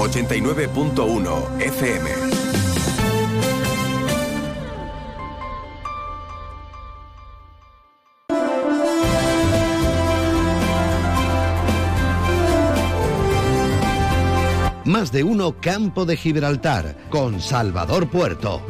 89.1 0.00 1.60
FM. 1.60 2.10
Más 14.86 15.12
de 15.12 15.22
uno 15.22 15.56
Campo 15.60 16.06
de 16.06 16.16
Gibraltar 16.16 16.96
con 17.10 17.40
Salvador 17.40 18.08
Puerto. 18.08 18.62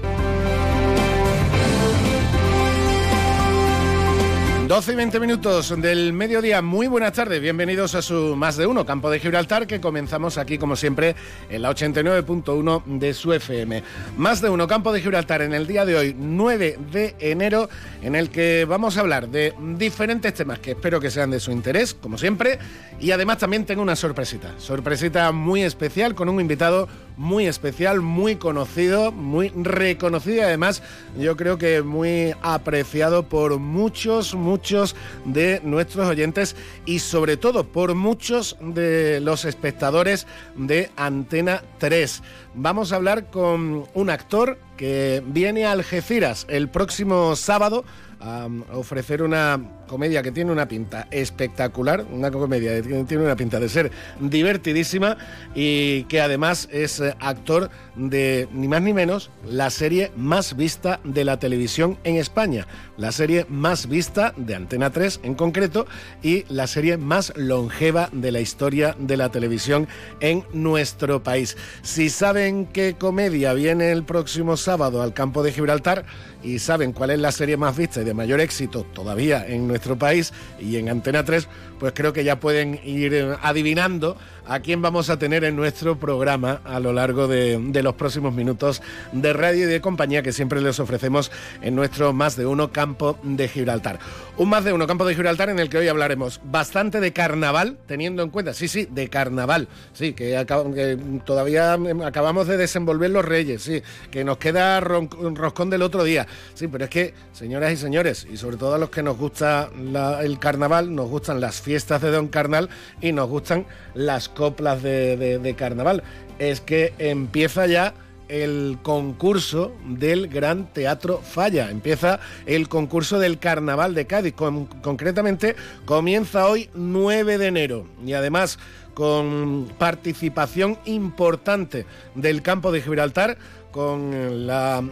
12 4.71 4.93
y 4.93 4.95
20 4.95 5.19
minutos 5.19 5.75
del 5.83 6.13
mediodía. 6.13 6.63
Muy 6.63 6.87
buenas 6.87 7.13
tardes. 7.13 7.43
Bienvenidos 7.43 7.97
a 7.97 8.03
su 8.03 8.37
Más 8.37 8.57
de 8.57 8.69
Uno, 8.69 8.87
Campo 8.87 9.11
de 9.11 9.19
Gibraltar, 9.19 9.67
que 9.67 9.81
comenzamos 9.81 10.39
aquí, 10.39 10.59
como 10.59 10.77
siempre, 10.77 11.17
en 11.49 11.63
la 11.63 11.73
89.1 11.73 12.85
de 12.85 13.13
su 13.13 13.33
FM. 13.33 13.83
Más 14.17 14.41
de 14.41 14.49
Uno, 14.49 14.69
Campo 14.69 14.93
de 14.93 15.01
Gibraltar, 15.01 15.43
en 15.43 15.55
el 15.55 15.67
día 15.67 15.85
de 15.85 15.97
hoy, 15.97 16.15
9 16.17 16.79
de 16.93 17.17
enero, 17.19 17.69
en 18.01 18.15
el 18.15 18.31
que 18.31 18.65
vamos 18.65 18.97
a 18.97 19.01
hablar 19.01 19.29
de 19.29 19.55
diferentes 19.77 20.35
temas 20.35 20.61
que 20.61 20.71
espero 20.71 21.01
que 21.01 21.11
sean 21.11 21.33
de 21.33 21.41
su 21.41 21.51
interés, 21.51 21.93
como 21.93 22.17
siempre. 22.17 22.61
Y 23.01 23.11
además 23.11 23.39
también 23.39 23.67
tengo 23.67 23.83
una 23.83 23.97
sorpresita. 23.97 24.55
Sorpresita 24.59 25.33
muy 25.33 25.65
especial 25.65 26.15
con 26.15 26.29
un 26.29 26.41
invitado 26.41 26.87
muy 27.21 27.47
especial, 27.47 28.01
muy 28.01 28.37
conocido, 28.37 29.13
muy 29.13 29.51
reconocido 29.51 30.39
y 30.39 30.41
además 30.41 30.83
yo 31.19 31.37
creo 31.37 31.59
que 31.59 31.83
muy 31.83 32.35
apreciado 32.41 33.29
por 33.29 33.59
muchos, 33.59 34.35
muchos 34.35 34.97
de 35.27 35.61
nuestros 35.63 36.09
oyentes 36.09 36.57
y 36.87 37.01
sobre 37.01 37.37
todo 37.37 37.65
por 37.65 37.95
muchos 37.95 38.57
de 38.63 39.21
los 39.21 39.45
espectadores 39.45 40.27
de 40.57 40.91
Antena 40.97 41.63
3. 41.77 42.23
Vamos 42.55 42.91
a 42.91 42.97
hablar 42.97 43.29
con 43.29 43.85
un 43.93 44.09
actor 44.09 44.59
que 44.79 45.23
viene 45.27 45.67
a 45.67 45.73
Algeciras 45.73 46.47
el 46.49 46.71
próximo 46.71 47.37
sábado 47.37 47.85
a 48.19 48.49
ofrecer 48.73 49.23
una 49.23 49.61
comedia 49.91 50.23
que 50.23 50.31
tiene 50.31 50.53
una 50.53 50.69
pinta 50.69 51.09
espectacular, 51.11 52.07
una 52.13 52.31
comedia 52.31 52.81
que 52.81 53.03
tiene 53.03 53.25
una 53.25 53.35
pinta 53.35 53.59
de 53.59 53.69
ser 53.69 53.91
divertidísima 54.21 55.17
y 55.53 56.05
que 56.05 56.21
además 56.21 56.69
es 56.71 57.01
eh, 57.01 57.17
actor 57.19 57.71
de 57.97 58.47
ni 58.53 58.69
más 58.69 58.83
ni 58.83 58.93
menos 58.93 59.33
la 59.45 59.69
serie 59.69 60.13
más 60.17 60.57
vista 60.57 61.01
de 61.03 61.25
la 61.25 61.41
televisión 61.41 61.99
en 62.05 62.15
España, 62.15 62.69
la 62.99 63.11
serie 63.11 63.47
más 63.49 63.89
vista 63.89 64.33
de 64.37 64.55
Antena 64.55 64.91
3 64.91 65.21
en 65.25 65.35
concreto 65.35 65.89
y 66.23 66.45
la 66.49 66.69
serie 66.69 66.97
más 66.97 67.33
longeva 67.35 68.11
de 68.13 68.31
la 68.31 68.41
historia 68.41 68.95
de 68.97 69.17
la 69.17 69.31
televisión 69.31 69.89
en 70.21 70.45
nuestro 70.53 71.25
país. 71.25 71.57
Si 71.83 72.11
saben 72.11 72.67
qué 72.67 72.95
comedia 72.97 73.55
viene 73.55 73.91
el 73.91 74.05
próximo 74.05 74.57
sábado 74.57 75.03
al 75.03 75.15
campo 75.15 75.43
de 75.43 75.51
Gibraltar, 75.51 76.05
y 76.43 76.59
saben 76.59 76.93
cuál 76.93 77.11
es 77.11 77.19
la 77.19 77.33
serie 77.33 77.57
más 77.57 77.77
vista 77.77 78.01
y 78.01 78.05
de 78.05 78.15
mayor 78.15 78.41
éxito 78.41 78.85
todavía 78.95 79.47
en 79.47 79.69
nuestro 79.69 79.80
país 79.99 80.33
y 80.61 80.77
en 80.77 80.89
Antena 80.89 81.25
3, 81.25 81.49
pues 81.79 81.93
creo 81.95 82.13
que 82.13 82.25
ya 82.25 82.39
pueden 82.39 82.79
ir 82.85 83.15
eh, 83.15 83.37
adivinando 83.43 84.17
a 84.47 84.61
quién 84.61 84.83
vamos 84.83 85.11
a 85.11 85.19
tener 85.19 85.45
en 85.45 85.55
nuestro 85.55 85.99
programa 85.99 86.61
a 86.65 86.81
lo 86.81 86.93
largo 86.93 87.29
de, 87.29 87.83
los 87.83 87.95
próximos 87.95 88.35
minutos 88.35 88.83
de 89.13 89.33
radio 89.33 89.65
y 89.65 89.71
de 89.71 89.81
compañía 89.81 90.23
que 90.23 90.33
siempre 90.33 90.61
les 90.61 90.81
ofrecemos 90.81 91.31
en 91.63 91.77
nuestro 91.77 92.13
Más 92.13 92.37
de 92.37 92.47
Uno 92.47 92.73
Campo 92.73 93.17
de 93.23 93.47
Gibraltar. 93.49 94.01
Un 94.37 94.49
Más 94.49 94.65
de 94.65 94.73
Uno 94.73 94.89
Campo 94.89 95.05
de 95.05 95.15
Gibraltar 95.15 95.51
en 95.51 95.61
el 95.61 95.69
que 95.69 95.79
hoy 95.79 95.89
hablaremos 95.89 96.41
bastante 96.45 96.99
de 96.99 97.13
carnaval, 97.13 97.79
teniendo 97.87 98.25
en 98.25 98.31
cuenta, 98.31 98.53
sí, 98.53 98.67
sí, 98.67 98.89
de 98.91 99.09
carnaval, 99.09 99.69
sí, 99.93 100.15
que, 100.15 100.45
que 100.75 100.99
todavía 101.25 101.79
acabamos 102.05 102.49
de 102.49 102.57
desenvolver 102.57 103.11
los 103.11 103.25
reyes, 103.25 103.63
sí, 103.63 103.83
que 104.11 104.25
nos 104.25 104.39
queda 104.39 104.81
roscón 104.81 105.71
del 105.71 105.83
otro 105.83 106.03
día, 106.03 106.27
sí, 106.55 106.67
pero 106.67 106.85
es 106.85 106.91
que, 106.91 107.15
señoras 107.33 107.73
y 107.73 107.77
señores, 107.77 108.27
y 108.31 108.37
sobre 108.37 108.57
todo 108.57 108.75
a 108.75 108.79
los 108.79 108.91
que 108.91 109.03
nos 109.03 109.17
gusta 109.17 109.70
el 109.75 110.39
carnaval, 110.39 110.95
nos 110.95 111.09
gustan 111.09 111.41
las 111.41 111.61
fiestas 111.61 112.03
de 112.03 112.11
Don 112.11 112.29
Carnal 112.29 112.69
y 113.01 113.13
nos 113.13 113.29
gustan 113.29 113.67
las 113.95 114.29
coplas 114.29 114.83
de, 114.83 115.55
carnaval. 115.57 116.03
Es 116.39 116.61
que 116.61 116.95
empieza 116.99 117.67
ya 117.67 117.95
el 118.29 118.79
concurso 118.83 119.73
del 119.87 120.29
Gran 120.29 120.73
Teatro 120.73 121.19
Falla. 121.19 121.71
Empieza 121.71 122.21
el 122.47 122.69
concurso 122.69 123.19
del 123.19 123.39
Carnaval 123.39 123.95
de 123.95 124.07
Cádiz. 124.07 124.35
concretamente, 124.35 125.57
comienza 125.85 126.47
hoy 126.47 126.71
9 126.75 127.39
de 127.39 127.47
enero. 127.47 127.87
Y 128.07 128.13
además, 128.13 128.59
con 128.95 129.69
participación 129.79 130.79
importante 130.85 131.87
del 132.15 132.43
campo 132.43 132.71
de 132.71 132.83
Gibraltar, 132.83 133.37
con 133.71 134.13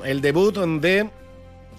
el 0.04 0.20
debut 0.20 0.56
de 0.56 1.10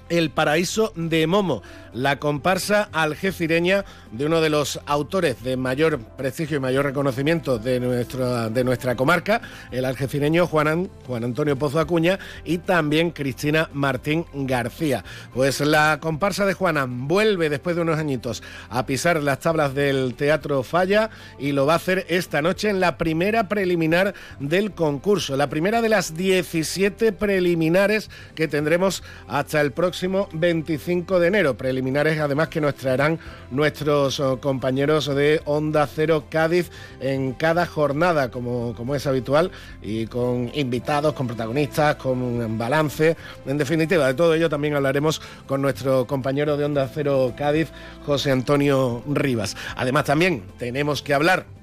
El 0.09 0.29
Paraíso 0.29 0.91
de 0.95 1.27
Momo 1.27 1.61
la 1.93 2.19
comparsa 2.19 2.89
algecireña 2.91 3.85
de 4.11 4.25
uno 4.25 4.41
de 4.41 4.49
los 4.49 4.79
autores 4.85 5.43
de 5.43 5.57
mayor 5.57 5.99
prestigio 5.99 6.57
y 6.57 6.59
mayor 6.59 6.85
reconocimiento 6.85 7.59
de 7.59 7.79
nuestra, 7.79 8.49
de 8.49 8.63
nuestra 8.63 8.95
comarca, 8.95 9.41
el 9.71 9.85
algecireño 9.85 10.47
Juan, 10.47 10.89
Juan 11.05 11.23
Antonio 11.23 11.57
Pozo 11.57 11.79
Acuña 11.79 12.19
y 12.43 12.59
también 12.59 13.11
Cristina 13.11 13.69
Martín 13.73 14.25
García. 14.33 15.03
Pues 15.33 15.59
la 15.61 15.99
comparsa 16.01 16.45
de 16.45 16.53
Juanan 16.53 17.07
vuelve 17.07 17.49
después 17.49 17.75
de 17.75 17.81
unos 17.81 17.99
añitos 17.99 18.43
a 18.69 18.85
pisar 18.85 19.21
las 19.21 19.39
tablas 19.39 19.73
del 19.73 20.15
Teatro 20.15 20.63
Falla 20.63 21.09
y 21.37 21.51
lo 21.51 21.65
va 21.65 21.73
a 21.73 21.77
hacer 21.77 22.05
esta 22.09 22.41
noche 22.41 22.69
en 22.69 22.79
la 22.79 22.97
primera 22.97 23.47
preliminar 23.47 24.13
del 24.39 24.71
concurso, 24.71 25.37
la 25.37 25.49
primera 25.49 25.81
de 25.81 25.89
las 25.89 26.15
17 26.15 27.11
preliminares 27.13 28.09
que 28.35 28.47
tendremos 28.47 29.03
hasta 29.27 29.61
el 29.61 29.71
próximo 29.71 30.29
25 30.33 31.19
de 31.19 31.27
enero 31.27 31.57
además 31.79 32.49
que 32.49 32.61
nos 32.61 32.75
traerán 32.75 33.19
nuestros 33.51 34.19
oh, 34.19 34.39
compañeros 34.39 35.07
de 35.07 35.41
Onda 35.45 35.87
Cero 35.87 36.25
Cádiz 36.29 36.71
en 36.99 37.33
cada 37.33 37.65
jornada, 37.65 38.29
como, 38.31 38.73
como 38.75 38.95
es 38.95 39.07
habitual, 39.07 39.51
y 39.81 40.07
con 40.07 40.51
invitados, 40.53 41.13
con 41.13 41.27
protagonistas, 41.27 41.95
con 41.95 42.57
balance. 42.57 43.15
En 43.45 43.57
definitiva, 43.57 44.07
de 44.07 44.13
todo 44.13 44.33
ello 44.33 44.49
también 44.49 44.75
hablaremos 44.75 45.21
con 45.47 45.61
nuestro 45.61 46.05
compañero 46.05 46.57
de 46.57 46.65
Onda 46.65 46.89
Cero 46.93 47.33
Cádiz, 47.37 47.69
José 48.05 48.31
Antonio 48.31 49.03
Rivas. 49.07 49.55
Además, 49.75 50.05
también 50.05 50.43
tenemos 50.57 51.01
que 51.01 51.13
hablar 51.13 51.58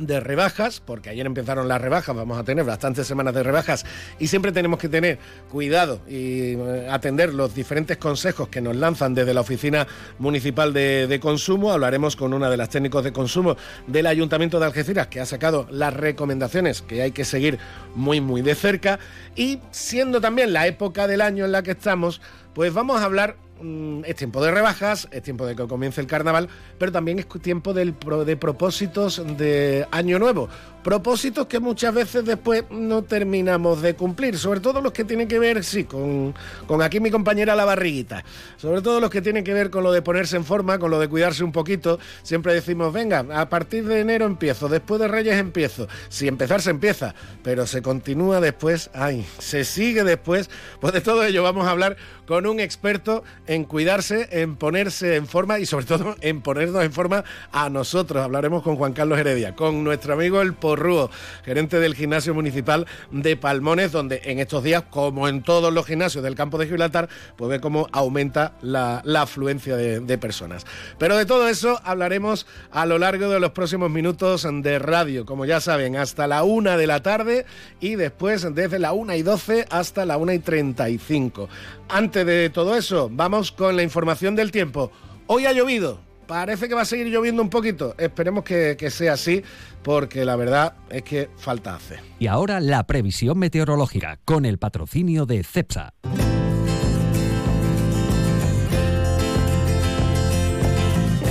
de 0.00 0.20
rebajas, 0.20 0.80
porque 0.80 1.10
ayer 1.10 1.26
empezaron 1.26 1.68
las 1.68 1.80
rebajas, 1.80 2.16
vamos 2.16 2.38
a 2.38 2.44
tener 2.44 2.64
bastantes 2.64 3.06
semanas 3.06 3.34
de 3.34 3.42
rebajas 3.42 3.84
y 4.18 4.26
siempre 4.26 4.52
tenemos 4.52 4.78
que 4.78 4.88
tener 4.88 5.18
cuidado 5.50 6.00
y 6.08 6.54
eh, 6.54 6.88
atender 6.90 7.34
los 7.34 7.54
diferentes 7.54 7.96
consejos 7.98 8.48
que 8.48 8.60
nos 8.60 8.76
lanzan 8.76 9.14
desde 9.14 9.34
la 9.34 9.42
Oficina 9.42 9.86
Municipal 10.18 10.72
de, 10.72 11.18
Consumo. 11.20 11.72
Hablaremos 11.72 12.16
con 12.16 12.32
una 12.32 12.48
de 12.48 12.56
las 12.56 12.70
técnicos 12.70 13.04
de 13.04 13.12
consumo 13.12 13.56
del 13.86 14.06
Ayuntamiento 14.06 14.58
de 14.58 14.66
Algeciras 14.66 15.08
que 15.08 15.20
ha 15.20 15.26
sacado 15.26 15.66
las 15.70 15.92
recomendaciones 15.92 16.82
que 16.82 17.02
hay 17.02 17.12
que 17.12 17.24
seguir 17.24 17.58
muy 17.94 18.20
muy 18.20 18.40
de 18.42 18.54
cerca 18.54 18.98
y 19.36 19.60
siendo 19.70 20.20
también 20.20 20.52
la 20.52 20.66
época 20.66 21.06
del 21.06 21.20
año 21.20 21.44
en 21.44 21.52
la 21.52 21.62
que 21.62 21.72
estamos, 21.72 22.20
pues 22.54 22.72
vamos 22.72 23.00
a 23.00 23.04
hablar 23.04 23.36
Mm, 23.62 24.02
es 24.06 24.16
tiempo 24.16 24.42
de 24.42 24.50
rebajas, 24.50 25.08
es 25.10 25.22
tiempo 25.22 25.46
de 25.46 25.54
que 25.54 25.66
comience 25.66 26.00
el 26.00 26.06
carnaval, 26.06 26.48
pero 26.78 26.92
también 26.92 27.18
es 27.18 27.26
tiempo 27.42 27.74
de 27.74 28.36
propósitos 28.36 29.22
de 29.36 29.86
año 29.90 30.18
nuevo. 30.18 30.48
Propósitos 30.82 31.46
que 31.46 31.60
muchas 31.60 31.92
veces 31.92 32.24
después 32.24 32.64
no 32.70 33.02
terminamos 33.02 33.82
de 33.82 33.94
cumplir, 33.94 34.38
sobre 34.38 34.60
todo 34.60 34.80
los 34.80 34.92
que 34.92 35.04
tienen 35.04 35.28
que 35.28 35.38
ver, 35.38 35.62
sí, 35.62 35.84
con, 35.84 36.34
con 36.66 36.80
aquí 36.80 37.00
mi 37.00 37.10
compañera 37.10 37.54
la 37.54 37.66
barriguita, 37.66 38.24
sobre 38.56 38.80
todo 38.80 38.98
los 38.98 39.10
que 39.10 39.20
tienen 39.20 39.44
que 39.44 39.52
ver 39.52 39.68
con 39.68 39.84
lo 39.84 39.92
de 39.92 40.00
ponerse 40.00 40.36
en 40.36 40.44
forma, 40.44 40.78
con 40.78 40.90
lo 40.90 40.98
de 40.98 41.08
cuidarse 41.08 41.44
un 41.44 41.52
poquito. 41.52 41.98
Siempre 42.22 42.54
decimos, 42.54 42.94
venga, 42.94 43.26
a 43.34 43.50
partir 43.50 43.86
de 43.86 44.00
enero 44.00 44.24
empiezo, 44.24 44.68
después 44.68 45.00
de 45.00 45.08
Reyes 45.08 45.36
empiezo. 45.36 45.86
Si 46.08 46.26
empezar 46.26 46.62
se 46.62 46.70
empieza, 46.70 47.14
pero 47.42 47.66
se 47.66 47.82
continúa 47.82 48.40
después, 48.40 48.90
ay, 48.94 49.26
se 49.38 49.64
sigue 49.64 50.02
después. 50.02 50.48
Pues 50.80 50.94
de 50.94 51.02
todo 51.02 51.24
ello 51.24 51.42
vamos 51.42 51.66
a 51.66 51.72
hablar 51.72 51.96
con 52.26 52.46
un 52.46 52.60
experto 52.60 53.22
en 53.46 53.64
cuidarse, 53.64 54.28
en 54.30 54.56
ponerse 54.56 55.16
en 55.16 55.26
forma 55.26 55.58
y 55.58 55.66
sobre 55.66 55.84
todo 55.84 56.16
en 56.20 56.40
ponernos 56.40 56.84
en 56.84 56.92
forma 56.92 57.24
a 57.52 57.68
nosotros. 57.68 58.22
Hablaremos 58.22 58.62
con 58.62 58.76
Juan 58.76 58.92
Carlos 58.92 59.18
Heredia, 59.18 59.54
con 59.54 59.84
nuestro 59.84 60.14
amigo 60.14 60.40
el 60.40 60.54
Porrúo, 60.70 61.10
gerente 61.44 61.80
del 61.80 61.96
gimnasio 61.96 62.32
municipal 62.32 62.86
de 63.10 63.36
Palmones, 63.36 63.90
donde 63.90 64.20
en 64.22 64.38
estos 64.38 64.62
días, 64.62 64.84
como 64.88 65.26
en 65.26 65.42
todos 65.42 65.72
los 65.72 65.84
gimnasios 65.84 66.22
del 66.22 66.36
campo 66.36 66.58
de 66.58 66.66
Gibraltar, 66.68 67.08
pues 67.34 67.50
ve 67.50 67.60
cómo 67.60 67.88
aumenta 67.90 68.52
la, 68.62 69.02
afluencia 69.16 69.76
de, 69.76 69.98
de 69.98 70.16
personas. 70.16 70.64
Pero 70.96 71.16
de 71.16 71.26
todo 71.26 71.48
eso 71.48 71.80
hablaremos 71.82 72.46
a 72.70 72.86
lo 72.86 72.98
largo 72.98 73.30
de 73.30 73.40
los 73.40 73.50
próximos 73.50 73.90
minutos 73.90 74.46
de 74.48 74.78
radio, 74.78 75.26
como 75.26 75.44
ya 75.44 75.60
saben, 75.60 75.96
hasta 75.96 76.28
la 76.28 76.44
una 76.44 76.76
de 76.76 76.86
la 76.86 77.02
tarde 77.02 77.46
y 77.80 77.96
después 77.96 78.46
desde 78.54 78.78
la 78.78 78.92
una 78.92 79.16
y 79.16 79.22
doce 79.22 79.66
hasta 79.70 80.06
la 80.06 80.18
una 80.18 80.34
y 80.34 80.38
treinta 80.38 80.88
y 80.88 80.98
cinco. 80.98 81.48
Antes 81.88 82.24
de 82.24 82.48
todo 82.50 82.76
eso, 82.76 83.10
vamos 83.10 83.50
con 83.50 83.74
la 83.74 83.82
información 83.82 84.36
del 84.36 84.52
tiempo. 84.52 84.92
Hoy 85.26 85.46
ha 85.46 85.52
llovido, 85.52 85.98
parece 86.30 86.68
que 86.68 86.76
va 86.76 86.82
a 86.82 86.84
seguir 86.84 87.08
lloviendo 87.08 87.42
un 87.42 87.50
poquito. 87.50 87.96
Esperemos 87.98 88.44
que, 88.44 88.76
que 88.78 88.88
sea 88.88 89.14
así, 89.14 89.42
porque 89.82 90.24
la 90.24 90.36
verdad 90.36 90.74
es 90.88 91.02
que 91.02 91.28
falta 91.36 91.74
hace. 91.74 91.96
Y 92.20 92.28
ahora 92.28 92.60
la 92.60 92.86
previsión 92.86 93.36
meteorológica 93.36 94.20
con 94.24 94.44
el 94.44 94.56
patrocinio 94.56 95.26
de 95.26 95.42
CEPSA. 95.42 95.92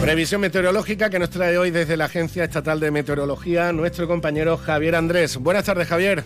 Previsión 0.01 0.41
meteorológica 0.41 1.09
que 1.09 1.19
nos 1.19 1.29
trae 1.29 1.57
hoy 1.57 1.71
desde 1.71 1.95
la 1.95 2.05
Agencia 2.05 2.43
Estatal 2.43 2.81
de 2.81 2.91
Meteorología 2.91 3.71
nuestro 3.71 4.05
compañero 4.05 4.57
Javier 4.57 4.95
Andrés. 4.95 5.37
Buenas 5.37 5.63
tardes, 5.63 5.87
Javier. 5.87 6.25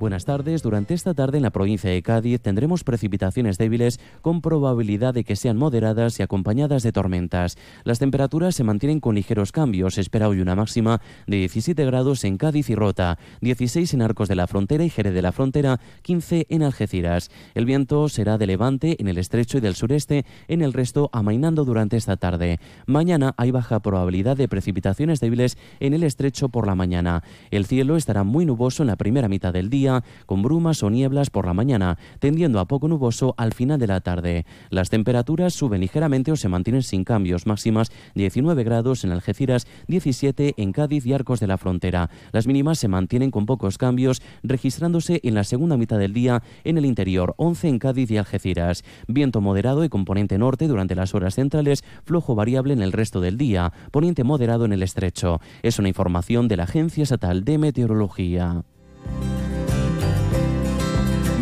Buenas 0.00 0.24
tardes. 0.24 0.60
Durante 0.64 0.92
esta 0.92 1.14
tarde 1.14 1.36
en 1.36 1.44
la 1.44 1.50
provincia 1.50 1.88
de 1.88 2.02
Cádiz 2.02 2.40
tendremos 2.40 2.82
precipitaciones 2.82 3.58
débiles 3.58 4.00
con 4.22 4.40
probabilidad 4.40 5.14
de 5.14 5.22
que 5.22 5.36
sean 5.36 5.56
moderadas 5.56 6.18
y 6.18 6.24
acompañadas 6.24 6.82
de 6.82 6.90
tormentas. 6.90 7.56
Las 7.84 8.00
temperaturas 8.00 8.56
se 8.56 8.64
mantienen 8.64 8.98
con 8.98 9.14
ligeros 9.14 9.52
cambios. 9.52 9.96
Espera 9.96 10.28
hoy 10.28 10.40
una 10.40 10.56
máxima 10.56 11.00
de 11.28 11.36
17 11.36 11.84
grados 11.84 12.24
en 12.24 12.38
Cádiz 12.38 12.70
y 12.70 12.74
Rota, 12.74 13.18
16 13.40 13.94
en 13.94 14.02
Arcos 14.02 14.28
de 14.28 14.34
la 14.34 14.48
Frontera 14.48 14.82
y 14.82 14.90
Jerez 14.90 15.14
de 15.14 15.22
la 15.22 15.30
Frontera, 15.30 15.78
15 16.02 16.48
en 16.48 16.64
Algeciras. 16.64 17.30
El 17.54 17.64
viento 17.64 18.08
será 18.08 18.36
de 18.36 18.48
levante 18.48 18.96
en 18.98 19.06
el 19.06 19.16
estrecho 19.16 19.58
y 19.58 19.60
del 19.60 19.76
sureste, 19.76 20.26
en 20.48 20.62
el 20.62 20.72
resto 20.72 21.08
amainando 21.12 21.64
durante 21.64 21.96
esta 21.96 22.16
tarde. 22.16 22.58
Mañana 22.86 23.32
hay 23.36 23.52
baja 23.52 23.78
probabilidad 23.78 24.36
de 24.36 24.48
precipitaciones 24.48 25.20
débiles 25.20 25.56
en 25.78 25.94
el 25.94 26.02
estrecho 26.02 26.48
por 26.48 26.66
la 26.66 26.74
mañana. 26.74 27.22
El 27.52 27.64
cielo 27.64 27.96
estará 27.96 28.24
muy 28.24 28.44
nuboso 28.44 28.82
en 28.82 28.88
la 28.88 28.96
primera 28.96 29.28
mitad 29.28 29.52
del 29.52 29.70
día 29.70 29.83
con 30.26 30.42
brumas 30.42 30.82
o 30.82 30.90
nieblas 30.90 31.30
por 31.30 31.46
la 31.46 31.54
mañana, 31.54 31.98
tendiendo 32.18 32.60
a 32.60 32.66
poco 32.66 32.88
nuboso 32.88 33.34
al 33.36 33.52
final 33.52 33.78
de 33.78 33.86
la 33.86 34.00
tarde. 34.00 34.46
Las 34.70 34.90
temperaturas 34.90 35.54
suben 35.54 35.80
ligeramente 35.80 36.32
o 36.32 36.36
se 36.36 36.48
mantienen 36.48 36.82
sin 36.82 37.04
cambios, 37.04 37.46
máximas 37.46 37.90
19 38.14 38.64
grados 38.64 39.04
en 39.04 39.12
Algeciras, 39.12 39.66
17 39.88 40.54
en 40.56 40.72
Cádiz 40.72 41.06
y 41.06 41.12
Arcos 41.12 41.40
de 41.40 41.46
la 41.46 41.58
Frontera. 41.58 42.10
Las 42.32 42.46
mínimas 42.46 42.78
se 42.78 42.88
mantienen 42.88 43.30
con 43.30 43.46
pocos 43.46 43.78
cambios, 43.78 44.22
registrándose 44.42 45.20
en 45.22 45.34
la 45.34 45.44
segunda 45.44 45.76
mitad 45.76 45.98
del 45.98 46.12
día 46.12 46.42
en 46.64 46.78
el 46.78 46.86
interior, 46.86 47.34
11 47.36 47.68
en 47.68 47.78
Cádiz 47.78 48.10
y 48.10 48.16
Algeciras. 48.16 48.84
Viento 49.06 49.40
moderado 49.40 49.84
y 49.84 49.88
componente 49.88 50.38
norte 50.38 50.68
durante 50.68 50.94
las 50.94 51.14
horas 51.14 51.34
centrales, 51.34 51.84
flojo 52.04 52.34
variable 52.34 52.74
en 52.74 52.82
el 52.82 52.92
resto 52.92 53.20
del 53.20 53.36
día, 53.36 53.72
poniente 53.90 54.24
moderado 54.24 54.64
en 54.64 54.72
el 54.72 54.82
estrecho. 54.82 55.40
Es 55.62 55.78
una 55.78 55.88
información 55.88 56.48
de 56.48 56.56
la 56.56 56.64
Agencia 56.64 57.02
Estatal 57.02 57.44
de 57.44 57.58
Meteorología. 57.58 58.64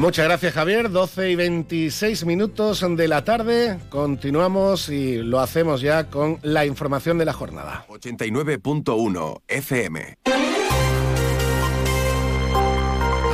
Muchas 0.03 0.25
gracias 0.25 0.55
Javier, 0.55 0.91
12 0.91 1.31
y 1.31 1.37
26 1.37 2.27
minutos 2.27 2.85
de 2.97 3.07
la 3.07 3.23
tarde. 3.23 3.79
Continuamos 3.89 4.89
y 4.89 5.19
lo 5.19 5.39
hacemos 5.39 5.81
ya 5.81 6.11
con 6.11 6.41
la 6.43 6.67
información 6.67 7.19
de 7.19 7.25
la 7.25 7.33
jornada. 7.33 7.87
89.1 7.89 9.43
FM. 9.47 10.19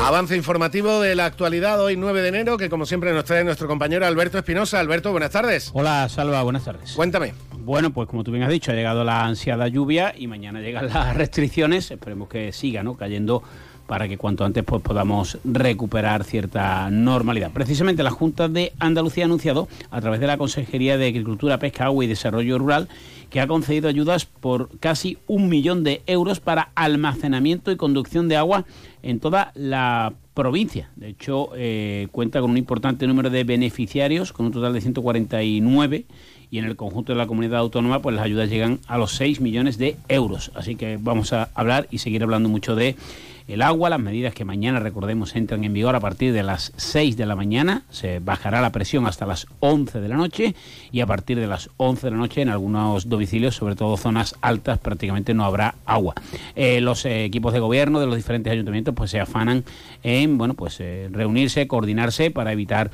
Avance 0.04 0.36
informativo 0.36 1.00
de 1.00 1.14
la 1.14 1.24
actualidad 1.24 1.82
hoy 1.82 1.96
9 1.96 2.20
de 2.20 2.28
enero 2.28 2.58
que 2.58 2.68
como 2.68 2.84
siempre 2.84 3.14
nos 3.14 3.24
trae 3.24 3.44
nuestro 3.44 3.66
compañero 3.66 4.04
Alberto 4.04 4.36
Espinosa. 4.36 4.78
Alberto, 4.78 5.10
buenas 5.10 5.30
tardes. 5.30 5.70
Hola, 5.72 6.06
Salva, 6.10 6.42
buenas 6.42 6.64
tardes. 6.64 6.92
Cuéntame. 6.92 7.32
Bueno, 7.60 7.94
pues 7.94 8.08
como 8.08 8.24
tú 8.24 8.30
bien 8.30 8.44
has 8.44 8.50
dicho, 8.50 8.72
ha 8.72 8.74
llegado 8.74 9.04
la 9.04 9.24
ansiada 9.24 9.68
lluvia 9.68 10.14
y 10.14 10.26
mañana 10.26 10.60
llegan 10.60 10.88
las 10.88 11.16
restricciones. 11.16 11.90
Esperemos 11.90 12.28
que 12.28 12.52
siga 12.52 12.82
¿no? 12.82 12.94
cayendo 12.94 13.42
para 13.88 14.06
que 14.06 14.18
cuanto 14.18 14.44
antes 14.44 14.62
pues, 14.62 14.82
podamos 14.82 15.38
recuperar 15.44 16.22
cierta 16.22 16.90
normalidad. 16.90 17.50
Precisamente 17.50 18.02
la 18.02 18.10
Junta 18.10 18.46
de 18.46 18.72
Andalucía 18.78 19.24
ha 19.24 19.26
anunciado, 19.26 19.66
a 19.90 20.00
través 20.00 20.20
de 20.20 20.26
la 20.26 20.36
Consejería 20.36 20.98
de 20.98 21.08
Agricultura, 21.08 21.58
Pesca, 21.58 21.86
Agua 21.86 22.04
y 22.04 22.08
Desarrollo 22.08 22.58
Rural, 22.58 22.88
que 23.30 23.40
ha 23.40 23.46
concedido 23.46 23.88
ayudas 23.88 24.26
por 24.26 24.68
casi 24.78 25.16
un 25.26 25.48
millón 25.48 25.84
de 25.84 26.02
euros 26.06 26.38
para 26.38 26.70
almacenamiento 26.74 27.72
y 27.72 27.76
conducción 27.76 28.28
de 28.28 28.36
agua 28.36 28.66
en 29.02 29.20
toda 29.20 29.52
la 29.54 30.12
provincia. 30.34 30.90
De 30.96 31.08
hecho, 31.08 31.50
eh, 31.56 32.08
cuenta 32.12 32.42
con 32.42 32.50
un 32.50 32.58
importante 32.58 33.06
número 33.06 33.30
de 33.30 33.44
beneficiarios, 33.44 34.34
con 34.34 34.46
un 34.46 34.52
total 34.52 34.74
de 34.74 34.82
149 34.82 36.04
y 36.50 36.58
en 36.58 36.64
el 36.64 36.76
conjunto 36.76 37.12
de 37.12 37.18
la 37.18 37.26
comunidad 37.26 37.60
autónoma 37.60 38.00
pues 38.00 38.16
las 38.16 38.24
ayudas 38.24 38.48
llegan 38.48 38.80
a 38.86 38.98
los 38.98 39.12
6 39.12 39.40
millones 39.40 39.78
de 39.78 39.96
euros. 40.08 40.50
Así 40.54 40.76
que 40.76 40.98
vamos 41.00 41.32
a 41.32 41.50
hablar 41.54 41.88
y 41.90 41.98
seguir 41.98 42.22
hablando 42.22 42.48
mucho 42.48 42.74
de 42.74 42.96
el 43.48 43.62
agua, 43.62 43.88
las 43.88 43.98
medidas 43.98 44.34
que 44.34 44.44
mañana, 44.44 44.78
recordemos, 44.78 45.34
entran 45.34 45.64
en 45.64 45.72
vigor 45.72 45.96
a 45.96 46.00
partir 46.00 46.34
de 46.34 46.42
las 46.42 46.72
6 46.76 47.16
de 47.16 47.24
la 47.24 47.34
mañana, 47.34 47.82
se 47.90 48.18
bajará 48.18 48.60
la 48.60 48.70
presión 48.72 49.06
hasta 49.06 49.24
las 49.24 49.46
11 49.60 50.00
de 50.00 50.08
la 50.08 50.16
noche 50.16 50.54
y 50.92 51.00
a 51.00 51.06
partir 51.06 51.40
de 51.40 51.46
las 51.46 51.70
11 51.78 52.06
de 52.06 52.10
la 52.10 52.18
noche 52.18 52.42
en 52.42 52.50
algunos 52.50 53.08
domicilios, 53.08 53.56
sobre 53.56 53.74
todo 53.74 53.96
zonas 53.96 54.36
altas, 54.42 54.78
prácticamente 54.78 55.32
no 55.32 55.44
habrá 55.44 55.76
agua. 55.86 56.14
Eh, 56.56 56.82
los 56.82 57.06
eh, 57.06 57.24
equipos 57.24 57.54
de 57.54 57.60
gobierno 57.60 58.00
de 58.00 58.06
los 58.06 58.16
diferentes 58.16 58.52
ayuntamientos 58.52 58.94
pues 58.94 59.10
se 59.10 59.18
afanan 59.18 59.64
en 60.02 60.36
bueno 60.36 60.52
pues 60.52 60.78
eh, 60.80 61.08
reunirse, 61.10 61.66
coordinarse 61.66 62.30
para 62.30 62.52
evitar 62.52 62.90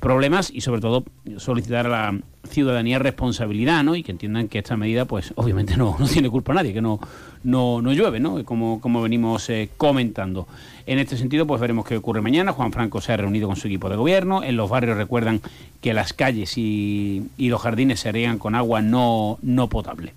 problemas 0.00 0.50
y 0.50 0.62
sobre 0.62 0.80
todo 0.80 1.04
solicitar 1.36 1.86
a 1.86 1.88
la 1.90 2.20
ciudadanía 2.48 2.98
responsabilidad, 2.98 3.84
¿no? 3.84 3.96
Y 3.96 4.02
que 4.02 4.12
entiendan 4.12 4.48
que 4.48 4.58
esta 4.58 4.76
medida, 4.76 5.04
pues 5.04 5.32
obviamente 5.36 5.76
no, 5.76 5.96
no 5.98 6.06
tiene 6.06 6.30
culpa 6.30 6.54
nadie, 6.54 6.72
que 6.72 6.80
no, 6.80 7.00
no, 7.42 7.82
no 7.82 7.92
llueve, 7.92 8.20
¿no? 8.20 8.44
Como, 8.44 8.80
como 8.80 9.02
venimos 9.02 9.48
eh, 9.50 9.70
comentando. 9.76 10.48
En 10.86 10.98
este 10.98 11.16
sentido, 11.16 11.46
pues 11.46 11.60
veremos 11.60 11.86
qué 11.86 11.96
ocurre 11.96 12.20
mañana. 12.20 12.52
Juan 12.52 12.72
Franco 12.72 13.00
se 13.00 13.12
ha 13.12 13.16
reunido 13.16 13.46
con 13.46 13.56
su 13.56 13.68
equipo 13.68 13.88
de 13.88 13.96
gobierno. 13.96 14.42
En 14.42 14.56
los 14.56 14.68
barrios 14.68 14.96
recuerdan 14.96 15.40
que 15.80 15.94
las 15.94 16.12
calles 16.12 16.56
y, 16.56 17.30
los 17.38 17.60
jardines 17.60 18.00
se 18.00 18.08
harían 18.08 18.38
con 18.38 18.54
agua 18.54 18.82
no, 18.82 19.38
no 19.42 19.68
potable. 19.68 20.12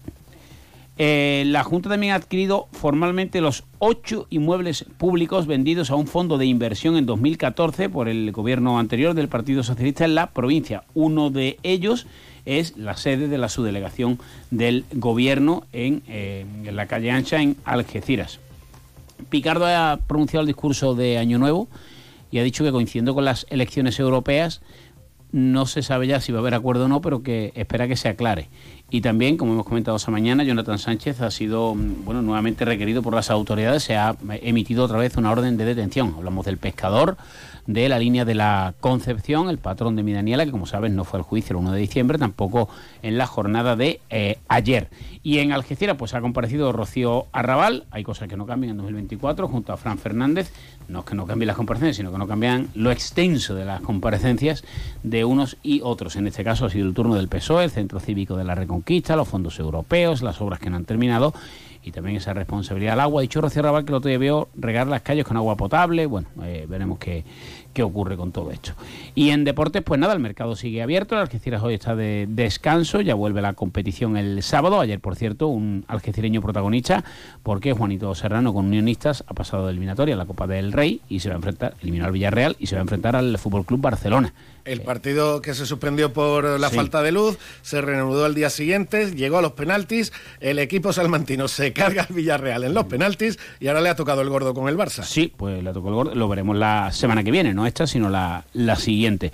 Eh, 0.99 1.43
la 1.45 1.63
Junta 1.63 1.89
también 1.89 2.13
ha 2.13 2.15
adquirido 2.15 2.67
formalmente 2.71 3.39
los 3.39 3.65
ocho 3.77 4.25
inmuebles 4.31 4.83
públicos 4.97 5.45
vendidos 5.45 5.91
a 5.91 5.95
un 5.95 6.07
fondo 6.07 6.39
de 6.39 6.47
inversión 6.47 6.97
en 6.97 7.05
2014 7.05 7.89
por 7.89 8.09
el 8.09 8.31
gobierno 8.31 8.79
anterior 8.79 9.13
del 9.13 9.27
Partido 9.27 9.61
Socialista 9.61 10.05
en 10.05 10.15
la 10.15 10.31
provincia. 10.31 10.83
Uno 10.95 11.29
de 11.29 11.59
ellos 11.61 12.07
es 12.45 12.77
la 12.77 12.97
sede 12.97 13.27
de 13.27 13.37
la 13.37 13.49
subdelegación 13.49 14.19
del 14.49 14.85
gobierno 14.93 15.65
eh, 15.71 16.45
en 16.65 16.75
la 16.75 16.87
calle 16.87 17.11
Ancha, 17.11 17.41
en 17.41 17.57
Algeciras. 17.63 18.39
Picardo 19.29 19.67
ha 19.67 19.99
pronunciado 20.07 20.41
el 20.41 20.47
discurso 20.47 20.95
de 20.95 21.19
Año 21.19 21.37
Nuevo 21.37 21.67
y 22.31 22.39
ha 22.39 22.43
dicho 22.43 22.63
que 22.63 22.71
coincidiendo 22.71 23.13
con 23.13 23.25
las 23.25 23.45
elecciones 23.49 23.99
europeas, 23.99 24.61
no 25.31 25.65
se 25.65 25.81
sabe 25.81 26.07
ya 26.07 26.21
si 26.21 26.31
va 26.31 26.39
a 26.39 26.41
haber 26.41 26.53
acuerdo 26.53 26.85
o 26.85 26.87
no, 26.87 27.01
pero 27.01 27.23
que 27.23 27.51
espera 27.55 27.87
que 27.87 27.95
se 27.95 28.09
aclare. 28.09 28.49
Y 28.89 29.01
también, 29.01 29.35
como 29.35 29.51
hemos 29.51 29.65
comentado 29.65 29.97
esta 29.97 30.11
mañana, 30.11 30.43
Jonathan 30.43 30.79
Sánchez 30.79 31.19
ha 31.21 31.29
sido 31.29 31.75
mm, 31.75 32.05
bueno, 32.05 32.21
nuevamente 32.21 32.63
requerido 32.63 33.01
por 33.01 33.13
las 33.13 33.29
autoridades, 33.29 33.83
se 33.83 33.97
ha 33.97 34.15
emitido 34.41 34.85
otra 34.85 34.97
vez 34.97 35.17
una 35.17 35.31
orden 35.31 35.57
de 35.57 35.65
detención. 35.65 36.13
Hablamos 36.17 36.45
del 36.45 36.57
pescador, 36.57 37.17
de 37.67 37.89
la 37.89 37.99
línea 37.99 38.23
de 38.23 38.33
la 38.33 38.73
Concepción, 38.79 39.49
el 39.49 39.57
patrón 39.57 39.97
de 39.97 40.03
mi 40.03 40.13
Daniela, 40.13 40.45
que 40.45 40.51
como 40.51 40.65
sabes 40.65 40.91
no 40.93 41.03
fue 41.03 41.19
al 41.19 41.23
juicio 41.23 41.53
el 41.53 41.57
1 41.57 41.73
de 41.73 41.79
diciembre, 41.79 42.17
tampoco 42.17 42.69
en 43.03 43.17
la 43.17 43.27
jornada 43.27 43.75
de 43.75 43.99
eh, 44.09 44.39
ayer. 44.47 44.89
Y 45.21 45.39
en 45.39 45.51
Algeciras 45.51 45.97
pues 45.97 46.13
ha 46.13 46.21
comparecido 46.21 46.71
Rocío 46.71 47.27
Arrabal, 47.33 47.85
hay 47.91 48.03
cosas 48.03 48.29
que 48.29 48.37
no 48.37 48.45
cambian 48.45 48.71
en 48.71 48.77
2024, 48.77 49.49
junto 49.49 49.73
a 49.73 49.77
Fran 49.77 49.97
Fernández, 49.97 50.53
no 50.87 50.99
es 50.99 51.05
que 51.05 51.15
no 51.15 51.25
cambien 51.25 51.47
las 51.47 51.57
comparecencias, 51.57 51.97
sino 51.97 52.11
que 52.11 52.17
no 52.17 52.27
cambian 52.27 52.69
lo 52.75 52.91
extenso 52.91 53.55
de 53.55 53.65
las 53.65 53.81
comparecencias 53.81 54.63
de 55.03 55.25
unos 55.25 55.57
y 55.63 55.81
otros. 55.83 56.15
En 56.15 56.27
este 56.27 56.43
caso 56.43 56.65
ha 56.65 56.69
sido 56.69 56.87
el 56.87 56.93
turno 56.93 57.15
del 57.15 57.27
PSOE, 57.27 57.65
el 57.65 57.71
Centro 57.71 57.99
Cívico 57.99 58.35
de 58.37 58.43
la 58.43 58.55
Reconquista, 58.55 59.15
los 59.15 59.27
fondos 59.27 59.59
europeos, 59.59 60.21
las 60.21 60.39
obras 60.41 60.59
que 60.59 60.69
no 60.69 60.77
han 60.77 60.85
terminado 60.85 61.33
y 61.87 61.91
también 61.91 62.17
esa 62.17 62.33
responsabilidad 62.33 62.93
al 62.93 62.99
agua. 63.01 63.21
Dicho 63.21 63.39
Rocío 63.39 63.61
Arrabal 63.61 63.85
que 63.85 63.91
lo 63.91 63.99
otro 63.99 64.19
veo 64.19 64.49
regar 64.55 64.87
las 64.87 65.01
calles 65.01 65.25
con 65.25 65.37
agua 65.37 65.55
potable, 65.55 66.05
bueno, 66.05 66.27
eh, 66.43 66.65
veremos 66.67 66.99
qué, 66.99 67.23
qué 67.77 67.83
ocurre 67.83 68.17
con 68.17 68.31
todo 68.31 68.49
esto. 68.49 68.71
Y 69.13 69.29
en 69.29 69.43
deportes, 69.43 69.83
pues 69.83 69.99
nada, 69.99 70.13
el 70.13 70.19
mercado 70.19 70.55
sigue 70.55 70.81
abierto, 70.81 71.13
el 71.13 71.21
Algeciras 71.21 71.61
hoy 71.61 71.75
está 71.75 71.95
de 71.95 72.25
descanso, 72.27 73.01
ya 73.01 73.13
vuelve 73.13 73.39
la 73.39 73.53
competición 73.53 74.17
el 74.17 74.41
sábado, 74.41 74.79
ayer 74.79 74.99
por 74.99 75.15
cierto, 75.15 75.45
un 75.45 75.85
algecireño 75.87 76.41
protagonista, 76.41 77.03
porque 77.43 77.73
Juanito 77.73 78.15
Serrano 78.15 78.51
con 78.51 78.65
Unionistas 78.65 79.23
ha 79.27 79.35
pasado 79.35 79.67
de 79.67 79.73
eliminatoria 79.73 80.15
a 80.15 80.17
la 80.17 80.25
Copa 80.25 80.47
del 80.47 80.73
Rey 80.73 81.01
y 81.07 81.19
se 81.19 81.29
va 81.29 81.35
a 81.35 81.37
enfrentar, 81.37 81.75
eliminó 81.83 82.05
al 82.05 82.13
Villarreal 82.13 82.55
y 82.57 82.65
se 82.65 82.73
va 82.73 82.81
a 82.81 82.81
enfrentar 82.81 83.15
al 83.15 83.37
Fútbol 83.37 83.63
Club 83.63 83.79
Barcelona. 83.79 84.33
El 84.67 84.81
partido 84.81 85.41
que 85.41 85.53
se 85.53 85.65
suspendió 85.65 86.11
por 86.11 86.59
la 86.59 86.69
falta 86.69 87.01
de 87.01 87.13
luz 87.13 87.37
se 87.61 87.79
reanudó 87.79 88.25
al 88.25 88.35
día 88.35 88.49
siguiente, 88.49 89.11
llegó 89.15 89.37
a 89.37 89.41
los 89.41 89.53
penaltis, 89.53 90.11
el 90.41 90.59
equipo 90.59 90.91
salmantino 90.91 91.47
se 91.47 91.71
carga 91.87 92.05
al 92.09 92.13
Villarreal 92.13 92.65
en 92.65 92.73
los 92.73 92.85
penaltis 92.85 93.39
y 93.61 93.67
ahora 93.67 93.79
le 93.79 93.89
ha 93.89 93.95
tocado 93.95 94.21
el 94.21 94.29
gordo 94.29 94.53
con 94.53 94.67
el 94.67 94.77
Barça. 94.77 95.03
Sí, 95.03 95.33
pues 95.35 95.63
le 95.63 95.69
ha 95.69 95.73
tocado 95.73 95.89
el 95.89 95.95
gordo, 95.95 96.15
lo 96.15 96.27
veremos 96.27 96.57
la 96.57 96.91
semana 96.91 97.23
que 97.23 97.31
viene, 97.31 97.53
no 97.53 97.65
esta, 97.65 97.87
sino 97.87 98.09
la, 98.09 98.43
la 98.51 98.75
siguiente. 98.75 99.31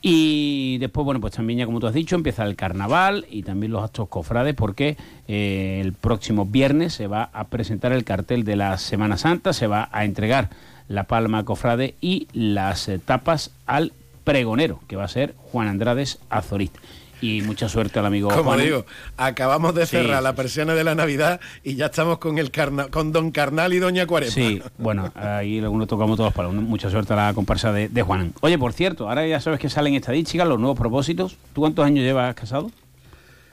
Y 0.00 0.78
después, 0.78 1.04
bueno, 1.04 1.20
pues 1.20 1.34
también 1.34 1.58
ya 1.58 1.66
como 1.66 1.80
tú 1.80 1.88
has 1.88 1.94
dicho, 1.94 2.14
empieza 2.14 2.44
el 2.44 2.54
carnaval 2.54 3.26
y 3.28 3.42
también 3.42 3.72
los 3.72 3.82
actos 3.82 4.08
cofrades 4.08 4.54
porque 4.54 4.96
eh, 5.26 5.80
el 5.82 5.92
próximo 5.92 6.46
viernes 6.46 6.94
se 6.94 7.08
va 7.08 7.30
a 7.32 7.48
presentar 7.48 7.92
el 7.92 8.04
cartel 8.04 8.44
de 8.44 8.54
la 8.54 8.78
Semana 8.78 9.16
Santa, 9.16 9.52
se 9.52 9.66
va 9.66 9.88
a 9.90 10.04
entregar 10.04 10.50
la 10.86 11.04
palma 11.04 11.44
cofrade 11.44 11.96
y 12.00 12.28
las 12.32 12.88
tapas 13.04 13.50
al 13.66 13.92
pregonero, 14.32 14.80
que 14.86 14.94
va 14.96 15.04
a 15.04 15.08
ser 15.08 15.34
Juan 15.38 15.68
Andrades 15.68 16.18
Azorist. 16.28 16.76
Y 17.20 17.40
mucha 17.42 17.68
suerte 17.68 17.98
al 17.98 18.06
amigo 18.06 18.28
Como 18.28 18.44
Juan. 18.52 18.60
digo, 18.60 18.84
acabamos 19.16 19.74
de 19.74 19.86
Sí, 19.86 19.92
cerrar 19.96 20.18
sí, 20.18 20.22
la 20.24 20.30
sí. 20.30 20.36
persiana 20.36 20.74
de 20.74 20.84
la 20.84 20.94
Navidad 20.94 21.40
y 21.64 21.74
ya 21.74 21.86
estamos 21.86 22.18
con 22.18 22.38
el 22.38 22.50
carna- 22.52 22.88
con 22.90 23.10
Don 23.10 23.30
Carnal 23.32 23.72
y 23.72 23.78
Doña 23.78 24.06
Cuaresma. 24.06 24.34
Sí, 24.34 24.62
bueno, 24.76 25.10
ahí 25.16 25.58
algunos 25.58 25.88
tocamos 25.88 26.16
todos 26.18 26.32
para 26.32 26.48
mucha 26.50 26.90
suerte 26.90 27.14
a 27.14 27.16
la 27.16 27.34
comparsa 27.34 27.72
de, 27.72 27.88
de 27.88 28.02
Juan. 28.02 28.34
Oye, 28.42 28.56
por 28.58 28.72
cierto, 28.72 29.08
ahora 29.08 29.26
ya 29.26 29.40
sabes 29.40 29.58
que 29.58 29.68
salen 29.70 29.94
estadísticas, 29.94 30.46
los 30.46 30.60
nuevos 30.60 30.78
propósitos. 30.78 31.36
¿Tú 31.54 31.62
cuántos 31.62 31.84
años 31.86 32.04
llevas 32.04 32.34
casado? 32.36 32.70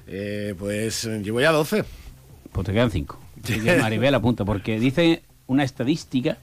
Eh, 0.07 0.53
pues 0.59 1.05
llevo 1.23 1.41
ya 1.41 1.51
12. 1.51 1.85
Pues 2.51 2.67
te 2.67 2.73
quedan 2.73 2.91
cinco. 2.91 3.19
Así 3.43 3.59
que 3.61 3.77
Maribel 3.77 4.13
apunta, 4.13 4.45
porque 4.45 4.79
dice 4.79 5.23
una 5.47 5.63
estadística, 5.63 6.37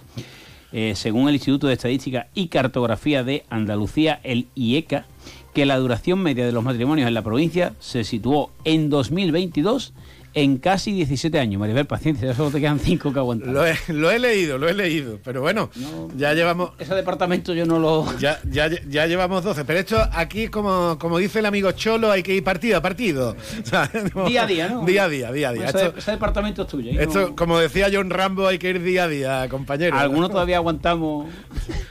eh, 0.72 0.94
según 0.96 1.28
el 1.28 1.34
Instituto 1.34 1.66
de 1.66 1.74
Estadística 1.74 2.28
y 2.34 2.48
Cartografía 2.48 3.24
de 3.24 3.44
Andalucía, 3.50 4.20
el 4.22 4.46
IECA, 4.54 5.06
que 5.52 5.66
la 5.66 5.76
duración 5.76 6.22
media 6.22 6.46
de 6.46 6.52
los 6.52 6.64
matrimonios 6.64 7.08
en 7.08 7.14
la 7.14 7.22
provincia 7.22 7.74
se 7.78 8.04
situó 8.04 8.50
en 8.64 8.88
2022 8.88 9.92
en 10.34 10.58
casi 10.58 10.92
17 10.92 11.38
años. 11.38 11.60
Maribel, 11.60 11.86
paciencia, 11.86 12.28
ya 12.28 12.34
solo 12.34 12.50
te 12.50 12.60
quedan 12.60 12.78
cinco 12.78 13.12
que 13.12 13.18
aguantar. 13.18 13.48
Lo 13.48 13.66
he, 13.66 13.74
lo 13.88 14.10
he 14.10 14.18
leído, 14.18 14.58
lo 14.58 14.68
he 14.68 14.74
leído. 14.74 15.18
Pero 15.22 15.40
bueno, 15.42 15.70
No. 15.76 16.08
ya 16.16 16.32
llevamos. 16.34 16.70
Ese 16.78 16.94
departamento 16.94 17.52
yo 17.54 17.66
no 17.66 17.78
lo... 17.78 18.06
Ya, 18.18 18.40
ya, 18.50 18.68
ya 18.88 19.06
llevamos 19.06 19.44
12, 19.44 19.64
pero 19.64 19.78
esto 19.80 19.98
aquí, 20.12 20.48
como, 20.48 20.98
como 20.98 21.18
dice 21.18 21.40
el 21.40 21.46
amigo 21.46 21.72
Cholo, 21.72 22.10
hay 22.10 22.22
que 22.22 22.34
ir 22.34 22.44
partido 22.44 22.78
a 22.78 22.82
partido. 22.82 23.36
O 23.62 23.66
sea, 23.66 23.90
no- 24.14 24.24
Día 24.26 24.42
a 24.44 24.46
día, 24.46 24.68
¿no? 24.68 24.84
Día 24.84 25.04
a 25.04 25.08
día, 25.08 25.32
día 25.32 25.48
a 25.50 25.52
día. 25.52 25.68
Ese, 25.68 25.86
Esto, 25.86 25.98
ese 25.98 26.10
departamento 26.12 26.62
es 26.62 26.68
tuyo. 26.68 26.90
¿eh? 26.92 26.96
esto, 27.04 27.28
No- 27.28 27.36
como 27.36 27.58
decía 27.58 27.88
John 27.92 28.10
Rambo, 28.10 28.46
hay 28.46 28.58
que 28.58 28.70
ir 28.70 28.82
día 28.82 29.04
a 29.04 29.08
día, 29.08 29.48
compañero. 29.48 29.98
Algunos 29.98 30.30
todavía 30.32 30.56
aguantamos... 30.56 31.28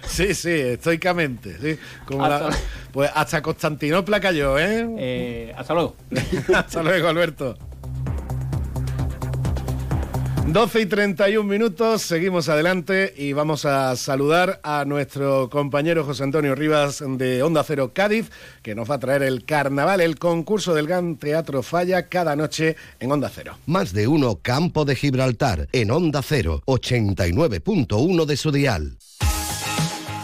Sí, 0.08 0.34
sí, 0.34 0.50
estoicamente. 0.50 1.58
Sí. 1.62 1.80
Como 2.06 2.28
la- 2.28 2.48
Hasta- 2.48 2.58
pues 2.92 3.10
hasta 3.16 3.42
Constantinopla 3.42 4.20
cayó, 4.20 4.60
¿eh? 4.60 4.86
Eh, 4.98 5.54
hasta 5.58 5.74
luego. 5.74 5.96
Hasta 6.54 6.84
luego, 6.84 7.08
Alberto. 7.08 7.58
12 10.48 10.82
y 10.82 10.86
31 10.86 11.48
minutos, 11.48 12.02
seguimos 12.02 12.50
adelante 12.50 13.14
y 13.16 13.34
vamos 13.34 13.66
a 13.66 13.96
saludar 13.96 14.60
a 14.64 14.84
nuestro 14.86 15.50
compañero 15.50 16.04
José 16.04 16.24
Antonio 16.24 16.56
Rivas 16.56 17.04
de 17.06 17.42
Onda 17.44 17.64
Cero 17.64 17.92
Cádiz, 17.94 18.32
que 18.62 18.76
nos 18.76 18.90
va 18.90 18.96
a 18.96 19.00
traer 19.00 19.24
el 19.24 19.46
carnaval, 19.46 20.02
el 20.02 20.20
concurso 20.20 20.74
del 20.74 20.88
Gran 20.88 21.16
Teatro 21.16 21.64
Falla 21.64 22.08
cada 22.08 22.36
noche 22.36 22.76
en 23.00 23.12
Onda 23.12 23.32
Cero. 23.34 23.58
Más 23.66 23.94
de 23.94 24.08
uno 24.08 24.40
Campo 24.42 24.84
de 24.84 24.96
Gibraltar 24.96 25.68
en 25.72 25.92
Onda 25.92 26.22
0, 26.22 26.64
89.1 26.66 28.26
de 28.26 28.38
su 28.38 28.52
dial. 28.52 28.98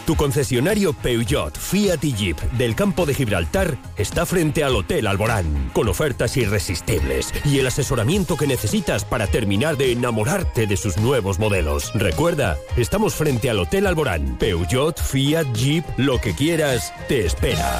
Tu 0.08 0.16
concesionario 0.16 0.94
Peugeot, 0.94 1.54
Fiat 1.58 2.02
y 2.02 2.14
Jeep 2.14 2.40
del 2.52 2.74
campo 2.74 3.04
de 3.04 3.12
Gibraltar 3.12 3.76
está 3.98 4.24
frente 4.24 4.64
al 4.64 4.74
Hotel 4.74 5.06
Alborán, 5.06 5.70
con 5.74 5.86
ofertas 5.86 6.34
irresistibles 6.38 7.30
y 7.44 7.58
el 7.58 7.66
asesoramiento 7.66 8.34
que 8.38 8.46
necesitas 8.46 9.04
para 9.04 9.26
terminar 9.26 9.76
de 9.76 9.92
enamorarte 9.92 10.66
de 10.66 10.78
sus 10.78 10.96
nuevos 10.96 11.38
modelos. 11.38 11.92
Recuerda, 11.94 12.56
estamos 12.78 13.16
frente 13.16 13.50
al 13.50 13.58
Hotel 13.58 13.86
Alborán. 13.86 14.38
Peugeot, 14.38 14.98
Fiat, 14.98 15.52
Jeep, 15.52 15.84
lo 15.98 16.18
que 16.18 16.34
quieras, 16.34 16.90
te 17.06 17.26
espera. 17.26 17.78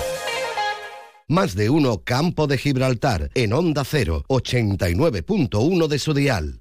Más 1.28 1.54
de 1.54 1.70
uno 1.70 2.02
Campo 2.04 2.47
de 2.47 2.58
Gibraltar 2.58 3.30
en 3.35 3.54
Onda 3.54 3.85
0, 3.87 4.26
89.1 4.28 5.88
de 5.88 5.99
su 5.99 6.12
dial. 6.12 6.61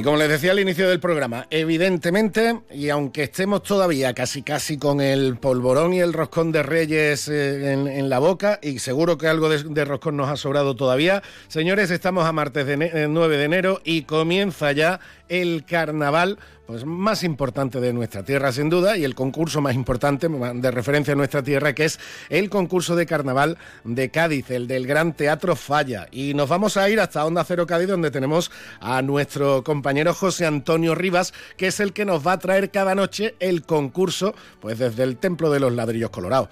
Y 0.00 0.02
como 0.02 0.16
les 0.16 0.30
decía 0.30 0.52
al 0.52 0.58
inicio 0.58 0.88
del 0.88 0.98
programa, 0.98 1.46
evidentemente, 1.50 2.58
y 2.72 2.88
aunque 2.88 3.24
estemos 3.24 3.62
todavía 3.62 4.14
casi 4.14 4.40
casi 4.42 4.78
con 4.78 5.02
el 5.02 5.36
polvorón 5.36 5.92
y 5.92 6.00
el 6.00 6.14
roscón 6.14 6.52
de 6.52 6.62
Reyes 6.62 7.28
eh, 7.28 7.74
en, 7.74 8.08
la 8.08 8.18
boca, 8.18 8.58
y 8.62 8.78
seguro 8.78 9.18
que 9.18 9.26
algo 9.26 9.50
de, 9.50 9.84
roscón 9.84 10.16
nos 10.16 10.30
ha 10.30 10.36
sobrado 10.38 10.74
todavía, 10.74 11.22
señores, 11.48 11.90
estamos 11.90 12.24
a 12.24 12.32
martes 12.32 12.64
de 12.64 12.78
ene- 12.78 12.90
eh, 12.94 13.08
9 13.10 13.36
de 13.36 13.44
enero 13.44 13.82
y 13.84 14.04
comienza 14.04 14.72
ya 14.72 15.00
el 15.30 15.64
carnaval 15.64 16.38
pues 16.66 16.84
más 16.84 17.24
importante 17.24 17.80
de 17.80 17.92
nuestra 17.92 18.22
tierra 18.22 18.52
sin 18.52 18.68
duda 18.68 18.96
y 18.96 19.04
el 19.04 19.14
concurso 19.14 19.60
más 19.60 19.74
importante 19.74 20.28
de 20.28 20.70
referencia 20.70 21.14
a 21.14 21.16
nuestra 21.16 21.42
tierra 21.42 21.72
que 21.72 21.86
es 21.86 21.98
el 22.28 22.50
concurso 22.50 22.94
de 22.94 23.06
carnaval 23.06 23.58
de 23.84 24.10
Cádiz, 24.10 24.50
el 24.50 24.66
del 24.66 24.86
Gran 24.86 25.14
Teatro 25.14 25.56
Falla 25.56 26.08
y 26.12 26.34
nos 26.34 26.48
vamos 26.48 26.76
a 26.76 26.88
ir 26.90 27.00
hasta 27.00 27.24
Onda 27.24 27.44
Cero 27.44 27.66
Cádiz 27.66 27.88
donde 27.88 28.10
tenemos 28.10 28.50
a 28.80 29.02
nuestro 29.02 29.64
compañero 29.64 30.14
José 30.14 30.46
Antonio 30.46 30.94
Rivas 30.94 31.32
que 31.56 31.68
es 31.68 31.80
el 31.80 31.92
que 31.92 32.04
nos 32.04 32.26
va 32.26 32.32
a 32.32 32.38
traer 32.38 32.70
cada 32.70 32.94
noche 32.94 33.34
el 33.40 33.62
concurso 33.62 34.34
pues 34.60 34.78
desde 34.78 35.04
el 35.04 35.16
Templo 35.16 35.50
de 35.50 35.60
los 35.60 35.72
Ladrillos 35.72 36.10
Colorados. 36.10 36.48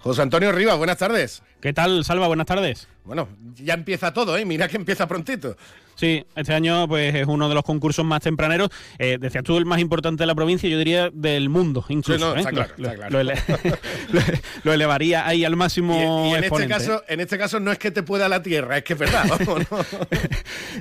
José 0.00 0.22
Antonio 0.22 0.50
Rivas, 0.50 0.76
buenas 0.78 0.98
tardes. 0.98 1.42
¿Qué 1.60 1.72
tal, 1.72 2.04
Salva? 2.04 2.26
Buenas 2.26 2.46
tardes. 2.46 2.88
Bueno, 3.04 3.28
ya 3.54 3.74
empieza 3.74 4.12
todo, 4.12 4.36
¿eh? 4.36 4.44
Mira 4.44 4.66
que 4.66 4.76
empieza 4.76 5.06
prontito. 5.06 5.56
Sí, 5.94 6.24
este 6.34 6.54
año 6.54 6.88
pues 6.88 7.14
es 7.14 7.26
uno 7.26 7.48
de 7.48 7.54
los 7.54 7.64
concursos 7.64 8.04
más 8.04 8.20
tempraneros. 8.22 8.70
Eh, 8.98 9.18
decías 9.20 9.44
tú 9.44 9.56
el 9.56 9.66
más 9.66 9.80
importante 9.80 10.22
de 10.22 10.26
la 10.26 10.34
provincia, 10.34 10.68
yo 10.68 10.78
diría 10.78 11.10
del 11.12 11.48
mundo, 11.48 11.84
incluso. 11.88 12.34
Sí, 12.34 12.42
no, 12.42 12.48
está 12.48 12.66
claro, 12.66 13.10
lo, 14.62 14.72
elevaría 14.72 15.26
ahí 15.26 15.44
al 15.44 15.56
máximo 15.56 15.94
Y, 15.94 15.98
y 15.98 16.30
en, 16.30 16.34
este 16.34 16.46
exponente, 16.46 16.74
caso, 16.74 17.04
en 17.08 17.20
este 17.20 17.38
caso 17.38 17.60
no 17.60 17.72
es 17.72 17.78
que 17.78 17.90
te 17.90 18.02
pueda 18.02 18.28
la 18.28 18.42
tierra, 18.42 18.78
es 18.78 18.84
que 18.84 18.94
es 18.94 18.98
verdad. 18.98 19.24
vamos, 19.46 19.70
¿no? 19.70 19.78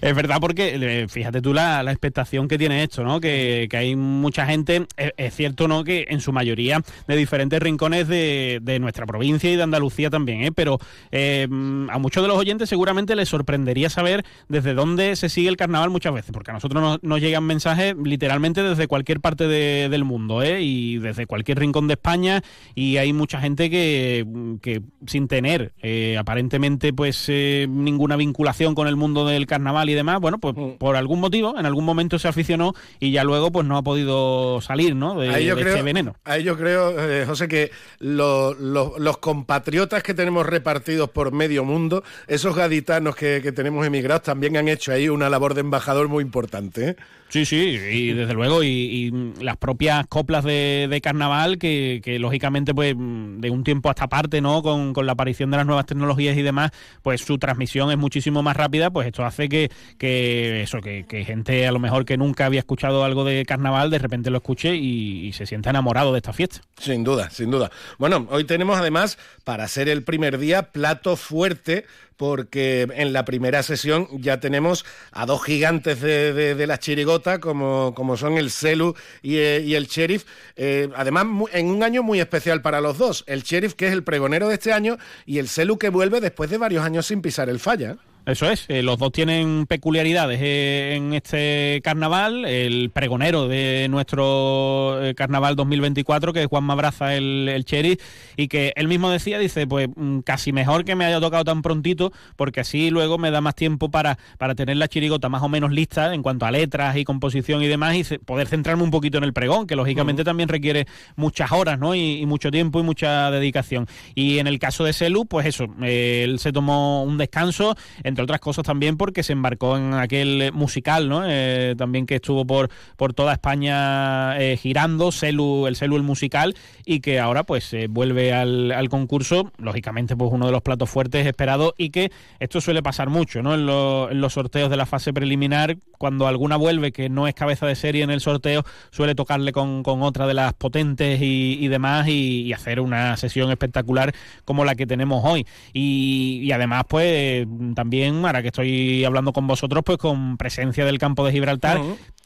Es 0.02 0.16
verdad 0.16 0.38
porque 0.40 0.76
eh, 0.76 1.08
fíjate 1.08 1.42
tú 1.42 1.54
la, 1.54 1.84
la 1.84 1.92
expectación 1.92 2.48
que 2.48 2.58
tiene 2.58 2.84
esto, 2.84 3.04
¿no? 3.04 3.20
Que, 3.20 3.68
que 3.70 3.78
hay 3.78 3.96
mucha 3.96 4.46
gente, 4.46 4.88
es, 4.98 5.12
es 5.18 5.36
cierto, 5.36 5.68
¿no? 5.68 5.84
Que 5.84 6.06
en 6.10 6.22
su 6.22 6.32
mayoría 6.32 6.82
de 7.08 7.16
diferentes 7.16 7.62
rincones 7.62 8.08
de, 8.08 8.60
de 8.62 8.80
nuestra 8.80 9.06
provincia 9.06 9.52
y 9.52 9.56
de 9.56 9.64
Andalucía 9.64 10.10
también, 10.10 10.44
¿eh? 10.44 10.52
Pero 10.52 10.80
eh, 11.12 11.48
a 11.90 11.98
muchos 12.00 12.24
de 12.24 12.28
los 12.28 12.38
oyentes 12.38 12.70
seguramente 12.70 13.16
les 13.16 13.30
sorprendería 13.30 13.90
saber 13.90 14.26
desde 14.48 14.74
dónde 14.74 15.01
se 15.16 15.30
sigue 15.30 15.50
el 15.50 15.58
carnaval 15.58 15.90
muchas 15.90 16.14
veces, 16.14 16.32
porque 16.32 16.52
a 16.52 16.54
nosotros 16.54 16.82
nos, 16.82 17.04
nos 17.04 17.20
llegan 17.22 17.44
mensajes 17.44 17.96
literalmente 18.04 18.64
desde 18.64 18.88
cualquier 18.88 19.20
parte 19.20 19.48
de- 19.48 19.90
del 19.90 20.04
mundo, 20.04 20.42
¿eh? 20.44 20.62
Y 20.62 20.98
desde 21.00 21.26
cualquier 21.26 21.60
rincón 21.60 21.88
de 21.88 21.94
España 21.94 22.42
y 22.76 22.98
hay 22.98 23.14
mucha 23.14 23.40
gente 23.42 23.70
que, 23.70 24.26
que 24.62 24.82
sin 25.08 25.28
tener 25.28 25.74
eh, 25.82 26.16
aparentemente 26.20 26.94
pues 26.94 27.26
eh, 27.28 27.68
ninguna 27.70 28.16
vinculación 28.16 28.76
con 28.76 28.88
el 28.88 28.96
mundo 28.96 29.26
del 29.26 29.46
carnaval 29.48 29.90
y 29.90 29.94
demás, 29.94 30.20
bueno, 30.20 30.38
pues 30.40 30.56
Mm. 30.56 30.72
por 30.80 30.96
algún 30.96 31.20
motivo 31.20 31.58
en 31.58 31.66
algún 31.66 31.86
momento 31.86 32.20
se 32.20 32.28
aficionó 32.28 32.74
y 33.00 33.12
ya 33.12 33.24
luego 33.24 33.52
pues 33.52 33.66
no 33.66 33.78
ha 33.78 33.82
podido 33.84 34.60
salir, 34.62 34.96
¿no? 34.96 35.20
De, 35.20 35.30
Ahí 35.30 35.46
yo 35.46 35.56
de 35.56 35.62
creo, 35.62 35.74
este 35.76 35.84
veneno. 35.84 36.16
ahí 36.24 36.44
yo 36.44 36.58
creo 36.58 36.94
eh, 37.00 37.26
José, 37.26 37.48
que 37.48 37.72
lo- 38.00 38.54
lo- 38.54 38.96
los 39.00 39.18
compatriotas 39.20 40.04
que 40.04 40.14
tenemos 40.14 40.46
repartidos 40.46 41.10
por 41.10 41.32
medio 41.32 41.64
mundo, 41.64 42.04
esos 42.28 42.56
gaditanos 42.56 43.16
que, 43.16 43.40
que 43.42 43.52
tenemos 43.52 43.86
emigrados, 43.86 44.24
también 44.24 44.58
han 44.58 44.68
hecho 44.68 44.91
ahí 44.94 45.10
una 45.10 45.30
labor 45.30 45.54
de 45.54 45.62
embajador 45.62 46.08
muy 46.08 46.24
importante. 46.24 46.90
¿eh? 46.90 46.96
Sí, 47.30 47.46
sí, 47.46 47.56
y 47.56 48.12
desde 48.12 48.34
luego, 48.34 48.62
y, 48.62 48.68
y 48.68 49.12
las 49.42 49.56
propias 49.56 50.06
coplas 50.08 50.44
de, 50.44 50.88
de 50.90 51.00
carnaval 51.00 51.58
que, 51.58 52.02
que, 52.04 52.20
lógicamente 52.20 52.74
pues 52.74 52.94
de 52.94 53.50
un 53.50 53.64
tiempo 53.64 53.88
a 53.88 53.94
esta 53.94 54.08
parte, 54.08 54.42
¿no? 54.42 54.62
Con, 54.62 54.92
con 54.92 55.06
la 55.06 55.14
aparición 55.14 55.50
de 55.50 55.56
las 55.56 55.66
nuevas 55.66 55.86
tecnologías 55.86 56.36
y 56.36 56.42
demás, 56.42 56.72
pues 57.02 57.22
su 57.22 57.38
transmisión 57.38 57.90
es 57.90 57.98
muchísimo 57.98 58.44
más 58.44 58.58
rápida, 58.58 58.90
pues 58.90 59.08
esto 59.08 59.24
hace 59.24 59.48
que, 59.48 59.72
que 59.98 60.64
eso, 60.64 60.82
que, 60.82 61.06
que 61.08 61.24
gente 61.24 61.66
a 61.66 61.72
lo 61.72 61.80
mejor 61.80 62.04
que 62.04 62.18
nunca 62.18 62.46
había 62.46 62.60
escuchado 62.60 63.06
algo 63.06 63.24
de 63.24 63.46
carnaval, 63.46 63.90
de 63.92 64.00
repente 64.00 64.30
lo 64.30 64.40
escuche 64.40 64.76
y, 64.76 65.28
y 65.28 65.32
se 65.32 65.46
sienta 65.46 65.70
enamorado 65.70 66.12
de 66.12 66.18
esta 66.18 66.34
fiesta. 66.34 66.60
Sin 66.78 67.06
duda, 67.06 67.30
sin 67.30 67.50
duda. 67.50 67.72
Bueno, 67.98 68.28
hoy 68.30 68.44
tenemos 68.44 68.78
además, 68.78 69.18
para 69.46 69.70
ser 69.70 69.88
el 69.88 70.04
primer 70.04 70.38
día, 70.38 70.72
plato 70.74 71.16
fuerte 71.16 71.86
porque 72.22 72.88
en 72.94 73.14
la 73.14 73.26
primera 73.26 73.64
sesión 73.64 74.08
ya 74.12 74.40
tenemos 74.40 74.86
a 75.12 75.26
dos 75.26 75.44
gigantes 75.44 76.02
de, 76.02 76.34
de, 76.34 76.54
de 76.54 76.68
la 76.68 76.78
chirigota, 76.78 77.40
como, 77.40 77.96
como 77.96 78.16
son 78.16 78.38
el 78.38 78.52
Celu 78.52 78.94
y, 79.24 79.38
eh, 79.38 79.64
y 79.66 79.74
el 79.74 79.88
Sheriff, 79.88 80.26
eh, 80.56 80.88
además 80.96 81.26
en 81.52 81.66
un 81.66 81.82
año 81.82 82.04
muy 82.04 82.20
especial 82.20 82.62
para 82.62 82.80
los 82.80 83.00
dos, 83.00 83.24
el 83.26 83.42
Sheriff 83.42 83.74
que 83.74 83.88
es 83.88 83.94
el 83.94 84.04
pregonero 84.04 84.50
de 84.50 84.54
este 84.54 84.72
año 84.72 85.00
y 85.26 85.40
el 85.40 85.50
Celu 85.50 85.80
que 85.80 85.90
vuelve 85.90 86.22
después 86.22 86.52
de 86.52 86.60
varios 86.60 86.86
años 86.86 87.08
sin 87.08 87.24
pisar 87.24 87.50
el 87.50 87.60
falla. 87.60 87.98
Eso 88.24 88.48
es, 88.52 88.66
eh, 88.70 88.84
los 88.84 89.00
dos 89.00 89.12
tienen 89.12 89.66
peculiaridades 89.66 90.40
eh, 90.44 90.94
en 90.96 91.16
este 91.16 91.82
carnaval. 91.84 92.46
El 92.46 92.92
pregonero 92.92 93.48
de 93.48 93.88
nuestro 93.90 95.04
eh, 95.04 95.16
carnaval 95.16 95.56
2024, 95.56 96.32
que 96.32 96.42
es 96.44 96.48
Juan 96.48 96.64
Mabraza, 96.64 97.16
el, 97.16 97.50
el 97.50 97.66
Cherry, 97.66 97.98
y 98.38 98.48
que 98.48 98.74
él 98.76 98.88
mismo 98.88 99.10
decía, 99.10 99.40
dice, 99.40 99.66
pues 99.66 99.90
mm, 99.96 100.20
casi 100.20 100.52
mejor 100.54 100.86
que 100.86 100.96
me 100.96 101.04
haya 101.06 101.20
tocado 101.20 101.44
tan 101.44 101.64
prontito, 101.64 102.14
porque 102.36 102.60
así 102.60 102.92
luego 102.92 103.18
me 103.18 103.32
da 103.32 103.42
más 103.42 103.56
tiempo 103.56 103.90
para, 103.90 104.20
para 104.38 104.54
tener 104.54 104.78
la 104.78 104.88
chirigota 104.88 105.28
más 105.28 105.42
o 105.42 105.50
menos 105.50 105.72
lista 105.72 106.14
en 106.14 106.22
cuanto 106.22 106.46
a 106.46 106.52
letras 106.52 106.96
y 106.98 107.04
composición 107.04 107.64
y 107.64 107.68
demás, 107.68 107.96
y 107.96 108.04
se- 108.04 108.20
poder 108.20 108.48
centrarme 108.48 108.84
un 108.84 108.92
poquito 108.92 109.18
en 109.18 109.24
el 109.24 109.34
pregón, 109.34 109.66
que 109.66 109.76
lógicamente 109.76 110.24
también 110.24 110.48
requiere 110.48 110.86
muchas 111.16 111.52
horas, 111.52 111.80
¿no? 111.80 111.96
Y, 111.96 112.22
y 112.22 112.26
mucho 112.28 112.52
tiempo 112.52 112.80
y 112.80 112.84
mucha 112.84 113.32
dedicación. 113.32 113.88
Y 114.14 114.38
en 114.38 114.46
el 114.46 114.60
caso 114.60 114.84
de 114.84 114.94
Selu, 114.94 115.26
pues 115.26 115.48
eso, 115.48 115.66
eh, 115.82 116.22
él 116.24 116.38
se 116.38 116.52
tomó 116.54 117.04
un 117.04 117.18
descanso 117.18 117.76
entre 118.12 118.24
otras 118.24 118.40
cosas 118.40 118.64
también 118.64 118.98
porque 118.98 119.24
se 119.24 119.34
embarcó 119.34 119.78
en 119.78 119.94
aquel 119.94 120.52
musical, 120.54 121.10
¿no? 121.10 121.24
Eh, 121.26 121.76
también 121.78 122.06
que 122.06 122.16
estuvo 122.16 122.46
por, 122.46 122.70
por 122.98 123.14
toda 123.14 123.34
España 123.34 124.38
eh, 124.40 124.58
girando, 124.58 125.12
Celu, 125.12 125.68
el 125.68 125.76
Celu 125.76 125.96
el 125.96 126.04
musical, 126.04 126.56
y 126.86 127.00
que 127.00 127.20
ahora 127.20 127.44
pues 127.44 127.76
vuelve 127.90 128.34
al, 128.34 128.72
al, 128.72 128.90
concurso, 128.90 129.52
lógicamente 129.58 130.16
pues 130.16 130.32
uno 130.32 130.46
de 130.46 130.52
los 130.52 130.62
platos 130.62 130.90
fuertes 130.90 131.26
esperados 131.26 131.74
y 131.78 131.90
que 131.90 132.12
esto 132.40 132.62
suele 132.62 132.84
pasar 132.84 133.10
mucho, 133.10 133.42
¿no? 133.42 133.54
En, 133.54 133.62
en 133.62 134.22
los 134.22 134.34
sorteos 134.34 134.70
de 134.70 134.78
la 134.78 134.86
fase 134.86 135.14
preliminar, 135.14 135.78
cuando 135.98 136.28
alguna 136.28 136.58
vuelve 136.58 136.92
que 136.92 137.10
no 137.10 137.28
es 137.28 137.34
cabeza 137.34 137.66
de 137.68 137.76
serie 137.76 138.04
en 138.04 138.10
el 138.10 138.22
sorteo, 138.22 138.64
suele 138.90 139.16
tocarle 139.16 139.52
con, 139.52 139.84
con 139.84 140.02
otra 140.02 140.28
de 140.28 140.34
las 140.34 140.54
potentes 140.54 141.20
y, 141.22 141.68
demás 141.68 142.08
y, 142.08 142.52
hacer 142.54 142.80
una 142.80 143.16
sesión 143.18 143.50
espectacular 143.52 144.14
como 144.44 144.66
la 144.66 144.76
que 144.76 144.86
tenemos 144.86 145.24
hoy. 145.24 145.46
Y, 145.74 146.52
además, 146.52 146.84
pues 146.88 147.48
también, 147.76 148.01
ahora 148.06 148.42
que 148.42 148.50
estoy 148.50 149.06
hablando 149.06 149.34
con 149.34 149.48
vosotros, 149.48 149.84
pues 149.86 149.98
con 149.98 150.38
presencia 150.38 150.86
del 150.86 150.98
campo 150.98 151.26
de 151.26 151.32
Gibraltar, 151.32 151.80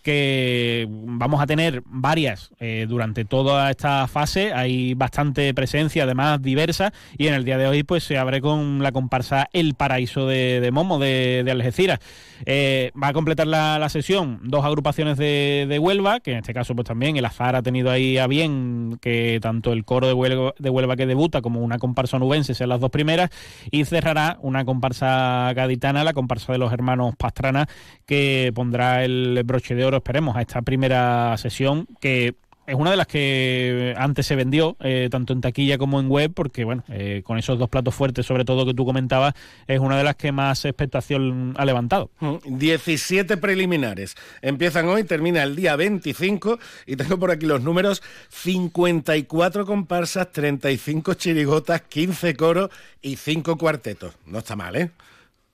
que 0.06 0.88
vamos 0.88 1.42
a 1.42 1.48
tener 1.48 1.82
varias 1.88 2.52
eh, 2.60 2.86
durante 2.88 3.26
toda 3.26 3.72
esta 3.72 4.08
fase. 4.08 4.54
Hay 4.54 4.94
bastante 4.94 5.52
presencia, 5.56 6.04
además 6.04 6.44
diversa, 6.44 6.94
y 7.18 7.26
en 7.26 7.34
el 7.34 7.44
día 7.44 7.58
de 7.58 7.66
hoy 7.66 7.82
pues 7.82 8.04
se 8.04 8.20
abre 8.20 8.40
con 8.40 8.84
la 8.84 8.92
comparsa 8.92 9.50
El 9.52 9.74
Paraíso 9.74 10.28
de, 10.28 10.70
Momo 10.72 11.00
de, 11.00 11.44
Algeciras. 11.50 11.98
Eh, 12.46 12.92
va 13.02 13.08
a 13.08 13.14
completar 13.14 13.48
la, 13.48 13.90
sesión 13.90 14.42
dos 14.44 14.64
agrupaciones 14.64 15.18
de, 15.18 15.80
Huelva, 15.82 16.20
que 16.20 16.34
en 16.34 16.38
este 16.38 16.54
caso 16.54 16.76
pues 16.76 16.88
también 16.88 17.18
el 17.18 17.26
azar 17.26 17.56
ha 17.56 17.64
tenido 17.64 17.90
ahí 17.90 18.20
a 18.20 18.28
bien 18.28 19.00
que 19.02 19.40
tanto 19.42 19.74
el 19.74 19.86
coro 19.86 20.06
de 20.06 20.14
Huelva, 20.14 20.54
de 20.60 20.70
Huelva 20.70 20.96
que 20.98 21.08
debuta 21.08 21.42
como 21.42 21.62
una 21.62 21.80
comparsa 21.80 22.20
nubense 22.20 22.54
sean 22.54 22.70
las 22.70 22.80
dos 22.80 22.92
primeras, 22.92 23.32
y 23.72 23.86
cerrará 23.86 24.38
una 24.42 24.66
comparsa 24.66 25.52
gaditana, 25.56 26.04
la 26.04 26.14
comparsa 26.14 26.52
de 26.52 26.60
los 26.60 26.72
hermanos 26.72 27.16
Pastrana, 27.16 27.68
que 28.06 28.52
pondrá 28.54 29.04
el 29.04 29.42
broche 29.44 29.74
de 29.74 29.84
oro 29.84 29.95
esperemos, 29.98 30.36
a 30.36 30.42
esta 30.42 30.62
primera 30.62 31.36
sesión 31.38 31.88
que 32.00 32.36
es 32.68 32.76
una 32.76 32.92
de 32.92 32.98
las 32.98 33.08
que 33.08 33.94
antes 33.98 34.26
se 34.26 34.36
vendió, 34.36 34.76
eh, 34.80 35.08
tanto 35.12 35.34
en 35.34 35.42
taquilla 35.42 35.78
como 35.78 36.00
en 36.00 36.10
web, 36.10 36.32
porque 36.34 36.64
bueno, 36.64 36.84
eh, 36.90 37.22
con 37.24 37.38
esos 37.38 37.60
dos 37.60 37.70
platos 37.70 37.94
fuertes, 37.94 38.26
sobre 38.26 38.44
todo 38.44 38.66
que 38.66 38.74
tú 38.74 38.86
comentabas, 38.86 39.34
es 39.68 39.80
una 39.80 39.98
de 39.98 40.04
las 40.04 40.16
que 40.16 40.32
más 40.32 40.66
expectación 40.66 41.54
ha 41.58 41.66
levantado. 41.66 42.10
17 42.46 43.36
mm, 43.36 43.40
preliminares. 43.40 44.16
Empiezan 44.42 44.88
hoy, 44.88 45.04
termina 45.04 45.44
el 45.44 45.56
día 45.56 45.76
25, 45.76 46.60
y 46.88 46.96
tengo 46.96 47.20
por 47.20 47.32
aquí 47.32 47.46
los 47.46 47.62
números, 47.62 48.02
54 48.30 49.66
comparsas, 49.66 50.32
35 50.32 51.14
chirigotas, 51.14 51.82
15 51.82 52.36
coros 52.36 52.70
y 53.02 53.18
5 53.18 53.58
cuartetos. 53.58 54.16
No 54.26 54.40
está 54.40 54.56
mal, 54.56 54.76
¿eh? 54.76 54.92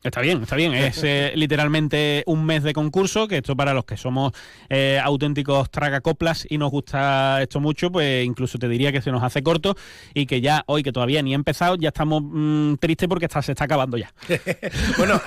Está 0.04 0.22
bien, 0.22 0.42
está 0.42 0.56
bien. 0.56 0.74
Es 0.74 1.02
eh, 1.04 1.32
literalmente 1.36 2.24
un 2.26 2.46
mes 2.46 2.64
de 2.64 2.74
concurso, 2.74 3.28
que 3.28 3.38
esto 3.38 3.56
para 3.56 3.74
los 3.74 3.86
que 3.86 3.98
somos 3.98 4.34
eh, 4.70 5.00
auténticos 5.02 5.70
tragacoplas 5.70 6.48
y 6.50 6.58
nos 6.58 6.72
gusta 6.72 7.42
esto 7.42 7.60
mucho, 7.60 7.92
pues 7.92 8.26
incluso 8.26 8.58
te 8.58 8.68
diría 8.68 8.92
que 8.92 9.02
se 9.02 9.12
nos 9.12 9.24
hace 9.24 9.44
corto 9.44 9.76
y 10.14 10.26
que 10.26 10.42
ya 10.42 10.64
hoy, 10.66 10.82
que 10.82 10.92
todavía 10.92 11.22
ni 11.22 11.34
ha 11.34 11.36
empezado, 11.36 11.76
ya 11.76 11.90
estamos 11.90 12.24
mm, 12.24 12.76
tristes 12.76 13.08
porque 13.08 13.26
está, 13.26 13.42
se 13.42 13.52
está 13.52 13.66
acabando 13.66 13.98
ya. 13.98 14.12
bueno, 14.98 15.22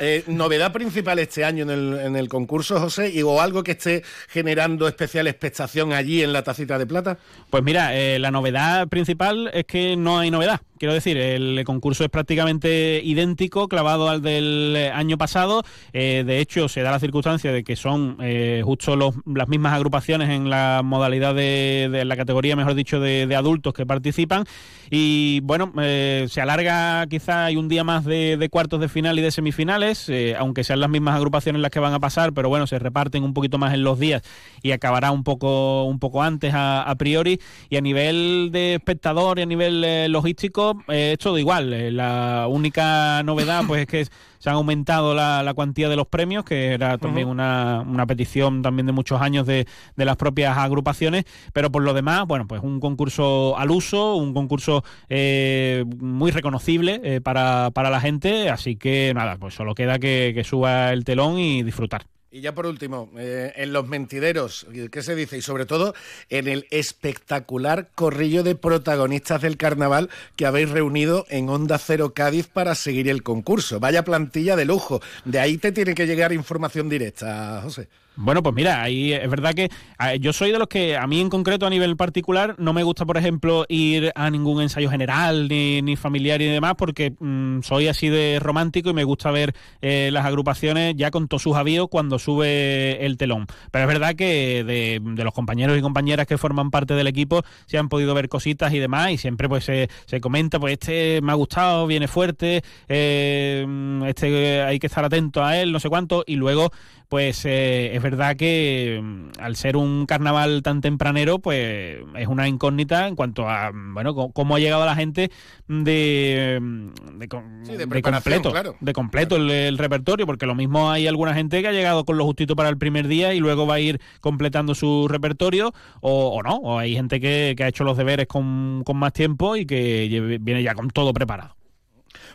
eh, 0.00 0.24
novedad 0.26 0.72
principal 0.72 1.18
este 1.20 1.44
año 1.44 1.62
en 1.62 1.70
el, 1.70 2.00
en 2.00 2.16
el 2.16 2.28
concurso, 2.28 2.80
José, 2.80 3.10
y, 3.10 3.22
o 3.22 3.40
algo 3.40 3.62
que 3.62 3.72
esté 3.72 4.02
generando 4.28 4.88
especial 4.88 5.28
expectación 5.28 5.92
allí 5.92 6.22
en 6.22 6.32
la 6.32 6.42
tacita 6.42 6.78
de 6.78 6.86
plata. 6.86 7.18
Pues 7.50 7.62
mira, 7.62 7.92
la 8.18 8.30
novedad 8.30 8.88
principal 8.88 9.50
es 9.52 9.64
que 9.64 9.96
no 9.96 10.18
hay 10.18 10.30
novedad. 10.30 10.60
Quiero 10.78 10.94
decir, 10.94 11.16
el 11.16 11.62
concurso 11.64 12.04
es 12.04 12.10
prácticamente 12.10 13.00
idéntico, 13.04 13.68
clavado 13.68 14.08
al 14.08 14.22
del 14.22 14.90
año 14.94 15.18
pasado. 15.18 15.62
Eh, 15.92 16.24
de 16.26 16.40
hecho, 16.40 16.68
se 16.68 16.82
da 16.82 16.90
la 16.90 17.00
circunstancia 17.00 17.52
de 17.52 17.64
que 17.64 17.76
son 17.76 18.16
eh, 18.20 18.62
justo 18.64 18.96
las 19.26 19.48
mismas 19.48 19.72
agrupaciones 19.72 20.30
en 20.30 20.50
la 20.50 20.82
modalidad 20.84 21.34
de, 21.34 22.02
la 22.04 22.16
categoría, 22.16 22.56
mejor 22.56 22.74
dicho, 22.74 23.00
de, 23.00 23.34
adultos 23.34 23.74
que 23.74 23.86
participan. 23.86 24.44
Y 24.90 25.40
bueno, 25.40 25.72
eh, 25.80 26.26
se 26.28 26.40
alarga 26.40 27.06
quizá 27.08 27.46
hay 27.46 27.56
un 27.56 27.68
día 27.68 27.84
más 27.84 28.04
de, 28.04 28.48
cuartos 28.50 28.80
de 28.80 28.88
final 28.88 29.18
y 29.18 29.22
de 29.22 29.30
semifinales, 29.30 30.10
aunque 30.38 30.64
sean 30.64 30.80
las 30.80 30.90
mismas 30.90 31.16
agrupaciones 31.16 31.60
las 31.60 31.70
que 31.70 31.80
van 31.80 31.92
a 31.92 32.00
pasar, 32.00 32.32
pero 32.32 32.48
bueno, 32.48 32.66
se 32.66 32.78
reparten 32.78 33.22
un 33.22 33.34
poquito 33.34 33.58
más 33.58 33.74
en 33.74 33.84
los 33.84 33.98
días 33.98 34.22
y 34.62 34.72
acabará 34.72 35.10
un 35.10 35.24
poco, 35.24 35.84
un 35.84 35.98
poco 35.98 36.22
antes 36.22 36.54
a, 36.54 36.82
a 36.82 36.94
priori. 36.94 37.40
Y 37.68 37.76
a 37.76 37.80
nivel 37.80 38.48
de 38.52 38.74
espectador 38.74 39.38
y 39.38 39.42
a 39.42 39.46
nivel 39.46 40.10
logístico, 40.10 40.67
eh, 40.88 41.12
es 41.12 41.18
todo 41.18 41.38
igual. 41.38 41.72
Eh, 41.72 41.90
la 41.90 42.46
única 42.48 43.22
novedad 43.22 43.64
pues 43.66 43.82
es 43.82 43.86
que 43.86 44.04
se 44.38 44.50
han 44.50 44.56
aumentado 44.56 45.14
la, 45.14 45.52
cuantía 45.54 45.88
de 45.88 45.96
los 45.96 46.06
premios, 46.06 46.44
que 46.44 46.72
era 46.72 46.98
también 46.98 47.28
una, 47.28 47.84
petición 48.06 48.62
también 48.62 48.86
de 48.86 48.92
muchos 48.92 49.20
años 49.20 49.46
de, 49.46 49.66
las 49.96 50.16
propias 50.16 50.56
agrupaciones, 50.56 51.24
pero 51.52 51.70
por 51.72 51.82
lo 51.82 51.92
demás, 51.92 52.26
bueno, 52.26 52.46
pues 52.46 52.62
un 52.62 52.78
concurso 52.78 53.58
al 53.58 53.70
uso, 53.70 54.14
un 54.14 54.34
concurso 54.34 54.84
eh, 55.08 55.84
muy 55.98 56.30
reconocible 56.30 57.20
para, 57.20 57.70
la 57.74 58.00
gente, 58.00 58.48
así 58.50 58.76
que 58.76 59.12
nada, 59.14 59.36
pues 59.38 59.54
solo 59.54 59.74
queda 59.74 59.98
que 59.98 60.42
suba 60.44 60.92
el 60.92 61.04
telón 61.04 61.38
y 61.38 61.62
disfrutar. 61.62 62.06
Y 62.30 62.42
ya 62.42 62.54
por 62.54 62.66
último, 62.66 63.10
eh, 63.16 63.52
en 63.56 63.72
los 63.72 63.88
mentideros, 63.88 64.66
¿qué 64.92 65.02
se 65.02 65.14
dice? 65.14 65.38
Y 65.38 65.42
sobre 65.42 65.64
todo 65.64 65.94
en 66.28 66.46
el 66.46 66.66
espectacular 66.70 67.88
corrillo 67.94 68.42
de 68.42 68.54
protagonistas 68.54 69.40
del 69.40 69.56
carnaval 69.56 70.10
que 70.36 70.44
habéis 70.44 70.68
reunido 70.68 71.24
en 71.30 71.48
Onda 71.48 71.78
Cero 71.78 72.12
Cádiz 72.14 72.46
para 72.46 72.74
seguir 72.74 73.08
el 73.08 73.22
concurso. 73.22 73.80
Vaya 73.80 74.04
plantilla 74.04 74.56
de 74.56 74.66
lujo. 74.66 75.00
De 75.24 75.40
ahí 75.40 75.56
te 75.56 75.72
tiene 75.72 75.94
que 75.94 76.06
llegar 76.06 76.34
información 76.34 76.90
directa, 76.90 77.62
José. 77.62 77.88
Bueno, 78.20 78.42
pues 78.42 78.52
mira, 78.52 78.82
ahí 78.82 79.12
es 79.12 79.30
verdad 79.30 79.54
que 79.54 79.70
yo 80.18 80.32
soy 80.32 80.50
de 80.50 80.58
los 80.58 80.66
que 80.66 80.96
a 80.96 81.06
mí 81.06 81.20
en 81.20 81.30
concreto 81.30 81.66
a 81.66 81.70
nivel 81.70 81.96
particular 81.96 82.56
no 82.58 82.72
me 82.72 82.82
gusta, 82.82 83.06
por 83.06 83.16
ejemplo, 83.16 83.64
ir 83.68 84.10
a 84.16 84.28
ningún 84.28 84.60
ensayo 84.60 84.90
general 84.90 85.46
ni, 85.46 85.94
familiar 85.94 86.42
y 86.42 86.46
demás 86.46 86.74
porque 86.76 87.14
mm, 87.16 87.60
soy 87.62 87.86
así 87.86 88.08
de 88.08 88.40
romántico 88.40 88.90
y 88.90 88.92
me 88.92 89.04
gusta 89.04 89.30
ver 89.30 89.54
eh, 89.82 90.10
las 90.12 90.26
agrupaciones 90.26 90.96
ya 90.96 91.12
con 91.12 91.28
todos 91.28 91.42
sus 91.42 91.54
avíos 91.54 91.86
cuando 91.88 92.18
sube 92.18 93.06
el 93.06 93.16
telón. 93.18 93.46
Pero 93.70 93.84
es 93.84 93.88
verdad 93.88 94.16
que 94.16 94.64
de, 94.64 95.00
los 95.22 95.32
compañeros 95.32 95.78
y 95.78 95.80
compañeras 95.80 96.26
que 96.26 96.38
forman 96.38 96.72
parte 96.72 96.94
del 96.94 97.06
equipo 97.06 97.44
se 97.66 97.78
han 97.78 97.88
podido 97.88 98.14
ver 98.14 98.28
cositas 98.28 98.74
y 98.74 98.80
demás 98.80 99.12
y 99.12 99.18
siempre 99.18 99.48
pues 99.48 99.64
se, 99.64 99.88
comenta, 100.20 100.58
pues 100.58 100.72
este 100.72 101.20
me 101.22 101.30
ha 101.30 101.36
gustado, 101.36 101.86
viene 101.86 102.08
fuerte, 102.08 102.64
eh, 102.88 103.64
este 104.08 104.62
hay 104.62 104.80
que 104.80 104.88
estar 104.88 105.04
atento 105.04 105.44
a 105.44 105.56
él, 105.56 105.70
no 105.70 105.78
sé 105.78 105.88
cuánto, 105.88 106.24
y 106.26 106.34
luego 106.34 106.72
pues 107.08 107.44
eh, 107.46 107.94
es 107.94 108.02
verdad 108.02 108.36
que 108.36 109.00
mm, 109.02 109.40
al 109.40 109.56
ser 109.56 109.76
un 109.76 110.06
carnaval 110.06 110.62
tan 110.62 110.80
tempranero, 110.80 111.38
pues 111.38 111.98
es 112.16 112.28
una 112.28 112.48
incógnita 112.48 113.08
en 113.08 113.16
cuanto 113.16 113.48
a, 113.48 113.70
bueno, 113.72 114.14
cómo 114.14 114.56
ha 114.56 114.58
llegado 114.58 114.84
la 114.84 114.94
gente 114.94 115.30
de, 115.68 116.58
mm, 116.60 117.18
de, 117.18 117.28
completo, 117.28 118.52
de 118.80 118.92
completo 118.92 119.36
el, 119.36 119.78
repertorio, 119.78 120.26
porque 120.26 120.46
lo 120.46 120.54
mismo 120.54 120.90
hay 120.90 121.06
alguna 121.06 121.34
gente 121.34 121.62
que 121.62 121.68
ha 121.68 121.72
llegado 121.72 122.04
con 122.04 122.18
lo 122.18 122.24
justito 122.24 122.56
para 122.56 122.68
el 122.68 122.76
primer 122.76 123.08
día 123.08 123.32
y 123.32 123.40
luego 123.40 123.66
va 123.66 123.74
a 123.74 123.80
ir 123.80 124.00
completando 124.20 124.74
su 124.74 125.08
repertorio, 125.08 125.72
o, 126.00 126.42
no, 126.42 126.56
o 126.56 126.78
hay 126.78 126.94
gente 126.94 127.20
que, 127.20 127.54
que, 127.56 127.64
ha 127.64 127.68
hecho 127.68 127.84
los 127.84 127.96
deberes 127.96 128.26
con, 128.26 128.82
con 128.84 128.96
más 128.98 129.12
tiempo 129.12 129.56
y 129.56 129.66
que 129.66 130.38
viene 130.40 130.62
ya 130.62 130.74
con 130.74 130.88
todo 130.88 131.12
preparado. 131.12 131.57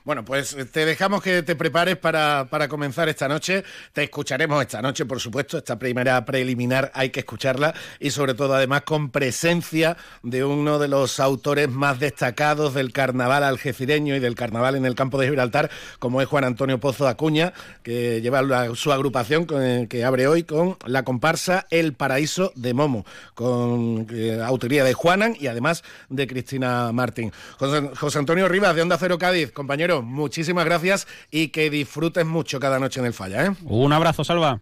Bueno, 0.06 0.26
pues 0.26 0.58
te 0.74 0.86
dejamos 0.86 1.24
que 1.24 1.44
te 1.44 1.56
prepares 1.56 1.96
para, 1.96 2.46
comenzar 2.68 3.08
esta 3.08 3.30
noche. 3.30 3.64
Te 3.94 4.04
escucharemos 4.04 4.62
esta 4.62 4.82
noche, 4.82 5.06
por 5.06 5.22
supuesto. 5.22 5.58
Esta 5.58 5.80
primera 5.80 6.26
preliminar 6.26 6.92
hay 6.94 7.10
que 7.10 7.22
escucharla 7.22 7.74
y 8.02 8.12
sobre 8.12 8.34
todo 8.34 8.54
además 8.54 8.82
con 8.82 9.12
presencia 9.12 9.96
de 10.22 10.44
uno 10.44 10.78
de 10.78 10.90
los 10.90 11.22
autores 11.22 11.70
más 11.70 12.02
destacados 12.02 12.74
del 12.74 12.92
carnaval 12.92 13.46
algecireño 13.46 14.14
y 14.14 14.20
del 14.20 14.36
carnaval 14.36 14.76
en 14.76 14.86
el 14.86 14.94
campo 14.94 15.18
de 15.18 15.28
Gibraltar, 15.28 15.72
como 16.00 16.22
es 16.22 16.28
Juan 16.28 16.44
Antonio 16.44 16.82
Pozo 16.82 17.08
Acuña, 17.08 17.54
que 17.82 18.20
lleva 18.20 18.76
su 18.76 18.92
agrupación 18.92 19.48
que 19.88 20.04
abre 20.04 20.28
hoy 20.28 20.44
con 20.44 20.76
la 20.86 21.04
comparsa 21.04 21.66
El 21.70 21.94
Paraíso 21.94 22.52
de 22.56 22.74
Momo, 22.74 23.06
con 23.36 24.06
eh, 24.12 24.42
autoría 24.44 24.84
de 24.84 24.94
Juanan 24.94 25.38
y 25.40 25.48
además 25.48 25.82
de 26.10 26.28
Cristina 26.28 26.92
Martín. 26.92 27.32
José, 27.58 27.90
José 27.96 28.20
Antonio 28.20 28.50
Rivas, 28.50 28.76
de 28.76 28.82
Onda 28.82 28.98
Cero 28.98 29.18
Cádiz, 29.18 29.54
compañero 29.54 29.93
muchísimas 30.02 30.66
gracias 30.66 31.08
y 31.32 31.50
que 31.50 31.70
disfrutes 31.70 32.26
mucho 32.26 32.60
cada 32.60 32.80
noche 32.80 33.00
en 33.00 33.06
el 33.06 33.14
Falla. 33.14 33.46
¿eh? 33.46 33.52
Un 33.66 33.94
abrazo, 33.94 34.24
Salva. 34.24 34.62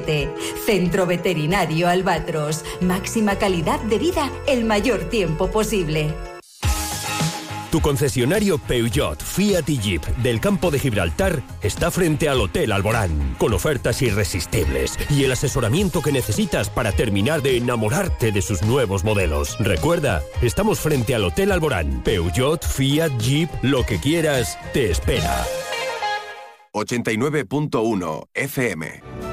171407 0.00 0.30
Centro 0.64 1.06
Veterinario 1.06 1.88
Albatros. 1.88 2.64
Máxima 2.80 3.36
calidad 3.36 3.80
de 3.80 3.98
vida 3.98 4.30
el 4.46 4.64
mayor 4.64 5.08
tiempo 5.10 5.50
posible. 5.50 6.14
Tu 7.70 7.80
concesionario 7.80 8.58
Peugeot, 8.58 9.22
Fiat 9.22 9.68
y 9.68 9.78
Jeep 9.78 10.04
del 10.16 10.40
campo 10.40 10.72
de 10.72 10.80
Gibraltar 10.80 11.40
está 11.62 11.92
frente 11.92 12.28
al 12.28 12.40
Hotel 12.40 12.72
Alborán, 12.72 13.36
con 13.38 13.52
ofertas 13.54 14.02
irresistibles 14.02 14.98
y 15.08 15.22
el 15.22 15.30
asesoramiento 15.30 16.02
que 16.02 16.10
necesitas 16.10 16.68
para 16.68 16.90
terminar 16.90 17.42
de 17.42 17.58
enamorarte 17.58 18.32
de 18.32 18.42
sus 18.42 18.62
nuevos 18.62 19.04
modelos. 19.04 19.56
Recuerda, 19.60 20.20
estamos 20.42 20.80
frente 20.80 21.14
al 21.14 21.24
Hotel 21.24 21.52
Alborán. 21.52 22.02
Peugeot, 22.02 22.64
Fiat, 22.64 23.12
Jeep, 23.18 23.48
lo 23.62 23.86
que 23.86 24.00
quieras, 24.00 24.58
te 24.72 24.90
espera. 24.90 25.46
89.1 26.72 28.28
FM 28.34 29.29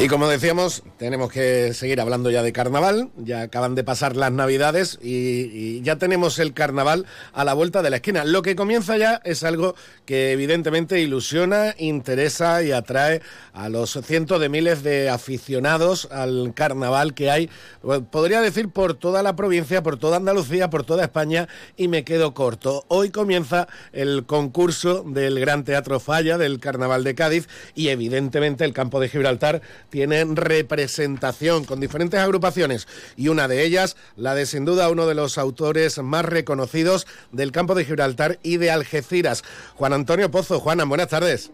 Y 0.00 0.06
como 0.06 0.28
decíamos, 0.28 0.84
tenemos 0.96 1.32
que 1.32 1.74
seguir 1.74 2.00
hablando 2.00 2.30
ya 2.30 2.44
de 2.44 2.52
carnaval. 2.52 3.10
Ya 3.16 3.42
acaban 3.42 3.74
de 3.74 3.82
pasar 3.82 4.14
las 4.14 4.30
navidades 4.30 4.96
y, 5.02 5.82
ya 5.82 5.96
tenemos 5.96 6.38
el 6.38 6.54
carnaval 6.54 7.04
a 7.32 7.44
la 7.44 7.52
vuelta 7.52 7.82
de 7.82 7.90
la 7.90 7.96
esquina. 7.96 8.24
Lo 8.24 8.42
que 8.42 8.54
comienza 8.54 8.96
ya 8.96 9.20
es 9.24 9.42
algo 9.42 9.74
que 10.06 10.30
evidentemente 10.30 11.00
ilusiona, 11.00 11.74
interesa 11.78 12.62
y 12.62 12.70
atrae 12.70 13.22
a 13.52 13.68
los 13.68 13.98
cientos 14.04 14.40
de 14.40 14.48
miles 14.48 14.84
de 14.84 15.10
aficionados 15.10 16.06
al 16.12 16.52
carnaval 16.54 17.14
que 17.14 17.32
hay, 17.32 17.50
pues, 17.80 18.00
podría 18.08 18.40
decir, 18.40 18.68
por 18.68 18.94
toda 18.94 19.24
la 19.24 19.34
provincia, 19.34 19.82
por 19.82 19.98
toda 19.98 20.18
Andalucía, 20.18 20.70
por 20.70 20.84
toda 20.84 21.02
España. 21.02 21.48
Y 21.76 21.88
me 21.88 22.04
quedo 22.04 22.34
corto. 22.34 22.84
Hoy 22.86 23.10
comienza 23.10 23.66
el 23.92 24.26
concurso 24.26 25.02
del 25.02 25.40
Gran 25.40 25.64
Teatro 25.64 25.98
Falla 25.98 26.38
del 26.38 26.60
Carnaval 26.60 27.02
de 27.02 27.16
Cádiz 27.16 27.48
y 27.74 27.88
evidentemente 27.88 28.64
el 28.64 28.72
campo 28.72 29.00
de 29.00 29.08
Gibraltar 29.08 29.60
tienen 29.90 30.36
representación 30.36 31.64
con 31.64 31.80
diferentes 31.80 32.20
agrupaciones 32.20 32.86
y 33.16 33.28
una 33.28 33.48
de 33.48 33.64
ellas, 33.64 33.96
la 34.16 34.34
de 34.34 34.46
sin 34.46 34.64
duda 34.64 34.90
uno 34.90 35.06
de 35.06 35.14
los 35.14 35.38
autores 35.38 35.98
más 35.98 36.24
reconocidos 36.24 37.06
del 37.32 37.52
campo 37.52 37.74
de 37.74 37.84
Gibraltar 37.84 38.38
y 38.42 38.56
de 38.56 38.70
Algeciras, 38.70 39.44
Juan 39.74 39.92
Antonio 39.92 40.30
Pozo. 40.30 40.60
Juana, 40.60 40.84
buenas 40.84 41.08
tardes. 41.08 41.50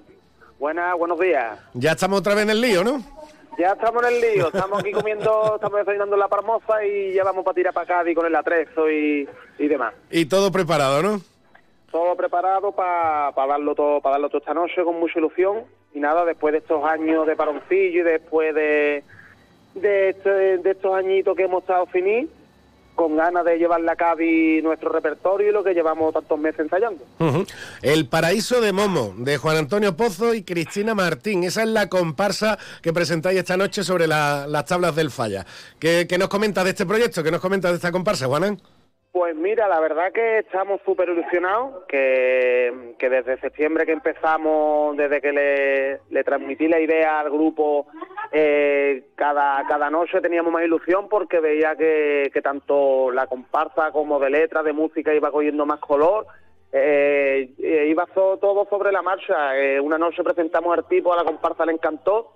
Buenas, 0.58 0.96
buenos 0.96 1.18
días. 1.20 1.58
Ya 1.74 1.92
estamos 1.92 2.20
otra 2.20 2.34
vez 2.34 2.44
en 2.44 2.50
el 2.50 2.60
lío, 2.60 2.84
¿no? 2.84 3.02
Ya 3.58 3.68
estamos 3.72 4.02
en 4.02 4.14
el 4.14 4.20
lío, 4.20 4.46
estamos 4.48 4.80
aquí 4.80 4.90
comiendo, 4.90 5.54
estamos 5.54 5.78
desayunando 5.78 6.16
la 6.16 6.26
parmosa 6.26 6.84
y 6.84 7.14
ya 7.14 7.22
vamos 7.22 7.44
para 7.44 7.54
tirar 7.54 7.72
para 7.72 7.86
Cádiz 7.86 8.16
con 8.16 8.26
el 8.26 8.34
atrezo 8.34 8.90
y, 8.90 9.28
y 9.58 9.68
demás. 9.68 9.94
Y 10.10 10.26
todo 10.26 10.50
preparado, 10.50 11.02
¿no? 11.02 11.20
Todo 11.94 12.16
preparado 12.16 12.72
para 12.72 13.32
darlo 13.46 13.72
todo 13.76 14.00
para 14.00 14.14
darlo 14.14 14.28
todo 14.28 14.38
esta 14.38 14.52
noche 14.52 14.82
con 14.82 14.98
mucha 14.98 15.20
ilusión 15.20 15.62
y 15.94 16.00
nada 16.00 16.24
después 16.24 16.50
de 16.50 16.58
estos 16.58 16.84
años 16.84 17.24
de 17.24 17.36
paroncillo 17.36 18.00
y 18.00 18.02
después 18.02 18.52
de 18.52 19.04
de, 19.76 20.08
este, 20.08 20.68
estos 20.68 20.92
añitos 20.92 21.36
que 21.36 21.44
hemos 21.44 21.62
estado 21.62 21.86
finí 21.86 22.28
con 22.96 23.16
ganas 23.16 23.44
de 23.44 23.58
llevarle 23.58 23.92
a 23.92 23.94
cabo 23.94 24.22
nuestro 24.64 24.88
repertorio 24.88 25.50
y 25.50 25.52
lo 25.52 25.62
que 25.62 25.72
llevamos 25.72 26.12
tantos 26.12 26.36
meses 26.36 26.60
ensayando. 26.60 27.04
El 27.80 28.08
Paraíso 28.08 28.60
de 28.60 28.72
Momo, 28.72 29.14
de 29.16 29.36
Juan 29.36 29.56
Antonio 29.56 29.96
Pozo 29.96 30.34
y 30.34 30.42
Cristina 30.42 30.96
Martín. 30.96 31.44
Esa 31.44 31.62
es 31.62 31.68
la 31.68 31.88
comparsa 31.88 32.58
que 32.82 32.92
presentáis 32.92 33.38
esta 33.38 33.56
noche 33.56 33.84
sobre 33.84 34.08
las 34.08 34.64
tablas 34.64 34.96
del 34.96 35.12
Falla. 35.12 35.46
¿Qué, 35.78 36.06
¿Qué, 36.08 36.18
nos 36.18 36.28
comenta 36.28 36.64
de 36.64 36.70
este 36.70 36.86
proyecto? 36.86 37.22
¿Qué 37.22 37.30
nos 37.30 37.40
comenta 37.40 37.68
de 37.68 37.76
esta 37.76 37.92
comparsa, 37.92 38.26
Juanan? 38.26 38.60
Pues 39.14 39.36
mira, 39.36 39.68
la 39.68 39.78
verdad 39.78 40.10
que 40.12 40.38
estamos 40.38 40.80
súper 40.84 41.08
ilusionados, 41.08 41.84
que, 41.86 42.96
desde 42.98 43.38
septiembre 43.38 43.86
que 43.86 43.92
empezamos, 43.92 44.96
desde 44.96 45.20
que 45.20 46.00
le, 46.10 46.24
transmití 46.24 46.66
la 46.66 46.80
idea 46.80 47.20
al 47.20 47.30
grupo, 47.30 47.86
eh, 48.32 49.04
cada, 49.14 49.64
cada 49.68 49.88
noche 49.88 50.20
teníamos 50.20 50.52
más 50.52 50.64
ilusión 50.64 51.08
porque 51.08 51.38
veía 51.38 51.76
que, 51.76 52.28
tanto 52.42 53.12
la 53.12 53.28
comparsa 53.28 53.92
como 53.92 54.18
de 54.18 54.30
letras, 54.30 54.64
de 54.64 54.72
música 54.72 55.14
iba 55.14 55.30
cogiendo 55.30 55.64
más 55.64 55.78
color, 55.78 56.26
eh, 56.72 57.54
iba 57.86 58.06
todo 58.06 58.66
sobre 58.68 58.90
la 58.90 59.02
marcha. 59.02 59.56
Eh, 59.56 59.78
una 59.78 59.96
noche 59.96 60.24
presentamos 60.24 60.76
al 60.76 60.88
tipo, 60.88 61.12
a 61.12 61.18
la 61.18 61.24
comparsa 61.24 61.64
le 61.64 61.72
encantó 61.72 62.32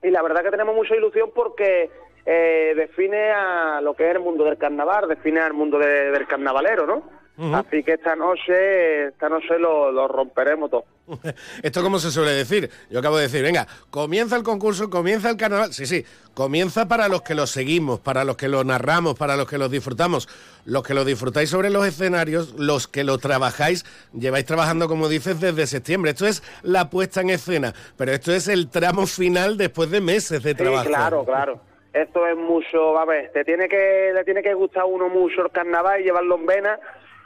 y 0.00 0.10
la 0.10 0.22
verdad 0.22 0.44
que 0.44 0.52
tenemos 0.52 0.76
mucha 0.76 0.94
ilusión 0.94 1.32
porque 1.34 1.90
eh, 2.26 2.74
define 2.76 3.30
a 3.30 3.80
lo 3.80 3.94
que 3.94 4.08
es 4.08 4.14
el 4.14 4.20
mundo 4.20 4.44
del 4.44 4.58
carnaval, 4.58 5.08
define 5.08 5.40
al 5.40 5.54
mundo 5.54 5.78
del 5.78 6.26
carnavalero, 6.26 6.86
¿no? 6.86 7.20
Así 7.54 7.82
que 7.82 7.94
esta 7.94 8.14
noche, 8.16 9.06
esta 9.08 9.30
noche 9.30 9.58
lo, 9.58 10.06
romperemos 10.08 10.70
todo. 10.70 10.84
Esto 11.62 11.82
como 11.82 11.98
se 11.98 12.10
suele 12.10 12.32
decir, 12.32 12.70
yo 12.90 12.98
acabo 12.98 13.16
de 13.16 13.22
decir, 13.22 13.42
venga, 13.42 13.66
comienza 13.88 14.36
el 14.36 14.42
concurso, 14.42 14.90
comienza 14.90 15.30
el 15.30 15.38
carnaval, 15.38 15.72
sí, 15.72 15.86
sí, 15.86 16.04
comienza 16.34 16.86
para 16.86 17.08
los 17.08 17.22
que 17.22 17.34
lo 17.34 17.46
seguimos, 17.46 17.98
para 17.98 18.24
los 18.24 18.36
que 18.36 18.48
lo 18.48 18.62
narramos, 18.62 19.16
para 19.16 19.36
los 19.36 19.48
que 19.48 19.56
lo 19.56 19.70
disfrutamos, 19.70 20.28
los 20.66 20.82
que 20.82 20.92
lo 20.92 21.06
disfrutáis 21.06 21.48
sobre 21.48 21.70
los 21.70 21.86
escenarios, 21.86 22.52
los 22.58 22.86
que 22.86 23.04
lo 23.04 23.16
trabajáis, 23.16 23.86
lleváis 24.12 24.44
trabajando, 24.44 24.86
como 24.86 25.08
dices, 25.08 25.40
desde 25.40 25.66
septiembre. 25.66 26.10
Esto 26.10 26.26
es 26.26 26.42
la 26.62 26.90
puesta 26.90 27.22
en 27.22 27.30
escena, 27.30 27.72
pero 27.96 28.12
esto 28.12 28.32
es 28.32 28.48
el 28.48 28.68
tramo 28.68 29.06
final 29.06 29.56
después 29.56 29.90
de 29.90 30.02
meses 30.02 30.42
de 30.42 30.54
trabajo. 30.54 30.88
claro, 30.88 31.24
claro 31.24 31.69
esto 31.92 32.26
es 32.26 32.36
mucho, 32.36 32.98
a 32.98 33.04
ver, 33.04 33.32
te 33.32 33.44
tiene 33.44 33.68
que, 33.68 34.12
le 34.14 34.24
tiene 34.24 34.42
que 34.42 34.54
gustar 34.54 34.84
uno 34.84 35.08
mucho 35.08 35.42
el 35.42 35.50
carnaval 35.50 36.00
y 36.00 36.04
llevarlo 36.04 36.36
en 36.36 36.46
vena, 36.46 36.80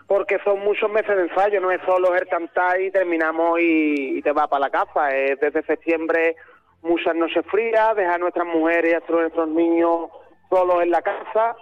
porque 0.06 0.38
son 0.44 0.60
muchos 0.60 0.90
meses 0.90 1.16
de 1.16 1.22
ensayo, 1.22 1.60
no 1.60 1.70
es 1.70 1.80
solo 1.86 2.14
el 2.14 2.26
cantar 2.28 2.80
y 2.80 2.90
terminamos 2.90 3.58
y, 3.60 4.20
te 4.22 4.32
vas 4.32 4.48
para 4.48 4.66
la 4.66 4.70
casa, 4.70 5.14
es 5.14 5.38
desde 5.40 5.62
septiembre 5.64 6.36
muchas 6.82 7.14
noches 7.14 7.44
frías, 7.46 7.96
dejar 7.96 8.14
a 8.14 8.18
nuestras 8.18 8.46
mujeres 8.46 8.92
y 8.92 8.94
a 8.94 9.12
nuestros 9.12 9.48
niños 9.48 10.10
solos 10.50 10.82
en 10.82 10.90
la 10.90 11.02
casa, 11.02 11.56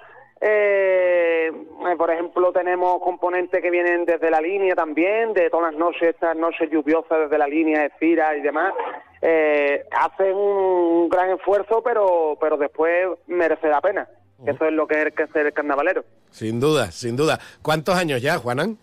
eh, 0.45 1.53
eh, 1.53 1.97
por 1.97 2.11
ejemplo, 2.11 2.53
tenemos 2.53 3.01
componentes 3.01 3.63
que 3.63 3.71
vienen 3.71 4.05
desde 4.05 4.29
la 4.29 4.41
línea 4.41 4.75
también, 4.75 5.33
de 5.35 5.49
todas 5.51 5.73
las 5.73 5.79
noches, 5.79 6.03
estas 6.03 6.37
noches 6.37 6.69
lluviosas 6.69 7.21
desde 7.21 7.39
la 7.39 7.47
línea 7.47 7.89
Fira 8.01 8.37
y 8.37 8.41
demás. 8.41 8.75
Eh, 9.21 9.85
hacen 9.93 10.35
un 10.35 11.09
gran 11.09 11.31
esfuerzo, 11.31 11.81
pero, 11.85 12.37
pero 12.41 12.57
después 12.57 13.07
merece 13.29 13.69
la 13.69 13.81
pena. 13.81 14.09
Eso 14.45 14.67
es 14.67 14.73
lo 14.73 14.89
que 14.89 15.01
es 15.01 15.31
ser 15.33 15.47
el 15.47 15.53
carnavalero. 15.53 16.05
Sin 16.31 16.59
duda, 16.59 16.91
sin 16.91 17.15
duda. 17.15 17.39
¿Cuántos 17.63 17.95
años 17.95 18.21
ya, 18.21 18.39
Juanan? 18.39 18.77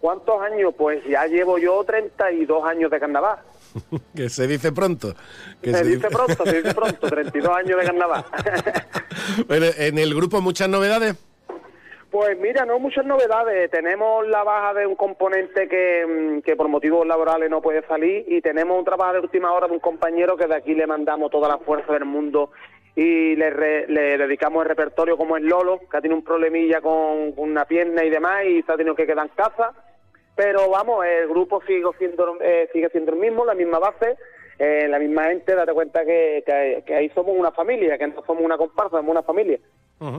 ¿Cuántos 0.00 0.40
años? 0.40 0.72
Pues 0.78 1.04
ya 1.04 1.26
llevo 1.26 1.58
yo 1.58 1.84
32 1.84 2.64
años 2.64 2.90
de 2.90 2.98
carnaval. 2.98 3.40
que 4.14 4.28
se 4.28 4.46
dice 4.46 4.72
pronto. 4.72 5.14
Que 5.62 5.72
se, 5.72 5.84
dice, 5.84 6.08
pronto, 6.08 6.44
se 6.44 6.62
dice 6.62 6.74
pronto, 6.74 7.08
32 7.08 7.56
años 7.56 7.80
de 7.80 7.86
carnaval. 7.86 8.24
bueno, 9.48 9.66
¿En 9.76 9.98
el 9.98 10.14
grupo 10.14 10.40
muchas 10.40 10.68
novedades? 10.68 11.16
Pues 12.10 12.36
mira, 12.40 12.64
no 12.64 12.80
muchas 12.80 13.06
novedades. 13.06 13.70
Tenemos 13.70 14.26
la 14.26 14.42
baja 14.42 14.74
de 14.74 14.86
un 14.86 14.96
componente 14.96 15.68
que, 15.68 16.04
mm, 16.06 16.42
que, 16.42 16.56
por 16.56 16.68
motivos 16.68 17.06
laborales 17.06 17.48
no 17.48 17.62
puede 17.62 17.86
salir 17.86 18.24
y 18.26 18.40
tenemos 18.40 18.76
un 18.76 18.84
trabajo 18.84 19.12
de 19.12 19.20
última 19.20 19.52
hora 19.52 19.68
de 19.68 19.74
un 19.74 19.80
compañero 19.80 20.36
que 20.36 20.48
de 20.48 20.56
aquí 20.56 20.74
le 20.74 20.88
mandamos 20.88 21.30
toda 21.30 21.48
la 21.48 21.58
fuerza 21.58 21.92
del 21.92 22.06
mundo 22.06 22.50
y 22.96 23.36
le, 23.36 23.86
le 23.86 24.18
dedicamos 24.18 24.62
el 24.62 24.68
repertorio 24.68 25.16
como 25.16 25.36
es 25.36 25.44
Lolo, 25.44 25.78
que 25.88 25.96
ha 25.96 26.00
tenido 26.00 26.18
un 26.18 26.24
problemilla 26.24 26.80
con, 26.80 27.32
una 27.36 27.64
pierna 27.64 28.04
y 28.04 28.10
demás 28.10 28.44
y 28.44 28.62
se 28.62 28.72
ha 28.72 28.76
tenido 28.76 28.96
que 28.96 29.06
quedar 29.06 29.26
en 29.26 29.32
casa 29.34 29.72
pero 30.36 30.70
vamos, 30.70 31.04
el 31.04 31.28
grupo 31.28 31.60
sigue 31.66 31.84
siendo, 31.98 32.38
eh, 32.40 32.68
sigue 32.72 32.88
siendo 32.90 33.12
el 33.12 33.18
mismo, 33.18 33.44
la 33.44 33.54
misma 33.54 33.78
base, 33.78 34.16
eh, 34.58 34.86
la 34.88 34.98
misma 34.98 35.24
gente, 35.24 35.54
date 35.54 35.72
cuenta 35.72 36.04
que, 36.04 36.42
que, 36.86 36.94
ahí 36.94 37.08
somos 37.10 37.36
una 37.36 37.50
familia, 37.52 37.96
que 37.98 38.06
no 38.08 38.22
somos 38.26 38.44
una 38.44 38.58
comparsa, 38.58 38.98
somos 38.98 39.10
una 39.10 39.22
familia. 39.22 39.58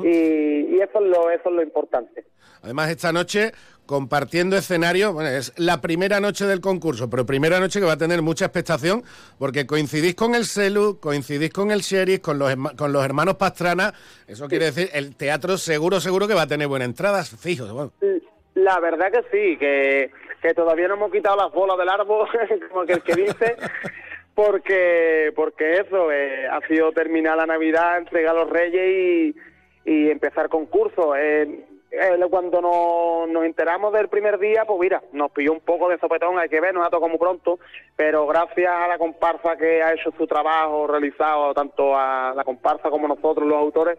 y, 0.04 0.80
eso, 0.80 1.00
es 1.00 1.08
lo, 1.08 1.30
eso 1.30 1.50
es 1.50 1.56
lo 1.56 1.62
importante. 1.62 2.26
Además, 2.62 2.90
esta 2.90 3.12
noche 3.12 3.52
compartiendo 3.86 4.56
escenario, 4.56 5.12
bueno, 5.12 5.30
es 5.30 5.54
la 5.58 5.82
primera 5.82 6.20
noche 6.20 6.46
del 6.46 6.62
concurso, 6.62 7.10
pero 7.10 7.26
primera 7.26 7.60
noche 7.60 7.80
que 7.80 7.86
va 7.86 7.94
a 7.94 7.98
tener 7.98 8.22
mucha 8.22 8.46
expectación, 8.46 9.04
porque 9.38 9.68
coincidís 9.68 10.16
con 10.16 10.34
el 10.34 10.46
Celu, 10.46 11.00
coincidís 11.00 11.52
con 11.52 11.72
el 11.72 11.82
Sheriff, 11.82 12.22
con 12.22 12.40
los, 12.40 12.56
con 12.78 12.94
los 12.94 13.04
hermanos 13.04 13.36
Pastrana, 13.36 13.94
eso 14.28 14.48
quiere 14.48 14.66
decir, 14.66 14.90
el 14.94 15.16
teatro 15.16 15.58
seguro, 15.58 16.00
seguro 16.00 16.28
que 16.28 16.34
va 16.34 16.44
a 16.44 16.48
tener 16.48 16.68
buenas 16.68 16.88
entradas, 16.88 17.36
fijo. 17.38 17.66
Bueno. 17.74 17.92
La 18.62 18.80
verdad 18.80 19.12
que 19.12 19.24
sí, 19.32 19.58
que, 19.58 20.12
que 20.42 20.54
todavía 20.54 20.88
no 20.88 20.96
hemos 20.96 21.12
quitado 21.12 21.36
las 21.36 21.52
bolas 21.52 21.78
del 21.78 21.90
árbol, 21.90 22.28
como 22.70 22.86
que 22.86 22.94
el 22.94 23.04
que 23.04 23.16
dice, 23.16 23.56
porque 24.36 25.32
porque 25.36 25.74
eso, 25.80 26.12
eh, 26.12 26.48
ha 26.48 26.60
sido 26.68 26.92
terminar 26.92 27.38
la 27.38 27.46
Navidad, 27.46 27.98
entregar 27.98 28.36
a 28.36 28.40
los 28.42 28.50
Reyes 28.50 29.34
y, 29.86 29.92
y 29.92 30.12
empezar 30.12 30.50
concursos. 30.50 31.16
Eh, 31.18 31.66
eh, 31.92 32.26
cuando 32.30 32.62
nos, 32.62 33.30
nos 33.30 33.44
enteramos 33.44 33.92
del 33.94 34.08
primer 34.08 34.40
día, 34.40 34.64
pues 34.66 34.80
mira, 34.80 35.02
nos 35.12 35.32
pilló 35.32 35.52
un 35.52 35.60
poco 35.60 35.90
de 35.90 35.98
sopetón, 35.98 36.40
hay 36.40 36.48
que 36.48 36.62
ver, 36.62 36.74
nos 36.74 36.88
ha 36.88 36.90
tocado 36.90 37.10
muy 37.10 37.18
pronto, 37.18 37.60
pero 37.96 38.26
gracias 38.28 38.72
a 38.72 38.88
la 38.88 38.98
comparsa 38.98 39.58
que 39.58 39.84
ha 39.84 39.94
hecho 39.94 40.12
su 40.18 40.26
trabajo 40.26 40.88
realizado, 40.88 41.54
tanto 41.54 41.98
a 41.98 42.34
la 42.36 42.44
comparsa 42.44 42.90
como 42.90 43.08
nosotros 43.08 43.46
los 43.48 43.58
autores, 43.58 43.98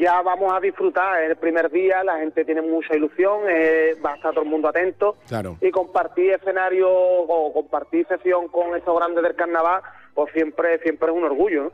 ya 0.00 0.22
vamos 0.22 0.52
a 0.52 0.60
disfrutar 0.60 1.22
el 1.24 1.36
primer 1.36 1.70
día, 1.70 2.02
la 2.04 2.18
gente 2.18 2.44
tiene 2.44 2.62
mucha 2.62 2.96
ilusión, 2.96 3.42
eh, 3.48 3.94
va 4.04 4.12
a 4.12 4.16
estar 4.16 4.32
todo 4.32 4.44
el 4.44 4.50
mundo 4.50 4.68
atento 4.68 5.16
Claro. 5.28 5.56
y 5.60 5.70
compartir 5.70 6.32
escenario 6.32 6.88
o 6.90 7.52
compartir 7.52 8.06
sesión 8.06 8.48
con 8.48 8.74
esos 8.76 8.96
grandes 8.96 9.22
del 9.22 9.34
carnaval, 9.34 9.82
pues 10.14 10.32
siempre, 10.32 10.78
siempre 10.78 11.10
es 11.10 11.14
un 11.16 11.24
orgullo, 11.24 11.64
¿no? 11.64 11.72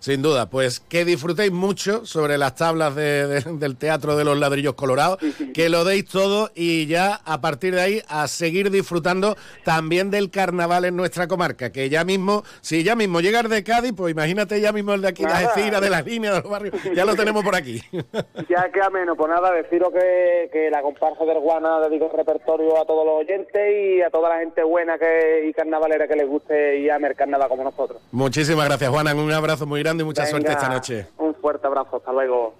Sin 0.00 0.22
duda, 0.22 0.50
pues 0.50 0.80
que 0.80 1.04
disfrutéis 1.04 1.52
mucho 1.52 2.06
sobre 2.06 2.38
las 2.38 2.54
tablas 2.54 2.94
de- 2.94 3.26
de- 3.26 3.52
del 3.58 3.76
Teatro 3.76 4.16
de 4.16 4.24
los 4.24 4.38
Ladrillos 4.38 4.74
Colorados, 4.74 5.18
que 5.54 5.68
lo 5.68 5.84
deis 5.84 6.06
todo 6.06 6.50
y 6.54 6.86
ya 6.86 7.20
a 7.24 7.40
partir 7.40 7.74
de 7.74 7.80
ahí 7.80 8.02
a 8.08 8.28
seguir 8.28 8.70
disfrutando 8.70 9.36
también 9.64 10.10
del 10.10 10.30
carnaval 10.30 10.84
en 10.84 10.96
nuestra 10.96 11.28
comarca, 11.28 11.70
que 11.70 11.88
ya 11.88 12.04
mismo, 12.04 12.44
si 12.60 12.82
ya 12.84 12.94
mismo 12.96 13.20
llegar 13.20 13.48
de 13.48 13.62
Cádiz, 13.64 13.92
pues 13.96 14.12
imagínate 14.12 14.60
ya 14.60 14.72
mismo 14.72 14.94
el 14.94 15.02
de 15.02 15.08
aquí, 15.08 15.22
Nada. 15.24 15.38
Algeciras, 15.38 15.80
de 15.80 15.90
las 15.90 16.04
líneas, 16.06 16.34
de 16.34 16.40
los 16.42 16.50
barrios, 16.50 16.74
ya 16.94 17.04
lo 17.04 17.14
tenemos 17.16 17.44
por 17.44 17.54
aquí. 17.54 17.82
Ya 18.48 18.70
queda 18.72 18.88
menos, 18.90 19.16
pues 19.16 19.28
nada, 19.30 19.52
deciros 19.52 19.92
que, 19.92 20.48
que 20.52 20.70
la 20.70 20.80
comparsa 20.82 21.24
del 21.24 21.38
Guana 21.38 21.80
dedico 21.80 22.06
el 22.10 22.16
repertorio 22.16 22.80
a 22.80 22.86
todos 22.86 23.04
los 23.04 23.14
oyentes 23.20 23.60
y 23.98 24.00
a 24.02 24.10
toda 24.10 24.30
la 24.30 24.38
gente 24.40 24.62
buena 24.62 24.98
que, 24.98 25.46
y 25.48 25.52
carnavalera 25.52 26.08
que 26.08 26.16
les 26.16 26.26
guste 26.26 26.78
y 26.80 26.88
ame 26.88 27.08
el 27.08 27.14
carnaval 27.14 27.48
como 27.48 27.64
nosotros. 27.64 28.00
Muchísimas 28.10 28.66
gracias, 28.66 28.90
Juana, 28.90 29.14
un 29.14 29.30
abrazo 29.32 29.66
muy 29.66 29.77
grande 29.82 30.02
y 30.02 30.06
mucha 30.06 30.22
Venga, 30.22 30.30
suerte 30.30 30.52
esta 30.52 30.68
noche. 30.68 31.06
Un 31.18 31.34
fuerte 31.34 31.66
abrazo, 31.66 31.96
hasta 31.96 32.12
luego. 32.12 32.54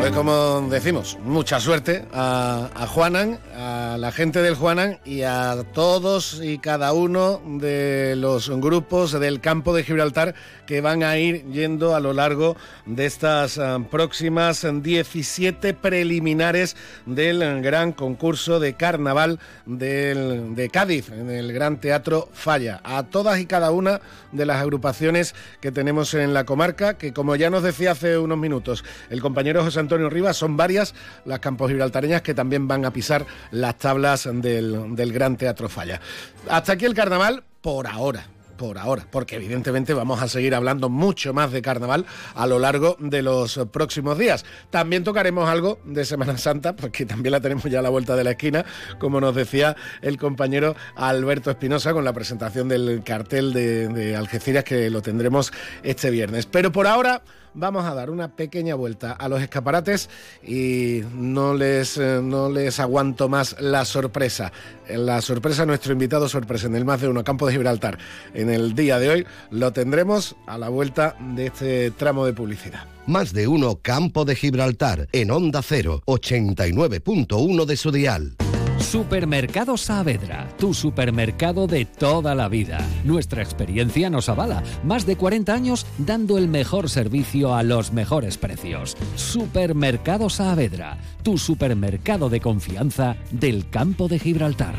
Pues 0.00 0.12
como 0.12 0.60
decimos, 0.70 1.18
mucha 1.24 1.58
suerte 1.60 2.04
a, 2.14 2.68
a 2.74 2.86
Juanan, 2.86 3.40
a 3.58 3.96
la 3.98 4.12
gente 4.12 4.40
del 4.40 4.54
Juanan 4.54 5.00
y 5.04 5.22
a 5.22 5.64
todos 5.72 6.40
y 6.40 6.58
cada 6.58 6.92
uno 6.92 7.42
de 7.44 8.14
los 8.16 8.48
grupos 8.50 9.18
del 9.18 9.40
campo 9.40 9.74
de 9.74 9.82
Gibraltar 9.82 10.36
que 10.64 10.80
van 10.80 11.02
a 11.02 11.18
ir 11.18 11.44
yendo 11.46 11.96
a 11.96 12.00
lo 12.00 12.12
largo 12.12 12.56
de 12.86 13.06
estas 13.06 13.58
ah, 13.58 13.80
próximas 13.90 14.64
17 14.70 15.74
preliminares 15.74 16.76
del 17.04 17.60
gran 17.60 17.90
concurso 17.90 18.60
de 18.60 18.74
carnaval 18.74 19.40
de 19.66 20.70
Cádiz, 20.72 21.10
en 21.10 21.28
el 21.28 21.52
Gran 21.52 21.80
Teatro 21.80 22.28
Falla. 22.32 22.80
A 22.84 23.04
todas 23.04 23.40
y 23.40 23.46
cada 23.46 23.72
una 23.72 24.00
de 24.30 24.46
las 24.46 24.62
agrupaciones 24.62 25.34
que 25.60 25.72
tenemos 25.72 26.14
en 26.14 26.32
la 26.32 26.44
comarca, 26.44 26.96
que 26.96 27.12
como 27.12 27.34
ya 27.34 27.50
nos 27.50 27.64
decía 27.64 27.90
hace 27.90 28.18
unos 28.18 28.38
minutos 28.38 28.84
el 29.10 29.20
compañero 29.20 29.64
José 29.64 29.80
Antonio 29.80 30.10
Rivas, 30.10 30.36
son 30.36 30.56
varias 30.56 30.94
las 31.24 31.40
campos 31.40 31.70
gibraltareñas 31.70 32.22
que 32.22 32.34
también 32.34 32.68
van 32.68 32.84
a 32.84 32.92
pisar 32.92 33.26
las 33.50 33.78
tablas 33.78 34.28
del, 34.32 34.94
del 34.94 35.12
Gran 35.12 35.36
Teatro 35.36 35.68
Falla. 35.68 36.00
Hasta 36.48 36.72
aquí 36.72 36.84
el 36.84 36.94
carnaval 36.94 37.44
por 37.60 37.86
ahora. 37.86 38.26
Por 38.58 38.76
ahora, 38.76 39.06
porque 39.08 39.36
evidentemente 39.36 39.94
vamos 39.94 40.20
a 40.20 40.26
seguir 40.26 40.52
hablando 40.52 40.88
mucho 40.88 41.32
más 41.32 41.52
de 41.52 41.62
carnaval 41.62 42.06
a 42.34 42.44
lo 42.48 42.58
largo 42.58 42.96
de 42.98 43.22
los 43.22 43.60
próximos 43.70 44.18
días. 44.18 44.44
También 44.70 45.04
tocaremos 45.04 45.48
algo 45.48 45.78
de 45.84 46.04
Semana 46.04 46.36
Santa, 46.38 46.74
porque 46.74 47.06
también 47.06 47.30
la 47.30 47.40
tenemos 47.40 47.62
ya 47.66 47.78
a 47.78 47.82
la 47.82 47.88
vuelta 47.88 48.16
de 48.16 48.24
la 48.24 48.32
esquina, 48.32 48.64
como 48.98 49.20
nos 49.20 49.36
decía 49.36 49.76
el 50.02 50.16
compañero 50.16 50.74
Alberto 50.96 51.52
Espinosa 51.52 51.92
con 51.92 52.04
la 52.04 52.12
presentación 52.12 52.68
del 52.68 53.02
cartel 53.04 53.52
de, 53.52 53.86
de 53.86 54.16
Algeciras 54.16 54.64
que 54.64 54.90
lo 54.90 55.02
tendremos 55.02 55.52
este 55.84 56.10
viernes. 56.10 56.46
Pero 56.46 56.72
por 56.72 56.88
ahora 56.88 57.22
vamos 57.58 57.84
a 57.84 57.94
dar 57.94 58.10
una 58.10 58.34
pequeña 58.34 58.74
vuelta 58.74 59.12
a 59.12 59.28
los 59.28 59.42
escaparates 59.42 60.08
y 60.42 61.02
no 61.14 61.54
les, 61.54 61.98
eh, 61.98 62.20
no 62.22 62.48
les 62.48 62.80
aguanto 62.80 63.28
más 63.28 63.56
la 63.60 63.84
sorpresa. 63.84 64.52
La 64.88 65.20
sorpresa, 65.20 65.66
nuestro 65.66 65.92
invitado 65.92 66.28
sorpresa 66.28 66.66
en 66.66 66.76
el 66.76 66.84
más 66.84 67.00
de 67.00 67.08
uno 67.08 67.24
campo 67.24 67.46
de 67.46 67.52
Gibraltar 67.52 67.98
en 68.32 68.50
el 68.50 68.74
día 68.74 68.98
de 68.98 69.10
hoy, 69.10 69.26
lo 69.50 69.72
tendremos 69.72 70.36
a 70.46 70.56
la 70.56 70.68
vuelta 70.68 71.16
de 71.34 71.46
este 71.46 71.90
tramo 71.90 72.24
de 72.24 72.32
publicidad. 72.32 72.84
Más 73.06 73.32
de 73.32 73.48
uno 73.48 73.80
Campo 73.80 74.24
de 74.24 74.36
Gibraltar 74.36 75.08
en 75.12 75.30
Onda 75.30 75.62
0, 75.62 76.02
89.1 76.06 77.64
de 77.64 77.76
su 77.76 77.90
dial. 77.90 78.36
Supermercado 78.78 79.76
Saavedra, 79.76 80.48
tu 80.56 80.72
supermercado 80.72 81.66
de 81.66 81.84
toda 81.84 82.34
la 82.34 82.48
vida. 82.48 82.78
Nuestra 83.04 83.42
experiencia 83.42 84.08
nos 84.08 84.28
avala. 84.28 84.62
Más 84.82 85.04
de 85.04 85.16
40 85.16 85.52
años 85.52 85.84
dando 85.98 86.38
el 86.38 86.48
mejor 86.48 86.88
servicio 86.88 87.54
a 87.54 87.62
los 87.62 87.92
mejores 87.92 88.38
precios. 88.38 88.96
Supermercado 89.16 90.30
Saavedra, 90.30 90.96
tu 91.22 91.38
supermercado 91.38 92.30
de 92.30 92.40
confianza 92.40 93.16
del 93.30 93.68
campo 93.68 94.08
de 94.08 94.18
Gibraltar. 94.20 94.74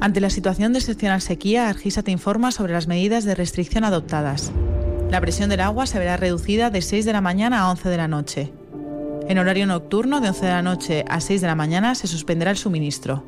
Ante 0.00 0.20
la 0.20 0.30
situación 0.30 0.72
de 0.72 0.80
excepcional 0.80 1.20
sequía, 1.20 1.68
Argisa 1.68 2.02
te 2.02 2.10
informa 2.10 2.50
sobre 2.52 2.72
las 2.72 2.86
medidas 2.86 3.24
de 3.24 3.34
restricción 3.34 3.84
adoptadas. 3.84 4.50
La 5.10 5.20
presión 5.20 5.48
del 5.48 5.60
agua 5.60 5.86
se 5.86 5.98
verá 5.98 6.16
reducida 6.16 6.70
de 6.70 6.82
6 6.82 7.04
de 7.04 7.12
la 7.12 7.20
mañana 7.20 7.60
a 7.60 7.70
11 7.70 7.88
de 7.88 7.96
la 7.96 8.08
noche. 8.08 8.52
En 9.30 9.38
horario 9.38 9.64
nocturno, 9.64 10.20
de 10.20 10.30
11 10.30 10.44
de 10.44 10.50
la 10.50 10.60
noche 10.60 11.04
a 11.08 11.20
6 11.20 11.40
de 11.40 11.46
la 11.46 11.54
mañana, 11.54 11.94
se 11.94 12.08
suspenderá 12.08 12.50
el 12.50 12.56
suministro. 12.56 13.22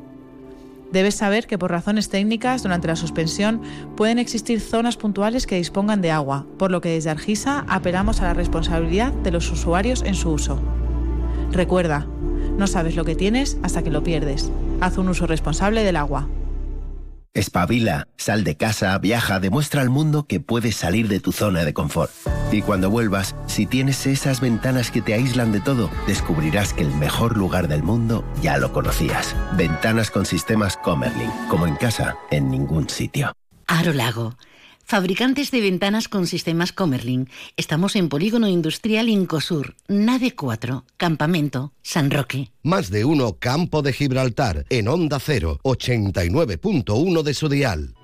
Debes 0.91 1.15
saber 1.15 1.47
que 1.47 1.57
por 1.57 1.71
razones 1.71 2.09
técnicas, 2.09 2.61
durante 2.61 2.89
la 2.89 2.97
suspensión, 2.97 3.61
pueden 3.95 4.19
existir 4.19 4.59
zonas 4.59 4.97
puntuales 4.97 5.47
que 5.47 5.55
dispongan 5.55 6.01
de 6.01 6.11
agua, 6.11 6.45
por 6.59 6.71
lo 6.71 6.81
que 6.81 6.89
desde 6.89 7.09
Argisa 7.09 7.63
apelamos 7.69 8.19
a 8.19 8.25
la 8.25 8.33
responsabilidad 8.33 9.13
de 9.13 9.31
los 9.31 9.49
usuarios 9.49 10.03
en 10.03 10.15
su 10.15 10.31
uso. 10.31 10.59
Recuerda, 11.53 12.05
no 12.57 12.67
sabes 12.67 12.97
lo 12.97 13.05
que 13.05 13.15
tienes 13.15 13.57
hasta 13.63 13.81
que 13.81 13.89
lo 13.89 14.03
pierdes. 14.03 14.51
Haz 14.81 14.97
un 14.97 15.07
uso 15.07 15.25
responsable 15.25 15.85
del 15.85 15.95
agua. 15.95 16.27
Espabila, 17.35 18.07
sal 18.15 18.43
de 18.43 18.57
casa, 18.57 18.95
viaja, 18.99 19.39
demuestra 19.39 19.81
al 19.81 19.89
mundo 19.89 20.27
que 20.27 20.39
puedes 20.39 20.75
salir 20.75 21.07
de 21.07 21.19
tu 21.19 21.31
zona 21.31 21.65
de 21.65 21.73
confort. 21.73 22.11
Y 22.51 22.61
cuando 22.61 22.91
vuelvas, 22.91 23.35
si 23.47 23.65
tienes 23.65 24.05
esas 24.05 24.39
ventanas 24.39 24.91
que 24.91 25.01
te 25.01 25.15
aíslan 25.15 25.51
de 25.51 25.59
todo, 25.59 25.89
descubrirás 26.05 26.73
que 26.73 26.83
el 26.83 26.93
mejor 26.93 27.35
lugar 27.35 27.67
del 27.67 27.81
mundo 27.81 28.23
ya 28.43 28.59
lo 28.59 28.71
conocías. 28.71 29.35
Ventanas 29.57 30.11
con 30.11 30.27
sistemas 30.27 30.77
Comerlin, 30.77 31.31
como 31.49 31.65
en 31.65 31.75
casa, 31.75 32.15
en 32.29 32.51
ningún 32.51 32.87
sitio. 32.87 33.33
Aro 33.65 33.93
Lago. 33.93 34.35
Fabricantes 34.83 35.49
de 35.51 35.61
ventanas 35.61 36.07
con 36.07 36.27
sistemas 36.27 36.71
Comerlin. 36.73 37.29
Estamos 37.57 37.95
en 37.95 38.09
Polígono 38.09 38.47
Industrial 38.47 39.09
Incosur, 39.09 39.75
Nave 39.87 40.35
4, 40.35 40.85
Campamento, 40.97 41.73
San 41.81 42.11
Roque. 42.11 42.51
Más 42.61 42.89
de 42.89 43.05
uno 43.05 43.37
Campo 43.39 43.81
de 43.81 43.93
Gibraltar 43.93 44.65
en 44.69 44.87
Onda 44.87 45.19
0, 45.19 45.59
89.1 45.63 47.23
de 47.23 47.33
su 47.33 47.49
dial. 47.49 47.95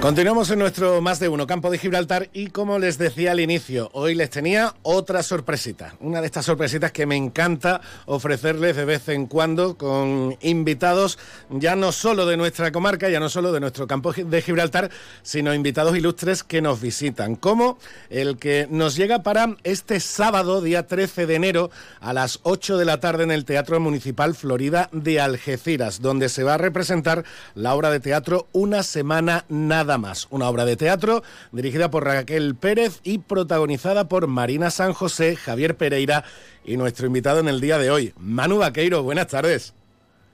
Continuamos 0.00 0.48
en 0.52 0.60
nuestro 0.60 1.02
más 1.02 1.18
de 1.18 1.28
uno 1.28 1.48
campo 1.48 1.72
de 1.72 1.78
Gibraltar 1.78 2.30
y 2.32 2.50
como 2.50 2.78
les 2.78 2.98
decía 2.98 3.32
al 3.32 3.40
inicio, 3.40 3.90
hoy 3.94 4.14
les 4.14 4.30
tenía 4.30 4.76
otra 4.82 5.24
sorpresita. 5.24 5.96
Una 5.98 6.20
de 6.20 6.26
estas 6.26 6.44
sorpresitas 6.44 6.92
que 6.92 7.04
me 7.04 7.16
encanta 7.16 7.80
ofrecerles 8.06 8.76
de 8.76 8.84
vez 8.84 9.08
en 9.08 9.26
cuando 9.26 9.76
con 9.76 10.36
invitados 10.40 11.18
ya 11.50 11.74
no 11.74 11.90
solo 11.90 12.26
de 12.26 12.36
nuestra 12.36 12.70
comarca, 12.70 13.08
ya 13.08 13.18
no 13.18 13.28
solo 13.28 13.50
de 13.50 13.58
nuestro 13.58 13.88
campo 13.88 14.12
de 14.12 14.40
Gibraltar, 14.40 14.88
sino 15.22 15.52
invitados 15.52 15.96
ilustres 15.96 16.44
que 16.44 16.62
nos 16.62 16.80
visitan, 16.80 17.34
como 17.34 17.78
el 18.08 18.38
que 18.38 18.68
nos 18.70 18.94
llega 18.94 19.24
para 19.24 19.56
este 19.64 19.98
sábado, 19.98 20.62
día 20.62 20.86
13 20.86 21.26
de 21.26 21.34
enero, 21.34 21.70
a 22.00 22.12
las 22.12 22.38
8 22.44 22.78
de 22.78 22.84
la 22.84 23.00
tarde 23.00 23.24
en 23.24 23.32
el 23.32 23.44
Teatro 23.44 23.80
Municipal 23.80 24.36
Florida 24.36 24.90
de 24.92 25.20
Algeciras, 25.20 26.00
donde 26.00 26.28
se 26.28 26.44
va 26.44 26.54
a 26.54 26.58
representar 26.58 27.24
la 27.56 27.74
obra 27.74 27.90
de 27.90 27.98
teatro 27.98 28.46
Una 28.52 28.84
Semana 28.84 29.44
Nada 29.48 29.87
Una 30.30 30.48
obra 30.48 30.66
de 30.66 30.76
teatro 30.76 31.22
dirigida 31.50 31.90
por 31.90 32.04
Raquel 32.04 32.54
Pérez 32.54 33.00
y 33.04 33.18
protagonizada 33.18 34.06
por 34.06 34.26
Marina 34.26 34.70
San 34.70 34.92
José, 34.92 35.34
Javier 35.34 35.78
Pereira 35.78 36.24
y 36.62 36.76
nuestro 36.76 37.06
invitado 37.06 37.40
en 37.40 37.48
el 37.48 37.62
día 37.62 37.78
de 37.78 37.90
hoy, 37.90 38.12
Manu 38.18 38.58
Vaqueiro. 38.58 39.02
Buenas 39.02 39.28
tardes. 39.28 39.72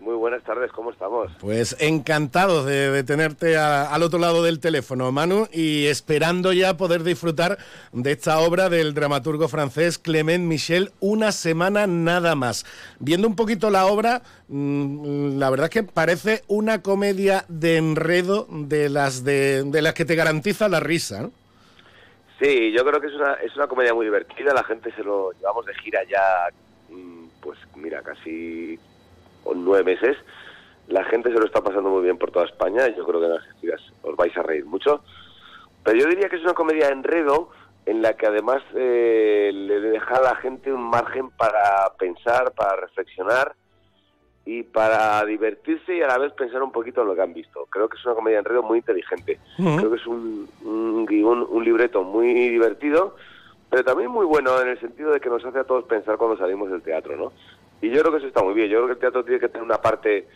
Muy 0.05 0.17
buenas 0.17 0.43
tardes, 0.43 0.71
¿cómo 0.71 0.91
estamos? 0.91 1.33
Pues 1.41 1.75
encantados 1.81 2.67
de, 2.67 3.03
tenerte 3.05 3.57
al 3.57 4.03
otro 4.03 4.19
lado 4.19 4.43
del 4.43 4.61
teléfono, 4.61 5.11
Manu, 5.11 5.49
y 5.51 5.87
esperando 5.87 6.53
ya 6.53 6.77
poder 6.77 7.05
disfrutar 7.05 7.57
de 7.91 8.13
esta 8.13 8.39
obra 8.41 8.69
del 8.69 8.93
dramaturgo 8.93 9.49
francés 9.49 9.99
Clement 9.99 10.45
Michel, 10.45 10.91
una 11.01 11.33
semana 11.33 11.87
nada 11.87 12.35
más. 12.35 12.67
Viendo 12.99 13.27
un 13.27 13.35
poquito 13.35 13.71
la 13.71 13.87
obra, 13.87 14.21
mm, 14.49 15.39
la 15.39 15.49
verdad 15.49 15.69
es 15.69 15.71
que 15.71 15.83
parece 15.85 16.43
una 16.49 16.83
comedia 16.83 17.47
de 17.49 17.79
enredo 17.79 18.47
de 18.51 18.91
las, 18.91 19.25
de, 19.25 19.63
de 19.65 19.81
las 19.81 19.95
que 19.95 20.05
te 20.05 20.17
garantiza 20.17 20.69
la 20.69 20.81
risa, 20.81 21.23
¿no? 21.23 21.33
Sí, 22.39 22.73
yo 22.73 22.85
creo 22.85 23.01
que 23.01 23.07
es 23.07 23.15
una, 23.15 23.33
es 23.43 23.57
una 23.57 23.69
comedia 23.69 23.95
muy 23.95 24.05
divertida, 24.05 24.53
la 24.53 24.65
gente 24.65 24.93
se 24.93 25.03
lo 25.03 25.33
llevamos 25.33 25.65
de 25.65 25.75
gira 25.77 26.05
ya, 26.05 26.49
mm, 26.91 27.25
pues 27.41 27.59
mira, 27.75 28.03
casi 28.03 28.79
nueve 29.55 29.95
meses. 29.95 30.17
La 30.89 31.05
gente 31.05 31.33
se 31.33 31.39
lo 31.39 31.47
está 31.47 31.63
pasando 31.63 31.91
muy 31.91 32.03
bien 32.03 32.19
por 32.19 32.31
toda 32.31 32.47
España 32.47 32.89
y 32.89 32.95
yo 32.95 33.05
creo 33.05 33.21
que 33.21 33.27
en 33.27 33.35
las 33.35 33.53
giras 33.61 33.81
os 34.03 34.17
vais 34.17 34.37
a 34.37 34.43
reír 34.43 34.65
mucho. 34.65 35.03
Pero 35.83 35.99
yo 35.99 36.07
diría 36.07 36.29
que 36.29 36.37
es 36.37 36.43
una 36.43 36.55
comedia 36.55 36.87
de 36.87 36.93
enredo 36.93 37.51
en 37.87 38.03
la 38.03 38.15
que 38.15 38.27
además 38.27 38.63
eh, 38.75 39.51
le 39.53 39.81
deja 39.81 40.17
a 40.17 40.23
la 40.23 40.37
gente 40.37 40.73
un 40.73 40.83
margen 40.83 41.31
para 41.31 41.93
pensar, 41.99 42.53
para 42.53 42.77
reflexionar 42.77 43.55
y 44.47 44.63
para 44.63 45.25
divertirse 45.25 45.97
y 45.97 46.03
a 46.03 46.07
la 46.07 46.19
vez 46.19 46.33
pensar 46.33 46.63
un 46.63 46.73
poquito 46.73 47.03
en 47.03 47.09
lo 47.09 47.15
que 47.15 47.23
han 47.23 47.33
visto. 47.33 47.67
Creo 47.71 47.89
que 47.89 47.97
es 47.97 48.05
una 48.05 48.15
comedia 48.15 48.37
de 48.37 48.41
enredo 48.41 48.63
muy 48.63 48.79
inteligente. 48.79 49.39
Creo 49.57 49.91
que 49.91 49.97
es 49.97 50.07
un, 50.07 50.49
un, 50.65 51.47
un, 51.51 51.65
libreto 51.65 52.03
muy 52.03 52.33
divertido, 52.35 53.17
pero 53.71 53.85
también 53.85 54.11
muy 54.11 54.27
bueno 54.27 54.61
en 54.61 54.69
el 54.69 54.81
sentido 54.81 55.13
de 55.13 55.21
que 55.21 55.31
nos 55.31 55.45
hace 55.45 55.59
a 55.59 55.65
todos 55.65 55.85
pensar 55.85 56.17
cuando 56.17 56.37
salimos 56.37 56.71
del 56.71 56.83
teatro, 56.83 57.17
¿no? 57.17 57.33
Y 57.85 57.91
yo 57.91 58.01
creo 58.01 58.13
que 58.13 58.19
eso 58.19 58.29
está 58.29 58.43
muy 58.43 58.55
bien. 58.55 58.71
Yo 58.71 58.79
creo 58.79 58.87
que 58.87 58.93
el 58.95 58.99
teatro 58.99 59.25
tiene 59.25 59.41
que 59.41 59.49
tener 59.49 59.63
una 59.63 59.77
parte, 59.77 60.27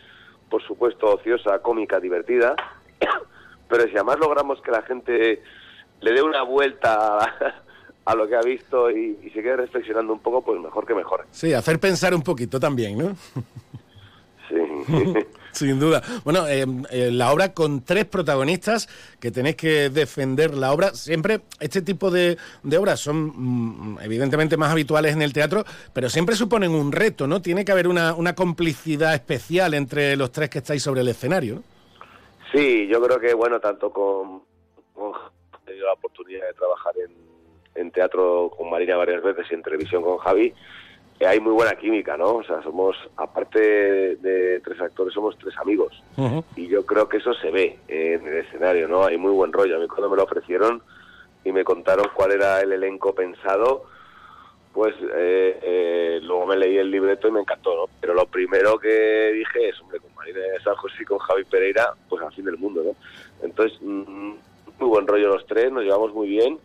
por 0.49 0.61
supuesto, 0.61 1.15
ociosa, 1.15 1.59
cómica, 1.59 1.99
divertida, 1.99 2.55
pero 3.67 3.83
si 3.85 3.95
además 3.95 4.19
logramos 4.19 4.61
que 4.61 4.69
la 4.69 4.83
gente 4.83 5.41
le 6.01 6.11
dé 6.11 6.21
una 6.21 6.43
vuelta 6.43 7.17
a 8.05 8.15
lo 8.15 8.27
que 8.27 8.35
ha 8.35 8.41
visto 8.41 8.91
y, 8.91 9.17
y 9.23 9.29
se 9.31 9.41
quede 9.41 9.57
reflexionando 9.57 10.13
un 10.13 10.19
poco, 10.19 10.43
pues 10.43 10.59
mejor 10.59 10.85
que 10.85 10.93
mejor. 10.93 11.25
Sí, 11.31 11.51
hacer 11.53 11.79
pensar 11.79 12.13
un 12.13 12.21
poquito 12.21 12.59
también, 12.59 12.97
¿no? 12.97 13.15
Sí. 14.47 14.55
Sin 15.51 15.79
duda. 15.79 16.01
Bueno, 16.23 16.47
eh, 16.47 16.65
eh, 16.91 17.09
la 17.11 17.31
obra 17.31 17.53
con 17.53 17.83
tres 17.83 18.05
protagonistas 18.05 18.87
que 19.19 19.31
tenéis 19.31 19.55
que 19.55 19.89
defender 19.89 20.53
la 20.53 20.71
obra. 20.71 20.93
Siempre 20.93 21.41
este 21.59 21.81
tipo 21.81 22.11
de, 22.11 22.37
obras 22.77 22.99
son 22.99 23.95
mm, 23.95 23.99
evidentemente 24.01 24.57
más 24.57 24.71
habituales 24.71 25.13
en 25.13 25.21
el 25.21 25.33
teatro, 25.33 25.63
pero 25.93 26.09
siempre 26.09 26.35
suponen 26.35 26.71
un 26.71 26.91
reto, 26.91 27.27
¿no? 27.27 27.41
Tiene 27.41 27.65
que 27.65 27.71
haber 27.71 27.87
una, 27.87 28.15
complicidad 28.35 29.15
especial 29.15 29.73
entre 29.73 30.15
los 30.15 30.31
tres 30.31 30.49
que 30.49 30.59
estáis 30.59 30.83
sobre 30.83 31.01
el 31.01 31.07
escenario. 31.07 31.63
Sí, 32.51 32.87
yo 32.87 33.01
creo 33.01 33.19
que, 33.19 33.33
bueno, 33.33 33.59
tanto 33.59 33.91
con... 33.91 34.43
he 34.95 35.65
tenido 35.65 35.87
la 35.87 35.93
oportunidad 35.93 36.45
de 36.47 36.53
trabajar 36.53 36.93
en, 36.97 37.11
en 37.81 37.91
teatro 37.91 38.51
con 38.55 38.69
Marina 38.69 38.95
varias 38.97 39.23
veces 39.23 39.45
y 39.49 39.55
en 39.55 39.63
televisión 39.63 40.03
con 40.03 40.17
Javi 40.19 40.53
hay 41.25 41.39
muy 41.39 41.51
buena 41.51 41.75
química, 41.75 42.15
¿no? 42.15 42.35
O 42.35 42.43
sea, 42.43 42.61
somos, 42.63 42.95
aparte 43.17 43.59
de, 44.15 44.61
tres 44.61 44.79
actores, 44.79 45.13
somos 45.13 45.37
tres 45.37 45.57
amigos. 45.57 46.01
Y 46.55 46.67
yo 46.67 46.85
creo 46.85 47.09
que 47.09 47.17
eso 47.17 47.33
se 47.33 47.51
ve 47.51 47.77
en 47.87 48.25
el 48.25 48.37
escenario, 48.37 48.87
¿no? 48.87 49.03
Hay 49.03 49.17
muy 49.17 49.31
buen 49.31 49.51
rollo. 49.51 49.75
A 49.75 49.79
mí 49.79 49.87
cuando 49.87 50.09
me 50.09 50.15
lo 50.15 50.23
ofrecieron 50.23 50.81
y 51.43 51.51
me 51.51 51.63
contaron 51.63 52.07
cuál 52.13 52.31
era 52.31 52.61
el 52.61 52.71
elenco 52.71 53.13
pensado, 53.13 53.85
pues 54.73 54.95
eh, 55.01 55.59
eh, 55.61 56.19
luego 56.23 56.45
me 56.45 56.55
leí 56.55 56.77
el 56.77 56.89
libreto 56.89 57.27
y 57.27 57.31
me 57.31 57.41
encantó, 57.41 57.75
¿no? 57.75 57.85
Pero 57.99 58.13
lo 58.13 58.25
primero 58.25 58.77
que 58.79 59.31
dije 59.33 59.69
es, 59.69 59.81
hombre, 59.81 59.99
con 59.99 60.13
Marina 60.15 60.39
de 60.39 60.61
San 60.63 60.75
José 60.75 60.95
y 61.01 61.05
con 61.05 61.17
Javi 61.17 61.43
Pereira, 61.43 61.93
pues 62.07 62.21
al 62.23 62.33
fin 62.33 62.45
del 62.45 62.57
mundo, 62.57 62.81
¿no? 62.83 62.95
Entonces, 63.45 63.77
mm, 63.81 64.33
muy 64.79 64.89
buen 64.89 65.07
rollo 65.07 65.27
los 65.27 65.45
tres, 65.47 65.69
nos 65.69 65.83
llevamos 65.83 66.13
muy 66.13 66.29
bien. 66.29 66.59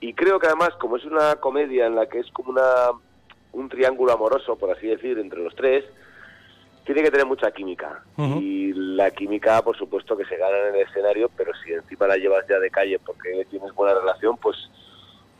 Y 0.00 0.14
creo 0.14 0.40
que 0.40 0.48
además, 0.48 0.70
como 0.80 0.96
es 0.96 1.04
una 1.04 1.36
comedia 1.36 1.86
en 1.86 1.94
la 1.94 2.08
que 2.08 2.18
es 2.18 2.30
como 2.32 2.50
una 2.50 2.90
un 3.52 3.68
triángulo 3.68 4.12
amoroso, 4.12 4.56
por 4.56 4.70
así 4.70 4.86
decir, 4.86 5.18
entre 5.18 5.40
los 5.40 5.54
tres, 5.54 5.84
tiene 6.84 7.02
que 7.02 7.10
tener 7.10 7.26
mucha 7.26 7.50
química. 7.50 8.02
Y 8.18 8.72
la 8.72 9.10
química, 9.10 9.62
por 9.62 9.76
supuesto, 9.76 10.16
que 10.16 10.24
se 10.24 10.36
gana 10.36 10.68
en 10.68 10.74
el 10.74 10.80
escenario, 10.82 11.30
pero 11.36 11.52
si 11.64 11.72
encima 11.72 12.06
la 12.06 12.16
llevas 12.16 12.46
ya 12.48 12.58
de 12.58 12.70
calle 12.70 12.98
porque 12.98 13.46
tienes 13.50 13.72
buena 13.74 13.98
relación, 13.98 14.36
pues 14.36 14.56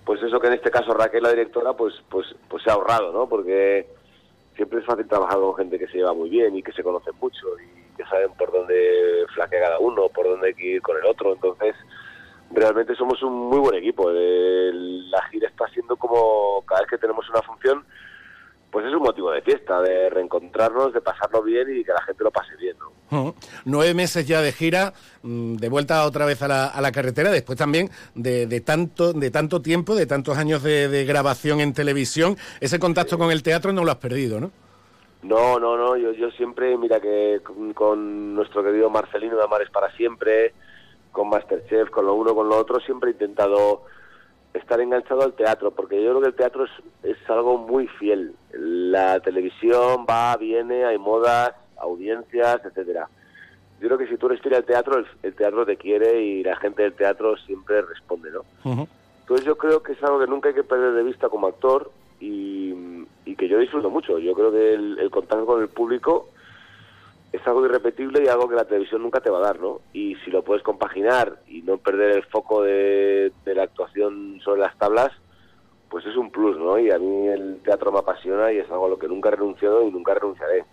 pues 0.05 0.23
eso 0.23 0.41
que 0.41 0.49
en 0.49 0.55
este 0.55 0.71
caso 0.71 0.95
Raquel, 0.95 1.23
la 1.23 1.31
directora, 1.31 1.73
pues 1.73 1.95
pues 2.09 2.35
pues 2.49 2.63
se 2.63 2.71
ha 2.71 2.75
ahorrado, 2.75 3.13
¿no? 3.13 3.29
Porque 3.29 3.87
siempre 4.57 4.81
es 4.81 4.87
fácil 4.87 5.07
trabajar 5.07 5.39
con 5.39 5.57
gente 5.57 5.79
que 5.79 5.87
se 5.87 5.99
lleva 5.99 6.15
muy 6.15 6.31
bien 6.31 6.57
y 6.57 6.63
que 6.63 6.73
se 6.73 6.83
conoce 6.83 7.11
mucho 7.21 7.47
y 7.59 7.97
que 7.97 8.05
saben 8.05 8.33
por 8.33 8.53
dónde 8.53 9.25
flaquea 9.35 9.61
cada 9.61 9.79
uno, 9.79 10.09
por 10.09 10.27
dónde 10.27 10.49
hay 10.49 10.55
que 10.55 10.67
ir 10.67 10.83
con 10.83 10.97
el 10.97 11.07
otro. 11.07 11.33
Entonces, 11.33 11.75
realmente 12.51 12.95
somos 12.95 13.23
un 13.23 13.49
muy 13.49 13.59
buen 13.59 13.77
equipo. 13.77 14.11
La 14.11 15.23
gira 15.31 15.49
está 15.49 15.69
siendo 15.69 15.97
como 15.97 16.63
cada 16.67 16.83
vez 16.83 16.91
que 16.91 16.99
tenemos 16.99 17.29
una 17.31 17.43
función, 17.43 17.85
pues 18.71 18.87
es 18.87 18.93
un 18.93 19.03
motivo 19.03 19.31
de 19.31 19.43
fiesta, 19.43 19.81
de 19.81 20.11
reencontrarnos, 20.11 20.93
de 20.93 21.01
pasarlo 21.01 21.43
bien 21.43 21.69
y 21.77 21.85
que 21.85 21.93
la 21.93 22.03
gente 22.03 22.25
lo 22.25 22.31
pase 22.31 22.57
bien. 22.57 22.77
¿no? 22.79 23.35
Nueve 23.65 23.95
meses 23.95 24.27
ya 24.27 24.41
de 24.41 24.53
gira, 24.53 24.93
mm, 25.23 25.57
de 25.57 25.69
vuelta 25.69 26.05
otra 26.07 26.27
vez 26.27 26.43
a 26.43 26.49
la, 26.49 26.67
a 26.67 26.81
la 26.81 26.93
carretera, 26.93 27.31
después 27.31 27.59
también 27.59 27.91
de, 28.15 28.47
de, 28.47 28.61
tanto, 28.61 29.13
de 29.13 29.31
tanto 29.31 29.61
tiempo, 29.61 29.95
de 29.95 30.07
tantos 30.07 30.39
años 30.39 30.63
de, 30.63 31.05
grabación 31.05 31.61
en 31.61 31.73
televisión, 31.73 32.37
ese 32.61 32.79
contacto 32.79 33.19
con 33.19 33.31
el 33.31 33.43
teatro 33.43 33.73
no 33.73 33.85
lo 33.85 33.91
has 33.91 33.99
perdido, 33.99 34.41
¿no? 34.41 34.53
No, 35.23 35.59
no, 35.59 35.77
no, 35.77 35.97
yo, 35.97 36.13
yo 36.13 36.31
siempre, 36.31 36.79
mira 36.79 37.01
que 37.01 37.41
con, 37.75 38.35
nuestro 38.35 38.63
querido 38.63 38.89
Marcelino 38.89 39.37
de 39.37 39.45
Amares 39.45 39.71
para 39.71 39.91
siempre, 39.97 40.55
con 41.13 41.29
Masterchef, 41.29 41.91
con 41.91 42.07
lo 42.07 42.15
uno, 42.15 42.35
con 42.35 42.49
lo 42.49 42.57
otro, 42.57 42.81
siempre 42.81 43.11
he 43.11 43.13
intentado 43.13 43.83
estar 44.55 44.81
enganchado 44.81 45.23
al 45.23 45.35
teatro, 45.35 45.71
porque 45.71 46.03
yo 46.03 46.11
creo 46.11 46.21
que 46.23 46.29
el 46.29 46.35
teatro 46.35 46.65
es, 46.65 46.71
es 47.03 47.31
algo 47.31 47.59
muy 47.59 47.87
fiel. 47.87 48.35
La 48.53 49.21
televisión 49.21 50.07
va, 50.09 50.37
viene, 50.37 50.85
hay 50.85 50.99
modas, 50.99 51.53
audiencias, 51.77 52.61
etcétera. 52.65 53.09
Yo 53.81 53.87
creo 53.87 53.99
que 53.99 54.09
si 54.09 54.17
tú 54.17 54.27
eres 54.27 54.41
fiel 54.43 54.55
al 54.55 54.65
teatro, 54.65 55.03
el, 55.23 55.35
teatro 55.35 55.65
te 55.65 55.77
quiere 55.77 56.23
y 56.23 56.43
la 56.43 56.57
gente 56.57 56.83
del 56.83 56.93
teatro 56.93 57.37
siempre 57.39 57.81
responde, 57.83 58.31
¿no? 58.31 58.45
Entonces 59.21 59.47
yo 59.47 59.57
creo 59.57 59.83
que 59.83 59.93
es 59.93 60.03
algo 60.03 60.19
que 60.19 60.27
nunca 60.27 60.49
hay 60.49 60.55
que 60.55 60.65
perder 60.65 60.93
de 60.93 61.03
vista 61.03 61.29
como 61.29 61.47
actor 61.47 61.91
y, 62.19 63.07
que 63.39 63.49
yo 63.49 63.59
disfruto 63.59 63.89
mucho. 63.89 64.19
Yo 64.19 64.35
creo 64.35 64.53
que 64.53 64.75
el, 64.75 64.99
el 64.99 65.11
contacto 65.11 65.47
con 65.47 65.63
el 65.63 65.69
público 65.69 66.29
es 67.33 67.47
algo 67.47 67.65
irrepetible 67.65 68.23
y 68.25 68.29
algo 68.29 68.49
que 68.49 68.57
la 68.57 68.65
televisión 68.65 69.03
nunca 69.03 69.21
te 69.21 69.31
va 69.31 69.39
a 69.39 69.43
dar, 69.43 69.61
¿no? 69.61 69.81
Y 69.93 70.17
si 70.25 70.31
lo 70.31 70.43
puedes 70.43 70.63
compaginar 70.63 71.41
y 71.47 71.63
no 71.63 71.79
perder 71.79 72.17
el 72.17 72.25
foco 72.25 72.63
de, 72.63 73.33
de 73.45 73.55
la 73.55 73.65
actuación 73.65 74.41
sobre 74.45 74.61
las 74.61 74.77
tablas, 74.79 75.13
pues 75.91 76.07
es 76.07 76.17
un 76.17 76.31
plus, 76.31 76.57
¿no? 76.57 76.79
Y 76.79 76.91
a 76.91 76.99
mí 76.99 77.27
el 77.27 77.59
teatro 77.65 77.91
me 77.91 77.99
apasiona 77.99 78.53
y 78.53 78.59
es 78.59 78.71
algo 78.71 78.87
a 78.87 78.89
lo 78.89 78.99
que 78.99 79.09
nunca 79.09 79.29
he 79.29 79.33
renunciado 79.33 79.87
y 79.87 79.91
nunca 79.91 80.15
renunciaré. 80.15 80.65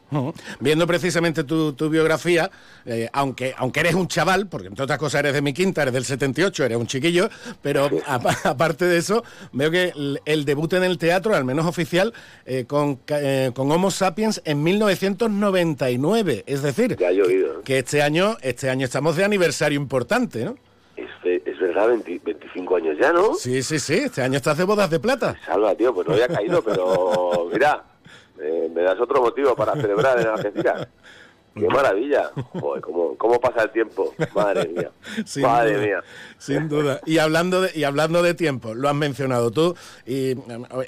Viendo 0.60 0.86
precisamente 0.86 1.44
tu, 1.44 1.90
biografía, 1.90 2.52
eh, 2.86 3.10
aunque, 3.12 3.54
aunque 3.58 3.80
eres 3.80 3.96
un 3.96 4.08
chaval, 4.08 4.48
porque 4.48 4.68
entre 4.68 4.84
otras 4.84 5.00
cosas 5.00 5.20
eres 5.20 5.34
de 5.34 5.42
mi 5.42 5.54
quinta, 5.54 5.82
eres 5.82 5.96
del 5.96 6.06
78, 6.06 6.66
eres 6.66 6.78
un 6.78 6.86
chiquillo, 6.86 7.30
pero 7.64 7.90
aparte 8.44 8.86
de 8.86 8.98
eso, 8.98 9.24
veo 9.54 9.72
que 9.72 9.92
el, 10.26 10.46
debut 10.46 10.72
en 10.74 10.84
el 10.84 11.00
teatro, 11.00 11.36
al 11.36 11.46
menos 11.46 11.66
oficial, 11.66 12.14
eh, 12.46 12.66
con, 12.66 13.00
eh, 13.08 13.52
con 13.56 13.72
Homo 13.72 13.90
Sapiens 13.90 14.42
en 14.46 14.62
1999. 14.62 16.44
Es 16.46 16.62
decir, 16.62 16.96
que, 16.96 17.78
este 17.80 18.04
año, 18.04 18.38
este 18.42 18.70
año 18.70 18.86
estamos 18.86 19.16
de 19.16 19.24
aniversario 19.24 19.80
importante, 19.80 20.46
¿no? 20.46 20.56
Es, 20.98 21.60
verdad, 21.60 21.90
25 21.90 22.76
años 22.76 22.98
ya, 23.00 23.14
¿no? 23.14 23.36
Sí, 23.36 23.62
sí, 23.62 23.78
sí, 23.78 23.96
este 23.96 24.24
año 24.24 24.38
estás 24.38 24.58
de 24.58 24.64
bodas 24.64 24.90
de 24.90 25.00
plata. 25.00 25.36
Salva, 25.46 25.76
tío, 25.76 25.94
pues 25.94 26.08
no 26.08 26.14
había 26.14 26.28
caído, 26.28 26.62
pero 26.64 27.50
mira, 27.54 27.84
eh, 28.40 28.72
me 28.74 28.82
das 28.82 29.00
otro 29.00 29.22
motivo 29.22 29.56
para 29.56 29.74
celebrar 29.74 30.20
en 30.20 30.28
Argentina. 30.28 30.88
¡Qué 31.60 31.68
maravilla! 31.68 32.32
Joder, 32.54 32.82
¿cómo, 32.82 33.40
pasa 33.40 33.64
el 33.64 33.72
tiempo? 33.72 34.14
Madre 34.34 34.68
mía. 34.68 34.92
Madre 35.42 35.78
mía. 35.78 36.04
Sin 36.38 36.70
duda. 36.70 37.00
Y 37.06 37.18
hablando, 37.18 37.62
de, 37.62 37.72
y 37.74 37.84
hablando 37.84 38.22
de 38.22 38.34
tiempo, 38.34 38.74
lo 38.74 38.90
has 38.90 38.96
mencionado 38.96 39.52
tú, 39.52 39.76
y 40.06 40.36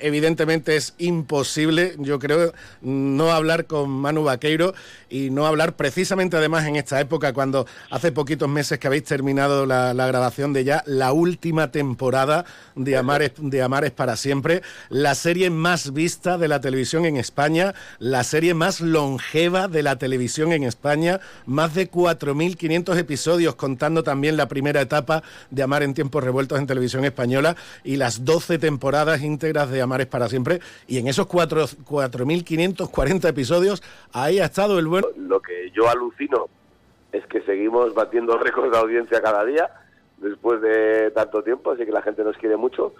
evidentemente 0.02 0.76
es 0.76 0.96
imposible, 0.98 1.96
yo 1.98 2.20
creo, 2.20 2.54
no 2.82 3.32
hablar 3.32 3.66
con 3.66 3.90
Manu 3.90 4.24
Vaqueiro 4.24 4.74
y 5.10 5.30
no 5.30 5.46
hablar 5.46 5.76
precisamente 5.76 6.38
además 6.38 6.66
en 6.66 6.76
esta 6.76 7.00
época, 7.00 7.34
cuando 7.34 7.66
hace 7.90 8.12
poquitos 8.12 8.50
meses 8.50 8.80
que 8.80 8.88
habéis 8.88 9.04
terminado 9.04 9.66
la, 9.66 9.94
grabación 9.94 10.54
de 10.54 10.64
ya 10.64 10.84
la 10.86 11.12
última 11.12 11.72
temporada 11.72 12.46
de 12.76 12.98
Amares, 12.98 13.34
de 13.38 13.62
Amares 13.62 13.92
para 13.92 14.16
siempre, 14.16 14.62
la 14.90 15.16
serie 15.16 15.50
más 15.50 15.94
vista 15.94 16.38
de 16.38 16.48
la 16.48 16.62
televisión 16.62 17.06
en 17.06 17.18
España, 17.18 17.74
la 18.00 18.24
serie 18.24 18.54
más 18.54 18.82
longeva 18.82 19.68
de 19.68 19.84
la 19.84 19.98
televisión 19.98 20.52
en 20.52 20.59
en 20.60 20.68
España, 20.68 21.20
más 21.46 21.76
de 21.76 21.90
4.500 21.90 22.98
episodios 22.98 23.56
contando 23.56 24.04
también 24.04 24.36
la 24.38 24.48
primera 24.48 24.80
etapa 24.82 25.24
de 25.50 25.64
Amar 25.64 25.84
en 25.84 25.94
tiempos 25.94 26.24
revueltos 26.24 26.60
en 26.60 26.68
televisión 26.68 27.04
española 27.06 27.56
y 27.84 27.98
las 27.98 28.26
12 28.26 28.60
temporadas 28.60 29.22
íntegras 29.22 29.72
de 29.72 29.82
Amar 29.82 30.02
es 30.02 30.08
para 30.08 30.28
siempre. 30.28 30.60
Y 30.88 30.98
en 30.98 31.08
esos 31.08 31.28
4.540 31.28 33.28
episodios, 33.28 33.82
ahí 34.14 34.40
ha 34.40 34.46
estado 34.46 34.80
el 34.80 34.88
bueno. 34.88 35.08
Lo 35.18 35.42
que 35.42 35.70
yo 35.72 35.90
alucino 35.90 36.48
es 37.12 37.26
que 37.28 37.42
seguimos 37.42 37.94
batiendo 37.94 38.38
récords 38.38 38.72
de 38.72 38.78
audiencia 38.78 39.22
cada 39.22 39.44
día 39.46 39.70
después 40.18 40.62
de 40.62 41.12
tanto 41.12 41.44
tiempo, 41.44 41.72
así 41.72 41.86
que 41.86 41.92
la 41.92 42.02
gente 42.02 42.24
nos 42.24 42.38
quiere 42.38 42.58
mucho. 42.58 42.94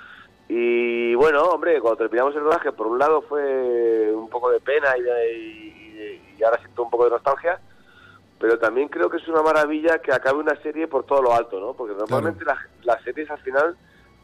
Y 0.48 1.14
bueno, 1.14 1.44
hombre, 1.44 1.80
cuando 1.80 1.98
terminamos 1.98 2.36
el 2.36 2.42
rodaje, 2.42 2.72
por 2.72 2.88
un 2.88 2.98
lado 2.98 3.22
fue 3.22 4.12
un 4.12 4.30
poco 4.30 4.50
de 4.50 4.60
pena 4.60 4.98
y, 4.98 5.02
y, 5.02 5.69
ahora 6.44 6.60
siento 6.60 6.84
un 6.84 6.90
poco 6.90 7.06
de 7.06 7.12
nostalgia, 7.12 7.60
pero 8.40 8.58
también 8.58 8.88
creo 8.88 9.10
que 9.10 9.18
es 9.18 9.28
una 9.28 9.42
maravilla 9.42 10.00
que 10.00 10.14
acabe 10.14 10.40
una 10.40 10.56
serie 10.62 10.88
por 10.88 11.06
todo 11.06 11.22
lo 11.22 11.34
alto, 11.34 11.60
¿no? 11.60 11.74
Porque 11.74 11.96
normalmente 11.96 12.46
las 12.84 13.04
series 13.04 13.30
al 13.30 13.40
final 13.40 13.76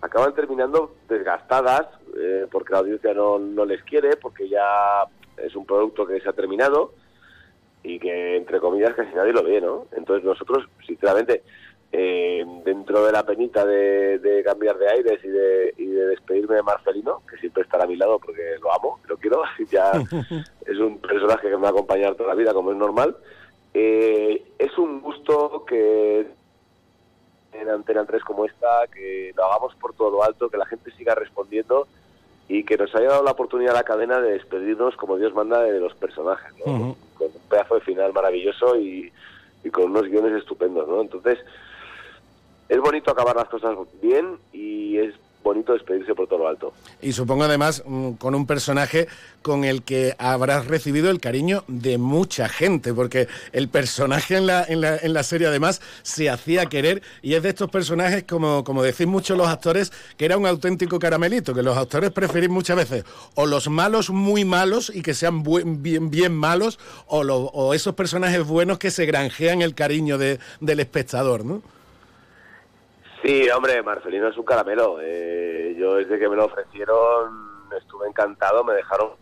acaban 0.01 0.33
terminando 0.33 0.95
desgastadas 1.07 1.87
eh, 2.17 2.47
porque 2.51 2.73
la 2.73 2.79
audiencia 2.79 3.13
no, 3.13 3.39
no 3.39 3.65
les 3.65 3.83
quiere, 3.83 4.15
porque 4.17 4.47
ya 4.47 5.03
es 5.37 5.55
un 5.55 5.65
producto 5.65 6.05
que 6.05 6.21
se 6.21 6.29
ha 6.29 6.33
terminado 6.33 6.93
y 7.83 7.99
que 7.99 8.37
entre 8.37 8.59
comillas 8.59 8.95
casi 8.95 9.13
nadie 9.13 9.33
lo 9.33 9.43
ve, 9.43 9.61
¿no? 9.61 9.87
Entonces 9.91 10.23
nosotros, 10.23 10.65
sinceramente, 10.85 11.43
eh, 11.97 12.45
dentro 12.65 13.05
de 13.05 13.11
la 13.13 13.23
penita 13.23 13.65
de, 13.65 14.41
cambiar 14.43 14.77
de 14.77 14.89
aires 14.89 15.19
y 15.23 15.29
de, 15.29 15.73
y 15.77 15.85
de, 15.85 16.07
despedirme 16.07 16.55
de 16.55 16.63
Marcelino, 16.63 17.21
que 17.29 17.37
siempre 17.37 17.63
estará 17.63 17.85
a 17.85 17.87
mi 17.87 17.95
lado 17.95 18.19
porque 18.19 18.41
lo 18.61 18.73
amo, 18.73 18.99
lo 19.07 19.15
quiero, 19.15 19.43
ya 19.71 19.91
es 20.65 20.77
un 20.77 20.99
personaje 20.99 21.49
que 21.49 21.55
me 21.55 21.61
va 21.61 21.69
a 21.69 21.71
acompañar 21.71 22.15
toda 22.15 22.29
la 22.29 22.35
vida 22.35 22.53
como 22.53 22.71
es 22.71 22.77
normal, 22.77 23.15
eh, 23.73 24.43
es 24.59 24.77
un 24.77 24.99
gusto 24.99 25.63
que 25.65 26.27
en 27.53 27.69
Antena 27.69 28.05
3 28.05 28.23
como 28.25 28.43
esta, 28.43 28.87
que 28.93 29.31
lo 29.33 29.45
hagamos 29.45 29.73
por 29.75 29.93
todo 29.93 30.11
lo 30.11 30.23
alto, 30.23 30.49
que 30.49 30.57
la 30.57 30.65
gente 30.65 30.91
siga 30.91 31.15
respondiendo 31.15 31.87
y 32.49 32.65
que 32.65 32.75
nos 32.75 32.93
haya 32.93 33.07
dado 33.07 33.23
la 33.23 33.31
oportunidad 33.31 33.73
a 33.73 33.79
la 33.79 33.83
cadena 33.83 34.19
de 34.19 34.31
despedirnos 34.31 34.97
como 34.97 35.15
Dios 35.15 35.33
manda 35.33 35.61
de 35.61 35.79
los 35.79 35.93
personajes, 35.95 36.51
con 36.61 36.73
un 36.73 36.97
pedazo 37.49 37.75
de 37.75 37.81
final 37.81 38.11
maravilloso 38.11 38.77
y, 38.77 39.13
y, 39.63 39.69
con 39.69 39.85
unos 39.85 40.03
guiones 40.03 40.33
estupendos, 40.33 40.87
¿no? 40.89 41.01
Entonces, 41.01 41.39
es 42.69 42.79
bonito 42.79 43.11
acabar 43.11 43.35
las 43.35 43.49
cosas 43.49 43.75
bien 44.01 44.37
y 44.53 44.97
es 44.97 45.13
bonito 45.45 45.73
despedirse 45.73 46.15
por 46.15 46.27
todo 46.27 46.39
lo 46.39 46.47
alto. 46.47 46.73
Y 47.01 47.13
supongo 47.13 47.43
además 47.43 47.83
mm, 47.85 48.13
con 48.13 48.33
un 48.33 48.47
personaje 48.47 49.07
con 49.43 49.63
el 49.63 49.83
que 49.83 50.15
habrás 50.17 50.65
recibido 50.65 51.11
el 51.11 51.21
cariño 51.21 51.63
de 51.67 51.99
mucha 51.99 52.49
gente, 52.49 52.95
porque 52.95 53.27
el 53.53 53.69
personaje 53.69 54.37
en 54.37 54.47
la, 54.47 54.65
en 54.67 54.81
la, 54.81 54.97
en 54.97 55.13
la 55.13 55.21
serie 55.21 55.45
además 55.45 55.81
se 56.01 56.31
hacía 56.31 56.65
querer 56.65 57.03
y 57.21 57.35
es 57.35 57.43
de 57.43 57.49
estos 57.49 57.69
personajes, 57.69 58.23
como, 58.23 58.63
como 58.63 58.81
decís 58.81 59.05
muchos 59.05 59.37
los 59.37 59.47
actores, 59.47 59.93
que 60.17 60.25
era 60.25 60.35
un 60.35 60.47
auténtico 60.47 60.97
caramelito, 60.97 61.53
que 61.53 61.61
los 61.61 61.77
actores 61.77 62.09
preferís 62.09 62.49
muchas 62.49 62.75
veces 62.75 63.05
o 63.35 63.45
los 63.45 63.69
malos 63.69 64.09
muy 64.09 64.45
malos 64.45 64.91
y 64.93 65.03
que 65.03 65.13
sean 65.13 65.43
bien, 65.43 66.09
bien 66.09 66.33
malos, 66.33 66.79
o, 67.05 67.19
o 67.21 67.73
esos 67.75 67.93
personajes 67.93 68.43
buenos 68.43 68.79
que 68.79 68.89
se 68.89 69.05
granjean 69.05 69.61
el 69.61 69.75
cariño 69.75 70.17
de, 70.17 70.39
del 70.59 70.79
espectador, 70.79 71.45
¿no? 71.45 71.61
Sí, 73.25 73.49
hombre, 73.49 73.81
Marcelino 73.81 74.27
es 74.27 74.37
un 74.37 74.45
caramelo. 74.45 74.99
Eh, 75.01 75.75
yo 75.79 75.95
desde 75.95 76.19
que 76.19 76.29
me 76.29 76.35
lo 76.35 76.45
ofrecieron 76.45 77.55
estuve 77.75 78.07
encantado, 78.07 78.63
me 78.63 78.73
dejaron 78.73 79.13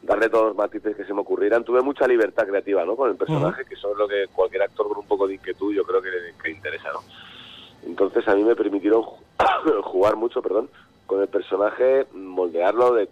darle 0.00 0.28
todos 0.28 0.46
los 0.46 0.56
matices 0.56 0.94
que 0.94 1.04
se 1.04 1.12
me 1.12 1.22
ocurrieran. 1.22 1.64
Tuve 1.64 1.82
mucha 1.82 2.06
libertad 2.06 2.46
creativa 2.46 2.84
¿no? 2.84 2.94
con 2.94 3.10
el 3.10 3.16
personaje, 3.16 3.64
que 3.64 3.74
eso 3.74 3.90
es 3.90 3.98
lo 3.98 4.06
que 4.06 4.28
cualquier 4.32 4.62
actor 4.62 4.86
con 4.86 4.98
un 4.98 5.08
poco 5.08 5.26
de 5.26 5.34
inquietud 5.34 5.74
yo 5.74 5.82
creo 5.82 6.00
que, 6.00 6.10
que 6.40 6.50
interesa. 6.52 6.92
¿no? 6.92 7.00
Entonces 7.84 8.28
a 8.28 8.36
mí 8.36 8.44
me 8.44 8.54
permitieron 8.54 9.02
jugar 9.82 10.14
mucho 10.14 10.40
perdón, 10.40 10.70
con 11.06 11.20
el 11.20 11.26
personaje, 11.26 12.06
moldearlo 12.14 12.94
de, 12.94 13.08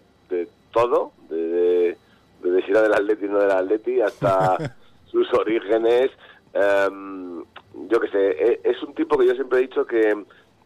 todo, 0.71 1.11
de, 1.29 1.97
de, 2.41 2.51
de, 2.51 2.63
era 2.69 2.81
del 2.81 2.93
Atleti 2.93 3.25
y 3.25 3.27
no 3.27 3.39
del 3.39 3.51
Atleti, 3.51 3.99
hasta 3.99 4.75
sus 5.11 5.27
orígenes. 5.33 6.09
Um, 6.53 7.43
yo 7.89 7.99
que 7.99 8.07
sé, 8.09 8.29
e, 8.31 8.61
es 8.63 8.81
un 8.83 8.93
tipo 8.93 9.17
que 9.17 9.27
yo 9.27 9.33
siempre 9.33 9.59
he 9.59 9.63
dicho 9.63 9.85
que, 9.85 10.25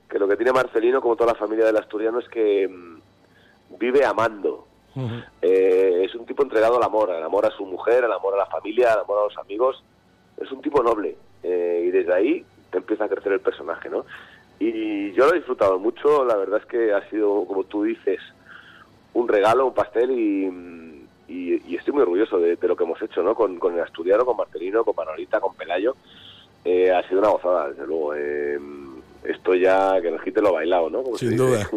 que 0.09 0.19
lo 0.19 0.27
que 0.27 0.35
tiene 0.35 0.51
Marcelino, 0.51 1.01
como 1.01 1.15
toda 1.15 1.33
la 1.33 1.39
familia 1.39 1.65
del 1.65 1.77
asturiano, 1.77 2.19
es 2.19 2.29
que 2.29 2.67
mm, 2.67 3.77
vive 3.77 4.05
amando. 4.05 4.65
Eh, 5.43 6.01
es 6.05 6.15
un 6.15 6.25
tipo 6.25 6.41
entregado 6.41 6.77
al 6.77 6.83
amor, 6.83 7.11
al 7.11 7.23
amor 7.23 7.45
a 7.45 7.51
su 7.51 7.63
mujer, 7.67 8.03
al 8.03 8.11
amor 8.11 8.33
a 8.33 8.37
la 8.37 8.45
familia, 8.47 8.93
al 8.93 9.01
amor 9.01 9.19
a 9.19 9.23
los 9.25 9.37
amigos. 9.37 9.83
Es 10.37 10.51
un 10.51 10.61
tipo 10.61 10.81
noble. 10.81 11.15
Eh, 11.43 11.83
y 11.87 11.91
desde 11.91 12.13
ahí 12.13 12.45
te 12.71 12.79
empieza 12.79 13.05
a 13.05 13.09
crecer 13.09 13.31
el 13.33 13.39
personaje, 13.39 13.89
¿no? 13.89 14.05
Y 14.59 15.11
yo 15.11 15.25
lo 15.25 15.33
he 15.33 15.37
disfrutado 15.37 15.77
mucho, 15.77 16.25
la 16.25 16.35
verdad 16.35 16.59
es 16.61 16.65
que 16.65 16.93
ha 16.93 17.07
sido, 17.09 17.45
como 17.45 17.63
tú 17.65 17.83
dices, 17.83 18.19
un 19.13 19.27
regalo, 19.27 19.67
un 19.67 19.73
pastel 19.73 20.11
y, 20.11 20.97
y, 21.27 21.75
estoy 21.75 21.93
muy 21.93 22.01
orgulloso 22.01 22.39
de, 22.39 22.57
lo 22.59 22.75
que 22.75 22.83
hemos 22.83 23.01
hecho, 23.01 23.21
¿no? 23.21 23.35
Con, 23.35 23.59
con 23.59 23.75
el 23.75 23.81
asturiano, 23.81 24.25
con 24.25 24.37
Marcelino, 24.37 24.83
con 24.83 24.95
Manolita, 24.95 25.39
con 25.39 25.53
Pelayo. 25.53 25.95
Eh, 26.65 26.91
ha 26.91 27.07
sido 27.07 27.19
una 27.19 27.29
gozada, 27.29 27.69
desde 27.69 27.87
luego. 27.87 28.13
Eh, 28.15 28.59
esto 29.23 29.55
ya 29.55 30.01
que 30.01 30.11
nos 30.11 30.21
quite 30.21 30.41
lo 30.41 30.53
bailado, 30.53 30.89
¿no? 30.89 31.03
Sin 31.17 31.35
duda. 31.35 31.69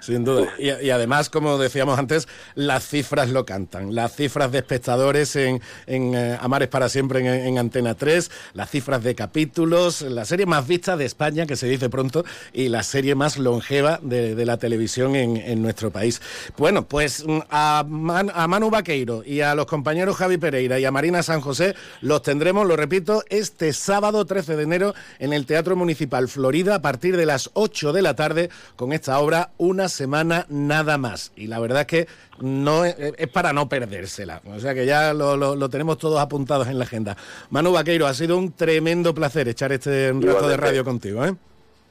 Sin 0.00 0.24
duda. 0.24 0.48
Y, 0.58 0.90
además, 0.90 1.30
como 1.30 1.58
decíamos 1.58 1.98
antes, 1.98 2.28
las 2.54 2.86
cifras 2.86 3.30
lo 3.30 3.44
cantan. 3.44 3.94
Las 3.94 4.14
cifras 4.14 4.52
de 4.52 4.58
espectadores 4.58 5.36
en, 5.36 5.60
en 5.86 6.14
eh, 6.14 6.38
Amares 6.40 6.68
para 6.68 6.88
siempre 6.88 7.46
en, 7.46 7.58
Antena 7.58 7.94
3, 7.94 8.30
las 8.54 8.70
cifras 8.70 9.02
de 9.02 9.14
capítulos, 9.14 10.02
la 10.02 10.24
serie 10.24 10.46
más 10.46 10.66
vista 10.66 10.96
de 10.96 11.04
España, 11.04 11.46
que 11.46 11.56
se 11.56 11.66
dice 11.66 11.88
pronto, 11.88 12.24
y 12.52 12.68
la 12.68 12.82
serie 12.82 13.14
más 13.14 13.38
longeva 13.38 13.98
de, 14.02 14.46
la 14.46 14.58
televisión 14.58 15.16
en, 15.16 15.62
nuestro 15.62 15.90
país. 15.90 16.20
Bueno, 16.56 16.86
pues 16.86 17.24
mm, 17.26 17.38
a, 17.50 17.80
a 17.80 18.46
Manu 18.48 18.70
Vaqueiro 18.70 19.22
y 19.24 19.40
a 19.40 19.54
los 19.54 19.66
compañeros 19.66 20.16
Javi 20.16 20.36
Pereira 20.36 20.78
y 20.78 20.84
a 20.84 20.90
Marina 20.90 21.22
San 21.22 21.40
José 21.40 21.74
los 22.00 22.22
tendremos, 22.22 22.66
lo 22.66 22.76
repito, 22.76 23.22
este 23.30 23.72
sábado 23.72 24.24
13 24.24 24.56
de 24.56 24.62
enero 24.62 24.94
en 25.18 25.32
el 25.32 25.46
Teatro 25.46 25.76
Municipal 25.76 26.28
Florida 26.28 26.76
a 26.76 26.82
partir 26.82 27.16
de 27.16 27.26
las 27.26 27.50
8 27.54 27.92
de 27.92 28.02
la 28.02 28.14
tarde 28.14 28.50
con 28.76 28.92
esta 28.92 29.18
obra 29.18 29.50
una 29.66 29.88
semana 29.88 30.46
nada 30.48 30.98
más. 30.98 31.32
Y 31.36 31.46
la 31.46 31.58
verdad 31.58 31.82
es 31.82 31.86
que 31.86 32.06
no 32.40 32.84
es, 32.84 32.96
para 33.32 33.52
no 33.52 33.68
perdérsela. 33.68 34.40
O 34.46 34.58
sea 34.58 34.74
que 34.74 34.86
ya 34.86 35.12
lo, 35.12 35.68
tenemos 35.68 35.98
todos 35.98 36.20
apuntados 36.20 36.68
en 36.68 36.78
la 36.78 36.84
agenda. 36.84 37.16
Manu 37.50 37.72
Vaqueiro, 37.72 38.06
ha 38.06 38.14
sido 38.14 38.38
un 38.38 38.52
tremendo 38.52 39.14
placer 39.14 39.48
echar 39.48 39.72
este 39.72 40.12
rato 40.12 40.48
de 40.48 40.56
radio 40.56 40.84
contigo. 40.84 41.24
¿eh? 41.24 41.34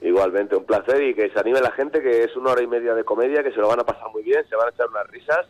Igualmente, 0.01 0.55
un 0.55 0.65
placer 0.65 1.01
y 1.03 1.13
que 1.13 1.30
se 1.30 1.39
anime 1.39 1.61
la 1.61 1.71
gente, 1.71 2.01
que 2.01 2.23
es 2.23 2.36
una 2.36 2.51
hora 2.51 2.61
y 2.61 2.67
media 2.67 2.93
de 2.93 3.03
comedia, 3.03 3.43
que 3.43 3.51
se 3.51 3.57
lo 3.57 3.67
van 3.67 3.80
a 3.80 3.84
pasar 3.84 4.09
muy 4.13 4.23
bien, 4.23 4.43
se 4.49 4.55
van 4.55 4.67
a 4.67 4.71
echar 4.71 4.88
unas 4.89 5.07
risas 5.07 5.45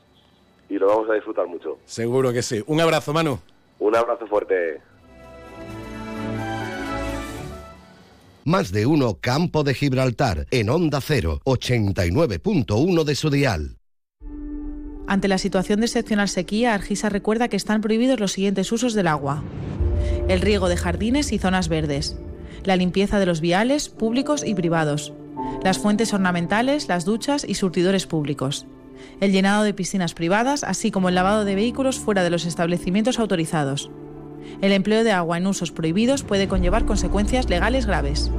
y 0.69 0.78
lo 0.78 0.88
vamos 0.88 1.09
a 1.09 1.13
disfrutar 1.13 1.47
mucho. 1.47 1.78
Seguro 1.86 2.32
que 2.34 2.41
sí. 2.41 2.63
Un 2.67 2.80
abrazo, 2.82 3.13
Manu. 3.13 3.39
Un 3.80 3.95
abrazo 3.95 4.26
fuerte. 4.28 4.82
Más 8.48 8.72
de 8.72 8.86
uno 8.86 9.18
Campo 9.20 9.64
de 9.64 9.74
Gibraltar 9.74 10.46
en 10.52 10.70
Onda 10.70 11.02
0, 11.02 11.41
89.1 11.46 13.04
de 13.04 13.16
su 13.16 13.32
dial. 13.32 13.80
Ante 15.08 15.28
la 15.28 15.39
situación 15.39 15.80
de 15.80 15.88
excepcional 15.88 16.30
sequía, 16.30 16.76
Argisa 16.76 17.10
recuerda 17.10 17.48
que 17.48 17.58
están 17.58 17.82
prohibidos 17.82 18.20
los 18.20 18.34
siguientes 18.34 18.72
usos 18.72 18.93
del 18.93 19.08
agua. 19.08 19.43
El 20.28 20.41
riego 20.41 20.70
de 20.70 20.78
jardines 20.78 21.32
y 21.32 21.39
zonas 21.39 21.70
verdes. 21.70 22.20
La 22.64 22.76
limpieza 22.76 23.18
de 23.18 23.26
los 23.26 23.41
viales 23.41 23.89
públicos 23.89 24.43
y 24.46 24.54
privados. 24.54 25.12
Las 25.64 25.80
fuentes 25.80 26.14
ornamentales, 26.14 26.88
las 26.88 27.04
duchas 27.04 27.46
y 27.50 27.56
surtidores 27.56 28.06
públicos. 28.06 28.68
El 29.22 29.32
llenado 29.32 29.64
de 29.64 29.74
piscinas 29.74 30.14
privadas, 30.14 30.64
así 30.64 30.91
como 30.91 31.10
el 31.10 31.16
lavado 31.16 31.46
de 31.46 31.56
vehículos 31.56 31.98
fuera 31.98 32.24
de 32.24 32.30
los 32.30 32.46
establecimientos 32.46 33.18
autorizados. 33.18 33.89
El 34.62 34.72
empleo 34.72 35.04
de 35.04 35.12
agua 35.12 35.38
en 35.38 35.48
usos 35.48 35.72
prohibidos 35.72 36.24
puede 36.24 36.48
conllevar 36.48 36.86
consecuencias 36.86 37.50
legales 37.50 37.86
graves. 37.86 38.32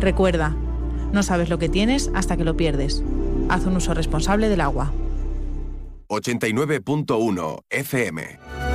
Recuerda, 0.00 0.56
no 1.12 1.22
sabes 1.22 1.48
lo 1.48 1.58
que 1.58 1.68
tienes 1.68 2.10
hasta 2.14 2.36
que 2.36 2.44
lo 2.44 2.56
pierdes. 2.56 3.02
Haz 3.48 3.64
un 3.66 3.76
uso 3.76 3.94
responsable 3.94 4.48
del 4.48 4.60
agua. 4.60 4.92
89.1 6.08 7.64
FM 7.70 8.67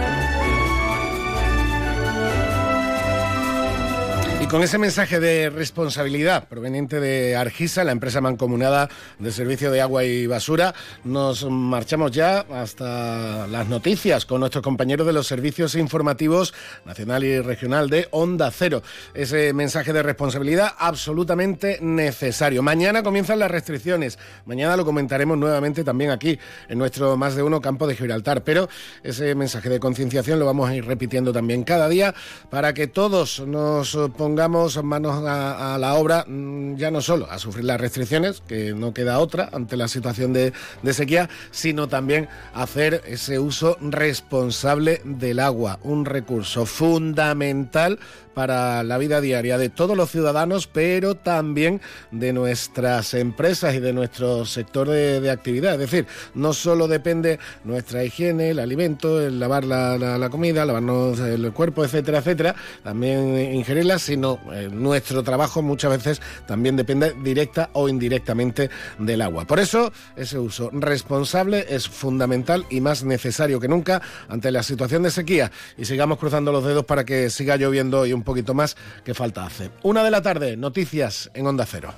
Y 4.43 4.47
con 4.47 4.61
ese 4.61 4.77
mensaje 4.77 5.21
de 5.21 5.49
responsabilidad 5.49 6.49
proveniente 6.49 6.99
de 6.99 7.37
Argisa, 7.37 7.85
la 7.85 7.93
empresa 7.93 8.19
mancomunada 8.19 8.89
de 9.17 9.31
servicio 9.31 9.71
de 9.71 9.79
agua 9.79 10.03
y 10.03 10.27
basura, 10.27 10.75
nos 11.05 11.49
marchamos 11.49 12.11
ya 12.11 12.39
hasta 12.51 13.47
las 13.47 13.69
noticias 13.69 14.25
con 14.25 14.41
nuestros 14.41 14.61
compañeros 14.61 15.07
de 15.07 15.13
los 15.13 15.27
servicios 15.27 15.75
informativos 15.75 16.53
nacional 16.83 17.23
y 17.23 17.39
regional 17.39 17.89
de 17.89 18.09
Onda 18.11 18.51
Cero. 18.51 18.83
Ese 19.13 19.53
mensaje 19.53 19.93
de 19.93 20.03
responsabilidad 20.03 20.73
absolutamente 20.77 21.79
necesario. 21.79 22.61
Mañana 22.61 23.01
comienzan 23.01 23.39
las 23.39 23.49
restricciones. 23.49 24.19
Mañana 24.45 24.75
lo 24.75 24.83
comentaremos 24.83 25.37
nuevamente 25.37 25.85
también 25.85 26.11
aquí 26.11 26.37
en 26.67 26.79
nuestro 26.79 27.15
más 27.15 27.35
de 27.35 27.43
uno 27.43 27.61
campo 27.61 27.87
de 27.87 27.95
Gibraltar. 27.95 28.43
Pero 28.43 28.67
ese 29.03 29.35
mensaje 29.35 29.69
de 29.69 29.79
concienciación 29.79 30.37
lo 30.37 30.45
vamos 30.45 30.69
a 30.69 30.75
ir 30.75 30.83
repitiendo 30.83 31.31
también 31.31 31.63
cada 31.63 31.87
día 31.87 32.13
para 32.49 32.73
que 32.73 32.87
todos 32.87 33.39
nos 33.39 33.97
pongamos 34.17 34.32
pongamos 34.33 34.83
manos 34.83 35.23
a, 35.27 35.77
la 35.79 35.93
obra, 35.93 36.25
mm, 36.27 36.75
ya 36.75 36.89
no 36.89 37.01
solo 37.01 37.27
a 37.29 37.37
sufrir 37.37 37.65
las 37.65 37.79
restricciones, 37.79 38.41
que 38.41 38.73
no 38.73 38.91
queda 38.91 39.19
otra 39.19 39.47
ante 39.53 39.77
la 39.77 39.87
situación 39.87 40.33
de, 40.33 40.53
de 40.81 40.93
sequía, 40.95 41.29
sino 41.51 41.87
también 41.87 42.27
hacer 42.55 43.03
ese 43.05 43.37
uso 43.37 43.77
responsable 43.79 45.01
del 45.05 45.39
agua, 45.39 45.77
un 45.83 46.05
recurso 46.05 46.65
fundamental 46.65 47.99
para 48.33 48.83
la 48.83 48.97
vida 48.97 49.21
diaria 49.21 49.57
de 49.57 49.69
todos 49.69 49.95
los 49.95 50.09
ciudadanos, 50.09 50.67
pero 50.67 51.15
también 51.15 51.81
de 52.11 52.33
nuestras 52.33 53.13
empresas 53.13 53.75
y 53.75 53.79
de 53.79 53.93
nuestro 53.93 54.45
sector 54.45 54.89
de, 54.89 55.29
actividad. 55.29 55.73
Es 55.73 55.91
decir, 55.91 56.07
no 56.35 56.53
solo 56.53 56.87
depende 56.87 57.39
nuestra 57.63 58.03
higiene, 58.03 58.49
el 58.49 58.59
alimento, 58.59 59.21
el 59.21 59.39
lavar 59.39 59.63
la, 59.65 60.29
comida, 60.29 60.65
lavarnos 60.65 61.19
el 61.19 61.51
cuerpo, 61.53 61.83
etcétera, 61.83 62.19
etcétera, 62.19 62.55
también 62.83 63.37
ingerirla, 63.53 63.99
sino 63.99 64.22
eh, 64.23 64.69
nuestro 64.71 65.21
trabajo 65.23 65.61
muchas 65.61 65.91
veces 65.91 66.21
también 66.47 66.75
depende 66.75 67.13
directa 67.23 67.69
o 67.73 67.87
indirectamente 67.87 68.71
del 68.97 69.21
agua. 69.21 69.45
Por 69.45 69.59
eso, 69.59 69.93
ese 70.15 70.39
uso 70.39 70.69
responsable 70.73 71.65
es 71.69 71.87
fundamental 71.87 72.65
y 72.69 72.81
más 72.81 73.03
necesario 73.03 73.59
que 73.59 73.67
nunca 73.67 74.01
ante 74.27 74.51
la 74.51 74.63
situación 74.63 75.03
de 75.03 75.11
sequía. 75.11 75.51
Y 75.77 75.85
sigamos 75.85 76.17
cruzando 76.17 76.51
los 76.51 76.65
dedos 76.65 76.85
para 76.85 77.05
que 77.05 77.29
siga 77.29 77.57
lloviendo 77.57 78.01
un 78.01 78.23
un 78.23 78.25
poquito 78.25 78.53
más 78.53 78.77
que 79.03 79.13
falta 79.13 79.45
hace. 79.45 79.69
Una 79.83 80.03
de 80.03 80.11
la 80.11 80.21
tarde, 80.21 80.55
noticias 80.55 81.29
en 81.33 81.45
Onda 81.45 81.65
Cero. 81.65 81.93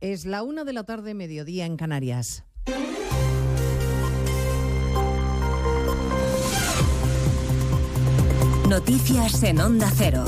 Es 0.00 0.24
la 0.24 0.42
una 0.42 0.64
de 0.64 0.72
la 0.72 0.84
tarde, 0.84 1.14
mediodía 1.14 1.66
en 1.66 1.76
Canarias. 1.76 2.44
Noticias 8.70 9.42
en 9.42 9.58
Onda 9.58 9.90
Cero. 9.96 10.24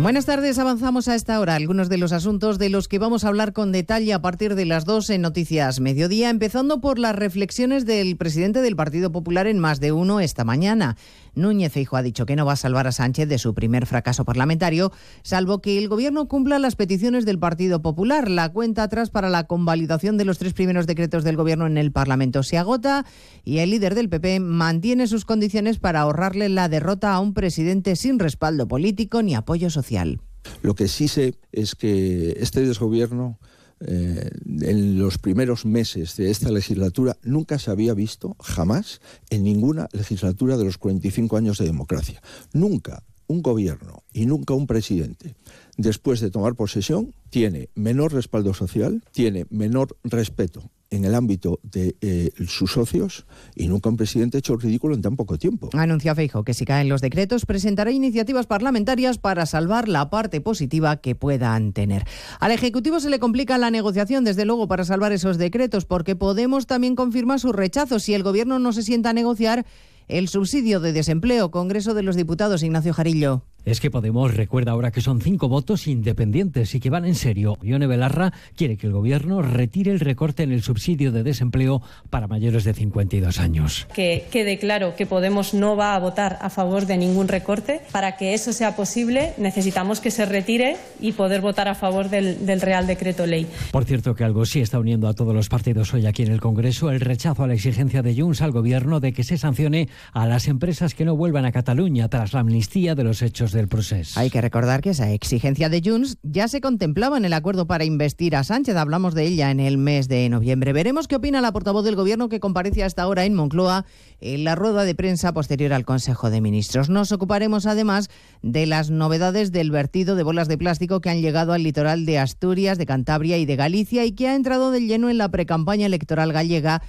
Buenas 0.00 0.26
tardes, 0.26 0.60
avanzamos 0.60 1.08
a 1.08 1.16
esta 1.16 1.40
hora 1.40 1.56
algunos 1.56 1.88
de 1.88 1.98
los 1.98 2.12
asuntos 2.12 2.56
de 2.58 2.68
los 2.68 2.86
que 2.86 3.00
vamos 3.00 3.24
a 3.24 3.28
hablar 3.28 3.52
con 3.52 3.72
detalle 3.72 4.12
a 4.12 4.22
partir 4.22 4.54
de 4.54 4.64
las 4.64 4.84
dos 4.84 5.10
en 5.10 5.22
Noticias 5.22 5.80
Mediodía, 5.80 6.30
empezando 6.30 6.80
por 6.80 7.00
las 7.00 7.16
reflexiones 7.16 7.84
del 7.84 8.16
presidente 8.16 8.62
del 8.62 8.76
Partido 8.76 9.10
Popular 9.10 9.48
en 9.48 9.58
más 9.58 9.80
de 9.80 9.90
uno 9.90 10.20
esta 10.20 10.44
mañana. 10.44 10.96
Núñez 11.34 11.72
Feijo 11.72 11.96
ha 11.96 12.02
dicho 12.02 12.26
que 12.26 12.36
no 12.36 12.46
va 12.46 12.52
a 12.52 12.56
salvar 12.56 12.86
a 12.86 12.92
Sánchez 12.92 13.28
de 13.28 13.38
su 13.38 13.54
primer 13.54 13.86
fracaso 13.86 14.24
parlamentario, 14.24 14.92
salvo 15.22 15.60
que 15.60 15.78
el 15.78 15.88
Gobierno 15.88 16.28
cumpla 16.28 16.58
las 16.58 16.76
peticiones 16.76 17.24
del 17.24 17.38
Partido 17.38 17.82
Popular. 17.82 18.30
La 18.30 18.50
cuenta 18.50 18.84
atrás 18.84 19.10
para 19.10 19.28
la 19.28 19.44
convalidación 19.44 20.16
de 20.16 20.24
los 20.24 20.38
tres 20.38 20.52
primeros 20.52 20.86
decretos 20.86 21.24
del 21.24 21.36
Gobierno 21.36 21.66
en 21.66 21.78
el 21.78 21.92
Parlamento 21.92 22.42
se 22.42 22.58
agota 22.58 23.04
y 23.44 23.58
el 23.58 23.70
líder 23.70 23.94
del 23.94 24.08
PP 24.08 24.40
mantiene 24.40 25.06
sus 25.06 25.24
condiciones 25.24 25.78
para 25.78 26.00
ahorrarle 26.00 26.48
la 26.48 26.68
derrota 26.68 27.14
a 27.14 27.20
un 27.20 27.34
presidente 27.34 27.96
sin 27.96 28.18
respaldo 28.18 28.68
político 28.68 29.22
ni 29.22 29.34
apoyo 29.34 29.70
social. 29.70 30.20
Lo 30.62 30.74
que 30.74 30.88
sí 30.88 31.08
sé 31.08 31.34
es 31.52 31.74
que 31.74 32.36
este 32.38 32.60
desgobierno 32.60 33.38
eh, 33.80 34.30
en 34.46 34.98
los 34.98 35.18
primeros 35.18 35.64
meses 35.64 36.16
de 36.16 36.30
esta 36.30 36.50
legislatura 36.50 37.16
nunca 37.22 37.58
se 37.58 37.70
había 37.70 37.94
visto 37.94 38.36
jamás 38.40 39.00
en 39.30 39.44
ninguna 39.44 39.88
legislatura 39.92 40.56
de 40.56 40.64
los 40.64 40.78
45 40.78 41.36
años 41.36 41.58
de 41.58 41.66
democracia. 41.66 42.22
Nunca 42.52 43.02
un 43.26 43.42
gobierno 43.42 44.02
y 44.12 44.26
nunca 44.26 44.54
un 44.54 44.66
presidente, 44.66 45.34
después 45.76 46.20
de 46.20 46.30
tomar 46.30 46.54
posesión, 46.54 47.14
tiene 47.30 47.70
menor 47.74 48.12
respaldo 48.12 48.54
social, 48.54 49.02
tiene 49.12 49.46
menor 49.50 49.96
respeto 50.04 50.70
en 50.94 51.04
el 51.04 51.14
ámbito 51.14 51.60
de 51.62 51.96
eh, 52.00 52.30
sus 52.46 52.72
socios 52.72 53.26
y 53.54 53.68
nunca 53.68 53.88
un 53.88 53.96
presidente 53.96 54.38
ha 54.38 54.40
hecho 54.40 54.56
ridículo 54.56 54.94
en 54.94 55.02
tan 55.02 55.16
poco 55.16 55.38
tiempo. 55.38 55.70
Anuncia 55.72 56.14
Feijo 56.14 56.44
que 56.44 56.54
si 56.54 56.64
caen 56.64 56.88
los 56.88 57.00
decretos 57.00 57.46
presentará 57.46 57.90
iniciativas 57.90 58.46
parlamentarias 58.46 59.18
para 59.18 59.46
salvar 59.46 59.88
la 59.88 60.10
parte 60.10 60.40
positiva 60.40 60.96
que 60.96 61.14
puedan 61.14 61.72
tener. 61.72 62.04
Al 62.40 62.52
Ejecutivo 62.52 63.00
se 63.00 63.10
le 63.10 63.18
complica 63.18 63.58
la 63.58 63.70
negociación, 63.70 64.24
desde 64.24 64.44
luego, 64.44 64.68
para 64.68 64.84
salvar 64.84 65.12
esos 65.12 65.38
decretos, 65.38 65.84
porque 65.84 66.16
Podemos 66.16 66.66
también 66.66 66.96
confirma 66.96 67.38
su 67.38 67.52
rechazo 67.52 67.98
si 67.98 68.14
el 68.14 68.22
Gobierno 68.22 68.58
no 68.58 68.72
se 68.72 68.82
sienta 68.82 69.10
a 69.10 69.12
negociar 69.12 69.66
el 70.08 70.28
subsidio 70.28 70.80
de 70.80 70.92
desempleo. 70.92 71.50
Congreso 71.50 71.94
de 71.94 72.02
los 72.02 72.16
Diputados, 72.16 72.62
Ignacio 72.62 72.92
Jarillo. 72.92 73.42
Es 73.64 73.80
que 73.80 73.90
Podemos 73.90 74.34
recuerda 74.34 74.72
ahora 74.72 74.90
que 74.90 75.00
son 75.00 75.22
cinco 75.22 75.48
votos 75.48 75.86
independientes 75.86 76.74
y 76.74 76.80
que 76.80 76.90
van 76.90 77.06
en 77.06 77.14
serio. 77.14 77.56
Ione 77.62 77.86
Belarra 77.86 78.32
quiere 78.56 78.76
que 78.76 78.88
el 78.88 78.92
gobierno 78.92 79.40
retire 79.40 79.90
el 79.90 80.00
recorte 80.00 80.42
en 80.42 80.52
el 80.52 80.62
subsidio 80.62 81.12
de 81.12 81.22
desempleo 81.22 81.80
para 82.10 82.26
mayores 82.26 82.64
de 82.64 82.74
52 82.74 83.38
años. 83.38 83.86
Que 83.94 84.26
quede 84.30 84.58
claro 84.58 84.94
que 84.96 85.06
Podemos 85.06 85.54
no 85.54 85.76
va 85.76 85.94
a 85.94 85.98
votar 85.98 86.38
a 86.42 86.50
favor 86.50 86.86
de 86.86 86.98
ningún 86.98 87.28
recorte. 87.28 87.80
Para 87.92 88.16
que 88.16 88.34
eso 88.34 88.52
sea 88.52 88.76
posible 88.76 89.32
necesitamos 89.38 90.00
que 90.00 90.10
se 90.10 90.26
retire 90.26 90.76
y 91.00 91.12
poder 91.12 91.40
votar 91.40 91.68
a 91.68 91.74
favor 91.74 92.10
del, 92.10 92.44
del 92.44 92.60
Real 92.60 92.86
Decreto 92.86 93.24
Ley. 93.24 93.46
Por 93.70 93.84
cierto 93.84 94.14
que 94.14 94.24
algo 94.24 94.44
sí 94.44 94.60
está 94.60 94.78
uniendo 94.78 95.08
a 95.08 95.14
todos 95.14 95.34
los 95.34 95.48
partidos 95.48 95.94
hoy 95.94 96.04
aquí 96.04 96.24
en 96.24 96.32
el 96.32 96.40
Congreso, 96.40 96.90
el 96.90 97.00
rechazo 97.00 97.44
a 97.44 97.46
la 97.46 97.54
exigencia 97.54 98.02
de 98.02 98.14
Junts 98.14 98.42
al 98.42 98.50
gobierno 98.50 99.00
de 99.00 99.12
que 99.12 99.24
se 99.24 99.38
sancione 99.38 99.88
a 100.12 100.26
las 100.26 100.48
empresas 100.48 100.94
que 100.94 101.04
no 101.04 101.16
vuelvan 101.16 101.44
a 101.44 101.52
Cataluña 101.52 102.08
tras 102.08 102.32
la 102.32 102.40
amnistía 102.40 102.94
de 102.94 103.04
los 103.04 103.22
hechos 103.22 103.52
del 103.52 103.68
proceso. 103.68 104.18
Hay 104.18 104.30
que 104.30 104.40
recordar 104.40 104.80
que 104.80 104.90
esa 104.90 105.10
exigencia 105.10 105.68
de 105.68 105.82
Junts 105.84 106.18
ya 106.22 106.48
se 106.48 106.60
contemplaba 106.60 107.16
en 107.16 107.24
el 107.24 107.32
acuerdo 107.32 107.66
para 107.66 107.84
investir 107.84 108.36
a 108.36 108.44
Sánchez. 108.44 108.76
Hablamos 108.76 109.14
de 109.14 109.24
ella 109.24 109.50
en 109.50 109.60
el 109.60 109.78
mes 109.78 110.08
de 110.08 110.28
noviembre. 110.28 110.72
Veremos 110.72 111.08
qué 111.08 111.16
opina 111.16 111.40
la 111.40 111.52
portavoz 111.52 111.84
del 111.84 111.96
Gobierno 111.96 112.28
que 112.28 112.40
comparece 112.40 112.84
hasta 112.84 113.02
ahora 113.02 113.24
en 113.24 113.34
Moncloa 113.34 113.84
en 114.20 114.44
la 114.44 114.54
rueda 114.54 114.84
de 114.84 114.94
prensa 114.94 115.32
posterior 115.32 115.72
al 115.72 115.84
Consejo 115.84 116.30
de 116.30 116.40
Ministros. 116.40 116.88
Nos 116.88 117.12
ocuparemos 117.12 117.66
además 117.66 118.08
de 118.42 118.66
las 118.66 118.90
novedades 118.90 119.52
del 119.52 119.70
vertido 119.70 120.16
de 120.16 120.22
bolas 120.22 120.48
de 120.48 120.58
plástico 120.58 121.00
que 121.00 121.10
han 121.10 121.20
llegado 121.20 121.52
al 121.52 121.62
litoral 121.62 122.06
de 122.06 122.18
Asturias, 122.18 122.78
de 122.78 122.86
Cantabria 122.86 123.38
y 123.38 123.46
de 123.46 123.56
Galicia 123.56 124.04
y 124.04 124.12
que 124.12 124.28
ha 124.28 124.34
entrado 124.34 124.70
de 124.70 124.80
lleno 124.80 125.10
en 125.10 125.18
la 125.18 125.28
precampaña 125.28 125.86
electoral 125.86 126.32
gallega 126.32 126.82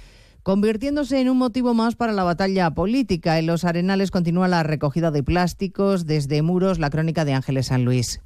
convirtiéndose 0.46 1.20
en 1.20 1.28
un 1.28 1.38
motivo 1.38 1.74
más 1.74 1.96
para 1.96 2.12
la 2.12 2.22
batalla 2.22 2.70
política. 2.70 3.40
En 3.40 3.46
los 3.46 3.64
arenales 3.64 4.12
continúa 4.12 4.46
la 4.46 4.62
recogida 4.62 5.10
de 5.10 5.24
plásticos 5.24 6.06
desde 6.06 6.40
muros, 6.42 6.78
la 6.78 6.88
crónica 6.88 7.24
de 7.24 7.32
Ángeles 7.32 7.66
San 7.66 7.84
Luis. 7.84 8.20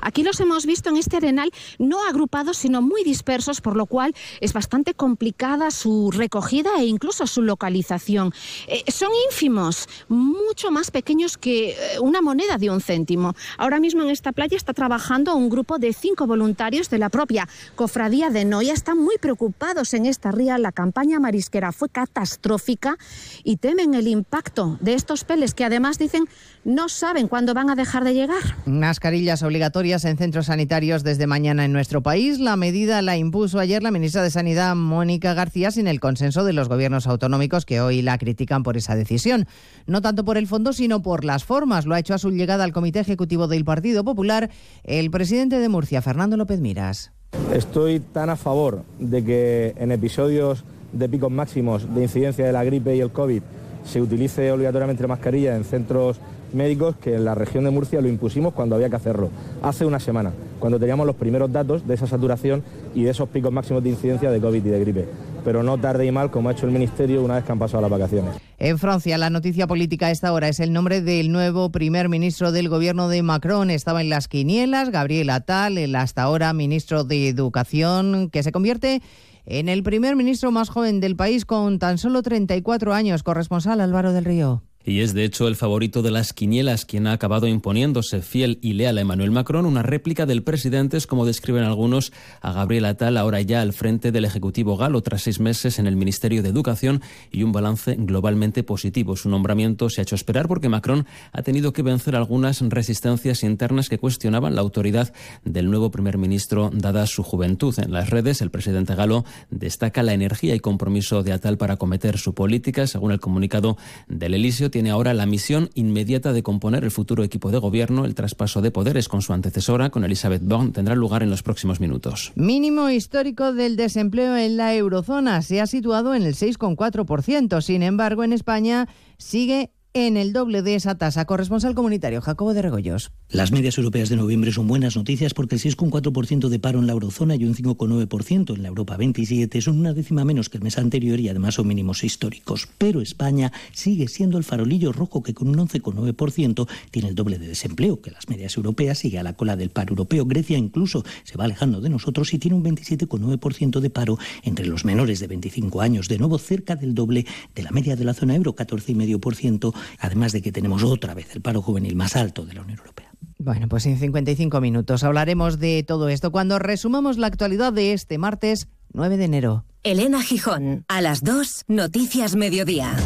Aquí 0.00 0.22
los 0.22 0.40
hemos 0.40 0.66
visto 0.66 0.90
en 0.90 0.96
este 0.96 1.16
arenal 1.16 1.50
no 1.78 2.04
agrupados, 2.06 2.56
sino 2.58 2.82
muy 2.82 3.04
dispersos, 3.04 3.60
por 3.60 3.76
lo 3.76 3.86
cual 3.86 4.14
es 4.40 4.52
bastante 4.52 4.94
complicada 4.94 5.70
su 5.70 6.10
recogida 6.10 6.70
e 6.78 6.86
incluso 6.86 7.26
su 7.26 7.42
localización. 7.42 8.32
Eh, 8.68 8.84
son 8.90 9.10
ínfimos, 9.30 9.88
mucho 10.08 10.70
más 10.70 10.90
pequeños 10.90 11.36
que 11.36 11.70
eh, 11.70 12.00
una 12.00 12.20
moneda 12.20 12.58
de 12.58 12.70
un 12.70 12.80
céntimo. 12.80 13.34
Ahora 13.58 13.80
mismo 13.80 14.02
en 14.02 14.10
esta 14.10 14.32
playa 14.32 14.56
está 14.56 14.72
trabajando 14.72 15.34
un 15.34 15.48
grupo 15.48 15.78
de 15.78 15.92
cinco 15.92 16.26
voluntarios 16.26 16.90
de 16.90 16.98
la 16.98 17.08
propia 17.08 17.48
cofradía 17.74 18.30
de 18.30 18.44
Noia. 18.44 18.72
Están 18.72 18.98
muy 18.98 19.18
preocupados 19.18 19.94
en 19.94 20.06
esta 20.06 20.30
ría. 20.30 20.58
La 20.58 20.72
campaña 20.72 21.20
marisquera 21.20 21.72
fue 21.72 21.88
catastrófica 21.88 22.96
y 23.42 23.56
temen 23.56 23.94
el 23.94 24.08
impacto 24.08 24.78
de 24.80 24.94
estos 24.94 25.24
peles 25.24 25.54
que 25.54 25.64
además 25.64 25.98
dicen 25.98 26.28
no 26.64 26.88
saben 26.88 27.28
cuándo 27.28 27.54
van 27.54 27.70
a 27.70 27.74
dejar 27.74 28.04
de 28.04 28.14
llegar. 28.14 28.42
Mascarillas 28.66 29.42
obligatorias 29.42 29.63
en 29.64 30.18
centros 30.18 30.46
sanitarios 30.46 31.02
desde 31.04 31.26
mañana 31.26 31.64
en 31.64 31.72
nuestro 31.72 32.02
país. 32.02 32.38
La 32.38 32.56
medida 32.56 33.00
la 33.00 33.16
impuso 33.16 33.58
ayer 33.58 33.82
la 33.82 33.90
ministra 33.90 34.22
de 34.22 34.30
Sanidad, 34.30 34.76
Mónica 34.76 35.32
García, 35.32 35.70
sin 35.70 35.88
el 35.88 36.00
consenso 36.00 36.44
de 36.44 36.52
los 36.52 36.68
gobiernos 36.68 37.06
autonómicos 37.06 37.64
que 37.64 37.80
hoy 37.80 38.02
la 38.02 38.18
critican 38.18 38.62
por 38.62 38.76
esa 38.76 38.94
decisión. 38.94 39.46
No 39.86 40.02
tanto 40.02 40.24
por 40.24 40.36
el 40.36 40.46
fondo, 40.46 40.72
sino 40.74 41.02
por 41.02 41.24
las 41.24 41.44
formas. 41.44 41.86
Lo 41.86 41.94
ha 41.94 41.98
hecho 41.98 42.12
a 42.12 42.18
su 42.18 42.30
llegada 42.30 42.62
al 42.62 42.72
Comité 42.72 43.00
Ejecutivo 43.00 43.48
del 43.48 43.64
Partido 43.64 44.04
Popular 44.04 44.50
el 44.84 45.10
presidente 45.10 45.58
de 45.58 45.68
Murcia, 45.68 46.02
Fernando 46.02 46.36
López 46.36 46.60
Miras. 46.60 47.12
Estoy 47.52 48.00
tan 48.00 48.28
a 48.30 48.36
favor 48.36 48.82
de 48.98 49.24
que 49.24 49.74
en 49.78 49.92
episodios 49.92 50.64
de 50.92 51.08
picos 51.08 51.32
máximos 51.32 51.92
de 51.94 52.02
incidencia 52.02 52.44
de 52.44 52.52
la 52.52 52.64
gripe 52.64 52.94
y 52.94 53.00
el 53.00 53.10
COVID 53.10 53.42
se 53.84 54.00
utilice 54.00 54.52
obligatoriamente 54.52 55.06
mascarilla 55.06 55.56
en 55.56 55.64
centros 55.64 56.20
médicos 56.54 56.96
que 56.96 57.14
en 57.14 57.24
la 57.24 57.34
región 57.34 57.64
de 57.64 57.70
Murcia 57.70 58.00
lo 58.00 58.08
impusimos 58.08 58.54
cuando 58.54 58.76
había 58.76 58.88
que 58.88 58.96
hacerlo, 58.96 59.30
hace 59.62 59.84
una 59.84 60.00
semana, 60.00 60.32
cuando 60.58 60.78
teníamos 60.78 61.06
los 61.06 61.16
primeros 61.16 61.52
datos 61.52 61.86
de 61.86 61.94
esa 61.94 62.06
saturación 62.06 62.62
y 62.94 63.04
de 63.04 63.10
esos 63.10 63.28
picos 63.28 63.52
máximos 63.52 63.82
de 63.82 63.90
incidencia 63.90 64.30
de 64.30 64.40
COVID 64.40 64.64
y 64.64 64.70
de 64.70 64.80
gripe. 64.80 65.08
pero 65.44 65.62
no 65.62 65.76
tarde 65.76 66.06
y 66.06 66.10
mal 66.10 66.30
como 66.30 66.48
ha 66.48 66.52
hecho 66.52 66.64
el 66.64 66.72
Ministerio 66.72 67.22
una 67.22 67.34
vez 67.34 67.44
que 67.44 67.52
han 67.52 67.58
pasado 67.58 67.82
las 67.82 67.90
vacaciones. 67.90 68.36
En 68.58 68.78
Francia, 68.78 69.18
la 69.18 69.28
noticia 69.28 69.66
política 69.66 70.06
a 70.06 70.10
esta 70.10 70.32
hora 70.32 70.48
es 70.48 70.58
el 70.58 70.72
nombre 70.72 71.02
del 71.02 71.30
nuevo 71.30 71.70
primer 71.70 72.08
ministro 72.08 72.50
del 72.50 72.70
gobierno 72.70 73.08
de 73.08 73.22
Macron. 73.22 73.68
Estaba 73.68 74.00
en 74.00 74.08
las 74.08 74.26
quinielas, 74.26 74.88
Gabriel 74.88 75.28
Attal, 75.28 75.76
el 75.76 75.94
hasta 75.96 76.22
ahora 76.22 76.52
ministro 76.54 77.04
de 77.04 77.28
Educación, 77.28 78.30
que 78.30 78.42
se 78.42 78.52
convierte 78.52 79.02
en 79.44 79.68
el 79.68 79.82
primer 79.82 80.16
ministro 80.16 80.50
más 80.50 80.70
joven 80.70 81.00
del 81.00 81.14
país 81.14 81.44
con 81.44 81.78
tan 81.78 81.98
solo 81.98 82.22
34 82.22 82.94
años. 82.94 83.22
Corresponsal 83.22 83.82
Álvaro 83.82 84.14
del 84.14 84.24
Río 84.24 84.62
y 84.84 85.00
es 85.00 85.14
de 85.14 85.24
hecho 85.24 85.48
el 85.48 85.56
favorito 85.56 86.02
de 86.02 86.10
las 86.10 86.32
quinielas 86.32 86.84
quien 86.84 87.06
ha 87.06 87.12
acabado 87.12 87.46
imponiéndose 87.46 88.20
fiel 88.20 88.58
y 88.60 88.74
leal 88.74 88.98
a 88.98 89.00
Emmanuel 89.00 89.30
Macron, 89.30 89.66
una 89.66 89.82
réplica 89.82 90.26
del 90.26 90.42
presidente, 90.42 90.96
es 90.96 91.06
como 91.06 91.24
describen 91.24 91.64
algunos 91.64 92.12
a 92.40 92.52
Gabriel 92.52 92.84
Attal, 92.84 93.16
ahora 93.16 93.40
ya 93.40 93.62
al 93.62 93.72
frente 93.72 94.12
del 94.12 94.24
Ejecutivo 94.24 94.76
galo 94.76 95.00
tras 95.02 95.22
seis 95.22 95.40
meses 95.40 95.78
en 95.78 95.86
el 95.86 95.96
Ministerio 95.96 96.42
de 96.42 96.50
Educación 96.50 97.00
y 97.30 97.42
un 97.42 97.52
balance 97.52 97.96
globalmente 97.98 98.62
positivo. 98.62 99.16
Su 99.16 99.28
nombramiento 99.28 99.88
se 99.88 100.00
ha 100.00 100.02
hecho 100.02 100.14
esperar 100.14 100.48
porque 100.48 100.68
Macron 100.68 101.06
ha 101.32 101.42
tenido 101.42 101.72
que 101.72 101.82
vencer 101.82 102.14
algunas 102.16 102.60
resistencias 102.60 103.42
internas 103.42 103.88
que 103.88 103.98
cuestionaban 103.98 104.54
la 104.54 104.60
autoridad 104.60 105.12
del 105.44 105.70
nuevo 105.70 105.90
primer 105.90 106.18
ministro 106.18 106.70
dada 106.72 107.06
su 107.06 107.22
juventud. 107.22 107.74
En 107.78 107.92
las 107.92 108.10
redes, 108.10 108.42
el 108.42 108.50
presidente 108.50 108.94
galo 108.94 109.24
destaca 109.50 110.02
la 110.02 110.12
energía 110.12 110.54
y 110.54 110.60
compromiso 110.60 111.22
de 111.22 111.32
Attal 111.32 111.56
para 111.56 111.74
acometer 111.74 112.18
su 112.18 112.34
política, 112.34 112.86
según 112.86 113.12
el 113.12 113.20
comunicado 113.20 113.76
del 114.08 114.34
Elíseo 114.34 114.70
tiene 114.74 114.90
ahora 114.90 115.14
la 115.14 115.24
misión 115.24 115.70
inmediata 115.74 116.32
de 116.32 116.42
componer 116.42 116.82
el 116.82 116.90
futuro 116.90 117.22
equipo 117.22 117.52
de 117.52 117.58
gobierno. 117.58 118.04
El 118.04 118.16
traspaso 118.16 118.60
de 118.60 118.72
poderes 118.72 119.06
con 119.06 119.22
su 119.22 119.32
antecesora, 119.32 119.90
con 119.90 120.02
Elizabeth 120.02 120.42
Borne, 120.42 120.72
tendrá 120.72 120.96
lugar 120.96 121.22
en 121.22 121.30
los 121.30 121.44
próximos 121.44 121.78
minutos. 121.78 122.32
Mínimo 122.34 122.90
histórico 122.90 123.52
del 123.52 123.76
desempleo 123.76 124.36
en 124.36 124.56
la 124.56 124.74
eurozona 124.74 125.42
se 125.42 125.60
ha 125.60 125.68
situado 125.68 126.16
en 126.16 126.24
el 126.24 126.34
6,4%. 126.34 127.60
Sin 127.60 127.84
embargo, 127.84 128.24
en 128.24 128.32
España 128.32 128.88
sigue 129.16 129.70
en 129.96 130.16
el 130.16 130.32
doble 130.32 130.62
de 130.62 130.74
esa 130.74 130.96
tasa. 130.96 131.24
Corresponsal 131.24 131.76
comunitario 131.76 132.20
Jacobo 132.20 132.52
de 132.52 132.62
Regoyos. 132.62 133.12
Las 133.28 133.52
medias 133.52 133.78
europeas 133.78 134.08
de 134.08 134.16
noviembre 134.16 134.50
son 134.50 134.66
buenas 134.66 134.96
noticias 134.96 135.34
porque 135.34 135.54
el 135.54 135.60
6,4% 135.60 136.48
de 136.48 136.58
paro 136.58 136.80
en 136.80 136.88
la 136.88 136.94
eurozona 136.94 137.36
y 137.36 137.44
un 137.44 137.54
5,9% 137.54 138.56
en 138.56 138.62
la 138.62 138.68
Europa 138.68 138.96
27 138.96 139.60
son 139.60 139.78
una 139.78 139.92
décima 139.92 140.24
menos 140.24 140.50
que 140.50 140.56
el 140.56 140.64
mes 140.64 140.78
anterior 140.78 141.20
y 141.20 141.28
además 141.28 141.54
son 141.54 141.68
mínimos 141.68 142.02
históricos. 142.02 142.68
Pero 142.76 143.00
España 143.00 143.52
sigue 143.72 144.08
siendo 144.08 144.36
el 144.36 144.42
farolillo 144.42 144.90
rojo 144.90 145.22
que 145.22 145.32
con 145.32 145.46
un 145.46 145.58
11,9% 145.58 146.68
tiene 146.90 147.08
el 147.08 147.14
doble 147.14 147.38
de 147.38 147.46
desempleo 147.46 148.02
que 148.02 148.10
las 148.10 148.28
medias 148.28 148.56
europeas, 148.56 148.98
sigue 148.98 149.20
a 149.20 149.22
la 149.22 149.34
cola 149.34 149.54
del 149.54 149.70
paro 149.70 149.90
europeo. 149.90 150.26
Grecia 150.26 150.58
incluso 150.58 151.04
se 151.22 151.38
va 151.38 151.44
alejando 151.44 151.80
de 151.80 151.90
nosotros 151.90 152.34
y 152.34 152.40
tiene 152.40 152.56
un 152.56 152.64
27,9% 152.64 153.78
de 153.78 153.90
paro 153.90 154.18
entre 154.42 154.66
los 154.66 154.84
menores 154.84 155.20
de 155.20 155.28
25 155.28 155.80
años, 155.80 156.08
de 156.08 156.18
nuevo 156.18 156.38
cerca 156.38 156.74
del 156.74 156.96
doble 156.96 157.26
de 157.54 157.62
la 157.62 157.70
media 157.70 157.94
de 157.94 158.04
la 158.04 158.14
zona 158.14 158.34
euro, 158.34 158.56
14,5% 158.56 159.72
además 159.98 160.32
de 160.32 160.42
que 160.42 160.52
tenemos 160.52 160.82
otra 160.82 161.14
vez 161.14 161.34
el 161.34 161.42
paro 161.42 161.62
juvenil 161.62 161.96
más 161.96 162.16
alto 162.16 162.44
de 162.44 162.54
la 162.54 162.62
Unión 162.62 162.78
Europea. 162.78 163.10
Bueno, 163.38 163.68
pues 163.68 163.84
en 163.86 163.98
55 163.98 164.60
minutos 164.60 165.04
hablaremos 165.04 165.58
de 165.58 165.82
todo 165.82 166.08
esto 166.08 166.30
cuando 166.30 166.58
resumamos 166.58 167.18
la 167.18 167.26
actualidad 167.26 167.72
de 167.72 167.92
este 167.92 168.18
martes 168.18 168.68
9 168.92 169.16
de 169.16 169.24
enero. 169.24 169.64
Elena 169.82 170.22
Gijón, 170.22 170.84
a 170.88 171.00
las 171.00 171.22
2, 171.22 171.64
Noticias 171.68 172.36
Mediodía. 172.36 172.96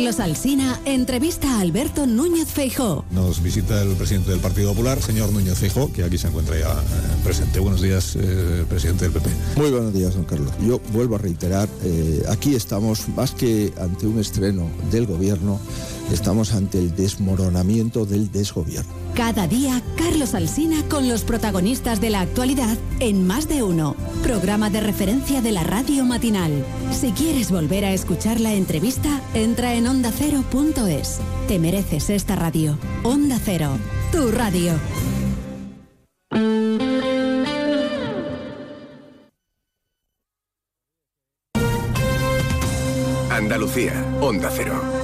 Carlos 0.00 0.18
Alsina 0.18 0.80
entrevista 0.86 1.56
a 1.56 1.60
Alberto 1.60 2.06
Núñez 2.06 2.48
Feijó. 2.48 3.04
Nos 3.10 3.42
visita 3.42 3.82
el 3.82 3.94
presidente 3.96 4.30
del 4.30 4.40
Partido 4.40 4.70
Popular, 4.70 5.02
señor 5.02 5.30
Núñez 5.30 5.58
Feijó, 5.58 5.92
que 5.92 6.02
aquí 6.02 6.16
se 6.16 6.28
encuentra 6.28 6.58
ya 6.58 6.70
eh, 6.70 7.20
presente. 7.22 7.60
Buenos 7.60 7.82
días, 7.82 8.16
eh, 8.18 8.64
presidente 8.66 9.04
del 9.04 9.12
PP. 9.12 9.28
Muy 9.56 9.70
buenos 9.70 9.92
días, 9.92 10.14
don 10.14 10.24
Carlos. 10.24 10.52
Yo 10.66 10.80
vuelvo 10.94 11.16
a 11.16 11.18
reiterar, 11.18 11.68
eh, 11.84 12.22
aquí 12.30 12.54
estamos 12.54 13.10
más 13.10 13.32
que 13.32 13.74
ante 13.78 14.06
un 14.06 14.18
estreno 14.18 14.70
del 14.90 15.04
gobierno, 15.04 15.60
estamos 16.10 16.52
ante 16.52 16.78
el 16.78 16.94
desmoronamiento 16.94 18.06
del 18.06 18.30
desgobierno. 18.30 18.92
Cada 19.14 19.46
día, 19.46 19.82
Carlos 19.96 20.34
Alsina 20.34 20.82
con 20.88 21.08
los 21.08 21.24
protagonistas 21.24 22.00
de 22.00 22.10
la 22.10 22.20
actualidad 22.20 22.76
en 23.00 23.26
Más 23.26 23.48
de 23.48 23.62
Uno, 23.62 23.96
programa 24.22 24.70
de 24.70 24.80
referencia 24.80 25.40
de 25.40 25.52
la 25.52 25.64
radio 25.64 26.04
matinal. 26.04 26.64
Si 26.92 27.12
quieres 27.12 27.50
volver 27.50 27.84
a 27.84 27.92
escuchar 27.92 28.40
la 28.40 28.52
entrevista, 28.52 29.20
entra 29.34 29.74
en 29.74 29.86
ondacero.es. 29.86 31.20
Te 31.48 31.58
mereces 31.58 32.10
esta 32.10 32.36
radio. 32.36 32.78
Onda 33.02 33.38
Cero, 33.42 33.78
tu 34.12 34.30
radio. 34.30 34.74
Andalucía, 43.30 44.04
Onda 44.20 44.50
Cero. 44.54 44.99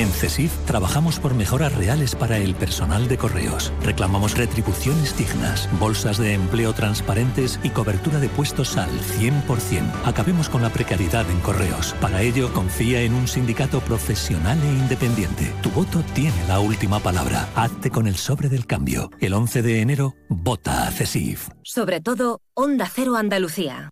En 0.00 0.08
CESIF 0.08 0.50
trabajamos 0.64 1.20
por 1.20 1.34
mejoras 1.34 1.74
reales 1.76 2.14
para 2.14 2.38
el 2.38 2.54
personal 2.54 3.06
de 3.06 3.18
correos. 3.18 3.70
Reclamamos 3.82 4.34
retribuciones 4.34 5.14
dignas, 5.14 5.68
bolsas 5.78 6.16
de 6.16 6.32
empleo 6.32 6.72
transparentes 6.72 7.60
y 7.62 7.68
cobertura 7.68 8.18
de 8.18 8.30
puestos 8.30 8.78
al 8.78 8.88
100%. 8.88 9.92
Acabemos 10.06 10.48
con 10.48 10.62
la 10.62 10.70
precariedad 10.70 11.30
en 11.30 11.38
correos. 11.40 11.94
Para 12.00 12.22
ello, 12.22 12.50
confía 12.54 13.02
en 13.02 13.12
un 13.12 13.28
sindicato 13.28 13.80
profesional 13.80 14.58
e 14.62 14.72
independiente. 14.72 15.52
Tu 15.62 15.68
voto 15.68 16.02
tiene 16.14 16.46
la 16.48 16.60
última 16.60 17.00
palabra. 17.00 17.46
Hazte 17.54 17.90
con 17.90 18.06
el 18.06 18.16
sobre 18.16 18.48
del 18.48 18.64
cambio. 18.64 19.10
El 19.20 19.34
11 19.34 19.60
de 19.60 19.82
enero, 19.82 20.14
vota 20.30 20.88
a 20.88 20.90
CESIF. 20.92 21.50
Sobre 21.62 22.00
todo, 22.00 22.40
Onda 22.54 22.90
Cero 22.90 23.16
Andalucía. 23.16 23.90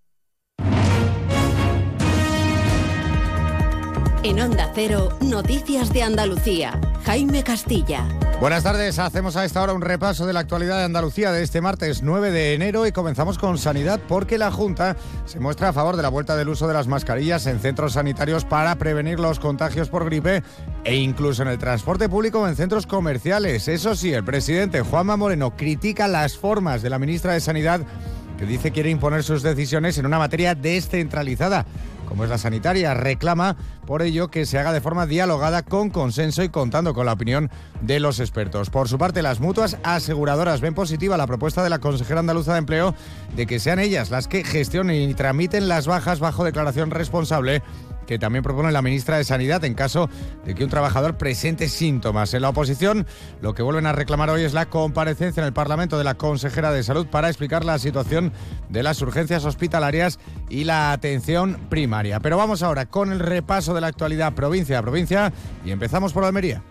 En 4.25 4.41
Onda 4.41 4.73
Cero, 4.75 5.16
Noticias 5.21 5.93
de 5.93 6.03
Andalucía. 6.03 6.81
Jaime 7.05 7.45
Castilla. 7.45 8.05
Buenas 8.41 8.64
tardes, 8.64 8.99
hacemos 8.99 9.37
a 9.37 9.45
esta 9.45 9.62
hora 9.62 9.73
un 9.73 9.81
repaso 9.81 10.27
de 10.27 10.33
la 10.33 10.41
actualidad 10.41 10.79
de 10.79 10.85
Andalucía 10.85 11.31
de 11.31 11.45
este 11.45 11.61
martes 11.61 12.03
9 12.03 12.33
de 12.33 12.55
enero 12.55 12.85
y 12.85 12.91
comenzamos 12.91 13.39
con 13.39 13.59
sanidad 13.59 14.01
porque 14.09 14.37
la 14.37 14.51
Junta 14.51 14.97
se 15.25 15.39
muestra 15.39 15.69
a 15.69 15.73
favor 15.73 15.97
de 15.97 16.03
la 16.03 16.09
vuelta 16.09 16.37
del 16.37 16.49
uso 16.49 16.66
de 16.66 16.75
las 16.75 16.89
mascarillas 16.89 17.47
en 17.47 17.61
centros 17.61 17.93
sanitarios 17.93 18.45
para 18.45 18.75
prevenir 18.75 19.21
los 19.21 19.39
contagios 19.39 19.89
por 19.89 20.05
gripe 20.05 20.43
e 20.83 20.97
incluso 20.97 21.43
en 21.43 21.49
el 21.49 21.59
transporte 21.59 22.09
público 22.09 22.41
o 22.41 22.49
en 22.49 22.57
centros 22.57 22.87
comerciales. 22.87 23.69
Eso 23.69 23.95
sí, 23.95 24.12
el 24.12 24.25
presidente 24.25 24.81
Juanma 24.81 25.16
Moreno 25.16 25.57
critica 25.57 26.09
las 26.09 26.37
formas 26.37 26.83
de 26.83 26.91
la 26.91 26.99
ministra 26.99 27.35
de 27.35 27.41
Sanidad 27.41 27.83
que 28.37 28.47
dice 28.47 28.71
quiere 28.71 28.91
imponer 28.91 29.23
sus 29.25 29.43
decisiones 29.43 29.99
en 29.99 30.07
una 30.07 30.19
materia 30.19 30.55
descentralizada 30.55 31.66
como 32.09 32.24
es 32.24 32.30
la 32.30 32.38
sanitaria. 32.38 32.94
Reclama 32.94 33.56
por 33.86 34.02
ello 34.02 34.28
que 34.28 34.46
se 34.46 34.59
haga 34.59 34.72
de 34.72 34.80
forma 34.80 35.06
dialogada, 35.06 35.62
con 35.62 35.90
consenso 35.90 36.42
y 36.42 36.48
contando 36.48 36.94
con 36.94 37.06
la 37.06 37.12
opinión 37.12 37.50
de 37.80 38.00
los 38.00 38.20
expertos. 38.20 38.70
Por 38.70 38.88
su 38.88 38.98
parte, 38.98 39.22
las 39.22 39.40
mutuas 39.40 39.76
aseguradoras 39.84 40.61
ven 40.61 40.74
positiva 40.74 41.16
la 41.16 41.26
propuesta 41.26 41.62
de 41.62 41.70
la 41.70 41.78
consejera 41.78 42.20
andaluza 42.20 42.52
de 42.52 42.59
empleo 42.59 42.94
de 43.36 43.46
que 43.46 43.61
sean 43.61 43.78
ellas 43.78 44.11
las 44.11 44.28
que 44.28 44.44
gestionen 44.44 45.11
y 45.11 45.14
tramiten 45.14 45.68
las 45.68 45.86
bajas 45.86 46.20
bajo 46.20 46.44
declaración 46.44 46.90
responsable 46.90 47.62
que 48.09 48.18
también 48.18 48.42
propone 48.42 48.72
la 48.72 48.80
ministra 48.80 49.18
de 49.18 49.24
Sanidad 49.24 49.62
en 49.66 49.74
caso 49.74 50.09
de 50.46 50.54
que 50.54 50.64
un 50.64 50.70
trabajador 50.70 51.18
presente 51.18 51.68
síntomas. 51.68 52.32
En 52.32 52.40
la 52.40 52.48
oposición, 52.48 53.06
lo 53.42 53.54
que 53.54 53.62
vuelven 53.62 53.84
a 53.84 53.92
reclamar 53.92 54.30
hoy 54.30 54.44
es 54.44 54.54
la 54.54 54.70
comparecencia 54.70 55.42
en 55.42 55.46
el 55.46 55.52
Parlamento 55.52 55.98
de 55.98 56.04
la 56.04 56.14
consejera 56.14 56.72
de 56.72 56.82
Salud 56.82 57.06
para 57.06 57.28
explicar 57.28 57.66
la 57.66 57.78
situación 57.78 58.32
de 58.70 58.82
las 58.82 59.02
urgencias 59.02 59.44
hospitalarias 59.44 60.18
y 60.48 60.64
la 60.64 60.92
atención 60.92 61.59
primaria. 61.68 62.18
Pero 62.20 62.38
vamos 62.38 62.62
ahora 62.62 62.86
con 62.86 63.12
el 63.12 63.20
repaso 63.20 63.74
de 63.74 63.82
la 63.82 63.88
actualidad 63.88 64.32
provincia 64.32 64.78
a 64.78 64.82
provincia 64.82 65.30
y 65.66 65.70
empezamos 65.70 66.14
por 66.14 66.24
Almería. 66.24 66.62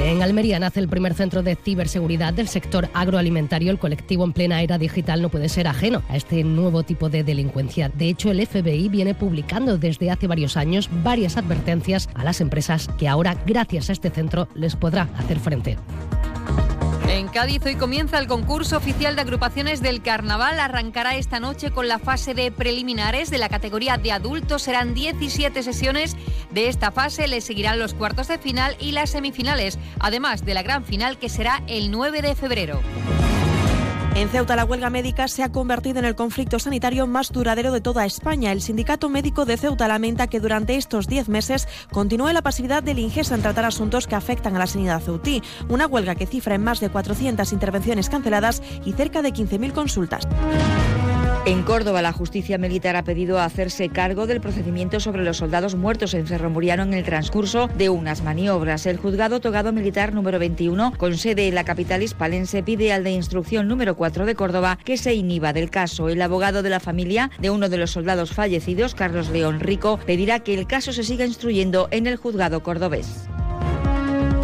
En 0.00 0.22
Almería 0.22 0.58
nace 0.58 0.80
el 0.80 0.88
primer 0.88 1.14
centro 1.14 1.42
de 1.42 1.56
ciberseguridad 1.56 2.32
del 2.32 2.48
sector 2.48 2.88
agroalimentario. 2.94 3.70
El 3.70 3.78
colectivo 3.78 4.24
en 4.24 4.32
plena 4.32 4.62
era 4.62 4.78
digital 4.78 5.20
no 5.20 5.28
puede 5.28 5.48
ser 5.48 5.66
ajeno 5.66 6.02
a 6.08 6.16
este 6.16 6.44
nuevo 6.44 6.82
tipo 6.82 7.08
de 7.08 7.24
delincuencia. 7.24 7.88
De 7.88 8.08
hecho, 8.08 8.30
el 8.30 8.46
FBI 8.46 8.88
viene 8.88 9.14
publicando 9.14 9.76
desde 9.76 10.10
hace 10.10 10.26
varios 10.26 10.56
años 10.56 10.88
varias 11.02 11.36
advertencias 11.36 12.08
a 12.14 12.24
las 12.24 12.40
empresas 12.40 12.88
que 12.98 13.08
ahora, 13.08 13.36
gracias 13.44 13.90
a 13.90 13.92
este 13.92 14.10
centro, 14.10 14.48
les 14.54 14.76
podrá 14.76 15.08
hacer 15.16 15.38
frente. 15.38 15.76
En 17.18 17.26
Cádiz 17.26 17.64
hoy 17.66 17.74
comienza 17.74 18.20
el 18.20 18.28
concurso 18.28 18.76
oficial 18.76 19.16
de 19.16 19.22
agrupaciones 19.22 19.82
del 19.82 20.02
carnaval. 20.02 20.60
Arrancará 20.60 21.16
esta 21.16 21.40
noche 21.40 21.72
con 21.72 21.88
la 21.88 21.98
fase 21.98 22.32
de 22.32 22.52
preliminares 22.52 23.28
de 23.28 23.38
la 23.38 23.48
categoría 23.48 23.98
de 23.98 24.12
adultos. 24.12 24.62
Serán 24.62 24.94
17 24.94 25.64
sesiones 25.64 26.16
de 26.52 26.68
esta 26.68 26.92
fase. 26.92 27.26
Le 27.26 27.40
seguirán 27.40 27.80
los 27.80 27.92
cuartos 27.92 28.28
de 28.28 28.38
final 28.38 28.76
y 28.78 28.92
las 28.92 29.10
semifinales, 29.10 29.80
además 29.98 30.44
de 30.44 30.54
la 30.54 30.62
gran 30.62 30.84
final 30.84 31.18
que 31.18 31.28
será 31.28 31.64
el 31.66 31.90
9 31.90 32.22
de 32.22 32.36
febrero. 32.36 32.80
En 34.18 34.28
Ceuta, 34.30 34.56
la 34.56 34.64
huelga 34.64 34.90
médica 34.90 35.28
se 35.28 35.44
ha 35.44 35.52
convertido 35.52 36.00
en 36.00 36.04
el 36.04 36.16
conflicto 36.16 36.58
sanitario 36.58 37.06
más 37.06 37.30
duradero 37.30 37.70
de 37.70 37.80
toda 37.80 38.04
España. 38.04 38.50
El 38.50 38.62
Sindicato 38.62 39.08
Médico 39.08 39.44
de 39.44 39.56
Ceuta 39.56 39.86
lamenta 39.86 40.26
que 40.26 40.40
durante 40.40 40.74
estos 40.74 41.06
10 41.06 41.28
meses 41.28 41.68
continúe 41.92 42.32
la 42.32 42.42
pasividad 42.42 42.82
del 42.82 42.98
Ingesa 42.98 43.36
en 43.36 43.42
tratar 43.42 43.64
asuntos 43.64 44.08
que 44.08 44.16
afectan 44.16 44.56
a 44.56 44.58
la 44.58 44.66
sanidad 44.66 45.00
ceutí. 45.00 45.40
Una 45.68 45.86
huelga 45.86 46.16
que 46.16 46.26
cifra 46.26 46.56
en 46.56 46.64
más 46.64 46.80
de 46.80 46.90
400 46.90 47.52
intervenciones 47.52 48.08
canceladas 48.08 48.60
y 48.84 48.92
cerca 48.92 49.22
de 49.22 49.32
15.000 49.32 49.72
consultas. 49.72 50.26
En 51.48 51.62
Córdoba, 51.62 52.02
la 52.02 52.12
justicia 52.12 52.58
militar 52.58 52.94
ha 52.94 53.04
pedido 53.04 53.40
hacerse 53.40 53.88
cargo 53.88 54.26
del 54.26 54.38
procedimiento 54.38 55.00
sobre 55.00 55.24
los 55.24 55.38
soldados 55.38 55.76
muertos 55.76 56.12
en 56.12 56.26
Cerro 56.26 56.50
Muriano 56.50 56.82
en 56.82 56.92
el 56.92 57.04
transcurso 57.04 57.68
de 57.68 57.88
unas 57.88 58.22
maniobras. 58.22 58.84
El 58.84 58.98
juzgado 58.98 59.40
togado 59.40 59.72
militar 59.72 60.12
número 60.12 60.38
21, 60.38 60.92
con 60.98 61.16
sede 61.16 61.48
en 61.48 61.54
la 61.54 61.64
capital 61.64 62.02
hispalense, 62.02 62.62
pide 62.62 62.92
al 62.92 63.02
de 63.02 63.12
instrucción 63.12 63.66
número 63.66 63.96
4 63.96 64.26
de 64.26 64.34
Córdoba 64.34 64.78
que 64.84 64.98
se 64.98 65.14
inhiba 65.14 65.54
del 65.54 65.70
caso. 65.70 66.10
El 66.10 66.20
abogado 66.20 66.62
de 66.62 66.68
la 66.68 66.80
familia 66.80 67.30
de 67.38 67.48
uno 67.48 67.70
de 67.70 67.78
los 67.78 67.92
soldados 67.92 68.32
fallecidos, 68.32 68.94
Carlos 68.94 69.30
León 69.30 69.58
Rico, 69.58 69.98
pedirá 70.04 70.40
que 70.40 70.52
el 70.52 70.66
caso 70.66 70.92
se 70.92 71.02
siga 71.02 71.24
instruyendo 71.24 71.88
en 71.90 72.06
el 72.06 72.16
juzgado 72.16 72.62
cordobés. 72.62 73.26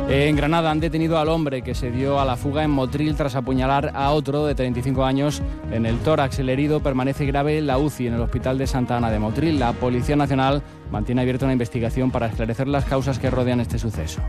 En 0.09 0.37
Granada 0.37 0.71
han 0.71 0.81
detenido 0.81 1.19
al 1.19 1.29
hombre 1.29 1.63
que 1.63 1.75
se 1.75 1.91
dio 1.91 2.21
a 2.21 2.25
la 2.25 2.37
fuga 2.37 2.63
en 2.63 2.71
Motril 2.71 3.17
tras 3.17 3.35
apuñalar 3.35 3.91
a 3.95 4.11
otro 4.11 4.47
de 4.47 4.55
35 4.55 5.05
años 5.05 5.43
en 5.73 5.87
el 5.87 5.99
tórax. 5.99 6.39
El 6.39 6.51
herido 6.51 6.81
permanece 6.81 7.25
grave 7.27 7.59
en 7.59 7.67
la 7.67 7.79
UCI 7.79 8.09
en 8.09 8.15
el 8.15 8.21
Hospital 8.21 8.59
de 8.59 8.67
Santa 8.67 8.97
Ana 8.99 9.11
de 9.11 9.19
Motril. 9.19 9.59
La 9.59 9.73
Policía 9.73 10.15
Nacional 10.15 10.63
mantiene 10.93 11.23
abierta 11.23 11.47
una 11.47 11.55
investigación 11.55 12.11
para 12.11 12.27
esclarecer 12.27 12.69
las 12.69 12.85
causas 12.85 13.19
que 13.19 13.31
rodean 13.31 13.61
este 13.61 13.79
suceso. 13.79 14.21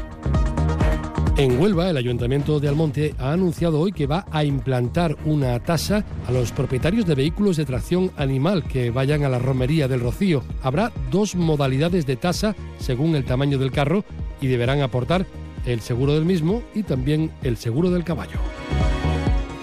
En 1.38 1.60
Huelva, 1.60 1.90
el 1.90 1.98
Ayuntamiento 1.98 2.62
de 2.62 2.70
Almonte 2.70 3.14
ha 3.20 3.34
anunciado 3.34 3.82
hoy 3.82 3.92
que 3.92 4.08
va 4.08 4.26
a 4.32 4.46
implantar 4.46 5.18
una 5.26 5.60
tasa 5.60 6.06
a 6.26 6.32
los 6.32 6.54
propietarios 6.54 7.06
de 7.06 7.14
vehículos 7.16 7.58
de 7.58 7.66
tracción 7.66 8.10
animal 8.16 8.64
que 8.64 8.90
vayan 8.90 9.26
a 9.26 9.30
la 9.30 9.40
romería 9.40 9.90
del 9.90 10.00
Rocío. 10.00 10.44
Habrá 10.64 10.94
dos 11.12 11.36
modalidades 11.36 12.06
de 12.06 12.16
tasa 12.16 12.56
según 12.78 13.16
el 13.16 13.26
tamaño 13.26 13.58
del 13.58 13.74
carro 13.74 14.06
y 14.40 14.48
deberán 14.48 14.82
aportar 14.82 15.26
el 15.66 15.82
seguro 15.82 16.14
del 16.14 16.26
mismo 16.26 16.64
y 16.74 16.84
también 16.84 17.32
el 17.44 17.58
seguro 17.58 17.90
del 17.92 18.04
caballo. 18.04 18.40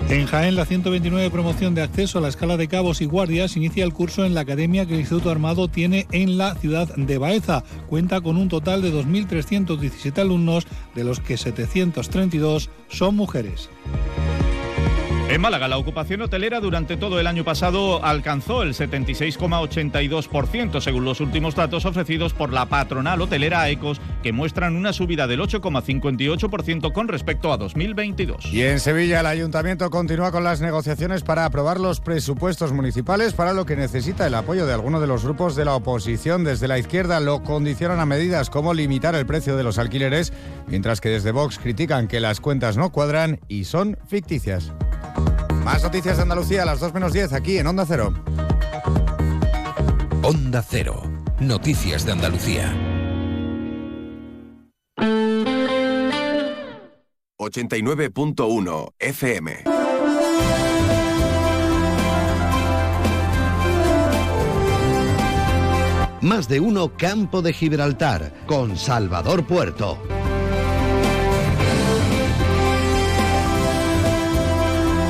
En 0.08 0.26
Jaén, 0.26 0.56
la 0.56 0.66
129 0.66 1.30
promoción 1.30 1.74
de 1.74 1.80
acceso 1.80 2.18
a 2.18 2.20
la 2.20 2.28
escala 2.28 2.58
de 2.58 2.68
cabos 2.68 3.00
y 3.00 3.06
guardias 3.06 3.56
inicia 3.56 3.82
el 3.82 3.94
curso 3.94 4.26
en 4.26 4.34
la 4.34 4.42
academia 4.42 4.84
que 4.84 4.92
el 4.92 5.00
Instituto 5.00 5.30
Armado 5.30 5.68
tiene 5.68 6.06
en 6.12 6.36
la 6.36 6.54
ciudad 6.56 6.94
de 6.96 7.16
Baeza. 7.16 7.64
Cuenta 7.88 8.20
con 8.20 8.36
un 8.36 8.50
total 8.50 8.82
de 8.82 8.92
2.317 8.92 10.18
alumnos, 10.18 10.66
de 10.94 11.04
los 11.04 11.20
que 11.20 11.38
732 11.38 12.68
son 12.88 13.16
mujeres. 13.16 13.70
En 15.32 15.40
Málaga, 15.40 15.66
la 15.66 15.78
ocupación 15.78 16.20
hotelera 16.20 16.60
durante 16.60 16.98
todo 16.98 17.18
el 17.18 17.26
año 17.26 17.42
pasado 17.42 18.04
alcanzó 18.04 18.62
el 18.62 18.74
76,82%, 18.74 20.82
según 20.82 21.06
los 21.06 21.22
últimos 21.22 21.54
datos 21.54 21.86
ofrecidos 21.86 22.34
por 22.34 22.52
la 22.52 22.66
patronal 22.66 23.22
hotelera 23.22 23.66
ECOS, 23.70 23.98
que 24.22 24.30
muestran 24.30 24.76
una 24.76 24.92
subida 24.92 25.26
del 25.26 25.40
8,58% 25.40 26.92
con 26.92 27.08
respecto 27.08 27.50
a 27.50 27.56
2022. 27.56 28.44
Y 28.52 28.60
en 28.60 28.78
Sevilla, 28.78 29.20
el 29.20 29.26
ayuntamiento 29.26 29.88
continúa 29.88 30.32
con 30.32 30.44
las 30.44 30.60
negociaciones 30.60 31.22
para 31.22 31.46
aprobar 31.46 31.80
los 31.80 32.00
presupuestos 32.00 32.74
municipales, 32.74 33.32
para 33.32 33.54
lo 33.54 33.64
que 33.64 33.74
necesita 33.74 34.26
el 34.26 34.34
apoyo 34.34 34.66
de 34.66 34.74
algunos 34.74 35.00
de 35.00 35.06
los 35.06 35.24
grupos 35.24 35.56
de 35.56 35.64
la 35.64 35.74
oposición. 35.74 36.44
Desde 36.44 36.68
la 36.68 36.78
izquierda 36.78 37.20
lo 37.20 37.42
condicionan 37.42 38.00
a 38.00 38.06
medidas 38.06 38.50
como 38.50 38.74
limitar 38.74 39.14
el 39.14 39.24
precio 39.24 39.56
de 39.56 39.64
los 39.64 39.78
alquileres, 39.78 40.30
mientras 40.66 41.00
que 41.00 41.08
desde 41.08 41.32
Vox 41.32 41.58
critican 41.58 42.06
que 42.06 42.20
las 42.20 42.38
cuentas 42.38 42.76
no 42.76 42.92
cuadran 42.92 43.40
y 43.48 43.64
son 43.64 43.96
ficticias. 44.06 44.70
Más 45.64 45.82
noticias 45.82 46.16
de 46.16 46.22
Andalucía 46.22 46.62
a 46.62 46.66
las 46.66 46.80
2 46.80 46.94
menos 46.94 47.12
10 47.12 47.32
aquí 47.32 47.58
en 47.58 47.66
Onda 47.66 47.84
Cero. 47.86 48.12
Onda 50.22 50.62
Cero. 50.68 51.02
Noticias 51.40 52.04
de 52.04 52.12
Andalucía. 52.12 52.72
89.1 57.38 58.92
FM. 58.98 59.64
Más 66.20 66.48
de 66.48 66.60
uno 66.60 66.96
Campo 66.96 67.42
de 67.42 67.52
Gibraltar 67.52 68.32
con 68.46 68.76
Salvador 68.76 69.44
Puerto. 69.44 69.98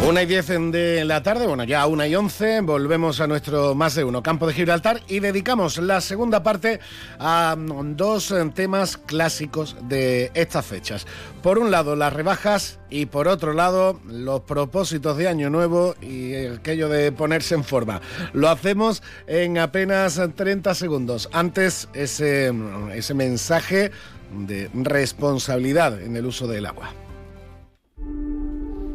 Una 0.05 0.25
y 0.25 0.27
diez 0.27 0.49
de 0.49 1.05
la 1.05 1.23
tarde, 1.23 1.47
bueno, 1.47 1.63
ya 1.63 1.87
una 1.87 2.09
y 2.09 2.17
once, 2.17 2.61
volvemos 2.61 3.21
a 3.21 3.29
nuestro 3.29 3.77
más 3.77 3.95
de 3.95 4.03
uno 4.03 4.21
campo 4.21 4.49
de 4.49 4.53
Gibraltar 4.53 5.01
y 5.07 5.21
dedicamos 5.21 5.79
la 5.79 6.01
segunda 6.01 6.43
parte 6.43 6.81
a 7.21 7.55
mm, 7.57 7.95
dos 7.95 8.33
eh, 8.33 8.51
temas 8.53 8.97
clásicos 8.97 9.77
de 9.83 10.33
estas 10.35 10.67
fechas. 10.67 11.07
Por 11.41 11.61
un 11.61 11.71
lado, 11.71 11.95
las 11.95 12.13
rebajas 12.13 12.81
y 12.91 13.07
por 13.07 13.29
otro 13.29 13.53
lado, 13.53 14.01
los 14.05 14.41
propósitos 14.41 15.17
de 15.17 15.29
Año 15.29 15.51
Nuevo 15.51 15.95
y 16.03 16.35
aquello 16.47 16.89
de 16.89 17.13
ponerse 17.13 17.55
en 17.55 17.63
forma. 17.63 18.01
Lo 18.33 18.49
hacemos 18.49 19.05
en 19.29 19.59
apenas 19.59 20.21
30 20.35 20.75
segundos. 20.75 21.29
Antes, 21.33 21.89
ese, 21.95 22.53
ese 22.93 23.15
mensaje 23.15 23.93
de 24.33 24.69
responsabilidad 24.75 26.03
en 26.03 26.17
el 26.17 26.27
uso 26.27 26.49
del 26.49 26.67
agua. 26.67 26.93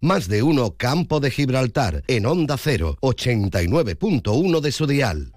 Más 0.00 0.28
de 0.28 0.42
uno 0.42 0.74
Campo 0.76 1.20
de 1.20 1.30
Gibraltar 1.30 2.02
en 2.06 2.26
Onda 2.26 2.58
0, 2.58 2.98
89.1 3.00 4.60
de 4.60 4.72
su 4.72 4.86
dial. 4.86 5.32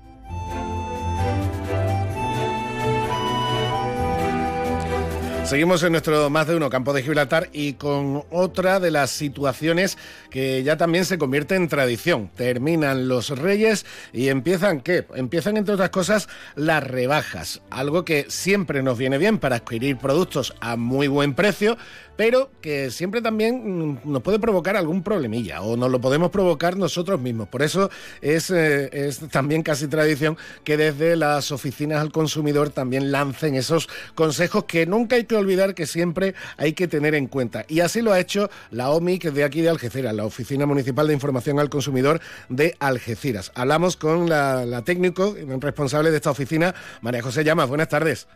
Seguimos 5.49 5.81
en 5.81 5.93
nuestro 5.93 6.29
más 6.29 6.45
de 6.45 6.55
uno 6.55 6.69
campo 6.69 6.93
de 6.93 7.01
Gibraltar 7.01 7.49
y 7.51 7.73
con 7.73 8.23
otra 8.29 8.79
de 8.79 8.91
las 8.91 9.09
situaciones 9.09 9.97
que 10.29 10.61
ya 10.61 10.77
también 10.77 11.05
se 11.05 11.17
convierte 11.17 11.55
en 11.55 11.67
tradición. 11.67 12.29
Terminan 12.35 13.07
los 13.07 13.29
reyes 13.29 13.83
y 14.13 14.27
empiezan 14.27 14.81
qué? 14.81 15.07
Empiezan 15.15 15.57
entre 15.57 15.73
otras 15.73 15.89
cosas 15.89 16.29
las 16.55 16.83
rebajas, 16.83 17.63
algo 17.71 18.05
que 18.05 18.27
siempre 18.29 18.83
nos 18.83 18.99
viene 18.99 19.17
bien 19.17 19.39
para 19.39 19.55
adquirir 19.55 19.97
productos 19.97 20.53
a 20.61 20.75
muy 20.75 21.07
buen 21.07 21.33
precio, 21.33 21.79
pero 22.19 22.51
que 22.59 22.91
siempre 22.91 23.21
también 23.21 23.93
mm, 23.93 23.99
nos 24.03 24.21
puede 24.21 24.39
provocar 24.39 24.75
algún 24.75 25.03
problemilla 25.03 25.61
o 25.61 25.77
nos 25.77 25.89
lo 25.89 26.01
podemos 26.01 26.31
provocar 26.31 26.75
nosotros 26.75 27.17
mismos. 27.17 27.47
Por 27.47 27.61
eso 27.61 27.89
es, 28.19 28.49
eh, 28.49 28.89
es 28.91 29.19
también 29.29 29.63
casi 29.63 29.87
tradición 29.87 30.37
que 30.65 30.75
desde 30.75 31.15
las 31.15 31.53
oficinas 31.53 32.01
al 32.01 32.11
consumidor 32.11 32.71
también 32.71 33.13
lancen 33.13 33.55
esos 33.55 33.87
consejos 34.15 34.65
que 34.65 34.85
nunca 34.85 35.15
hay 35.15 35.23
que 35.23 35.37
olvidar 35.37 35.73
que 35.73 35.85
siempre 35.85 36.35
hay 36.57 36.73
que 36.73 36.89
tener 36.89 37.15
en 37.15 37.27
cuenta. 37.27 37.63
Y 37.69 37.79
así 37.79 38.01
lo 38.01 38.11
ha 38.11 38.19
hecho 38.19 38.49
la 38.69 38.89
OMIC 38.89 39.31
de 39.31 39.45
aquí 39.45 39.61
de 39.61 39.69
Algeciras, 39.69 40.13
la 40.13 40.25
Oficina 40.25 40.65
Municipal 40.65 41.07
de 41.07 41.13
Información 41.13 41.57
al 41.57 41.69
Consumidor 41.69 42.19
de 42.49 42.75
Algeciras. 42.79 43.53
Hablamos 43.55 43.95
con 43.95 44.27
la, 44.27 44.65
la 44.65 44.81
técnico 44.81 45.37
responsable 45.61 46.11
de 46.11 46.17
esta 46.17 46.31
oficina, 46.31 46.75
María 46.99 47.21
José 47.21 47.45
Llamas. 47.45 47.69
Buenas 47.69 47.87
tardes. 47.87 48.27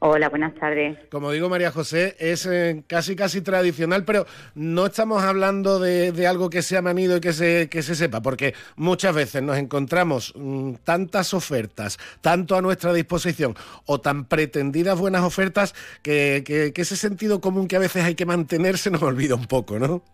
Hola, 0.00 0.28
buenas 0.28 0.54
tardes. 0.54 0.96
Como 1.10 1.32
digo, 1.32 1.48
María 1.48 1.72
José, 1.72 2.14
es 2.20 2.46
eh, 2.46 2.84
casi 2.86 3.16
casi 3.16 3.40
tradicional, 3.40 4.04
pero 4.04 4.26
no 4.54 4.86
estamos 4.86 5.24
hablando 5.24 5.80
de, 5.80 6.26
algo 6.28 6.50
que 6.50 6.62
sea 6.62 6.82
manido 6.82 7.16
y 7.16 7.20
que 7.20 7.32
se, 7.32 7.68
que 7.68 7.82
se 7.82 7.96
sepa, 7.96 8.22
porque 8.22 8.54
muchas 8.76 9.12
veces 9.12 9.42
nos 9.42 9.58
encontramos 9.58 10.32
mm, 10.36 10.74
tantas 10.84 11.34
ofertas, 11.34 11.98
tanto 12.20 12.54
a 12.54 12.62
nuestra 12.62 12.92
disposición, 12.92 13.56
o 13.86 14.00
tan 14.00 14.26
pretendidas 14.26 14.96
buenas 14.96 15.24
ofertas, 15.24 15.74
que, 16.02 16.44
que, 16.46 16.72
que 16.72 16.82
ese 16.82 16.94
sentido 16.94 17.40
común 17.40 17.66
que 17.66 17.74
a 17.74 17.80
veces 17.80 18.04
hay 18.04 18.14
que 18.14 18.26
mantener 18.26 18.78
se 18.78 18.92
nos 18.92 19.02
olvida 19.02 19.34
un 19.34 19.46
poco, 19.46 19.80
¿no? 19.80 20.04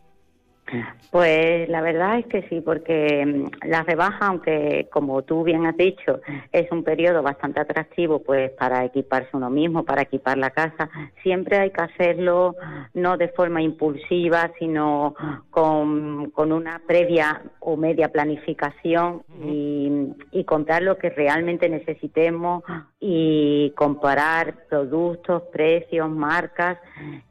Pues 1.10 1.68
la 1.68 1.80
verdad 1.80 2.18
es 2.18 2.26
que 2.26 2.42
sí, 2.48 2.60
porque 2.60 3.24
mm, 3.24 3.68
la 3.68 3.82
rebaja, 3.82 4.26
aunque 4.26 4.88
como 4.90 5.22
tú 5.22 5.44
bien 5.44 5.66
has 5.66 5.76
dicho, 5.76 6.20
es 6.52 6.70
un 6.72 6.82
periodo 6.82 7.22
bastante 7.22 7.60
atractivo 7.60 8.20
pues 8.22 8.50
para 8.52 8.84
equiparse 8.84 9.28
uno 9.34 9.50
mismo, 9.50 9.84
para 9.84 10.02
equipar 10.02 10.38
la 10.38 10.50
casa, 10.50 10.88
siempre 11.22 11.58
hay 11.58 11.70
que 11.70 11.82
hacerlo 11.82 12.56
no 12.94 13.16
de 13.16 13.28
forma 13.28 13.62
impulsiva, 13.62 14.50
sino 14.58 15.14
con, 15.50 16.30
con 16.30 16.52
una 16.52 16.80
previa 16.86 17.42
o 17.60 17.76
media 17.76 18.08
planificación 18.08 19.22
y, 19.44 20.12
y 20.32 20.44
comprar 20.44 20.82
lo 20.82 20.98
que 20.98 21.10
realmente 21.10 21.68
necesitemos 21.68 22.64
y 23.06 23.70
comparar 23.76 24.66
productos, 24.66 25.42
precios, 25.52 26.08
marcas 26.08 26.78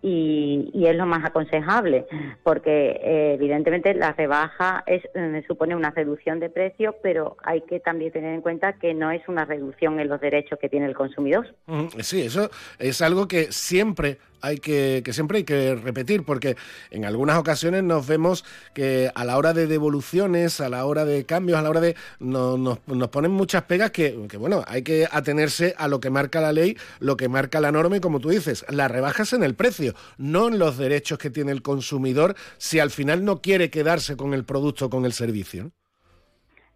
y, 0.03 0.69
y 0.71 0.85
es 0.85 0.95
lo 0.95 1.07
más 1.07 1.25
aconsejable, 1.25 2.05
porque 2.43 3.01
eh, 3.03 3.33
evidentemente 3.33 3.95
la 3.95 4.11
rebaja 4.11 4.83
es, 4.85 5.01
eh, 5.15 5.43
supone 5.47 5.75
una 5.75 5.89
reducción 5.89 6.39
de 6.39 6.51
precios, 6.51 6.93
pero 7.01 7.37
hay 7.43 7.61
que 7.61 7.79
también 7.79 8.11
tener 8.11 8.35
en 8.35 8.41
cuenta 8.41 8.73
que 8.73 8.93
no 8.93 9.09
es 9.09 9.27
una 9.27 9.45
reducción 9.45 9.99
en 9.99 10.09
los 10.09 10.21
derechos 10.21 10.59
que 10.59 10.69
tiene 10.69 10.85
el 10.85 10.93
consumidor. 10.93 11.55
Sí, 12.01 12.21
eso 12.21 12.51
es 12.77 13.01
algo 13.01 13.27
que 13.27 13.51
siempre 13.51 14.19
hay 14.43 14.57
que, 14.57 15.01
que 15.05 15.13
siempre 15.13 15.37
hay 15.37 15.43
que 15.45 15.73
repetir, 15.75 16.23
porque 16.23 16.57
en 16.91 17.05
algunas 17.05 17.37
ocasiones 17.37 17.81
nos 17.81 18.05
vemos 18.05 18.43
que 18.73 19.09
a 19.15 19.23
la 19.23 19.37
hora 19.37 19.53
de 19.53 19.67
devoluciones, 19.67 20.59
a 20.59 20.67
la 20.67 20.85
hora 20.85 21.05
de 21.05 21.25
cambios, 21.25 21.57
a 21.57 21.61
la 21.61 21.69
hora 21.69 21.79
de. 21.79 21.95
nos, 22.19 22.59
nos, 22.59 23.07
ponen 23.07 23.31
muchas 23.31 23.63
pegas 23.63 23.91
que, 23.91 24.11
bueno, 24.37 24.61
hay 24.67 24.81
que 24.81 25.07
atenerse 25.09 25.62
a 25.77 25.87
lo 25.87 25.99
que 25.99 26.09
marca 26.09 26.41
la 26.41 26.51
ley, 26.51 26.77
lo 26.99 27.17
que 27.17 27.29
marca 27.29 27.61
la 27.61 27.71
norma, 27.71 27.97
y 27.97 28.01
como 28.01 28.19
tú 28.19 28.29
dices, 28.29 28.65
las 28.69 28.91
rebajas 28.91 29.33
en 29.33 29.43
el 29.43 29.55
precio, 29.55 29.93
no 30.17 30.47
en 30.47 30.59
los 30.59 30.77
derechos 30.77 31.17
que 31.17 31.29
tiene 31.29 31.51
el 31.51 31.61
consumidor 31.61 32.35
si 32.57 32.79
al 32.79 32.91
final 32.91 33.23
no 33.23 33.41
quiere 33.41 33.69
quedarse 33.69 34.17
con 34.17 34.33
el 34.33 34.45
producto 34.45 34.85
o 34.85 34.89
con 34.89 35.05
el 35.05 35.13
servicio. 35.13 35.71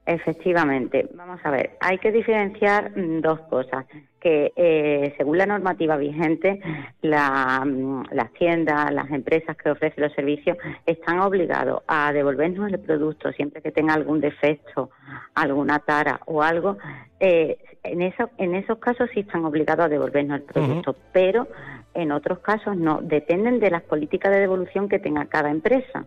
Efectivamente, 0.05 1.09
vamos 1.15 1.41
a 1.43 1.51
ver, 1.51 1.77
hay 1.81 1.97
que 1.97 2.13
diferenciar 2.13 2.97
mm, 2.97 3.19
dos 3.19 3.41
cosas, 3.49 3.85
que 4.27 4.51
eh, 4.57 5.13
según 5.15 5.37
la 5.37 5.45
normativa 5.45 5.95
vigente, 5.95 6.59
la, 7.01 7.63
mm, 7.65 8.07
las 8.11 8.33
tiendas, 8.33 8.91
las 8.91 9.09
empresas 9.11 9.55
que 9.55 9.69
ofrecen 9.69 10.03
los 10.03 10.11
servicios 10.13 10.57
están 10.85 11.19
obligados 11.19 11.81
a 11.87 12.11
devolvernos 12.11 12.69
el 12.69 12.79
producto 12.79 13.31
siempre 13.31 13.61
que 13.61 13.71
tenga 13.71 13.93
algún 13.93 14.19
defecto, 14.19 14.89
alguna 15.33 15.79
tara 15.79 16.19
o 16.25 16.43
algo. 16.43 16.77
Eh, 17.21 17.57
en, 17.83 18.01
eso, 18.01 18.29
en 18.37 18.55
esos 18.55 18.79
casos 18.79 19.09
sí 19.13 19.21
están 19.21 19.45
obligados 19.45 19.85
a 19.85 19.89
devolvernos 19.89 20.41
el 20.41 20.45
producto, 20.45 20.93
pero 21.13 21.47
en 21.93 22.11
otros 22.11 22.39
casos 22.39 22.75
no, 22.75 22.99
dependen 23.01 23.61
de 23.61 23.71
las 23.71 23.83
políticas 23.83 24.33
de 24.33 24.41
devolución 24.41 24.89
que 24.89 24.99
tenga 24.99 25.25
cada 25.27 25.49
empresa. 25.49 26.05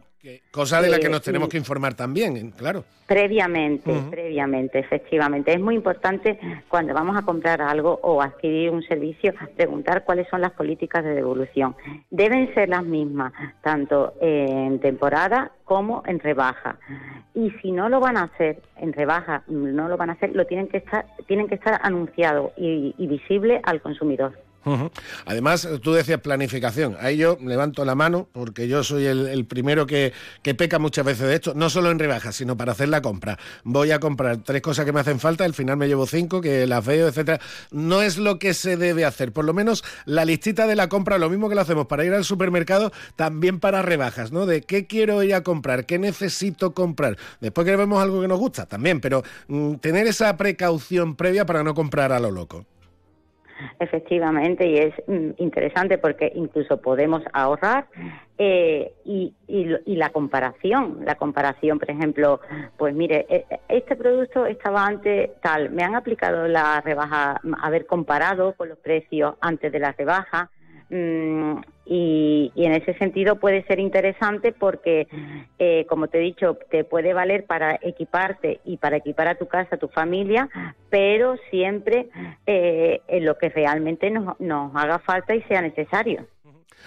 Cosa 0.50 0.82
de 0.82 0.90
la 0.90 0.98
que 0.98 1.08
nos 1.08 1.22
tenemos 1.22 1.48
que 1.48 1.56
informar 1.56 1.94
también, 1.94 2.50
claro. 2.50 2.84
Previamente, 3.06 3.90
previamente, 4.10 4.78
efectivamente. 4.78 5.52
Es 5.52 5.60
muy 5.60 5.74
importante 5.74 6.38
cuando 6.68 6.92
vamos 6.92 7.16
a 7.16 7.22
comprar 7.22 7.62
algo 7.62 7.98
o 8.12 8.22
adquirir 8.22 8.70
un 8.70 8.82
servicio, 8.82 9.34
preguntar 9.56 10.04
cuáles 10.04 10.28
son 10.28 10.40
las 10.40 10.52
políticas 10.52 11.04
de 11.04 11.14
devolución. 11.14 11.76
Deben 12.11 12.52
ser 12.54 12.68
las 12.68 12.84
mismas, 12.84 13.32
tanto 13.62 14.14
en 14.20 14.80
temporada 14.80 15.52
como 15.64 16.02
en 16.06 16.18
rebaja. 16.18 16.78
Y 17.34 17.50
si 17.62 17.72
no 17.72 17.88
lo 17.88 18.00
van 18.00 18.16
a 18.16 18.24
hacer 18.24 18.61
en 18.76 18.92
rebaja, 18.92 19.42
no 19.48 19.88
lo 19.88 19.96
van 19.96 20.11
a 20.11 20.14
hacer, 20.14 20.34
lo 20.34 20.46
tienen 20.46 20.68
que 20.68 20.78
estar, 20.78 21.06
tienen 21.26 21.48
que 21.48 21.54
estar 21.54 21.80
anunciado 21.82 22.52
y, 22.56 22.94
y 22.98 23.06
visible 23.06 23.61
al 23.62 23.80
consumidor. 23.80 24.32
Además, 25.24 25.68
tú 25.82 25.92
decías 25.92 26.20
planificación. 26.20 26.96
Ahí 27.00 27.16
yo 27.16 27.38
levanto 27.40 27.84
la 27.84 27.94
mano 27.94 28.28
porque 28.32 28.68
yo 28.68 28.84
soy 28.84 29.06
el, 29.06 29.44
primero 29.46 29.86
que, 29.86 30.12
peca 30.56 30.78
muchas 30.78 31.04
veces 31.04 31.28
de 31.28 31.34
esto, 31.34 31.54
no 31.54 31.70
solo 31.70 31.90
en 31.90 31.98
rebajas, 31.98 32.36
sino 32.36 32.56
para 32.56 32.72
hacer 32.72 32.88
la 32.88 33.00
compra. 33.00 33.38
Voy 33.64 33.90
a 33.90 34.00
comprar 34.00 34.38
tres 34.38 34.61
cosas 34.62 34.84
que 34.84 34.92
me 34.92 35.00
hacen 35.00 35.20
falta, 35.20 35.44
al 35.44 35.54
final 35.54 35.76
me 35.76 35.88
llevo 35.88 36.06
cinco, 36.06 36.40
que 36.40 36.66
las 36.66 36.84
veo, 36.84 37.08
etcétera. 37.08 37.40
No 37.70 38.02
es 38.02 38.18
lo 38.18 38.38
que 38.38 38.54
se 38.54 38.76
debe 38.76 39.04
hacer. 39.04 39.32
Por 39.32 39.44
lo 39.44 39.54
menos 39.54 39.84
la 40.04 40.24
listita 40.24 40.66
de 40.66 40.76
la 40.76 40.88
compra, 40.88 41.18
lo 41.18 41.30
mismo 41.30 41.48
que 41.48 41.54
lo 41.54 41.61
hacemos 41.61 41.86
para 41.86 42.04
ir 42.04 42.12
al 42.12 42.24
supermercado, 42.24 42.92
también 43.16 43.61
para 43.61 43.82
rebajas, 43.82 44.32
¿no? 44.32 44.46
De 44.46 44.62
qué 44.62 44.86
quiero 44.86 45.22
ir 45.22 45.34
a 45.34 45.42
comprar, 45.42 45.86
qué 45.86 45.98
necesito 45.98 46.74
comprar. 46.74 47.16
Después 47.40 47.66
que 47.66 47.76
vemos 47.76 48.02
algo 48.02 48.20
que 48.20 48.28
nos 48.28 48.38
gusta, 48.38 48.66
también, 48.66 49.00
pero 49.00 49.22
mm, 49.48 49.76
tener 49.76 50.06
esa 50.06 50.36
precaución 50.36 51.16
previa 51.16 51.46
para 51.46 51.62
no 51.62 51.74
comprar 51.74 52.12
a 52.12 52.20
lo 52.20 52.30
loco. 52.30 52.66
Efectivamente, 53.78 54.66
y 54.66 54.78
es 54.78 54.94
mm, 55.06 55.30
interesante 55.38 55.98
porque 55.98 56.30
incluso 56.34 56.80
podemos 56.80 57.22
ahorrar 57.32 57.86
eh, 58.38 58.94
y, 59.04 59.34
y, 59.46 59.96
la 59.96 60.11
comparación, 60.11 61.00
la 61.04 61.16
comparación, 61.16 61.78
por 61.78 61.90
ejemplo, 61.90 62.40
pues 62.76 62.94
mire, 62.94 63.26
e, 63.28 63.44
este 63.68 63.96
producto 63.96 64.46
estaba 64.46 64.86
antes 64.86 65.30
tal, 65.42 65.70
me 65.70 65.82
han 65.82 65.94
aplicado 65.94 66.48
la 66.48 66.80
rebaja, 66.80 67.40
haber 67.61 67.86
comparado 67.86 68.54
con 68.54 68.70
los 68.70 68.78
precios 68.78 69.34
antes 69.40 69.70
de 69.72 69.78
la 69.78 69.92
rebaja, 69.92 70.50
Mm, 71.86 71.92
y, 71.92 72.52
en 72.56 72.72
ese 72.72 72.94
sentido 72.94 73.36
puede 73.36 73.64
ser 73.64 73.80
interesante 73.80 74.52
porque, 74.52 75.08
eh, 75.58 75.86
como 75.88 76.08
te 76.08 76.18
he 76.18 76.20
dicho, 76.20 76.58
te 76.70 76.84
puede 76.84 77.12
valer 77.12 77.46
para 77.46 77.78
equiparte 77.82 78.60
y 78.64 78.76
para 78.76 78.98
equipar 78.98 79.28
a 79.28 79.34
tu 79.36 79.48
casa, 79.48 79.76
a 79.76 79.78
tu 79.78 79.88
familia, 79.88 80.48
pero 80.88 81.36
siempre 81.50 82.08
eh, 82.46 83.00
en 83.08 83.24
lo 83.24 83.38
que 83.38 83.48
realmente 83.48 84.10
nos, 84.10 84.38
nos 84.40 84.74
haga 84.76 84.98
falta 84.98 85.34
y 85.34 85.42
sea 85.42 85.62
necesario. 85.62 86.26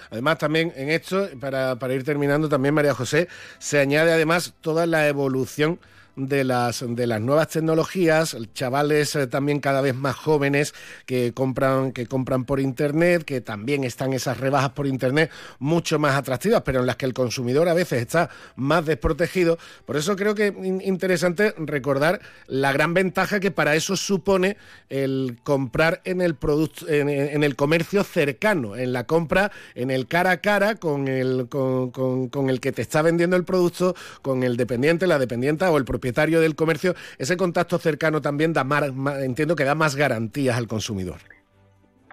Además, 0.09 0.37
también 0.37 0.71
en 0.75 0.89
esto, 0.89 1.27
para, 1.39 1.75
para 1.77 1.93
ir 1.93 2.03
terminando, 2.03 2.49
también 2.49 2.73
María 2.73 2.93
José, 2.93 3.27
se 3.59 3.79
añade 3.79 4.11
además 4.11 4.55
toda 4.61 4.85
la 4.85 5.07
evolución 5.07 5.79
de 6.15 6.43
las, 6.43 6.85
de 6.87 7.07
las 7.07 7.21
nuevas 7.21 7.49
tecnologías, 7.49 8.37
chavales 8.53 9.15
eh, 9.15 9.27
también 9.27 9.59
cada 9.59 9.81
vez 9.81 9.95
más 9.95 10.15
jóvenes 10.15 10.73
que 11.05 11.33
compran, 11.33 11.91
que 11.91 12.05
compran 12.05 12.45
por 12.45 12.59
internet, 12.59 13.23
que 13.23 13.41
también 13.41 13.83
están 13.83 14.13
esas 14.13 14.39
rebajas 14.39 14.71
por 14.71 14.85
internet 14.85 15.31
mucho 15.57 15.97
más 15.97 16.15
atractivas, 16.15 16.61
pero 16.61 16.81
en 16.81 16.85
las 16.85 16.97
que 16.97 17.05
el 17.05 17.13
consumidor 17.13 17.67
a 17.67 17.73
veces 17.73 18.01
está 18.01 18.29
más 18.55 18.85
desprotegido. 18.85 19.57
Por 19.85 19.97
eso 19.97 20.15
creo 20.15 20.35
que 20.35 20.47
es 20.47 20.85
interesante 20.85 21.55
recordar 21.57 22.21
la 22.47 22.71
gran 22.71 22.93
ventaja 22.93 23.39
que 23.39 23.51
para 23.51 23.75
eso 23.75 23.95
supone 23.95 24.57
el 24.89 25.39
comprar 25.43 26.01
en 26.05 26.21
el 26.21 26.35
producto, 26.35 26.87
en, 26.87 27.09
el 27.43 27.55
comercio 27.55 28.03
cercano, 28.03 28.75
en 28.75 28.93
la 28.93 29.05
compra, 29.05 29.51
en 29.73 29.89
el 29.89 30.07
cara 30.07 30.31
a 30.31 30.37
cara 30.37 30.75
con 30.75 31.07
el, 31.07 31.47
con, 31.49 31.89
con 31.89 32.49
el 32.49 32.59
que 32.59 32.71
te 32.71 32.83
está 32.83 33.01
vendiendo 33.01 33.35
el 33.35 33.45
producto, 33.45 33.95
con 34.21 34.43
el 34.43 34.57
dependiente, 34.57 35.07
la 35.07 35.17
dependienta 35.17 35.71
o 35.71 35.77
el 35.77 35.85
propietario 35.85 36.02
propietario 36.03 36.41
del 36.41 36.55
comercio, 36.55 36.95
ese 37.17 37.37
contacto 37.37 37.77
cercano 37.77 38.19
también 38.19 38.51
da 38.51 38.65
más, 38.65 38.91
entiendo 39.21 39.55
que 39.55 39.63
da 39.63 39.73
más 39.73 39.95
garantías 39.95 40.57
al 40.57 40.67
consumidor. 40.67 41.19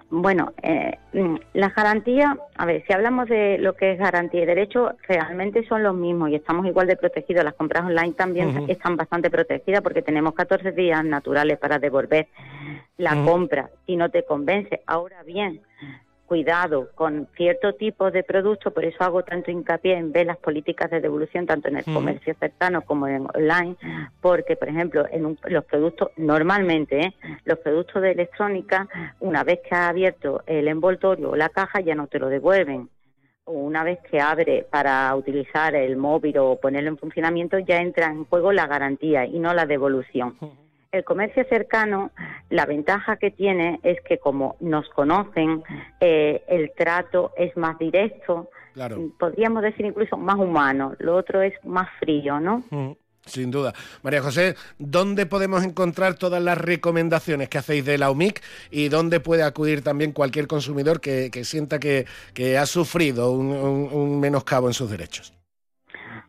Bueno, 0.09 0.53
eh, 0.63 0.97
las 1.53 1.75
garantías, 1.75 2.37
a 2.55 2.65
ver, 2.65 2.83
si 2.87 2.93
hablamos 2.93 3.27
de 3.27 3.57
lo 3.57 3.73
que 3.75 3.91
es 3.91 3.99
garantía 3.99 4.43
y 4.43 4.45
derecho, 4.45 4.93
realmente 5.09 5.67
son 5.67 5.83
los 5.83 5.93
mismos 5.93 6.29
y 6.29 6.35
estamos 6.35 6.65
igual 6.67 6.87
de 6.87 6.95
protegidos. 6.95 7.43
Las 7.43 7.53
compras 7.55 7.83
online 7.83 8.13
también 8.13 8.69
están 8.69 8.95
bastante 8.95 9.29
protegidas 9.29 9.81
porque 9.81 10.01
tenemos 10.01 10.35
14 10.35 10.71
días 10.71 11.03
naturales 11.03 11.57
para 11.57 11.77
devolver 11.77 12.27
la 12.95 13.21
compra 13.25 13.71
si 13.85 13.97
no 13.97 14.09
te 14.09 14.23
convence. 14.23 14.81
Ahora 14.85 15.21
bien, 15.23 15.61
cuidado 16.31 16.87
con 16.95 17.27
cierto 17.35 17.73
tipo 17.73 18.09
de 18.09 18.23
productos, 18.23 18.71
por 18.71 18.85
eso 18.85 19.03
hago 19.03 19.21
tanto 19.21 19.51
hincapié 19.51 19.97
en 19.97 20.13
ver 20.13 20.27
las 20.27 20.37
políticas 20.37 20.89
de 20.89 21.01
devolución 21.01 21.45
tanto 21.45 21.67
en 21.67 21.75
el 21.75 21.83
comercio 21.83 22.33
cercano 22.39 22.83
como 22.83 23.05
en 23.09 23.27
online, 23.35 23.75
porque, 24.21 24.55
por 24.55 24.69
ejemplo, 24.69 25.05
en 25.11 25.37
los 25.43 25.65
productos, 25.65 26.11
normalmente, 26.15 27.01
¿eh? 27.01 27.13
los 27.43 27.59
productos 27.59 28.01
de 28.01 28.11
electrónica, 28.11 28.87
una 29.19 29.43
vez 29.43 29.59
que 29.59 29.75
ha 29.75 29.89
abierto 29.89 30.41
el 30.45 30.69
envoltorio 30.69 31.31
o 31.31 31.35
la 31.35 31.49
caja, 31.49 31.81
ya 31.81 31.95
no 31.95 32.07
te 32.07 32.17
lo 32.17 32.29
devuelven. 32.29 32.87
Una 33.43 33.83
vez 33.83 33.99
que 34.09 34.21
abre 34.21 34.65
para 34.71 35.13
utilizar 35.13 35.75
el 35.75 35.97
móvil 35.97 36.37
o 36.37 36.61
ponerlo 36.61 36.91
en 36.91 36.97
funcionamiento, 36.97 37.59
ya 37.59 37.81
entra 37.81 38.05
en 38.05 38.23
juego 38.23 38.53
la 38.53 38.67
garantía 38.67 39.25
y 39.25 39.37
no 39.37 39.53
la 39.53 39.65
devolución 39.65 40.37
el 40.91 41.05
comercio 41.05 41.45
cercano, 41.49 42.11
la 42.49 42.65
ventaja 42.65 43.15
que 43.15 43.31
tiene 43.31 43.79
es 43.83 44.01
que 44.01 44.17
como 44.17 44.57
nos 44.59 44.89
conocen, 44.89 45.63
eh, 46.01 46.43
el 46.47 46.71
trato 46.77 47.31
es 47.37 47.55
más 47.55 47.77
directo, 47.79 48.49
podríamos 49.17 49.63
decir 49.63 49.85
incluso 49.85 50.17
más 50.17 50.37
humano, 50.37 50.95
lo 50.99 51.15
otro 51.15 51.41
es 51.41 51.53
más 51.63 51.87
frío, 51.99 52.39
¿no? 52.39 52.63
Sin 53.25 53.51
duda. 53.51 53.73
María 54.01 54.21
José, 54.21 54.55
¿dónde 54.79 55.25
podemos 55.25 55.63
encontrar 55.63 56.15
todas 56.15 56.41
las 56.41 56.57
recomendaciones 56.57 57.47
que 57.49 57.59
hacéis 57.59 57.85
de 57.85 57.97
la 57.97 58.09
UMIC 58.11 58.41
y 58.71 58.89
dónde 58.89 59.19
puede 59.19 59.43
acudir 59.43 59.83
también 59.83 60.11
cualquier 60.11 60.47
consumidor 60.47 60.99
que, 60.99 61.29
sienta 61.45 61.79
que, 61.79 62.05
ha 62.57 62.65
sufrido 62.65 63.31
un 63.31 64.19
menoscabo 64.19 64.67
en 64.67 64.73
sus 64.73 64.89
derechos? 64.89 65.33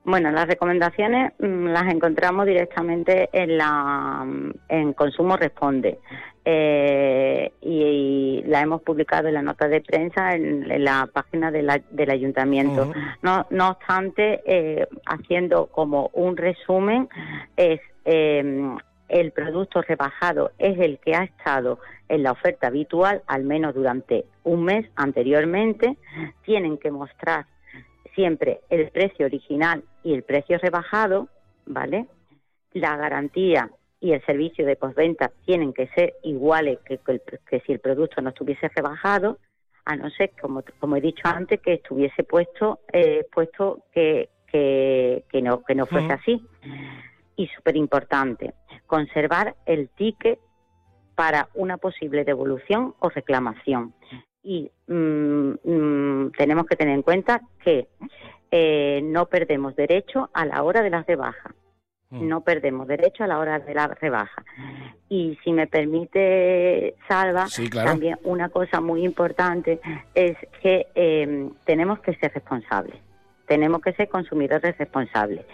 Bueno, 0.05 0.33
las 0.33 0.49
recomendaciones 0.49 1.33
mm, 1.39 1.67
las 1.67 1.93
encontramos 1.93 2.47
directamente 2.47 3.29
en 3.33 3.57
la 3.57 4.27
en 4.69 4.93
Consumo 4.95 5.37
Responde. 5.37 5.99
Eh, 6.45 7.53
y, 7.61 8.43
la 8.47 8.61
hemos 8.63 8.83
publicado 8.83 9.29
en 9.29 9.35
la 9.35 9.43
nota 9.43 9.69
de 9.69 9.81
prensa 9.81 10.35
en, 10.35 10.85
la 10.85 11.09
página 11.13 11.53
del 11.53 12.11
ayuntamiento. 12.11 12.93
no, 13.23 13.47
no 13.51 13.69
obstante, 13.71 14.43
eh, 14.45 14.89
haciendo 15.07 15.67
como 15.67 16.11
un 16.13 16.37
resumen, 16.37 17.09
es 17.57 17.81
em, 18.05 18.77
el 19.09 19.31
producto 19.31 19.83
rebajado 19.83 20.51
es 20.59 20.79
el 20.81 20.99
que 20.99 21.15
ha 21.15 21.23
estado 21.23 21.79
en 22.09 22.25
la 22.25 22.33
oferta 22.33 22.67
habitual, 22.67 23.23
al 23.29 23.45
menos 23.45 23.75
durante 23.75 24.25
un 24.43 24.65
mes 24.65 24.87
anteriormente, 24.97 25.97
tienen 26.45 26.77
que 26.77 26.91
mostrar 26.91 27.47
siempre 28.15 28.61
el 28.69 28.91
precio 28.91 29.27
original 29.27 29.85
y 30.03 30.15
el 30.15 30.23
precio 30.23 30.59
rebajado, 30.59 31.29
¿vale? 31.67 32.07
La 32.73 32.97
garantía 32.97 33.71
y 34.01 34.13
el 34.13 34.25
servicio 34.25 34.67
de 34.67 34.77
postventa 34.77 35.31
tienen 35.45 35.73
que 35.73 35.87
ser 35.89 36.15
iguales 36.23 36.79
que, 36.85 36.99
que, 36.99 37.61
si 37.61 37.73
el 37.73 37.81
producto 37.81 38.21
no 38.21 38.31
estuviese 38.31 38.69
rebajado, 38.69 39.39
a 39.85 39.97
no 39.97 40.11
ser, 40.11 40.33
como, 40.41 40.63
como 40.79 40.97
he 40.97 41.01
dicho 41.01 41.23
antes, 41.25 41.61
que 41.61 41.75
estuviese 41.75 42.23
puesto 42.23 42.81
eh, 42.93 43.27
puesto 43.33 43.85
que, 43.93 44.29
que, 44.47 45.25
que, 45.29 45.43
no, 45.43 45.63
que 45.63 45.75
no 45.75 45.87
fuese 45.87 46.13
así. 46.13 46.45
Y 47.37 47.47
súper 47.49 47.77
importante, 47.77 48.55
conservar 48.87 49.57
el 49.67 49.89
ticket 49.89 50.39
para 51.15 51.49
una 51.55 51.79
posible 51.79 52.25
devolución 52.25 52.95
o 52.99 53.09
reclamación 53.09 53.95
y 54.43 54.71
mm, 54.89 55.53
mm, 55.65 56.33
tenemos 56.37 56.67
que 56.67 56.77
tener 56.77 56.95
en 56.95 57.03
cuenta 57.03 57.41
que 57.63 57.89
eh, 58.55 59.01
no 59.03 59.27
perdemos 59.27 59.75
derecho 59.75 60.29
a 60.35 60.45
la 60.45 60.63
hora 60.63 60.83
de 60.83 60.91
la 60.91 61.03
rebaja. 61.03 61.55
Mm. 62.11 62.29
No 62.29 62.43
perdemos 62.43 62.87
derecho 62.87 63.25
a 63.25 63.27
la 63.27 63.39
hora 63.39 63.59
de 63.59 63.75
la 63.75 63.89
rebaja. 63.89 64.45
Y 65.09 65.39
si 65.43 65.53
me 65.53 65.67
permite, 65.67 66.95
Salva, 67.09 67.47
también 67.73 68.19
una 68.25 68.51
cosa 68.51 68.83
muy 68.83 69.05
importante 69.07 69.81
es 70.15 70.37
que 70.61 70.87
eh, 70.95 71.49
tenemos 71.65 72.01
que 72.01 72.15
ser 72.17 72.35
responsables. 72.35 72.97
Tenemos 73.47 73.81
que 73.81 73.95
ser 73.95 74.09
consumidores 74.11 74.77
responsables. 74.77 75.47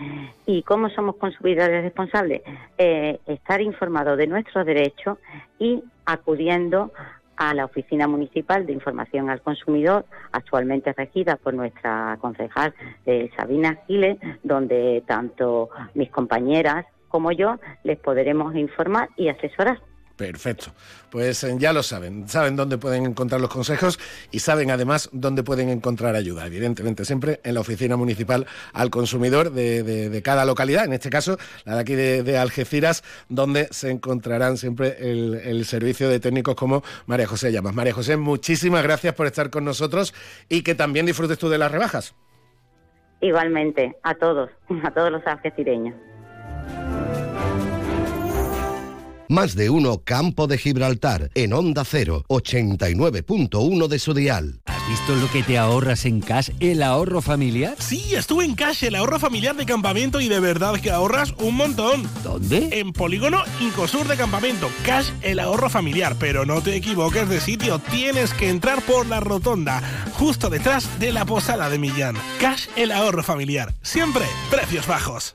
¿Y 0.45 0.63
cómo 0.63 0.91
somos 0.91 1.17
consumidores 1.17 1.83
responsables? 1.85 2.43
Eh, 2.77 3.21
estar 3.27 3.61
informados 3.61 4.19
de 4.19 4.27
nuestros 4.27 4.67
derechos 4.67 5.19
y 5.59 5.85
acudiendo 6.05 6.93
a 7.39 7.55
la 7.55 7.65
Oficina 7.65 8.09
Municipal 8.09 8.67
de 8.67 8.73
Información 8.73 9.31
al 9.31 9.41
Consumidor, 9.41 10.05
actualmente 10.33 10.93
regida 10.93 11.37
por 11.37 11.55
nuestra 11.55 12.19
concejal 12.21 12.75
eh, 13.07 13.31
Sabina 13.37 13.79
Giles, 13.87 14.19
donde 14.43 15.03
tanto 15.07 15.71
mis 15.95 16.11
compañeras 16.11 16.85
como 17.09 17.33
yo 17.33 17.59
les 17.85 17.99
podremos 17.99 18.55
informar 18.57 19.09
y 19.17 19.29
asesorar. 19.29 19.81
Perfecto. 20.19 20.73
Pues 21.11 21.45
eh, 21.45 21.55
ya 21.59 21.73
lo 21.73 21.85
saben, 21.85 22.29
saben 22.29 22.57
dónde 22.57 22.77
pueden 22.77 23.07
encontrar 23.07 23.41
los 23.41 23.51
consejos 23.51 24.01
y 24.33 24.41
saben 24.41 24.73
además 24.73 25.09
dónde 25.13 25.45
pueden 25.45 25.69
encontrar 25.69 26.17
ayuda. 26.17 26.45
Evidentemente, 26.45 27.05
siempre 27.05 27.41
en 27.45 27.55
la 27.55 27.61
oficina 27.61 27.97
municipal 27.97 28.45
al 28.73 28.91
consumidor 28.91 29.53
de, 29.53 30.21
cada 30.25 30.45
localidad, 30.45 30.87
en 30.87 30.93
este 30.93 31.09
caso 31.09 31.39
la 31.65 31.77
de 31.77 31.81
aquí 31.81 31.95
de, 31.95 32.37
Algeciras, 32.37 33.05
donde 33.29 33.69
se 33.71 33.93
encontrarán 33.93 34.57
siempre 34.57 34.97
el, 34.99 35.65
servicio 35.65 36.09
de 36.09 36.19
técnicos 36.19 36.57
como 36.57 36.83
María 37.07 37.29
José 37.29 37.53
Llamas. 37.53 37.75
María 37.75 37.95
José, 37.95 38.17
muchísimas 38.17 38.83
gracias 38.83 39.15
por 39.15 39.29
estar 39.29 39.51
con 39.51 39.65
nosotros 39.65 40.13
y 40.49 40.63
que 40.63 40.75
también 40.75 41.07
disfrutes 41.07 41.39
tú 41.39 41.49
de 41.49 41.59
las 41.59 41.71
rebajas. 41.71 42.17
Igualmente, 43.21 43.97
a 44.03 44.15
todos, 44.15 44.51
a 44.83 44.91
todos 44.91 45.13
los 45.13 45.25
algecireños. 45.27 45.95
Más 49.31 49.55
de 49.55 49.69
uno 49.69 50.01
Campo 50.05 50.47
de 50.47 50.57
Gibraltar 50.57 51.31
en 51.35 51.53
Onda 51.53 51.85
0, 51.85 52.25
89.1 52.29 53.87
de 53.87 53.99
su 53.99 54.15
dial. 54.15 54.63
¿Has 54.65 54.89
visto 54.89 55.15
lo 55.17 55.31
que 55.31 55.43
te 55.43 55.59
ahorras 55.59 56.07
en 56.07 56.21
Cash, 56.21 56.49
el 56.61 56.83
ahorro 56.83 57.21
familiar? 57.21 57.77
Sí, 57.79 58.15
estuve 58.15 58.47
en 58.47 58.55
Cash, 58.55 58.85
el 58.85 58.95
ahorro 58.95 59.19
familiar 59.19 59.55
de 59.55 59.67
campamento 59.67 60.23
y 60.23 60.29
de 60.29 60.41
verdad 60.41 60.81
que 60.81 60.91
ahorras 60.91 61.35
un 61.41 61.57
montón. 61.57 62.09
¿Dónde? 62.25 62.71
En 62.73 62.95
Polígono 62.95 63.43
Incosur 63.61 64.09
de 64.09 64.17
Campamento. 64.17 64.71
Cash, 64.83 65.11
el 65.21 65.41
ahorro 65.41 65.69
familiar. 65.69 66.17
Pero 66.19 66.47
no 66.47 66.63
te 66.63 66.75
equivoques 66.75 67.29
de 67.29 67.43
sitio, 67.43 67.81
tienes 67.91 68.33
que 68.33 68.49
entrar 68.49 68.81
por 68.81 69.07
la 69.07 69.21
rotonda, 69.21 69.83
justo 70.15 70.49
detrás 70.49 70.99
de 70.99 71.13
la 71.13 71.27
posada 71.27 71.69
de 71.69 71.79
Millán. 71.79 72.17
Cash, 72.41 72.69
el 72.77 72.93
ahorro 72.93 73.23
familiar. 73.23 73.75
Siempre 73.83 74.25
precios 74.51 74.87
bajos. 74.87 75.35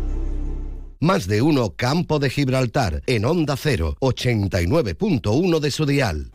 Más 1.03 1.25
de 1.25 1.41
uno 1.41 1.73
Campo 1.75 2.19
de 2.19 2.29
Gibraltar 2.29 3.01
en 3.07 3.25
Onda 3.25 3.57
0, 3.57 3.97
89.1 4.01 5.59
de 5.59 5.71
su 5.71 5.87
dial. 5.87 6.31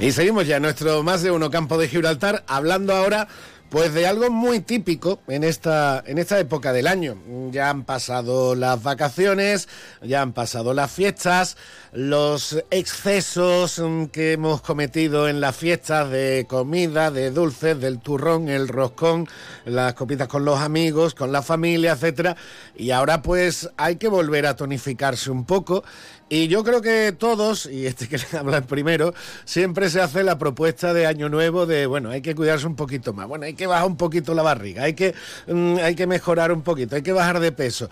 Y 0.00 0.12
seguimos 0.12 0.46
ya 0.46 0.60
nuestro 0.60 1.02
más 1.02 1.22
de 1.22 1.30
uno 1.30 1.50
campo 1.50 1.76
de 1.76 1.88
Gibraltar, 1.88 2.42
hablando 2.46 2.94
ahora 2.94 3.28
pues 3.68 3.92
de 3.94 4.06
algo 4.06 4.30
muy 4.30 4.60
típico 4.60 5.20
en 5.26 5.44
esta, 5.44 6.02
en 6.06 6.18
esta 6.18 6.38
época 6.38 6.72
del 6.72 6.86
año. 6.86 7.16
Ya 7.50 7.70
han 7.70 7.84
pasado 7.84 8.54
las 8.54 8.82
vacaciones, 8.82 9.68
ya 10.02 10.22
han 10.22 10.32
pasado 10.32 10.72
las 10.72 10.92
fiestas, 10.92 11.56
los 11.96 12.62
excesos 12.70 13.80
que 14.12 14.32
hemos 14.32 14.60
cometido 14.60 15.30
en 15.30 15.40
las 15.40 15.56
fiestas 15.56 16.10
de 16.10 16.44
comida, 16.46 17.10
de 17.10 17.30
dulces, 17.30 17.80
del 17.80 18.00
turrón, 18.00 18.50
el 18.50 18.68
roscón, 18.68 19.26
las 19.64 19.94
copitas 19.94 20.28
con 20.28 20.44
los 20.44 20.60
amigos, 20.60 21.14
con 21.14 21.32
la 21.32 21.40
familia, 21.40 21.92
etcétera. 21.92 22.36
Y 22.76 22.90
ahora 22.90 23.22
pues 23.22 23.70
hay 23.78 23.96
que 23.96 24.08
volver 24.08 24.46
a 24.46 24.56
tonificarse 24.56 25.30
un 25.30 25.46
poco 25.46 25.84
y 26.28 26.48
yo 26.48 26.64
creo 26.64 26.82
que 26.82 27.12
todos, 27.12 27.64
y 27.64 27.86
este 27.86 28.08
que 28.08 28.18
le 28.32 28.38
habla 28.38 28.60
primero, 28.60 29.14
siempre 29.46 29.88
se 29.88 30.02
hace 30.02 30.22
la 30.22 30.36
propuesta 30.38 30.92
de 30.92 31.06
Año 31.06 31.30
Nuevo 31.30 31.64
de, 31.64 31.86
bueno, 31.86 32.10
hay 32.10 32.20
que 32.20 32.34
cuidarse 32.34 32.66
un 32.66 32.76
poquito 32.76 33.14
más, 33.14 33.26
bueno, 33.26 33.46
hay 33.46 33.54
que 33.54 33.66
bajar 33.66 33.86
un 33.86 33.96
poquito 33.96 34.34
la 34.34 34.42
barriga, 34.42 34.82
hay 34.82 34.94
que, 34.94 35.14
mm, 35.46 35.76
hay 35.82 35.94
que 35.94 36.06
mejorar 36.06 36.52
un 36.52 36.60
poquito, 36.60 36.96
hay 36.96 37.02
que 37.02 37.12
bajar 37.12 37.40
de 37.40 37.52
peso. 37.52 37.88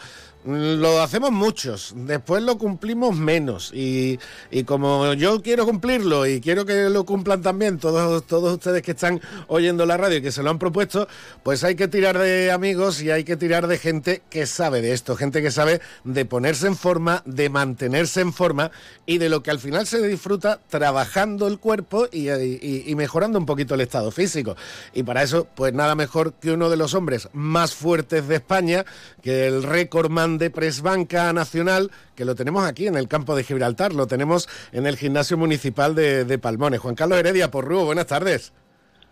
Lo 0.46 1.00
hacemos 1.00 1.32
muchos, 1.32 1.94
después 1.96 2.42
lo 2.42 2.58
cumplimos 2.58 3.16
menos 3.16 3.72
y, 3.72 4.18
y, 4.50 4.64
como 4.64 5.14
yo 5.14 5.40
quiero 5.40 5.64
cumplirlo 5.64 6.26
y 6.26 6.42
quiero 6.42 6.66
que 6.66 6.90
lo 6.90 7.06
cumplan 7.06 7.40
también 7.40 7.78
todos, 7.78 8.26
todos 8.26 8.52
ustedes 8.52 8.82
que 8.82 8.90
están 8.90 9.22
oyendo 9.46 9.86
la 9.86 9.96
radio 9.96 10.18
y 10.18 10.22
que 10.22 10.32
se 10.32 10.42
lo 10.42 10.50
han 10.50 10.58
propuesto, 10.58 11.08
pues 11.42 11.64
hay 11.64 11.76
que 11.76 11.88
tirar 11.88 12.18
de 12.18 12.52
amigos 12.52 13.00
y 13.00 13.10
hay 13.10 13.24
que 13.24 13.38
tirar 13.38 13.68
de 13.68 13.78
gente 13.78 14.20
que 14.28 14.44
sabe 14.44 14.82
de 14.82 14.92
esto, 14.92 15.16
gente 15.16 15.40
que 15.40 15.50
sabe 15.50 15.80
de 16.04 16.26
ponerse 16.26 16.66
en 16.66 16.76
forma, 16.76 17.22
de 17.24 17.48
mantenerse 17.48 18.20
en 18.20 18.34
forma 18.34 18.70
y 19.06 19.16
de 19.16 19.30
lo 19.30 19.42
que 19.42 19.50
al 19.50 19.60
final 19.60 19.86
se 19.86 20.06
disfruta 20.06 20.60
trabajando 20.68 21.48
el 21.48 21.58
cuerpo 21.58 22.06
y, 22.12 22.28
y 22.28 22.94
mejorando 22.96 23.38
un 23.38 23.46
poquito 23.46 23.76
el 23.76 23.80
estado 23.80 24.10
físico. 24.10 24.56
Y 24.92 25.04
para 25.04 25.22
eso, 25.22 25.46
pues 25.54 25.72
nada 25.72 25.94
mejor 25.94 26.34
que 26.34 26.52
uno 26.52 26.68
de 26.68 26.76
los 26.76 26.92
hombres 26.92 27.30
más 27.32 27.74
fuertes 27.74 28.28
de 28.28 28.34
España, 28.34 28.84
que 29.22 29.46
el 29.46 29.62
récord 29.62 30.10
man 30.10 30.33
de 30.38 30.50
Presbanca 30.50 31.32
Nacional, 31.32 31.90
que 32.14 32.24
lo 32.24 32.34
tenemos 32.34 32.64
aquí 32.64 32.86
en 32.86 32.96
el 32.96 33.08
campo 33.08 33.34
de 33.36 33.44
Gibraltar, 33.44 33.92
lo 33.92 34.06
tenemos 34.06 34.48
en 34.72 34.86
el 34.86 34.96
gimnasio 34.96 35.36
municipal 35.36 35.94
de, 35.94 36.24
de 36.24 36.38
Palmones. 36.38 36.80
Juan 36.80 36.94
Carlos 36.94 37.18
Heredia, 37.18 37.50
por 37.50 37.64
Porrúo, 37.64 37.84
buenas 37.84 38.06
tardes. 38.06 38.52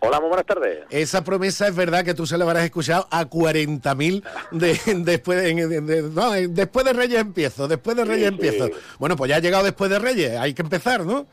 Hola, 0.05 0.19
muy 0.19 0.27
buenas 0.27 0.45
tardes. 0.45 0.79
Esa 0.89 1.23
promesa 1.23 1.65
es 1.65 1.75
verdad 1.75 2.03
que 2.03 2.13
tú 2.13 2.25
se 2.25 2.37
la 2.37 2.43
habrás 2.43 2.65
escuchado 2.65 3.07
a 3.09 3.23
40.000 3.23 4.23
de, 4.51 4.79
después, 5.05 5.41
de, 5.41 6.01
no, 6.13 6.31
después 6.31 6.85
de 6.85 6.91
Reyes 6.91 7.21
empiezo, 7.21 7.69
después 7.69 7.95
de 7.95 8.03
Reyes 8.03 8.27
empiezo. 8.27 8.69
Bueno, 8.99 9.15
pues 9.15 9.29
ya 9.29 9.37
ha 9.37 9.39
llegado 9.39 9.63
después 9.63 9.89
de 9.89 9.99
Reyes, 9.99 10.37
hay 10.37 10.53
que 10.53 10.61
empezar, 10.61 11.05
¿no? 11.05 11.25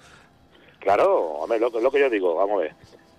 Claro, 0.78 1.20
hombre, 1.41 1.59
lo, 1.59 1.68
lo 1.80 1.91
que 1.91 1.99
yo 1.99 2.09
digo, 2.09 2.36
vamos 2.36 2.59
a 2.59 2.62
ver. 2.62 2.74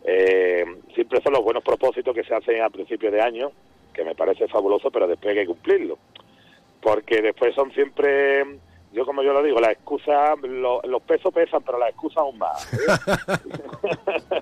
Eh, 0.05 0.65
siempre 0.95 1.21
son 1.21 1.33
los 1.33 1.43
buenos 1.43 1.63
propósitos 1.63 2.15
que 2.15 2.23
se 2.23 2.33
hacen 2.33 2.61
a 2.61 2.69
principio 2.69 3.11
de 3.11 3.21
año, 3.21 3.51
que 3.93 4.05
me 4.05 4.15
parece 4.15 4.47
fabuloso, 4.47 4.89
pero 4.89 5.05
después 5.05 5.31
hay 5.35 5.41
que 5.41 5.47
cumplirlo. 5.47 5.97
Porque 6.81 7.21
después 7.21 7.53
son 7.55 7.71
siempre 7.71 8.45
yo 8.93 9.05
como 9.05 9.23
yo 9.23 9.31
lo 9.33 9.41
digo, 9.41 9.59
las 9.59 9.71
excusas, 9.71 10.37
los 10.41 11.01
pesos 11.03 11.33
pesan, 11.33 11.61
pero 11.63 11.79
las 11.79 11.89
excusas 11.89 12.17
aún 12.17 12.37
más. 12.37 12.73
¿eh? 12.73 14.41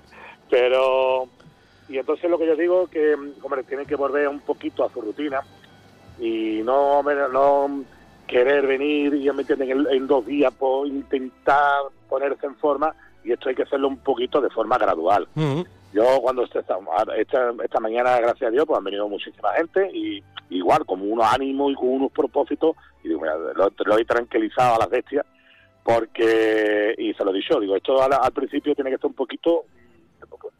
pero, 0.50 1.28
y 1.88 1.98
entonces 1.98 2.28
lo 2.28 2.38
que 2.38 2.46
yo 2.46 2.56
digo 2.56 2.84
es 2.84 2.90
que, 2.90 3.14
hombre, 3.42 3.62
tienen 3.62 3.86
que 3.86 3.94
volver 3.94 4.26
un 4.26 4.40
poquito 4.40 4.84
a 4.84 4.90
su 4.90 5.00
rutina 5.00 5.40
y 6.18 6.62
no, 6.64 7.02
no 7.02 7.84
querer 8.26 8.66
venir, 8.66 9.14
y 9.14 9.30
me 9.30 9.42
entienden, 9.42 9.86
en, 9.88 10.06
dos 10.06 10.26
días, 10.26 10.52
por 10.52 10.86
intentar 10.86 11.82
ponerse 12.08 12.46
en 12.46 12.56
forma, 12.56 12.94
y 13.24 13.32
esto 13.32 13.48
hay 13.48 13.54
que 13.54 13.62
hacerlo 13.62 13.88
un 13.88 13.98
poquito 13.98 14.40
de 14.40 14.50
forma 14.50 14.78
gradual. 14.78 15.28
Yo 15.92 16.20
cuando 16.20 16.44
esta, 16.44 16.60
esta, 17.16 17.52
esta 17.64 17.80
mañana, 17.80 18.18
gracias 18.18 18.48
a 18.48 18.50
Dios, 18.50 18.64
pues 18.66 18.78
han 18.78 18.84
venido 18.84 19.08
muchísima 19.08 19.52
gente 19.54 19.90
y 19.92 20.22
igual, 20.50 20.84
como 20.84 21.04
unos 21.04 21.26
ánimos 21.26 21.72
y 21.72 21.74
con 21.74 21.88
unos 21.88 22.12
propósitos, 22.12 22.76
y 23.02 23.08
digo, 23.08 23.20
mira, 23.20 23.34
lo, 23.36 23.98
he 23.98 24.04
tranquilizado 24.04 24.76
a 24.76 24.78
las 24.78 24.90
bestias, 24.90 25.24
porque, 25.82 26.94
y 26.98 27.14
se 27.14 27.24
lo 27.24 27.30
he 27.30 27.38
dicho, 27.38 27.58
digo, 27.58 27.76
esto 27.76 28.00
al, 28.02 28.32
principio 28.32 28.74
tiene 28.74 28.90
que 28.90 28.96
estar 28.96 29.08
un 29.08 29.16
poquito, 29.16 29.64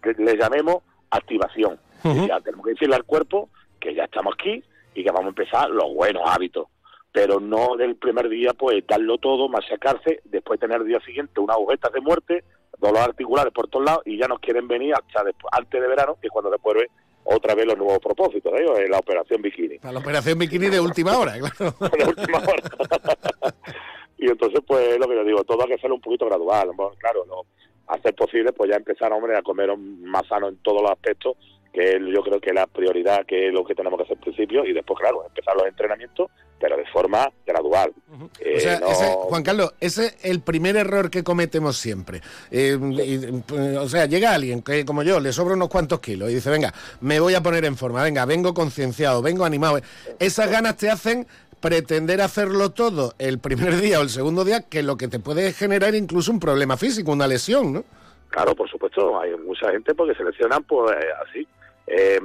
que 0.02 0.14
le 0.14 0.36
llamemos 0.36 0.78
activación. 1.10 1.78
Ya 2.02 2.40
tenemos 2.40 2.64
que 2.64 2.72
decirle 2.72 2.96
al 2.96 3.04
cuerpo 3.04 3.50
que 3.78 3.94
ya 3.94 4.04
estamos 4.04 4.34
aquí 4.34 4.64
y 4.94 5.04
que 5.04 5.10
vamos 5.10 5.26
a 5.26 5.28
empezar 5.28 5.70
los 5.70 5.92
buenos 5.94 6.22
hábitos 6.26 6.66
pero 7.12 7.40
no 7.40 7.76
del 7.76 7.96
primer 7.96 8.28
día 8.28 8.52
pues 8.54 8.86
darlo 8.86 9.18
todo, 9.18 9.48
machacarse, 9.48 10.20
después 10.24 10.60
tener 10.60 10.80
el 10.80 10.86
día 10.86 11.00
siguiente 11.00 11.40
unas 11.40 11.56
agujetas 11.56 11.92
de 11.92 12.00
muerte, 12.00 12.44
dolor 12.78 13.02
articulares 13.02 13.52
por 13.52 13.68
todos 13.68 13.84
lados 13.84 14.02
y 14.06 14.18
ya 14.18 14.26
nos 14.26 14.40
quieren 14.40 14.68
venir 14.68 14.94
hasta 14.94 15.24
después, 15.24 15.50
antes 15.52 15.80
de 15.80 15.86
verano, 15.88 16.16
que 16.20 16.28
es 16.28 16.32
cuando 16.32 16.50
después 16.50 16.76
ve 16.76 16.90
otra 17.24 17.54
vez 17.54 17.66
los 17.66 17.76
nuevos 17.76 17.98
propósitos, 17.98 18.52
¿eh? 18.58 18.88
la 18.88 18.98
operación 18.98 19.42
bikini. 19.42 19.78
la 19.82 19.98
operación 19.98 20.38
bikini 20.38 20.68
de 20.68 20.80
última 20.80 21.18
hora, 21.18 21.32
claro. 21.38 21.74
de 21.78 22.04
última 22.06 22.38
hora. 22.38 23.54
y 24.16 24.30
entonces, 24.30 24.60
pues, 24.66 24.98
lo 24.98 25.06
que 25.06 25.14
yo 25.14 25.24
digo, 25.24 25.44
todo 25.44 25.62
hay 25.62 25.68
que 25.68 25.74
hacerlo 25.74 25.96
un 25.96 26.00
poquito 26.00 26.26
gradual. 26.26 26.70
claro, 26.98 27.24
no 27.26 27.42
hacer 27.88 28.14
posible, 28.14 28.52
pues 28.52 28.70
ya 28.70 28.76
empezar, 28.76 29.12
hombre, 29.12 29.36
a 29.36 29.42
comer 29.42 29.76
más 29.76 30.26
sano 30.28 30.48
en 30.48 30.56
todos 30.58 30.80
los 30.80 30.90
aspectos 30.92 31.36
que 31.72 32.00
yo 32.12 32.22
creo 32.22 32.40
que 32.40 32.52
la 32.52 32.66
prioridad, 32.66 33.24
que 33.26 33.48
es 33.48 33.52
lo 33.52 33.64
que 33.64 33.74
tenemos 33.74 33.96
que 33.98 34.04
hacer 34.04 34.16
al 34.16 34.22
principio, 34.22 34.64
y 34.64 34.72
después, 34.72 34.98
claro, 34.98 35.24
empezar 35.26 35.54
los 35.54 35.66
entrenamientos, 35.66 36.30
pero 36.58 36.76
de 36.76 36.84
forma 36.86 37.30
gradual. 37.46 37.92
Eh, 38.40 38.56
o 38.84 38.94
sea, 38.94 39.08
Juan 39.12 39.42
Carlos, 39.42 39.74
ese 39.80 40.06
es 40.06 40.24
el 40.24 40.40
primer 40.40 40.76
error 40.76 41.10
que 41.10 41.22
cometemos 41.22 41.76
siempre. 41.76 42.20
Eh, 42.50 42.76
o 43.78 43.88
sea, 43.88 44.06
llega 44.06 44.34
alguien 44.34 44.62
que, 44.62 44.84
como 44.84 45.02
yo, 45.02 45.20
le 45.20 45.32
sobra 45.32 45.54
unos 45.54 45.68
cuantos 45.68 46.00
kilos 46.00 46.30
y 46.30 46.34
dice, 46.34 46.50
venga, 46.50 46.74
me 47.00 47.20
voy 47.20 47.34
a 47.34 47.42
poner 47.42 47.64
en 47.64 47.76
forma, 47.76 48.02
venga, 48.02 48.24
vengo 48.24 48.52
concienciado, 48.52 49.22
vengo 49.22 49.44
animado. 49.44 49.80
Esas 50.18 50.50
ganas 50.50 50.76
te 50.76 50.90
hacen 50.90 51.26
pretender 51.60 52.20
hacerlo 52.20 52.70
todo 52.70 53.14
el 53.18 53.38
primer 53.38 53.76
día 53.80 54.00
o 54.00 54.02
el 54.02 54.10
segundo 54.10 54.44
día, 54.44 54.62
que 54.62 54.82
lo 54.82 54.96
que 54.96 55.08
te 55.08 55.18
puede 55.18 55.52
generar 55.52 55.94
incluso 55.94 56.32
un 56.32 56.40
problema 56.40 56.76
físico, 56.76 57.12
una 57.12 57.26
lesión, 57.26 57.72
¿no? 57.72 57.84
Claro, 58.28 58.54
por 58.54 58.68
supuesto, 58.70 59.20
hay 59.20 59.36
mucha 59.36 59.70
gente 59.70 59.94
porque 59.94 60.14
se 60.14 60.24
lesionan 60.24 60.62
pues 60.64 60.90
así. 61.28 61.46
Eh, 61.90 62.20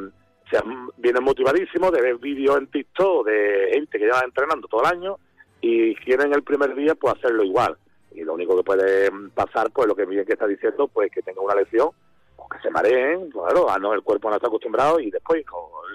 se 0.51 0.59
vienen 0.97 1.23
motivadísimos 1.23 1.91
de 1.91 2.01
ver 2.01 2.17
vídeos 2.17 2.57
en 2.57 2.67
TikTok 2.67 3.25
de 3.25 3.69
gente 3.73 3.97
que 3.97 4.05
lleva 4.05 4.21
entrenando 4.23 4.67
todo 4.67 4.81
el 4.81 4.87
año 4.87 5.17
y 5.59 5.95
quieren 5.95 6.33
el 6.33 6.43
primer 6.43 6.75
día 6.75 6.93
pues 6.93 7.15
hacerlo 7.15 7.43
igual. 7.43 7.75
Y 8.11 8.23
lo 8.23 8.33
único 8.33 8.55
que 8.55 8.63
puede 8.63 9.09
pasar, 9.33 9.71
pues 9.71 9.87
lo 9.87 9.95
que 9.95 10.05
bien 10.05 10.25
que 10.25 10.33
está 10.33 10.47
diciendo, 10.47 10.87
pues 10.87 11.11
que 11.11 11.21
tenga 11.21 11.41
una 11.41 11.55
lesión, 11.55 11.89
o 12.37 12.47
que 12.47 12.59
se 12.59 12.69
mareen, 12.69 13.29
claro, 13.31 13.67
no, 13.79 13.93
el 13.93 14.03
cuerpo 14.03 14.29
no 14.29 14.35
está 14.35 14.47
acostumbrado 14.47 14.99
y 14.99 15.09
después, 15.09 15.43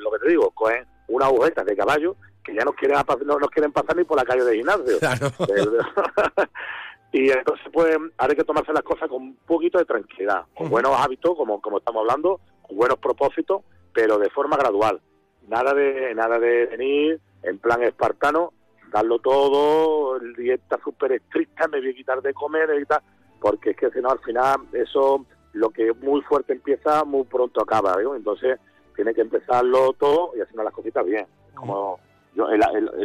lo 0.03 0.11
que 0.11 0.19
te 0.19 0.29
digo, 0.31 0.51
cogen 0.51 0.85
una 1.09 1.27
agujeta 1.27 1.65
de 1.65 1.77
caballo 1.77 2.17
que 2.45 2.55
ya 2.55 2.65
no 2.65 2.73
quieren, 2.73 2.99
no 3.25 3.39
nos 3.39 3.51
quieren 3.51 3.73
pasar 3.73 3.97
ni 3.97 4.05
por 4.05 4.17
la 4.17 4.25
calle 4.25 4.45
de 4.45 4.57
gimnasio. 4.57 4.99
y 7.13 7.31
entonces 7.31 7.67
pues 7.73 7.97
hay 8.19 8.29
que 8.35 8.45
tomarse 8.45 8.73
las 8.73 8.83
cosas 8.83 9.09
con 9.09 9.23
un 9.23 9.37
poquito 9.47 9.79
de 9.79 9.85
tranquilidad, 9.85 10.45
con 10.55 10.69
buenos 10.69 10.93
hábitos, 10.97 11.37
como, 11.37 11.61
como 11.61 11.79
estamos 11.79 12.01
hablando, 12.01 12.41
buenos 12.73 12.99
propósitos, 12.99 13.63
pero 13.93 14.19
de 14.19 14.31
forma 14.31 14.57
gradual. 14.57 15.01
Nada 15.49 15.75
de 15.75 16.15
nada 16.15 16.39
de 16.39 16.67
venir 16.67 17.21
en 17.43 17.59
plan 17.59 17.83
espartano, 17.83 18.53
darlo 18.93 19.19
todo, 19.19 20.19
dieta 20.37 20.79
súper 20.83 21.13
estricta, 21.13 21.69
me 21.69 21.81
voy 21.81 21.91
a 21.91 21.95
quitar 21.95 22.23
de 22.23 22.35
comer 22.35 22.71
y 22.81 22.85
tal, 22.85 23.01
porque 23.41 23.71
es 23.71 23.77
que 23.77 23.91
si 23.91 24.01
no 24.01 24.11
al 24.11 24.21
final 24.21 24.61
eso 24.73 25.25
lo 25.53 25.71
que 25.71 25.93
muy 25.95 26.21
fuerte 26.23 26.53
empieza 26.53 27.05
muy 27.05 27.25
pronto 27.25 27.63
acaba, 27.63 27.97
entonces 28.15 28.59
tiene 28.95 29.15
que 29.15 29.23
empezarlo 29.23 29.93
todo 29.95 30.33
y 30.37 30.41
haciendo 30.41 30.63
las 30.63 30.75
cositas 30.75 31.05
bien, 31.05 31.27
como 31.55 31.99
yo 32.35 32.47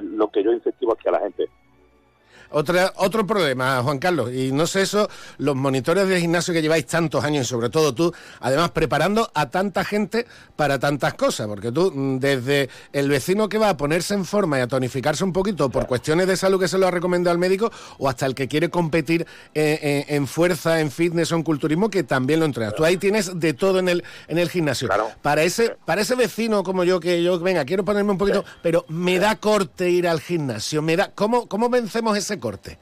lo 0.01 0.29
que 0.29 0.43
yo 0.43 0.51
incentivo 0.51 0.93
aquí 0.93 1.07
a 1.07 1.11
la 1.11 1.19
gente. 1.21 1.49
Otra, 2.49 2.93
otro 2.97 3.25
problema, 3.25 3.81
Juan 3.83 3.99
Carlos, 3.99 4.31
y 4.33 4.51
no 4.51 4.67
sé 4.67 4.83
eso, 4.83 5.09
los 5.37 5.55
monitores 5.55 6.07
de 6.07 6.19
gimnasio 6.19 6.53
que 6.53 6.61
lleváis 6.61 6.85
tantos 6.85 7.23
años, 7.23 7.45
y 7.45 7.49
sobre 7.49 7.69
todo 7.69 7.93
tú, 7.93 8.13
además 8.39 8.71
preparando 8.71 9.29
a 9.33 9.49
tanta 9.49 9.83
gente 9.83 10.25
para 10.55 10.79
tantas 10.79 11.13
cosas, 11.15 11.47
porque 11.47 11.71
tú, 11.71 11.91
mm, 11.93 12.19
desde 12.19 12.69
el 12.93 13.09
vecino 13.09 13.49
que 13.49 13.57
va 13.57 13.69
a 13.69 13.77
ponerse 13.77 14.13
en 14.13 14.25
forma 14.25 14.59
y 14.59 14.61
a 14.61 14.67
tonificarse 14.67 15.23
un 15.23 15.33
poquito 15.33 15.69
por 15.69 15.87
cuestiones 15.87 16.27
de 16.27 16.37
salud 16.37 16.59
que 16.59 16.67
se 16.67 16.77
lo 16.77 16.87
ha 16.87 16.91
recomendado 16.91 17.31
al 17.31 17.39
médico, 17.39 17.71
o 17.97 18.09
hasta 18.09 18.25
el 18.25 18.35
que 18.35 18.47
quiere 18.47 18.69
competir 18.69 19.21
eh, 19.53 19.79
eh, 19.81 20.05
en 20.09 20.27
fuerza, 20.27 20.79
en 20.79 20.91
fitness 20.91 21.31
o 21.31 21.35
en 21.35 21.43
culturismo, 21.43 21.89
que 21.89 22.03
también 22.03 22.39
lo 22.39 22.45
entrenas. 22.45 22.75
Tú 22.75 22.85
ahí 22.85 22.97
tienes 22.97 23.39
de 23.39 23.53
todo 23.53 23.79
en 23.79 23.89
el, 23.89 24.03
en 24.27 24.37
el 24.37 24.49
gimnasio. 24.49 24.87
Para 25.21 25.43
ese, 25.43 25.75
para 25.85 26.01
ese 26.01 26.15
vecino 26.15 26.63
como 26.63 26.83
yo, 26.83 26.99
que 26.99 27.23
yo, 27.23 27.39
venga, 27.39 27.65
quiero 27.65 27.83
ponerme 27.83 28.11
un 28.11 28.17
poquito, 28.17 28.45
pero 28.61 28.85
me 28.87 29.19
da 29.19 29.35
corte 29.35 29.89
ir 29.89 30.07
al 30.07 30.21
gimnasio, 30.21 30.81
me 30.81 30.95
da, 30.95 31.11
¿cómo, 31.13 31.47
cómo 31.47 31.69
vencemos 31.69 32.17
ese 32.17 32.34
corte? 32.39 32.77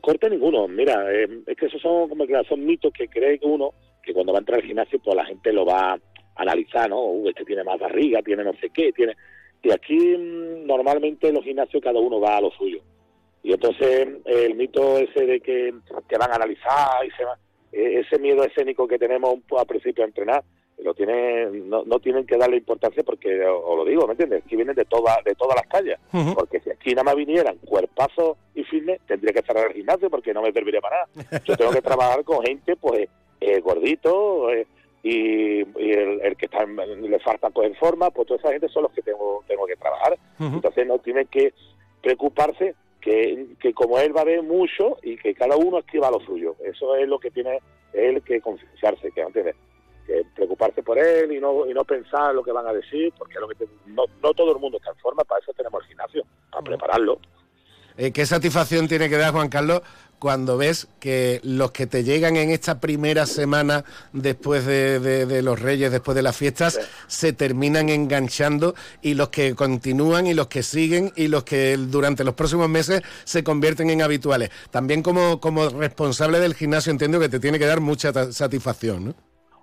Corte 0.00 0.28
ninguno. 0.30 0.68
Mira, 0.68 1.12
eh, 1.12 1.28
es 1.46 1.56
que 1.56 1.66
esos 1.66 1.80
son 1.80 2.08
como 2.08 2.26
que 2.26 2.40
son 2.48 2.64
mitos 2.64 2.92
que 2.92 3.08
cree 3.08 3.38
que 3.38 3.46
uno, 3.46 3.72
que 4.02 4.12
cuando 4.12 4.32
va 4.32 4.38
a 4.38 4.40
entrar 4.40 4.60
al 4.60 4.66
gimnasio, 4.66 4.98
pues 5.00 5.16
la 5.16 5.24
gente 5.24 5.52
lo 5.52 5.64
va 5.64 5.92
a 5.92 5.98
analizar, 6.36 6.88
¿no? 6.88 7.02
Uh, 7.02 7.28
este 7.28 7.44
tiene 7.44 7.64
más 7.64 7.78
barriga, 7.78 8.22
tiene 8.22 8.44
no 8.44 8.52
sé 8.54 8.70
qué, 8.70 8.92
tiene... 8.92 9.16
Y 9.62 9.72
aquí 9.72 9.96
mm, 9.96 10.66
normalmente 10.66 11.28
en 11.28 11.34
los 11.34 11.44
gimnasios 11.44 11.82
cada 11.82 11.98
uno 11.98 12.20
va 12.20 12.36
a 12.36 12.40
lo 12.40 12.50
suyo. 12.52 12.80
Y 13.42 13.52
entonces 13.52 14.08
el 14.24 14.54
mito 14.54 14.98
ese 14.98 15.24
de 15.24 15.40
que, 15.40 15.74
que 16.08 16.18
van 16.18 16.32
a 16.32 16.36
analizar 16.36 17.04
y 17.06 17.10
se 17.12 17.24
va, 17.24 17.38
e, 17.72 18.00
ese 18.00 18.18
miedo 18.18 18.44
escénico 18.44 18.86
que 18.86 18.98
tenemos 18.98 19.38
al 19.56 19.66
principio 19.66 20.04
de 20.04 20.08
entrenar, 20.08 20.44
lo 20.82 20.94
tienen, 20.94 21.68
no, 21.68 21.82
no 21.84 21.98
tienen 21.98 22.26
que 22.26 22.36
darle 22.36 22.56
importancia 22.56 23.02
porque, 23.02 23.44
os 23.44 23.76
lo 23.76 23.84
digo, 23.84 24.06
¿me 24.06 24.12
entiendes? 24.12 24.44
Aquí 24.44 24.56
vienen 24.56 24.76
de, 24.76 24.84
toda, 24.84 25.18
de 25.24 25.34
todas 25.34 25.56
las 25.56 25.66
calles. 25.66 25.98
Porque 26.34 26.60
si 26.60 26.70
aquí 26.70 26.90
nada 26.90 27.04
más 27.04 27.16
vinieran 27.16 27.56
cuerpazos 27.58 28.36
y 28.54 28.64
fitness, 28.64 29.00
tendría 29.06 29.32
que 29.32 29.42
cerrar 29.42 29.68
el 29.68 29.74
gimnasio 29.74 30.08
porque 30.08 30.32
no 30.32 30.42
me 30.42 30.52
serviría 30.52 30.80
para 30.80 31.06
nada. 31.06 31.42
Yo 31.44 31.56
tengo 31.56 31.72
que 31.72 31.82
trabajar 31.82 32.22
con 32.24 32.44
gente, 32.44 32.76
pues, 32.76 33.08
eh, 33.40 33.60
gordito 33.60 34.52
eh, 34.52 34.66
y, 35.02 35.60
el, 35.60 36.36
que 36.36 36.46
está, 36.46 36.64
le 36.64 37.18
falta 37.20 37.50
coger 37.50 37.74
forma, 37.76 38.10
pues 38.10 38.28
toda 38.28 38.38
esa 38.38 38.52
gente 38.52 38.68
son 38.68 38.84
los 38.84 38.92
que 38.92 39.02
tengo, 39.02 39.44
tengo 39.46 39.66
que 39.66 39.76
trabajar. 39.76 40.18
Entonces 40.38 40.86
no 40.86 40.98
tienen 40.98 41.26
que 41.26 41.52
preocuparse 42.02 42.74
que, 43.00 43.46
que 43.60 43.72
como 43.74 43.98
él 43.98 44.16
va 44.16 44.22
a 44.22 44.24
ver 44.24 44.42
mucho 44.42 44.98
y 45.02 45.16
que 45.16 45.34
cada 45.34 45.56
uno 45.56 45.78
escriba 45.78 46.10
lo 46.10 46.20
suyo. 46.20 46.56
Eso 46.64 46.94
es 46.96 47.08
lo 47.08 47.18
que 47.18 47.30
tiene 47.30 47.58
él 47.92 48.22
que 48.22 48.40
concienciarse, 48.40 49.10
que 49.12 49.22
antes 49.22 49.44
de 49.44 49.54
preocuparse 50.34 50.82
por 50.82 50.98
él 50.98 51.32
y 51.32 51.40
no, 51.40 51.66
y 51.66 51.74
no 51.74 51.84
pensar 51.84 52.34
lo 52.34 52.42
que 52.42 52.52
van 52.52 52.66
a 52.66 52.72
decir, 52.72 53.12
porque 53.18 53.38
lo 53.38 53.48
que 53.48 53.56
no, 53.86 54.04
no 54.22 54.34
todo 54.34 54.52
el 54.52 54.58
mundo 54.58 54.78
está 54.78 54.90
en 54.90 54.98
forma, 54.98 55.24
para 55.24 55.40
eso 55.40 55.52
tenemos 55.52 55.82
el 55.82 55.88
gimnasio, 55.88 56.24
para 56.50 56.62
prepararlo. 56.62 57.20
Eh, 57.96 58.12
¿Qué 58.12 58.24
satisfacción 58.26 58.86
tiene 58.86 59.08
que 59.08 59.16
dar, 59.16 59.32
Juan 59.32 59.48
Carlos, 59.48 59.82
cuando 60.20 60.56
ves 60.56 60.86
que 61.00 61.40
los 61.42 61.72
que 61.72 61.88
te 61.88 62.04
llegan 62.04 62.36
en 62.36 62.50
esta 62.50 62.80
primera 62.80 63.26
semana 63.26 63.84
después 64.12 64.64
de, 64.66 65.42
los 65.42 65.60
Reyes, 65.60 65.90
después 65.90 66.14
de 66.14 66.22
las 66.22 66.36
fiestas, 66.36 66.78
se 67.08 67.32
terminan 67.32 67.88
enganchando 67.88 68.74
y 69.02 69.14
los 69.14 69.30
que 69.30 69.56
continúan 69.56 70.28
y 70.28 70.34
los 70.34 70.46
que 70.46 70.62
siguen 70.62 71.12
y 71.16 71.26
los 71.26 71.44
que 71.44 71.76
durante 71.76 72.22
los 72.22 72.34
próximos 72.34 72.68
meses 72.68 73.02
se 73.24 73.42
convierten 73.42 73.90
en 73.90 74.02
habituales? 74.02 74.50
También 74.70 75.02
como, 75.02 75.40
como 75.40 75.68
responsable 75.68 76.38
del 76.38 76.54
gimnasio 76.54 76.92
entiendo 76.92 77.18
que 77.18 77.28
te 77.28 77.40
tiene 77.40 77.58
que 77.58 77.66
dar 77.66 77.80
mucha 77.80 78.32
satisfacción, 78.32 79.06
¿no? 79.06 79.14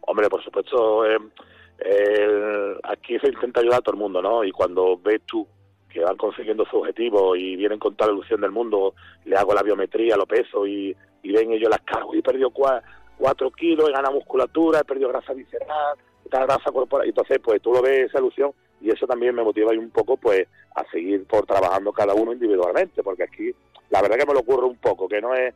Hombre, 0.08 0.30
por 0.30 0.44
supuesto, 0.44 1.06
eh, 1.06 2.78
aquí 2.84 3.18
se 3.20 3.28
intenta 3.28 3.62
ayudar 3.62 3.80
a 3.80 3.82
todo 3.82 3.96
el 3.96 4.02
mundo, 4.02 4.22
¿no? 4.22 4.44
Y 4.44 4.52
cuando 4.52 4.98
ves 4.98 5.22
tú 5.26 5.48
que 5.90 6.02
van 6.02 6.18
consiguiendo 6.18 6.66
su 6.66 6.78
objetivo 6.78 7.36
y 7.36 7.56
vienen 7.56 7.80
con 7.80 7.96
toda 7.96 8.12
la 8.12 8.18
ilusión 8.18 8.42
del 8.42 8.52
mundo, 8.52 8.94
le 9.24 9.36
hago 9.36 9.54
la 9.54 9.64
biometría, 9.64 10.18
lo 10.18 10.26
peso 10.26 10.68
y, 10.68 10.96
y 11.24 11.32
ven 11.32 11.52
ellos 11.54 11.70
las 11.70 11.82
cargo 11.82 12.14
y 12.14 12.20
he 12.20 12.24
perdido 12.24 12.52
cuatro 12.52 13.50
kilos, 13.52 13.90
he 13.90 13.94
ganado 13.94 14.16
musculatura, 14.16 14.80
he 14.80 14.84
perdido 14.84 15.10
grasa 15.10 15.34
visceral, 15.34 15.96
grasa 16.30 16.72
corporal. 16.72 17.08
Entonces, 17.08 17.40
pues 17.42 17.62
tú 17.62 17.72
lo 17.72 17.82
ves 17.82 18.10
esa 18.10 18.20
ilusión 18.20 18.52
y 18.82 18.90
eso 18.90 19.08
también 19.08 19.34
me 19.34 19.44
motiva 19.44 19.72
un 19.72 19.90
poco 19.90 20.18
pues 20.18 20.48
a 20.76 20.84
seguir 20.92 21.26
por 21.26 21.46
trabajando 21.46 21.94
cada 21.94 22.14
uno 22.14 22.34
individualmente, 22.34 23.02
porque 23.02 23.24
aquí 23.24 23.52
la 23.90 24.02
verdad 24.02 24.18
que 24.18 24.26
me 24.26 24.34
lo 24.34 24.42
ocurre 24.42 24.66
un 24.66 24.78
poco, 24.78 25.08
que 25.08 25.22
no 25.22 25.34
es 25.34 25.54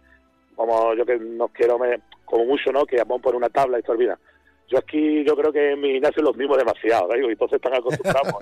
como 0.55 0.93
yo 0.93 1.05
que 1.05 1.17
no 1.17 1.49
quiero, 1.49 1.77
me, 1.79 2.01
como 2.25 2.45
mucho, 2.45 2.71
¿no? 2.71 2.85
Que 2.85 2.97
vamos 2.97 3.21
por 3.21 3.35
una 3.35 3.49
tabla 3.49 3.79
y 3.79 3.81
se 3.81 3.91
olvida. 3.91 4.17
Yo 4.69 4.77
aquí, 4.77 5.23
yo 5.23 5.35
creo 5.35 5.51
que 5.51 5.71
en 5.71 5.81
mi 5.81 5.93
gimnasio 5.93 6.21
los 6.21 6.37
mismos 6.37 6.57
demasiado, 6.57 7.15
y 7.15 7.25
entonces 7.25 7.55
están 7.55 7.73
acostumbrados 7.73 8.33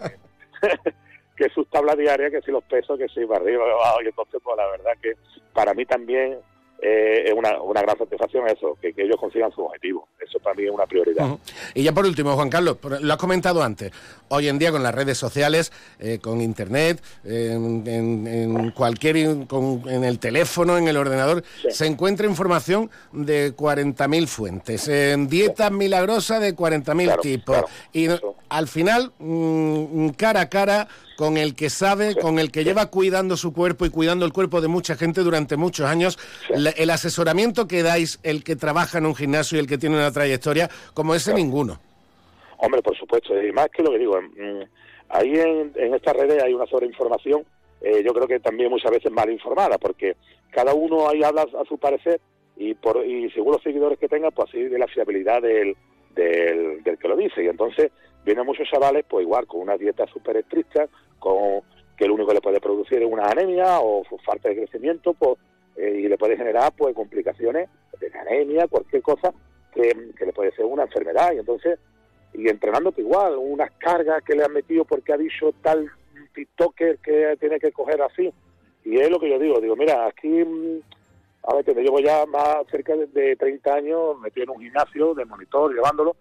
que 1.38 1.50
sus 1.50 1.70
tablas 1.70 1.98
diarias, 1.98 2.32
que 2.32 2.42
si 2.42 2.52
los 2.52 2.64
pesos, 2.64 2.98
que 2.98 3.08
si 3.08 3.26
para 3.26 3.42
arriba, 3.42 3.64
abajo, 3.64 4.02
y 4.04 4.08
entonces 4.08 4.42
pues 4.44 4.58
la 4.58 4.68
verdad 4.68 4.92
que 5.02 5.14
para 5.54 5.74
mí 5.74 5.86
también 5.86 6.40
eh, 6.80 7.24
es 7.26 7.34
una, 7.34 7.60
una, 7.62 7.82
gran 7.82 7.98
satisfacción 7.98 8.48
eso, 8.48 8.78
que, 8.80 8.94
ellos 8.96 9.18
consigan 9.20 9.52
su 9.52 9.62
objetivo. 9.62 10.08
Eso 10.20 10.40
para 10.40 10.56
mí 10.56 10.66
es 10.66 10.72
una 10.72 10.86
prioridad. 10.86 11.38
Y 11.74 11.84
ya 11.84 11.92
por 11.92 12.06
último, 12.06 12.36
Juan 12.36 12.50
Carlos, 12.50 12.78
lo 13.02 13.14
has 13.14 13.20
comentado 13.20 13.64
antes, 13.64 13.92
hoy 14.30 14.48
en 14.48 14.60
día 14.60 14.72
con 14.72 14.84
las 14.84 14.94
redes 14.94 15.18
sociales, 15.18 15.72
eh, 16.00 16.20
con 16.20 16.40
Internet, 16.42 17.02
en, 17.24 18.72
cualquier, 18.72 19.18
en 19.18 20.04
el 20.04 20.20
teléfono, 20.20 20.78
en 20.78 20.88
el 20.88 20.98
ordenador, 20.98 21.44
se 21.70 21.88
encuentra 21.88 22.28
información 22.28 22.92
de 23.12 23.56
40.000 23.56 24.28
fuentes, 24.28 24.88
en 24.88 25.28
dietas 25.28 25.72
milagrosas 25.72 26.42
de 26.42 26.56
40.000 26.56 27.22
tipos. 27.22 27.64
y 27.92 28.08
al 28.50 28.68
final, 28.68 29.12
mm, 29.20 30.10
cara 30.10 30.42
a 30.42 30.50
cara, 30.50 30.88
con 31.18 31.36
el 31.36 31.56
que 31.56 31.70
sabe, 31.70 32.16
con 32.16 32.38
el 32.38 32.52
que 32.52 32.64
lleva 32.64 32.86
cuidando 32.86 33.36
su 33.36 33.52
cuerpo 33.52 33.86
y 33.86 33.90
cuidando 33.90 34.24
el 34.26 34.32
cuerpo 34.32 34.62
de 34.62 34.68
mucha 34.68 34.96
gente 34.96 35.22
durante 35.22 35.58
muchos 35.58 35.88
años, 35.88 36.18
el 36.50 36.90
asesoramiento 36.90 37.68
que 37.68 37.82
dais, 37.82 38.20
el 38.24 38.44
que 38.44 38.56
trabaja 38.56 39.00
en 39.00 39.08
un 39.08 39.16
gimnasio 39.16 39.58
y 39.58 39.62
el 39.62 39.68
que 39.68 39.80
tiene 39.80 39.96
una 39.96 40.12
trayectoria, 40.12 40.70
como 40.94 41.16
ese 41.16 41.34
ninguno. 41.34 41.80
Hombre, 42.60 42.82
por 42.84 42.96
supuesto, 42.96 43.34
y 43.42 43.52
más 43.52 43.68
que 43.70 43.84
lo 43.84 43.92
que 43.92 43.98
digo, 43.98 44.22
mm, 44.22 44.62
ahí 45.10 45.34
en, 45.34 45.94
estas 45.94 46.16
redes 46.16 46.42
hay 46.42 46.54
una 46.54 46.68
sobreinformación, 46.68 47.44
eh, 47.82 48.04
yo 48.06 48.14
creo 48.14 48.28
que 48.28 48.40
también 48.40 48.70
muchas 48.70 48.92
veces 48.92 49.12
mal 49.12 49.30
informada, 49.32 49.80
porque 49.80 50.16
cada 50.52 50.76
uno 50.76 51.10
ahí 51.10 51.24
habla 51.24 51.44
a 51.44 51.66
su 51.68 51.80
parecer 51.80 52.22
y, 52.56 52.76
por, 52.76 53.04
y 53.06 53.30
según 53.32 53.54
los 53.54 53.64
seguidores 53.64 53.98
que 53.98 54.08
tenga, 54.08 54.30
pues 54.30 54.50
así 54.50 54.64
de 54.64 54.78
la 54.78 54.88
fiabilidad 54.88 55.42
del, 55.42 55.76
del, 56.16 56.84
del 56.84 56.98
que 56.98 57.08
lo 57.08 57.16
dice. 57.16 57.44
Y 57.44 57.48
entonces 57.48 57.92
vienen 58.26 58.46
muchos 58.46 58.68
chavales, 58.70 59.06
pues 59.08 59.24
igual, 59.24 59.48
con 59.48 59.62
una 59.62 59.78
dieta 59.78 60.06
súper 60.08 60.38
estricta, 60.38 60.88
con 61.20 61.62
que 61.98 62.06
lo 62.06 62.14
único 62.14 62.30
que 62.30 62.36
le 62.36 62.42
puede 62.42 62.62
producir 62.62 63.02
es 63.02 63.12
una 63.12 63.26
anemia 63.26 63.80
o 63.80 64.04
falta 64.24 64.50
de 64.50 64.58
crecimiento, 64.58 65.14
pues, 65.14 65.38
eh, 65.78 66.02
y 66.04 66.08
le 66.08 66.18
puede 66.18 66.38
generar 66.38 66.74
pues 66.76 66.96
complicaciones 66.96 67.70
de 68.00 68.20
anemia, 68.20 68.68
cualquier 68.68 69.02
cosa 69.02 69.34
que, 69.72 70.26
le 70.26 70.34
puede 70.34 70.52
ser 70.52 70.66
una 70.66 70.84
enfermedad. 70.84 71.32
Y 71.34 71.40
entonces, 71.40 71.80
y 72.34 72.48
entrenando 72.50 72.92
pues 72.92 73.06
igual, 73.06 73.36
unas 73.38 73.72
cargas 73.78 74.24
que 74.24 74.36
le 74.36 74.44
han 74.44 74.54
metido 74.54 74.86
porque 74.86 75.14
ha 75.14 75.18
dicho 75.18 75.54
tal 75.62 75.90
TikToker 76.34 76.98
que 77.00 77.38
tiene 77.40 77.60
que 77.60 77.72
coger 77.72 78.02
así. 78.02 78.32
Y 78.86 78.98
es 78.98 79.10
lo 79.10 79.20
que 79.20 79.30
yo 79.30 79.40
digo, 79.40 79.60
digo, 79.60 79.76
mira, 79.76 80.08
aquí, 80.08 80.30
mm, 80.30 80.80
a 81.44 81.56
ver, 81.56 81.66
yo 81.66 81.82
llevo 81.82 82.00
ya 82.00 82.26
más 82.26 82.58
cerca 82.72 82.96
de, 82.96 83.36
30 83.36 83.74
años 83.74 84.20
metido 84.20 84.46
en 84.46 84.50
un 84.52 84.62
gimnasio 84.62 85.14
de 85.14 85.26
monitor, 85.26 85.74
llevándolo, 85.74 86.16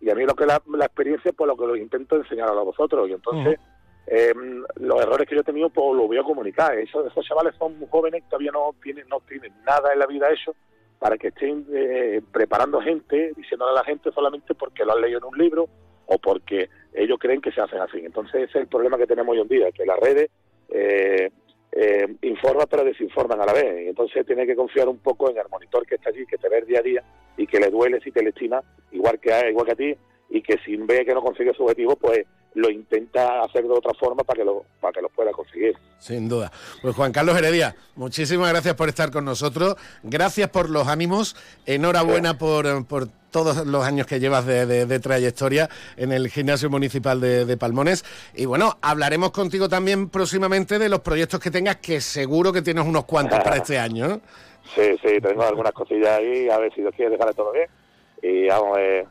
y 0.00 0.10
a 0.10 0.14
mí 0.14 0.24
lo 0.24 0.34
que 0.34 0.46
la, 0.46 0.62
la 0.66 0.84
experiencia, 0.84 1.32
pues 1.32 1.48
lo 1.48 1.56
que 1.56 1.66
lo 1.66 1.76
intento 1.76 2.16
enseñar 2.16 2.48
a 2.48 2.62
vosotros. 2.62 3.08
Y 3.08 3.12
entonces, 3.12 3.58
Em, 4.06 4.62
los 4.76 5.00
errores 5.00 5.26
que 5.26 5.34
yo 5.34 5.40
he 5.40 5.44
tenido, 5.44 5.70
pues 5.70 5.96
los 5.96 6.06
voy 6.06 6.18
a 6.18 6.22
comunicar. 6.22 6.78
Esos, 6.78 7.06
esos 7.06 7.24
chavales 7.24 7.54
son 7.56 7.78
muy 7.78 7.88
jóvenes, 7.88 8.22
todavía 8.28 8.52
no 8.52 8.74
tienen, 8.82 9.08
no 9.08 9.20
tienen 9.20 9.52
nada 9.64 9.92
en 9.92 9.98
la 9.98 10.06
vida 10.06 10.28
eso, 10.28 10.54
para 10.98 11.16
que 11.16 11.28
estén 11.28 11.66
eh, 11.72 12.20
preparando 12.32 12.80
gente, 12.80 13.32
diciéndole 13.36 13.72
a 13.72 13.80
la 13.80 13.84
gente 13.84 14.10
solamente 14.12 14.54
porque 14.54 14.84
lo 14.84 14.92
han 14.92 15.00
leído 15.00 15.18
en 15.18 15.24
un 15.24 15.38
libro 15.38 15.68
o 16.06 16.18
porque 16.18 16.68
ellos 16.92 17.18
creen 17.18 17.40
que 17.40 17.52
se 17.52 17.60
hacen 17.60 17.80
así. 17.80 17.98
Entonces 17.98 18.34
ese 18.34 18.50
es 18.50 18.56
el 18.56 18.68
problema 18.68 18.98
que 18.98 19.06
tenemos 19.06 19.34
hoy 19.34 19.40
en 19.40 19.48
día, 19.48 19.72
que 19.72 19.86
las 19.86 19.98
redes 19.98 20.30
eh, 20.68 21.30
eh, 21.72 22.16
informan 22.22 22.66
pero 22.70 22.84
desinforman 22.84 23.40
a 23.40 23.46
la 23.46 23.52
vez. 23.52 23.88
Entonces 23.88 24.26
tiene 24.26 24.46
que 24.46 24.54
confiar 24.54 24.88
un 24.88 24.98
poco 24.98 25.30
en 25.30 25.38
el 25.38 25.48
monitor 25.50 25.86
que 25.86 25.94
está 25.94 26.10
allí, 26.10 26.26
que 26.26 26.38
te 26.38 26.48
ve 26.48 26.62
día 26.62 26.80
a 26.80 26.82
día 26.82 27.04
y 27.36 27.46
que 27.46 27.58
le 27.58 27.70
duele 27.70 28.00
si 28.00 28.12
te 28.12 28.22
le 28.22 28.32
igual 28.92 29.18
que 29.18 29.32
a, 29.32 29.48
igual 29.48 29.66
que 29.66 29.72
a 29.72 29.76
ti 29.76 29.96
y 30.30 30.42
que 30.42 30.58
si 30.64 30.76
ve 30.76 31.04
que 31.04 31.14
no 31.14 31.22
consigue 31.22 31.54
su 31.54 31.62
objetivo, 31.62 31.96
pues 31.96 32.26
lo 32.54 32.70
intenta 32.70 33.42
hacer 33.42 33.64
de 33.64 33.70
otra 33.70 33.92
forma 33.94 34.22
para 34.22 34.38
que 34.38 34.44
lo 34.44 34.64
para 34.80 34.92
que 34.92 35.02
lo 35.02 35.08
pueda 35.08 35.32
conseguir. 35.32 35.76
Sin 35.98 36.28
duda. 36.28 36.52
Pues 36.82 36.94
Juan 36.94 37.12
Carlos 37.12 37.36
Heredia, 37.36 37.74
muchísimas 37.96 38.50
gracias 38.50 38.74
por 38.74 38.88
estar 38.88 39.10
con 39.10 39.24
nosotros, 39.24 39.76
gracias 40.02 40.50
por 40.50 40.70
los 40.70 40.86
ánimos, 40.86 41.36
enhorabuena 41.66 42.38
por, 42.38 42.86
por 42.86 43.08
todos 43.34 43.66
los 43.66 43.84
años 43.84 44.06
que 44.06 44.20
llevas 44.20 44.46
de, 44.46 45.00
trayectoria 45.00 45.68
en 45.96 46.12
el 46.12 46.28
gimnasio 46.28 46.70
municipal 46.70 47.20
de, 47.20 47.56
Palmones. 47.56 48.04
Y 48.32 48.44
bueno, 48.44 48.78
hablaremos 48.80 49.32
contigo 49.32 49.68
también 49.68 50.08
próximamente 50.08 50.78
de 50.78 50.88
los 50.88 51.00
proyectos 51.00 51.40
que 51.40 51.50
tengas, 51.50 51.78
que 51.78 52.00
seguro 52.00 52.52
que 52.52 52.62
tienes 52.62 52.86
unos 52.86 53.06
cuantos 53.06 53.40
para 53.40 53.56
este 53.56 53.76
año. 53.80 54.20
Sí, 54.76 54.96
sí, 55.02 55.20
tengo 55.20 55.42
algunas 55.42 55.72
cosillas 55.72 56.18
ahí, 56.18 56.48
a 56.48 56.58
ver 56.58 56.72
si 56.74 56.80
Dios 56.80 56.94
quiere 56.94 57.10
dejarle 57.10 57.34
todo 57.34 57.50
bien. 57.50 57.66
Y 58.22 58.46
vamos, 58.46 58.78
eh, 58.78 59.04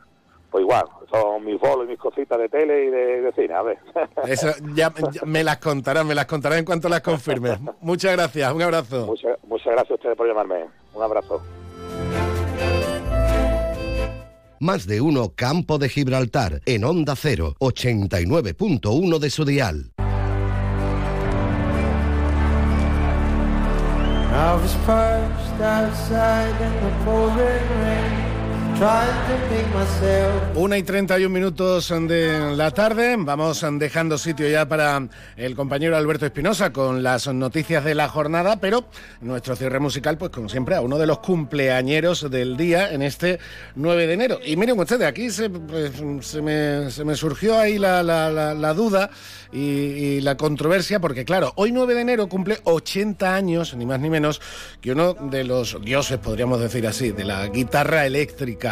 pues 0.54 0.62
igual, 0.62 0.84
son 1.10 1.44
mis 1.44 1.58
bolos 1.58 1.84
y 1.84 1.88
mis 1.88 1.98
cositas 1.98 2.38
de 2.38 2.48
tele 2.48 2.84
y 2.84 2.88
de, 2.88 3.32
cine, 3.34 3.54
a 3.54 3.62
ver. 3.62 3.76
Eso 4.28 4.50
ya, 4.76 4.92
me 5.26 5.42
las 5.42 5.58
contarán, 5.58 6.06
me 6.06 6.14
las 6.14 6.26
contarán 6.26 6.60
en 6.60 6.64
cuanto 6.64 6.88
las 6.88 7.00
confirmes. 7.00 7.58
Muchas 7.80 8.12
gracias, 8.12 8.52
un 8.52 8.62
abrazo. 8.62 9.04
Muchas, 9.04 9.36
muchas 9.48 9.72
gracias 9.72 9.90
a 9.90 9.94
ustedes 9.94 10.16
por 10.16 10.28
llamarme. 10.28 10.66
Un 10.94 11.02
abrazo. 11.02 11.42
Más 14.60 14.86
de 14.86 15.00
uno 15.00 15.32
Campo 15.34 15.78
de 15.78 15.88
Gibraltar 15.88 16.60
en 16.66 16.84
Onda 16.84 17.16
0, 17.16 17.54
89.1 17.58 19.18
de 19.18 19.30
su 19.30 19.44
dial. 19.44 19.90
Una 30.56 30.76
y 30.76 30.82
31 30.82 31.32
minutos 31.32 31.88
de 32.08 32.56
la 32.56 32.72
tarde. 32.72 33.14
Vamos 33.18 33.64
dejando 33.78 34.18
sitio 34.18 34.48
ya 34.48 34.66
para 34.68 35.08
el 35.36 35.54
compañero 35.54 35.96
Alberto 35.96 36.26
Espinosa 36.26 36.72
con 36.72 37.02
las 37.04 37.28
noticias 37.28 37.84
de 37.84 37.94
la 37.94 38.08
jornada, 38.08 38.58
pero 38.58 38.86
nuestro 39.20 39.54
cierre 39.54 39.78
musical, 39.78 40.18
pues 40.18 40.32
como 40.32 40.48
siempre, 40.48 40.74
a 40.74 40.80
uno 40.80 40.98
de 40.98 41.06
los 41.06 41.20
cumpleañeros 41.20 42.28
del 42.30 42.56
día 42.56 42.92
en 42.92 43.02
este 43.02 43.38
9 43.76 44.08
de 44.08 44.12
enero. 44.12 44.40
Y 44.44 44.56
miren 44.56 44.78
ustedes, 44.78 45.06
aquí 45.06 45.30
se, 45.30 45.50
pues, 45.50 46.34
me, 46.42 47.14
surgió 47.14 47.58
ahí 47.58 47.78
la, 47.78 48.74
duda 48.74 49.08
y, 49.52 49.58
y, 49.60 50.20
la 50.20 50.36
controversia, 50.36 50.98
porque 50.98 51.24
claro, 51.24 51.52
hoy 51.56 51.70
9 51.70 51.94
de 51.94 52.00
enero 52.00 52.28
cumple 52.28 52.58
80 52.64 53.34
años, 53.34 53.74
ni 53.76 53.86
más 53.86 54.00
ni 54.00 54.10
menos, 54.10 54.40
que 54.80 54.92
uno 54.92 55.14
de 55.14 55.44
los 55.44 55.80
dioses, 55.80 56.18
podríamos 56.18 56.60
decir 56.60 56.86
así, 56.88 57.12
de 57.12 57.24
la 57.24 57.46
guitarra 57.46 58.04
eléctrica 58.04 58.63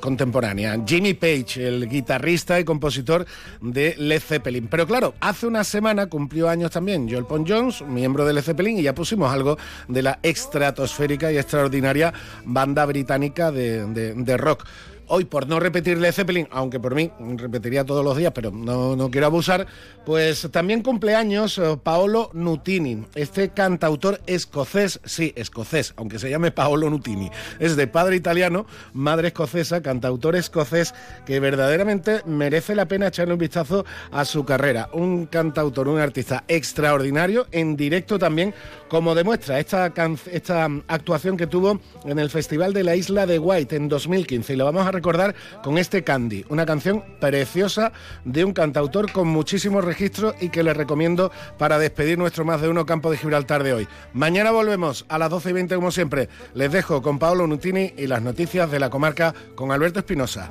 contemporánea. 0.00 0.78
Jimmy 0.86 1.14
Page, 1.14 1.66
el 1.66 1.88
guitarrista 1.88 2.58
y 2.60 2.64
compositor 2.64 3.26
de 3.60 3.94
Led 3.98 4.20
Zeppelin. 4.20 4.68
Pero 4.68 4.86
claro, 4.86 5.14
hace 5.20 5.46
una 5.46 5.64
semana 5.64 6.06
cumplió 6.06 6.48
años 6.48 6.70
también 6.70 7.08
Joel 7.08 7.26
Pon 7.26 7.44
Jones, 7.46 7.82
miembro 7.82 8.24
de 8.24 8.32
Led 8.32 8.42
Zeppelin, 8.42 8.78
y 8.78 8.82
ya 8.82 8.94
pusimos 8.94 9.32
algo 9.32 9.58
de 9.88 10.02
la 10.02 10.18
estratosférica 10.22 11.32
y 11.32 11.38
extraordinaria 11.38 12.12
banda 12.44 12.84
británica 12.86 13.50
de 13.50 14.36
rock. 14.36 14.64
Hoy, 15.08 15.24
por 15.24 15.46
no 15.46 15.60
repetirle 15.60 16.10
Zeppelin, 16.10 16.48
aunque 16.50 16.80
por 16.80 16.96
mí 16.96 17.12
repetiría 17.36 17.84
todos 17.84 18.04
los 18.04 18.16
días, 18.16 18.32
pero 18.34 18.50
no, 18.50 18.96
no 18.96 19.08
quiero 19.08 19.28
abusar, 19.28 19.68
pues 20.04 20.48
también 20.50 20.82
cumpleaños 20.82 21.58
eh, 21.58 21.78
Paolo 21.80 22.30
Nutini, 22.32 23.04
este 23.14 23.50
cantautor 23.50 24.20
escocés, 24.26 24.98
sí, 25.04 25.32
escocés, 25.36 25.94
aunque 25.96 26.18
se 26.18 26.28
llame 26.28 26.50
Paolo 26.50 26.90
Nutini. 26.90 27.30
Es 27.60 27.76
de 27.76 27.86
padre 27.86 28.16
italiano, 28.16 28.66
madre 28.94 29.28
escocesa, 29.28 29.80
cantautor 29.80 30.34
escocés, 30.34 30.92
que 31.24 31.38
verdaderamente 31.38 32.22
merece 32.26 32.74
la 32.74 32.86
pena 32.86 33.06
echarle 33.06 33.34
un 33.34 33.38
vistazo 33.38 33.84
a 34.10 34.24
su 34.24 34.44
carrera. 34.44 34.88
Un 34.92 35.26
cantautor, 35.26 35.86
un 35.86 36.00
artista 36.00 36.42
extraordinario, 36.48 37.46
en 37.52 37.76
directo 37.76 38.18
también, 38.18 38.54
como 38.88 39.14
demuestra 39.14 39.60
esta, 39.60 39.92
esta 40.32 40.64
actuación 40.88 41.36
que 41.36 41.46
tuvo 41.46 41.80
en 42.04 42.18
el 42.18 42.28
Festival 42.28 42.72
de 42.72 42.82
la 42.82 42.96
Isla 42.96 43.24
de 43.24 43.38
White 43.38 43.76
en 43.76 43.88
2015. 43.88 44.54
Y 44.54 44.56
lo 44.56 44.64
vamos 44.64 44.95
recordar 44.96 45.34
con 45.62 45.78
este 45.78 46.02
Candy, 46.02 46.44
una 46.48 46.66
canción 46.66 47.04
preciosa 47.20 47.92
de 48.24 48.44
un 48.44 48.52
cantautor 48.52 49.12
con 49.12 49.28
muchísimos 49.28 49.84
registros 49.84 50.34
y 50.40 50.48
que 50.48 50.62
les 50.62 50.76
recomiendo 50.76 51.30
para 51.58 51.78
despedir 51.78 52.18
nuestro 52.18 52.44
más 52.44 52.60
de 52.60 52.68
uno 52.68 52.86
campo 52.86 53.10
de 53.10 53.18
Gibraltar 53.18 53.62
de 53.62 53.72
hoy. 53.72 53.88
Mañana 54.12 54.50
volvemos 54.50 55.04
a 55.08 55.18
las 55.18 55.30
12 55.30 55.50
y 55.50 55.52
20 55.52 55.74
como 55.76 55.90
siempre. 55.90 56.28
Les 56.54 56.72
dejo 56.72 57.02
con 57.02 57.18
Paolo 57.18 57.46
Nutini 57.46 57.92
y 57.96 58.06
las 58.06 58.22
noticias 58.22 58.70
de 58.70 58.80
la 58.80 58.90
comarca 58.90 59.34
con 59.54 59.70
Alberto 59.70 60.00
Espinosa. 60.00 60.50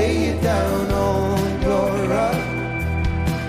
lay 0.00 0.40
down 0.40 0.90
on 0.92 1.62
your 1.66 1.90
rug. 2.12 2.40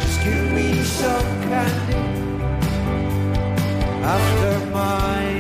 Just 0.02 0.19
give 0.26 0.48
me 0.57 0.69
some 0.99 1.30
candy 1.48 2.03
after 4.15 4.53
mine. 4.76 5.31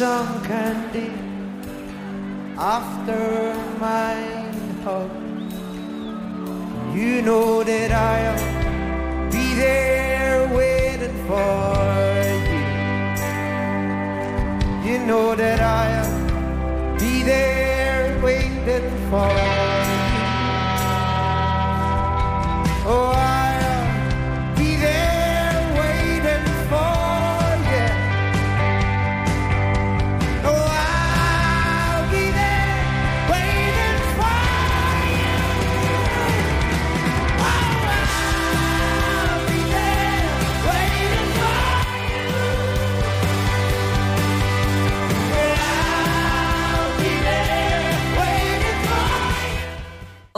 Me 0.00 0.45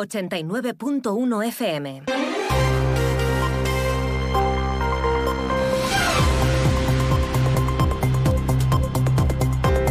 89.1 0.09 1.47
FM. 1.47 2.03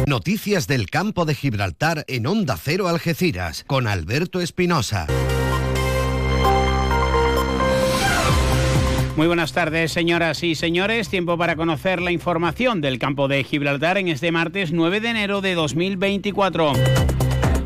Noticias 0.06 0.66
del 0.66 0.88
campo 0.88 1.26
de 1.26 1.34
Gibraltar 1.34 2.04
en 2.08 2.26
Onda 2.26 2.56
Cero 2.56 2.88
Algeciras 2.88 3.62
con 3.64 3.86
Alberto 3.86 4.40
Espinosa. 4.40 5.06
Muy 9.16 9.26
buenas 9.26 9.52
tardes, 9.52 9.92
señoras 9.92 10.42
y 10.44 10.54
señores. 10.54 11.08
Tiempo 11.08 11.36
para 11.36 11.56
conocer 11.56 12.00
la 12.00 12.12
información 12.12 12.80
del 12.80 12.98
campo 12.98 13.28
de 13.28 13.44
Gibraltar 13.44 13.98
en 13.98 14.08
este 14.08 14.32
martes 14.32 14.72
9 14.72 15.00
de 15.00 15.10
enero 15.10 15.40
de 15.40 15.54
2024. 15.54 16.72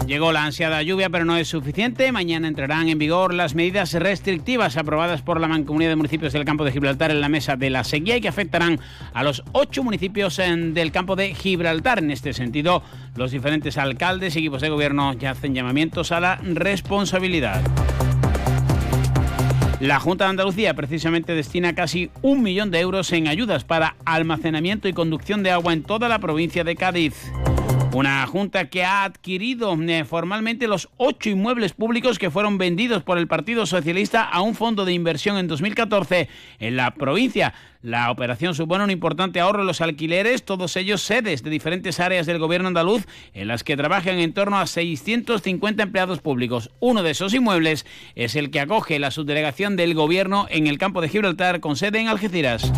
Llegó 0.07 0.33
la 0.33 0.45
ansiada 0.45 0.83
lluvia, 0.83 1.09
pero 1.09 1.25
no 1.25 1.37
es 1.37 1.49
suficiente. 1.49 2.13
Mañana 2.13 2.49
entrarán 2.49 2.89
en 2.89 2.99
vigor 2.99 3.33
las 3.33 3.55
medidas 3.55 3.95
restrictivas 3.95 4.77
aprobadas 4.77 5.23
por 5.23 5.41
la 5.41 5.49
Mancomunidad 5.49 5.91
de 5.91 5.97
Municipios 5.97 6.33
del 6.33 6.45
Campo 6.45 6.65
de 6.65 6.73
Gibraltar 6.73 7.11
en 7.13 7.21
la 7.21 7.29
mesa 7.31 7.57
de 7.57 7.71
la 7.71 7.83
sequía 7.85 8.17
y 8.17 8.21
que 8.21 8.29
afectarán 8.29 8.79
a 9.15 9.23
los 9.23 9.43
ocho 9.53 9.83
municipios 9.83 10.39
en- 10.39 10.75
del 10.75 10.93
Campo 10.93 11.17
de 11.17 11.35
Gibraltar. 11.35 12.01
En 12.01 12.11
este 12.11 12.33
sentido, 12.35 12.83
los 13.17 13.31
diferentes 13.31 13.79
alcaldes 13.79 14.37
y 14.37 14.41
equipos 14.41 14.61
de 14.61 14.69
gobierno 14.69 15.15
ya 15.15 15.31
hacen 15.31 15.55
llamamientos 15.55 16.13
a 16.13 16.21
la 16.21 16.37
responsabilidad. 16.43 17.63
La 19.81 19.99
Junta 19.99 20.25
de 20.25 20.31
Andalucía 20.31 20.75
precisamente 20.75 21.35
destina 21.35 21.75
casi 21.75 22.11
un 22.23 22.43
millón 22.43 22.71
de 22.71 22.81
euros 22.81 23.11
en 23.13 23.29
ayudas 23.29 23.65
para 23.65 23.97
almacenamiento 24.05 24.89
y 24.89 24.93
conducción 24.93 25.43
de 25.43 25.53
agua 25.53 25.73
en 25.73 25.83
toda 25.85 26.09
la 26.09 26.19
provincia 26.19 26.65
de 26.65 26.77
Cádiz. 26.77 27.15
Una 27.95 28.27
junta 28.27 28.71
que 28.71 28.85
ha 28.85 29.05
adquirido 29.05 29.77
eh, 29.83 30.05
formalmente 30.07 30.67
los 30.67 30.89
ocho 30.97 31.29
inmuebles 31.29 31.75
públicos 31.75 32.19
que 32.19 32.31
fueron 32.31 32.57
vendidos 32.57 33.03
por 33.03 33.19
el 33.19 33.29
Partido 33.29 33.67
Socialista 33.67 34.25
a 34.25 34.41
un 34.41 34.55
fondo 34.55 34.87
de 34.87 34.95
inversión 34.95 35.37
en 35.37 35.47
2014 35.47 36.27
en 36.59 36.77
la 36.77 36.95
provincia. 36.95 37.53
La 37.83 38.11
operación 38.11 38.55
supone 38.55 38.85
un 38.85 38.91
importante 38.91 39.41
ahorro 39.41 39.61
en 39.61 39.67
los 39.67 39.83
alquileres, 39.83 40.43
todos 40.43 40.75
ellos 40.77 41.03
sedes 41.03 41.43
de 41.43 41.51
diferentes 41.51 42.01
áreas 42.01 42.25
del 42.25 42.39
gobierno 42.39 42.69
andaluz 42.69 43.05
en 43.35 43.49
las 43.49 43.63
que 43.63 43.77
trabajan 43.77 44.21
en 44.21 44.33
torno 44.33 44.59
a 44.59 44.67
650 44.67 45.83
empleados 45.83 46.21
públicos. 46.21 46.71
Uno 46.81 47.03
de 47.03 47.11
esos 47.11 47.35
inmuebles 47.35 47.85
es 48.15 48.37
el 48.37 48.51
que 48.51 48.61
acoge 48.61 49.01
la 49.01 49.11
subdelegación 49.11 49.77
del 49.77 49.93
gobierno 49.93 50.47
en 50.49 50.67
el 50.67 50.79
campo 50.79 51.03
de 51.03 51.11
Gibraltar 51.11 51.61
con 51.61 51.77
sede 51.77 52.01
en 52.01 52.09
Algeciras. 52.09 52.73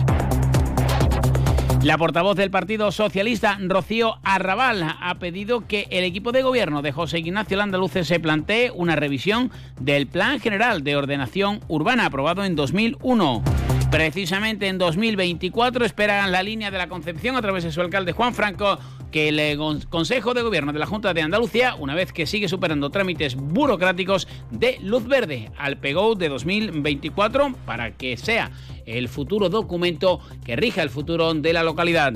La 1.84 1.98
portavoz 1.98 2.34
del 2.34 2.50
Partido 2.50 2.90
Socialista, 2.90 3.58
Rocío 3.60 4.16
Arrabal, 4.22 4.96
ha 4.98 5.14
pedido 5.16 5.66
que 5.66 5.86
el 5.90 6.02
equipo 6.02 6.32
de 6.32 6.40
gobierno 6.40 6.80
de 6.80 6.92
José 6.92 7.18
Ignacio 7.18 7.58
Landaluce 7.58 8.04
se 8.04 8.18
plantee 8.18 8.70
una 8.70 8.96
revisión 8.96 9.50
del 9.78 10.06
Plan 10.06 10.40
General 10.40 10.82
de 10.82 10.96
Ordenación 10.96 11.60
Urbana 11.68 12.06
aprobado 12.06 12.42
en 12.42 12.56
2001. 12.56 13.53
Precisamente 13.90 14.66
en 14.66 14.78
2024 14.78 15.84
esperan 15.84 16.32
la 16.32 16.42
línea 16.42 16.70
de 16.70 16.78
la 16.78 16.88
Concepción 16.88 17.36
a 17.36 17.42
través 17.42 17.62
de 17.62 17.70
su 17.70 17.80
alcalde 17.80 18.12
Juan 18.12 18.34
Franco 18.34 18.78
que 19.12 19.28
el 19.28 19.86
Consejo 19.88 20.34
de 20.34 20.42
Gobierno 20.42 20.72
de 20.72 20.80
la 20.80 20.86
Junta 20.86 21.14
de 21.14 21.22
Andalucía, 21.22 21.76
una 21.76 21.94
vez 21.94 22.12
que 22.12 22.26
sigue 22.26 22.48
superando 22.48 22.90
trámites 22.90 23.36
burocráticos, 23.36 24.26
de 24.50 24.78
luz 24.82 25.06
verde 25.06 25.52
al 25.56 25.76
PGO 25.76 26.16
de 26.16 26.28
2024 26.28 27.54
para 27.64 27.92
que 27.92 28.16
sea 28.16 28.50
el 28.86 29.08
futuro 29.08 29.48
documento 29.48 30.18
que 30.44 30.56
rija 30.56 30.82
el 30.82 30.90
futuro 30.90 31.32
de 31.32 31.52
la 31.52 31.62
localidad. 31.62 32.14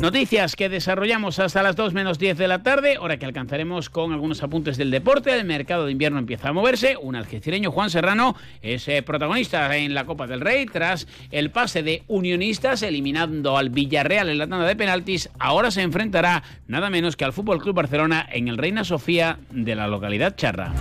Noticias 0.00 0.56
que 0.56 0.68
desarrollamos 0.68 1.38
hasta 1.38 1.62
las 1.62 1.74
2 1.74 1.94
menos 1.94 2.18
10 2.18 2.36
de 2.36 2.48
la 2.48 2.62
tarde, 2.62 2.98
hora 2.98 3.16
que 3.16 3.24
alcanzaremos 3.24 3.88
con 3.88 4.12
algunos 4.12 4.42
apuntes 4.42 4.76
del 4.76 4.90
deporte. 4.90 5.34
El 5.34 5.46
mercado 5.46 5.86
de 5.86 5.92
invierno 5.92 6.18
empieza 6.18 6.50
a 6.50 6.52
moverse. 6.52 6.96
Un 7.00 7.16
algecireño, 7.16 7.72
Juan 7.72 7.88
Serrano, 7.88 8.36
es 8.60 8.86
eh, 8.88 9.02
protagonista 9.02 9.74
en 9.76 9.94
la 9.94 10.04
Copa 10.04 10.26
del 10.26 10.42
Rey 10.42 10.66
tras 10.66 11.08
el 11.30 11.50
pase 11.50 11.82
de 11.82 12.02
Unionistas, 12.08 12.82
eliminando 12.82 13.56
al 13.56 13.70
Villarreal 13.70 14.28
en 14.28 14.38
la 14.38 14.46
tanda 14.46 14.66
de 14.66 14.76
penaltis. 14.76 15.30
Ahora 15.38 15.70
se 15.70 15.80
enfrentará 15.80 16.42
nada 16.68 16.90
menos 16.90 17.16
que 17.16 17.24
al 17.24 17.32
Fútbol 17.32 17.62
Club 17.62 17.76
Barcelona 17.76 18.28
en 18.30 18.48
el 18.48 18.58
Reina 18.58 18.84
Sofía 18.84 19.38
de 19.50 19.74
la 19.74 19.88
localidad 19.88 20.36
charra. 20.36 20.72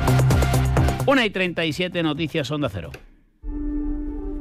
1 1.06 1.24
y 1.24 1.30
37 1.30 2.04
Noticias 2.04 2.52
Onda 2.52 2.68
Cero. 2.70 2.92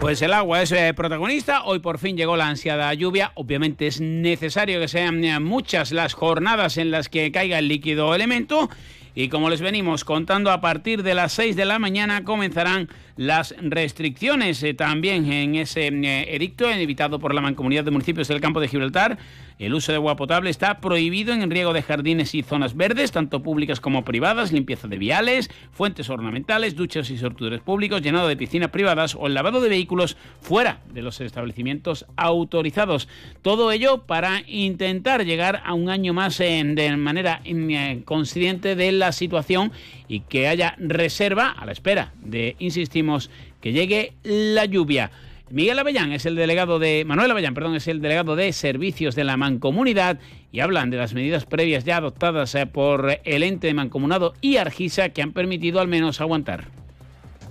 Pues 0.00 0.22
el 0.22 0.32
agua 0.32 0.62
es 0.62 0.70
eh, 0.70 0.94
protagonista. 0.94 1.64
Hoy 1.64 1.80
por 1.80 1.98
fin 1.98 2.16
llegó 2.16 2.36
la 2.36 2.46
ansiada 2.46 2.94
lluvia. 2.94 3.32
Obviamente 3.34 3.88
es 3.88 4.00
necesario 4.00 4.78
que 4.78 4.86
sean 4.86 5.24
eh, 5.24 5.40
muchas 5.40 5.90
las 5.90 6.14
jornadas 6.14 6.78
en 6.78 6.92
las 6.92 7.08
que 7.08 7.32
caiga 7.32 7.58
el 7.58 7.66
líquido 7.66 8.14
elemento. 8.14 8.70
Y 9.16 9.28
como 9.28 9.50
les 9.50 9.60
venimos 9.60 10.04
contando, 10.04 10.52
a 10.52 10.60
partir 10.60 11.02
de 11.02 11.14
las 11.14 11.32
6 11.32 11.56
de 11.56 11.64
la 11.64 11.80
mañana 11.80 12.22
comenzarán 12.22 12.88
las 13.16 13.56
restricciones 13.60 14.62
eh, 14.62 14.72
también 14.74 15.30
en 15.32 15.56
ese 15.56 15.88
edicto 15.88 16.70
evitado 16.70 17.18
por 17.18 17.34
la 17.34 17.40
Mancomunidad 17.40 17.82
de 17.82 17.90
Municipios 17.90 18.28
del 18.28 18.40
Campo 18.40 18.60
de 18.60 18.68
Gibraltar. 18.68 19.18
El 19.58 19.74
uso 19.74 19.90
de 19.90 19.96
agua 19.96 20.14
potable 20.14 20.50
está 20.50 20.80
prohibido 20.80 21.34
en 21.34 21.50
riego 21.50 21.72
de 21.72 21.82
jardines 21.82 22.32
y 22.34 22.44
zonas 22.44 22.76
verdes, 22.76 23.10
tanto 23.10 23.42
públicas 23.42 23.80
como 23.80 24.04
privadas, 24.04 24.52
limpieza 24.52 24.86
de 24.86 24.98
viales, 24.98 25.50
fuentes 25.72 26.08
ornamentales, 26.10 26.76
duchas 26.76 27.10
y 27.10 27.18
sortudores 27.18 27.60
públicos, 27.60 28.00
llenado 28.00 28.28
de 28.28 28.36
piscinas 28.36 28.70
privadas 28.70 29.16
o 29.16 29.26
el 29.26 29.34
lavado 29.34 29.60
de 29.60 29.68
vehículos 29.68 30.16
fuera 30.40 30.80
de 30.92 31.02
los 31.02 31.20
establecimientos 31.20 32.06
autorizados. 32.16 33.08
Todo 33.42 33.72
ello 33.72 34.02
para 34.06 34.42
intentar 34.46 35.24
llegar 35.24 35.60
a 35.64 35.74
un 35.74 35.90
año 35.90 36.14
más 36.14 36.38
de 36.38 36.96
manera 36.96 37.40
eh, 37.44 38.02
consciente 38.04 38.76
de 38.76 38.92
la 38.92 39.10
situación 39.10 39.72
y 40.06 40.20
que 40.20 40.46
haya 40.46 40.76
reserva 40.78 41.50
a 41.50 41.66
la 41.66 41.72
espera 41.72 42.12
de, 42.22 42.54
insistimos, 42.60 43.28
que 43.60 43.72
llegue 43.72 44.12
la 44.22 44.66
lluvia. 44.66 45.10
Miguel 45.50 45.78
Avellán 45.78 46.12
es 46.12 46.26
el 46.26 46.36
delegado 46.36 46.78
de 46.78 47.04
Manuel 47.06 47.30
Avellán, 47.30 47.54
perdón, 47.54 47.74
es 47.74 47.88
el 47.88 48.02
delegado 48.02 48.36
de 48.36 48.52
servicios 48.52 49.14
de 49.14 49.24
la 49.24 49.38
Mancomunidad 49.38 50.18
y 50.52 50.60
hablan 50.60 50.90
de 50.90 50.98
las 50.98 51.14
medidas 51.14 51.46
previas 51.46 51.84
ya 51.84 51.96
adoptadas 51.96 52.54
eh, 52.54 52.66
por 52.66 53.18
el 53.24 53.42
ente 53.42 53.66
de 53.66 53.74
mancomunado 53.74 54.34
y 54.42 54.58
Argisa 54.58 55.08
que 55.08 55.22
han 55.22 55.32
permitido 55.32 55.80
al 55.80 55.88
menos 55.88 56.20
aguantar. 56.20 56.66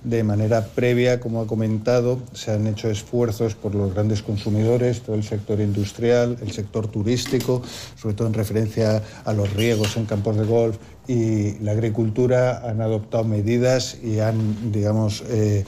De 0.04 0.22
manera 0.22 0.64
previa, 0.64 1.18
como 1.18 1.42
ha 1.42 1.48
comentado, 1.48 2.22
se 2.32 2.52
han 2.52 2.68
hecho 2.68 2.88
esfuerzos 2.88 3.56
por 3.56 3.74
los 3.74 3.92
grandes 3.92 4.22
consumidores, 4.22 5.02
todo 5.02 5.16
el 5.16 5.24
sector 5.24 5.60
industrial, 5.60 6.38
el 6.40 6.52
sector 6.52 6.86
turístico, 6.86 7.62
sobre 7.96 8.14
todo 8.14 8.28
en 8.28 8.34
referencia 8.34 9.02
a 9.24 9.32
los 9.32 9.52
riegos 9.54 9.96
en 9.96 10.06
campos 10.06 10.36
de 10.36 10.44
golf 10.44 10.76
y 11.08 11.58
la 11.58 11.72
agricultura, 11.72 12.62
han 12.68 12.80
adoptado 12.80 13.24
medidas 13.24 13.98
y 14.00 14.20
han, 14.20 14.70
digamos, 14.70 15.24
eh, 15.28 15.64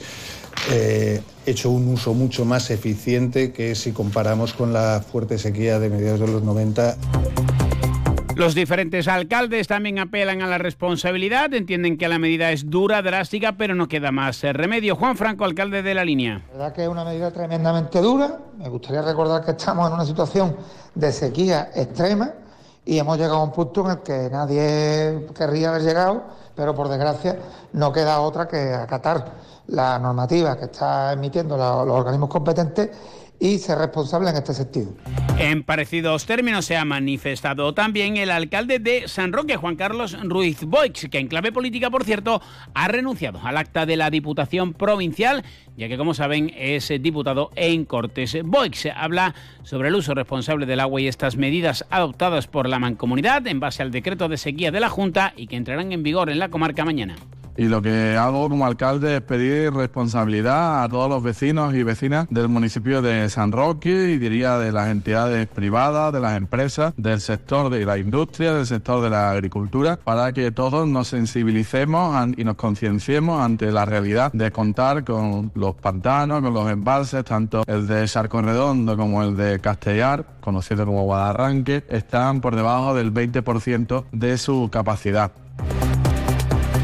eh, 0.69 1.21
hecho 1.45 1.69
un 1.69 1.87
uso 1.87 2.13
mucho 2.13 2.45
más 2.45 2.69
eficiente 2.69 3.51
que 3.51 3.75
si 3.75 3.91
comparamos 3.91 4.53
con 4.53 4.73
la 4.73 5.01
fuerte 5.01 5.37
sequía 5.37 5.79
de 5.79 5.89
mediados 5.89 6.19
de 6.19 6.27
los 6.27 6.43
90. 6.43 6.97
Los 8.35 8.55
diferentes 8.55 9.07
alcaldes 9.07 9.67
también 9.67 9.99
apelan 9.99 10.41
a 10.41 10.47
la 10.47 10.57
responsabilidad, 10.57 11.53
entienden 11.53 11.97
que 11.97 12.07
la 12.07 12.17
medida 12.17 12.51
es 12.51 12.69
dura, 12.69 13.01
drástica, 13.01 13.53
pero 13.57 13.75
no 13.75 13.87
queda 13.87 14.11
más 14.11 14.41
remedio. 14.41 14.95
Juan 14.95 15.17
Franco, 15.17 15.43
alcalde 15.43 15.83
de 15.83 15.93
la 15.93 16.05
línea. 16.05 16.41
La 16.51 16.57
verdad 16.57 16.73
que 16.73 16.83
es 16.83 16.87
una 16.87 17.03
medida 17.03 17.31
tremendamente 17.31 17.99
dura. 17.99 18.39
Me 18.57 18.69
gustaría 18.69 19.01
recordar 19.01 19.43
que 19.43 19.51
estamos 19.51 19.87
en 19.87 19.93
una 19.93 20.05
situación 20.05 20.55
de 20.95 21.11
sequía 21.11 21.69
extrema 21.75 22.31
y 22.85 22.97
hemos 22.97 23.17
llegado 23.17 23.37
a 23.37 23.43
un 23.43 23.51
punto 23.51 23.85
en 23.85 23.91
el 23.91 23.99
que 23.99 24.29
nadie 24.31 25.27
querría 25.35 25.69
haber 25.69 25.81
llegado, 25.81 26.23
pero 26.55 26.73
por 26.73 26.87
desgracia 26.87 27.37
no 27.73 27.91
queda 27.91 28.21
otra 28.21 28.47
que 28.47 28.73
acatar 28.73 29.50
la 29.67 29.99
normativa 29.99 30.57
que 30.57 30.65
está 30.65 31.13
emitiendo 31.13 31.57
los 31.57 31.95
organismos 31.95 32.29
competentes 32.29 32.89
y 33.41 33.57
ser 33.57 33.79
responsable 33.79 34.29
en 34.29 34.35
este 34.35 34.53
sentido. 34.53 34.93
En 35.39 35.63
parecidos 35.63 36.27
términos 36.27 36.63
se 36.63 36.77
ha 36.77 36.85
manifestado 36.85 37.73
también 37.73 38.15
el 38.17 38.29
alcalde 38.29 38.77
de 38.77 39.07
San 39.07 39.33
Roque, 39.33 39.57
Juan 39.57 39.75
Carlos 39.75 40.15
Ruiz 40.21 40.63
Boix, 40.63 41.07
que 41.09 41.17
en 41.17 41.27
clave 41.27 41.51
política, 41.51 41.89
por 41.89 42.03
cierto, 42.03 42.39
ha 42.75 42.87
renunciado 42.87 43.39
al 43.43 43.57
acta 43.57 43.87
de 43.87 43.97
la 43.97 44.11
Diputación 44.11 44.73
Provincial, 44.73 45.43
ya 45.75 45.87
que, 45.87 45.97
como 45.97 46.13
saben, 46.13 46.53
es 46.55 46.93
diputado 46.99 47.49
en 47.55 47.85
Cortes. 47.85 48.37
Boix 48.43 48.87
habla 48.95 49.33
sobre 49.63 49.87
el 49.87 49.95
uso 49.95 50.13
responsable 50.13 50.67
del 50.67 50.79
agua 50.79 51.01
y 51.01 51.07
estas 51.07 51.35
medidas 51.35 51.83
adoptadas 51.89 52.45
por 52.45 52.69
la 52.69 52.77
Mancomunidad 52.77 53.47
en 53.47 53.59
base 53.59 53.81
al 53.81 53.89
decreto 53.89 54.29
de 54.29 54.37
sequía 54.37 54.69
de 54.69 54.79
la 54.79 54.89
Junta 54.89 55.33
y 55.35 55.47
que 55.47 55.55
entrarán 55.55 55.91
en 55.91 56.03
vigor 56.03 56.29
en 56.29 56.37
la 56.37 56.49
comarca 56.49 56.85
mañana. 56.85 57.15
Y 57.57 57.65
lo 57.65 57.81
que 57.81 58.15
hago 58.17 58.49
como 58.49 58.65
alcalde 58.65 59.17
es 59.17 59.21
pedir 59.21 59.73
responsabilidad 59.73 60.83
a 60.83 60.89
todos 60.89 61.09
los 61.09 61.21
vecinos 61.21 61.73
y 61.73 61.83
vecinas 61.83 62.27
del 62.29 62.47
municipio 62.47 63.01
de 63.01 63.29
San 63.29 63.51
Roque 63.51 64.11
y 64.11 64.17
diría 64.17 64.57
de 64.57 64.71
las 64.71 64.89
entidades 64.89 65.47
privadas, 65.47 66.13
de 66.13 66.19
las 66.19 66.37
empresas, 66.37 66.93
del 66.97 67.19
sector 67.19 67.69
de 67.69 67.85
la 67.85 67.97
industria, 67.97 68.53
del 68.53 68.65
sector 68.65 69.03
de 69.03 69.09
la 69.09 69.31
agricultura, 69.31 69.99
para 70.03 70.31
que 70.33 70.51
todos 70.51 70.87
nos 70.87 71.09
sensibilicemos 71.09 72.29
y 72.37 72.43
nos 72.43 72.55
concienciemos 72.55 73.41
ante 73.41 73.71
la 73.71 73.85
realidad 73.85 74.31
de 74.33 74.51
contar 74.51 75.03
con 75.03 75.51
los 75.55 75.75
pantanos, 75.75 76.41
con 76.41 76.53
los 76.53 76.69
embalses, 76.69 77.23
tanto 77.25 77.63
el 77.67 77.87
de 77.87 78.07
Sarco 78.07 78.41
Redondo 78.41 78.95
como 78.97 79.23
el 79.23 79.35
de 79.35 79.59
Castellar, 79.59 80.25
conocido 80.39 80.85
como 80.85 81.03
Guadarranque, 81.03 81.83
están 81.89 82.41
por 82.41 82.55
debajo 82.55 82.95
del 82.95 83.13
20% 83.13 84.05
de 84.11 84.37
su 84.37 84.69
capacidad. 84.71 85.31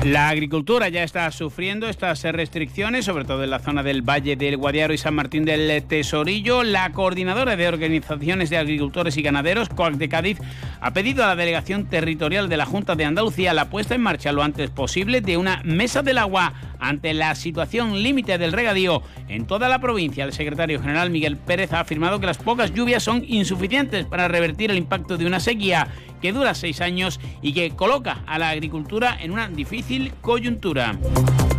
La 0.07 0.29
agricultura 0.29 0.87
ya 0.87 1.03
está 1.03 1.29
sufriendo 1.31 1.89
estas 1.89 2.23
restricciones, 2.23 3.03
sobre 3.03 3.25
todo 3.25 3.43
en 3.43 3.49
la 3.49 3.59
zona 3.59 3.83
del 3.83 4.03
Valle 4.03 4.37
del 4.37 4.55
Guadiaro 4.55 4.93
y 4.93 4.97
San 4.97 5.13
Martín 5.13 5.43
del 5.43 5.83
Tesorillo. 5.83 6.63
La 6.63 6.93
coordinadora 6.93 7.57
de 7.57 7.67
organizaciones 7.67 8.49
de 8.49 8.57
agricultores 8.57 9.17
y 9.17 9.21
ganaderos, 9.21 9.67
COAC 9.67 9.95
de 9.95 10.07
Cádiz, 10.07 10.37
ha 10.79 10.93
pedido 10.93 11.25
a 11.25 11.27
la 11.27 11.35
delegación 11.35 11.87
territorial 11.87 12.47
de 12.47 12.55
la 12.55 12.65
Junta 12.65 12.95
de 12.95 13.03
Andalucía 13.03 13.53
la 13.53 13.69
puesta 13.69 13.95
en 13.95 14.01
marcha 14.01 14.31
lo 14.31 14.43
antes 14.43 14.69
posible 14.69 15.19
de 15.19 15.35
una 15.35 15.61
mesa 15.65 16.01
del 16.03 16.19
agua 16.19 16.53
ante 16.79 17.13
la 17.13 17.35
situación 17.35 18.01
límite 18.01 18.37
del 18.37 18.53
regadío 18.53 19.01
en 19.27 19.45
toda 19.45 19.69
la 19.69 19.79
provincia. 19.79 20.23
El 20.23 20.33
secretario 20.33 20.79
general 20.79 21.09
Miguel 21.09 21.37
Pérez 21.37 21.73
ha 21.73 21.79
afirmado 21.79 22.19
que 22.19 22.25
las 22.25 22.37
pocas 22.37 22.73
lluvias 22.73 23.03
son 23.03 23.23
insuficientes 23.27 24.05
para 24.05 24.27
revertir 24.27 24.71
el 24.71 24.77
impacto 24.77 25.17
de 25.17 25.25
una 25.25 25.39
sequía 25.39 25.87
que 26.21 26.33
dura 26.33 26.55
seis 26.55 26.81
años 26.81 27.19
y 27.41 27.53
que 27.53 27.71
coloca 27.71 28.23
a 28.25 28.39
la 28.39 28.49
agricultura 28.49 29.17
en 29.19 29.31
una 29.31 29.47
difícil 29.47 30.11
coyuntura. 30.21 30.97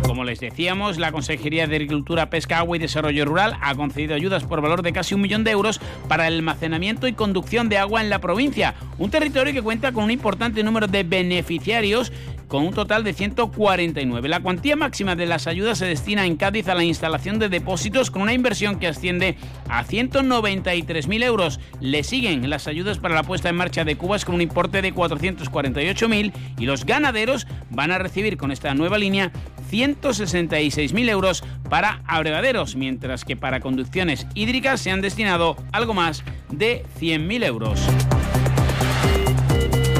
Como 0.09 0.23
les 0.23 0.39
decíamos, 0.39 0.97
la 0.97 1.11
Consejería 1.11 1.67
de 1.67 1.75
Agricultura, 1.75 2.31
Pesca, 2.31 2.57
Agua 2.57 2.75
y 2.75 2.79
Desarrollo 2.79 3.25
Rural 3.25 3.55
ha 3.61 3.75
concedido 3.75 4.15
ayudas 4.15 4.43
por 4.43 4.59
valor 4.59 4.81
de 4.81 4.91
casi 4.91 5.13
un 5.13 5.21
millón 5.21 5.43
de 5.43 5.51
euros 5.51 5.79
para 6.07 6.27
el 6.27 6.33
almacenamiento 6.33 7.07
y 7.07 7.13
conducción 7.13 7.69
de 7.69 7.77
agua 7.77 8.01
en 8.01 8.09
la 8.09 8.19
provincia, 8.19 8.73
un 8.97 9.11
territorio 9.11 9.53
que 9.53 9.61
cuenta 9.61 9.91
con 9.91 10.05
un 10.05 10.11
importante 10.11 10.63
número 10.63 10.87
de 10.87 11.03
beneficiarios 11.03 12.11
con 12.49 12.65
un 12.65 12.73
total 12.73 13.05
de 13.05 13.13
149. 13.13 14.27
La 14.27 14.41
cuantía 14.41 14.75
máxima 14.75 15.15
de 15.15 15.25
las 15.25 15.47
ayudas 15.47 15.77
se 15.77 15.85
destina 15.85 16.25
en 16.25 16.35
Cádiz 16.35 16.67
a 16.67 16.75
la 16.75 16.83
instalación 16.83 17.39
de 17.39 17.47
depósitos 17.47 18.11
con 18.11 18.23
una 18.23 18.33
inversión 18.33 18.79
que 18.79 18.87
asciende 18.87 19.37
a 19.69 19.85
193.000 19.85 21.23
euros. 21.23 21.59
Le 21.79 22.03
siguen 22.03 22.49
las 22.49 22.67
ayudas 22.67 22.97
para 22.97 23.15
la 23.15 23.23
puesta 23.23 23.47
en 23.47 23.55
marcha 23.55 23.85
de 23.85 23.95
cubas 23.95 24.25
con 24.25 24.35
un 24.35 24.41
importe 24.41 24.81
de 24.81 24.93
448.000 24.93 26.33
y 26.57 26.65
los 26.65 26.85
ganaderos 26.85 27.47
van 27.69 27.91
a 27.91 27.99
recibir 27.99 28.35
con 28.35 28.51
esta 28.51 28.73
nueva 28.73 28.97
línea 28.97 29.31
166.000 29.71 31.09
euros 31.09 31.43
para 31.69 32.01
abrevaderos, 32.07 32.75
mientras 32.75 33.23
que 33.23 33.37
para 33.37 33.59
conducciones 33.59 34.25
hídricas 34.33 34.81
se 34.81 34.91
han 34.91 35.01
destinado 35.01 35.55
algo 35.71 35.93
más 35.93 36.23
de 36.49 36.83
100.000 36.99 37.45
euros. 37.45 38.18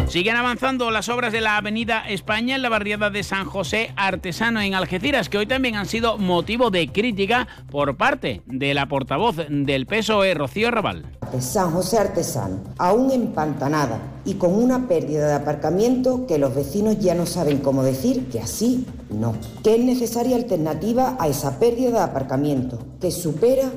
Siguen 0.09 0.37
avanzando 0.37 0.89
las 0.89 1.07
obras 1.07 1.31
de 1.31 1.39
la 1.39 1.57
Avenida 1.57 1.99
España 2.09 2.55
en 2.55 2.63
la 2.63 2.69
barriada 2.69 3.11
de 3.11 3.21
San 3.21 3.45
José 3.45 3.93
Artesano 3.95 4.59
en 4.59 4.73
Algeciras, 4.73 5.29
que 5.29 5.37
hoy 5.37 5.45
también 5.45 5.75
han 5.75 5.85
sido 5.85 6.17
motivo 6.17 6.71
de 6.71 6.87
crítica 6.91 7.47
por 7.69 7.95
parte 7.95 8.41
de 8.47 8.73
la 8.73 8.87
portavoz 8.87 9.35
del 9.47 9.85
PSOE, 9.85 10.33
Rocío 10.33 10.71
Raval. 10.71 11.05
San 11.39 11.69
José 11.69 11.99
Artesano, 11.99 12.57
aún 12.79 13.11
empantanada 13.11 13.99
y 14.25 14.33
con 14.33 14.55
una 14.55 14.87
pérdida 14.87 15.27
de 15.27 15.35
aparcamiento 15.35 16.25
que 16.25 16.39
los 16.39 16.55
vecinos 16.55 16.97
ya 16.97 17.13
no 17.13 17.27
saben 17.27 17.59
cómo 17.59 17.83
decir 17.83 18.29
que 18.29 18.39
así 18.39 18.87
no. 19.11 19.35
Que 19.63 19.75
es 19.75 19.81
necesaria 19.81 20.37
alternativa 20.37 21.17
a 21.19 21.27
esa 21.27 21.59
pérdida 21.59 21.91
de 21.91 21.99
aparcamiento, 21.99 22.79
que 22.99 23.11
supera 23.11 23.69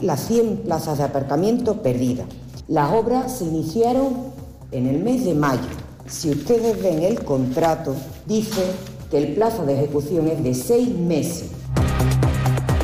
las 0.00 0.26
100 0.26 0.62
plazas 0.64 0.96
de 0.96 1.04
aparcamiento 1.04 1.82
perdidas. 1.82 2.28
Las 2.66 2.90
obras 2.92 3.40
se 3.40 3.44
iniciaron 3.44 4.32
en 4.74 4.88
el 4.88 4.98
mes 4.98 5.24
de 5.24 5.34
mayo. 5.34 5.62
Si 6.06 6.30
ustedes 6.30 6.82
ven 6.82 7.02
el 7.02 7.22
contrato, 7.22 7.96
dice 8.26 8.72
que 9.10 9.18
el 9.18 9.34
plazo 9.34 9.64
de 9.64 9.74
ejecución 9.74 10.26
es 10.28 10.42
de 10.42 10.54
seis 10.54 10.88
meses. 10.88 11.50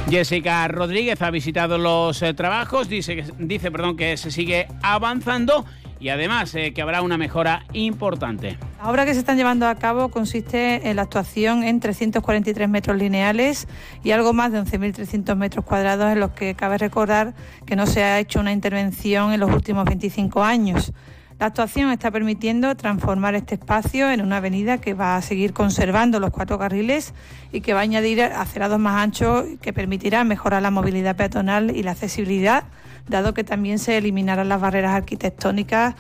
Jessica 0.09 0.67
Rodríguez 0.69 1.21
ha 1.23 1.31
visitado 1.31 1.79
los 1.79 2.23
eh, 2.23 2.33
trabajos, 2.35 2.89
dice, 2.89 3.25
dice 3.39 3.71
perdón, 3.71 3.97
que 3.97 4.17
se 4.17 4.31
sigue 4.31 4.67
avanzando 4.83 5.65
y 6.01 6.09
además 6.09 6.55
eh, 6.55 6.73
que 6.73 6.83
habrá 6.83 7.03
una 7.03 7.19
mejora 7.19 7.65
importante. 7.73 8.57
La 8.79 8.91
obra 8.91 9.05
que 9.05 9.13
se 9.13 9.21
están 9.21 9.37
llevando 9.37 9.69
a 9.69 9.75
cabo 9.75 10.09
consiste 10.09 10.89
en 10.89 10.97
la 10.97 11.03
actuación 11.03 11.63
en 11.63 11.79
343 11.79 12.69
metros 12.69 12.97
lineales 12.97 13.69
y 14.03 14.13
algo 14.13 14.33
más 14.33 14.51
de 14.51 14.63
11.300 14.63 15.37
metros 15.37 15.65
cuadrados 15.65 16.11
en 16.11 16.19
los 16.19 16.31
que 16.31 16.55
cabe 16.55 16.79
recordar 16.79 17.35
que 17.67 17.77
no 17.77 17.87
se 17.87 18.03
ha 18.03 18.19
hecho 18.19 18.41
una 18.41 18.53
intervención 18.53 19.33
en 19.33 19.41
los 19.41 19.53
últimos 19.53 19.85
25 19.85 20.43
años. 20.43 20.93
La 21.41 21.47
actuación 21.47 21.91
está 21.91 22.11
permitiendo 22.11 22.77
transformar 22.77 23.35
este 23.35 23.55
espacio 23.55 24.11
en 24.11 24.21
una 24.21 24.37
avenida 24.37 24.77
que 24.77 24.93
va 24.93 25.17
a 25.17 25.23
seguir 25.23 25.55
conservando 25.55 26.21
los 26.21 26.29
cuatro 26.29 26.59
carriles 26.59 27.15
y 27.51 27.63
que 27.63 27.73
va 27.73 27.81
a 27.81 27.83
añadir 27.83 28.23
acerados 28.23 28.79
más 28.79 29.03
anchos 29.03 29.47
que 29.63 29.73
permitirá 29.73 30.23
mejorar 30.23 30.61
la 30.61 30.71
movilidad 30.71 31.17
peatonal 31.17 31.75
y 31.75 31.83
la 31.83 31.93
accesibilidad, 31.93 32.65
dado 33.09 33.33
que 33.33 33.43
también 33.43 33.79
se 33.79 33.97
eliminarán 33.97 34.51
las 34.51 34.61
barreras 34.61 34.95
arquitectónicas. 34.95 35.95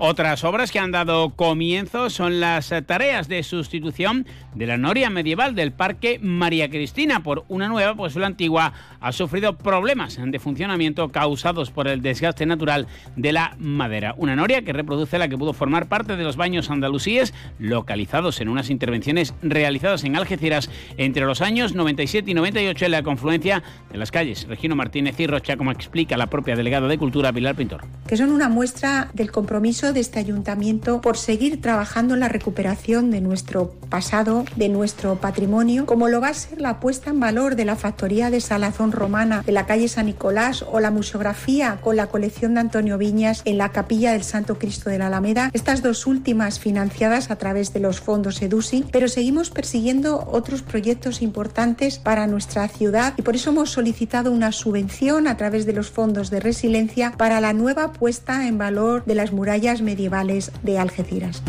Otras 0.00 0.44
obras 0.44 0.70
que 0.70 0.78
han 0.78 0.92
dado 0.92 1.30
comienzo 1.30 2.08
son 2.08 2.38
las 2.38 2.72
tareas 2.86 3.26
de 3.26 3.42
sustitución 3.42 4.26
de 4.54 4.66
la 4.68 4.78
noria 4.78 5.10
medieval 5.10 5.56
del 5.56 5.72
Parque 5.72 6.20
María 6.22 6.70
Cristina 6.70 7.24
por 7.24 7.44
una 7.48 7.66
nueva, 7.66 7.96
pues 7.96 8.14
la 8.14 8.28
antigua 8.28 8.72
ha 9.00 9.10
sufrido 9.10 9.58
problemas 9.58 10.16
de 10.24 10.38
funcionamiento 10.38 11.08
causados 11.08 11.72
por 11.72 11.88
el 11.88 12.00
desgaste 12.00 12.46
natural 12.46 12.86
de 13.16 13.32
la 13.32 13.56
madera. 13.58 14.14
Una 14.18 14.36
noria 14.36 14.62
que 14.62 14.72
reproduce 14.72 15.18
la 15.18 15.26
que 15.26 15.36
pudo 15.36 15.52
formar 15.52 15.88
parte 15.88 16.14
de 16.14 16.22
los 16.22 16.36
baños 16.36 16.70
andalusíes 16.70 17.34
localizados 17.58 18.40
en 18.40 18.50
unas 18.50 18.70
intervenciones 18.70 19.34
realizadas 19.42 20.04
en 20.04 20.14
Algeciras 20.14 20.70
entre 20.96 21.24
los 21.24 21.40
años 21.40 21.74
97 21.74 22.30
y 22.30 22.34
98 22.34 22.84
en 22.84 22.92
la 22.92 23.02
confluencia 23.02 23.64
de 23.90 23.98
las 23.98 24.12
calles 24.12 24.46
Regino 24.46 24.76
Martínez 24.76 25.18
y 25.18 25.26
Rocha, 25.26 25.56
como 25.56 25.72
explica 25.72 26.16
la 26.16 26.28
propia 26.28 26.54
delegada 26.54 26.86
de 26.86 26.98
Cultura 26.98 27.32
Pilar 27.32 27.56
Pintor. 27.56 27.84
Que 28.06 28.16
son 28.16 28.30
una 28.30 28.48
muestra 28.48 29.08
del 29.12 29.32
compromiso 29.32 29.87
de 29.92 30.00
este 30.00 30.18
ayuntamiento 30.18 31.00
por 31.00 31.16
seguir 31.16 31.60
trabajando 31.60 32.14
en 32.14 32.20
la 32.20 32.28
recuperación 32.28 33.10
de 33.10 33.20
nuestro 33.20 33.72
pasado, 33.88 34.44
de 34.56 34.68
nuestro 34.68 35.16
patrimonio, 35.16 35.86
como 35.86 36.08
lo 36.08 36.20
va 36.20 36.28
a 36.28 36.34
ser 36.34 36.60
la 36.60 36.80
puesta 36.80 37.10
en 37.10 37.20
valor 37.20 37.56
de 37.56 37.64
la 37.64 37.76
factoría 37.76 38.30
de 38.30 38.40
salazón 38.40 38.92
romana 38.92 39.42
de 39.44 39.52
la 39.52 39.66
calle 39.66 39.88
San 39.88 40.06
Nicolás 40.06 40.64
o 40.70 40.80
la 40.80 40.90
museografía 40.90 41.78
con 41.82 41.96
la 41.96 42.08
colección 42.08 42.54
de 42.54 42.60
Antonio 42.60 42.98
Viñas 42.98 43.42
en 43.44 43.58
la 43.58 43.70
capilla 43.70 44.12
del 44.12 44.24
Santo 44.24 44.58
Cristo 44.58 44.90
de 44.90 44.98
la 44.98 45.06
Alameda, 45.06 45.50
estas 45.52 45.82
dos 45.82 46.06
últimas 46.06 46.58
financiadas 46.58 47.30
a 47.30 47.36
través 47.36 47.72
de 47.72 47.80
los 47.80 48.00
fondos 48.00 48.40
EDUSI, 48.42 48.84
pero 48.90 49.08
seguimos 49.08 49.50
persiguiendo 49.50 50.28
otros 50.30 50.62
proyectos 50.62 51.22
importantes 51.22 51.98
para 51.98 52.26
nuestra 52.26 52.68
ciudad 52.68 53.14
y 53.16 53.22
por 53.22 53.36
eso 53.36 53.50
hemos 53.50 53.70
solicitado 53.70 54.32
una 54.32 54.52
subvención 54.52 55.28
a 55.28 55.36
través 55.36 55.66
de 55.66 55.72
los 55.72 55.90
fondos 55.90 56.30
de 56.30 56.40
resiliencia 56.40 57.12
para 57.16 57.40
la 57.40 57.52
nueva 57.52 57.92
puesta 57.92 58.46
en 58.46 58.58
valor 58.58 59.04
de 59.04 59.14
las 59.14 59.32
murallas 59.32 59.77
medievales 59.82 60.52
de 60.62 60.78
Algeciras. 60.78 61.42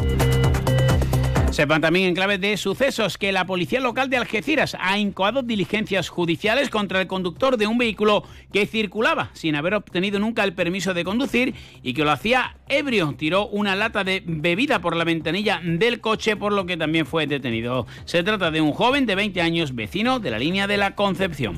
Sepan 1.52 1.82
también 1.82 2.08
en 2.08 2.16
clave 2.16 2.38
de 2.38 2.56
sucesos 2.58 3.18
que 3.18 3.32
la 3.32 3.46
policía 3.46 3.80
local 3.80 4.10
de 4.10 4.18
Algeciras 4.18 4.78
ha 4.80 5.00
incoado 5.00 5.42
diligencias 5.42 6.08
judiciales 6.08 6.70
contra 6.70 7.02
el 7.02 7.08
conductor 7.08 7.58
de 7.58 7.66
un 7.66 7.78
vehículo 7.78 8.24
que 8.54 8.68
circulaba 8.68 9.32
sin 9.34 9.56
haber 9.56 9.74
obtenido 9.74 10.20
nunca 10.20 10.44
el 10.44 10.54
permiso 10.54 10.94
de 10.94 11.04
conducir 11.04 11.56
y 11.82 11.94
que 11.94 12.04
lo 12.04 12.12
hacía 12.12 12.56
ebrio. 12.70 13.16
Tiró 13.18 13.48
una 13.48 13.76
lata 13.76 14.04
de 14.04 14.24
bebida 14.26 14.80
por 14.80 14.96
la 14.96 15.04
ventanilla 15.04 15.60
del 15.64 16.00
coche, 16.02 16.38
por 16.38 16.54
lo 16.54 16.66
que 16.66 16.78
también 16.78 17.08
fue 17.08 17.26
detenido. 17.26 17.88
Se 18.06 18.24
trata 18.24 18.52
de 18.52 18.62
un 18.62 18.72
joven 18.72 19.06
de 19.06 19.16
20 19.16 19.42
años, 19.42 19.76
vecino 19.76 20.20
de 20.20 20.32
la 20.32 20.40
línea 20.40 20.68
de 20.68 20.78
la 20.78 20.96
Concepción. 20.96 21.58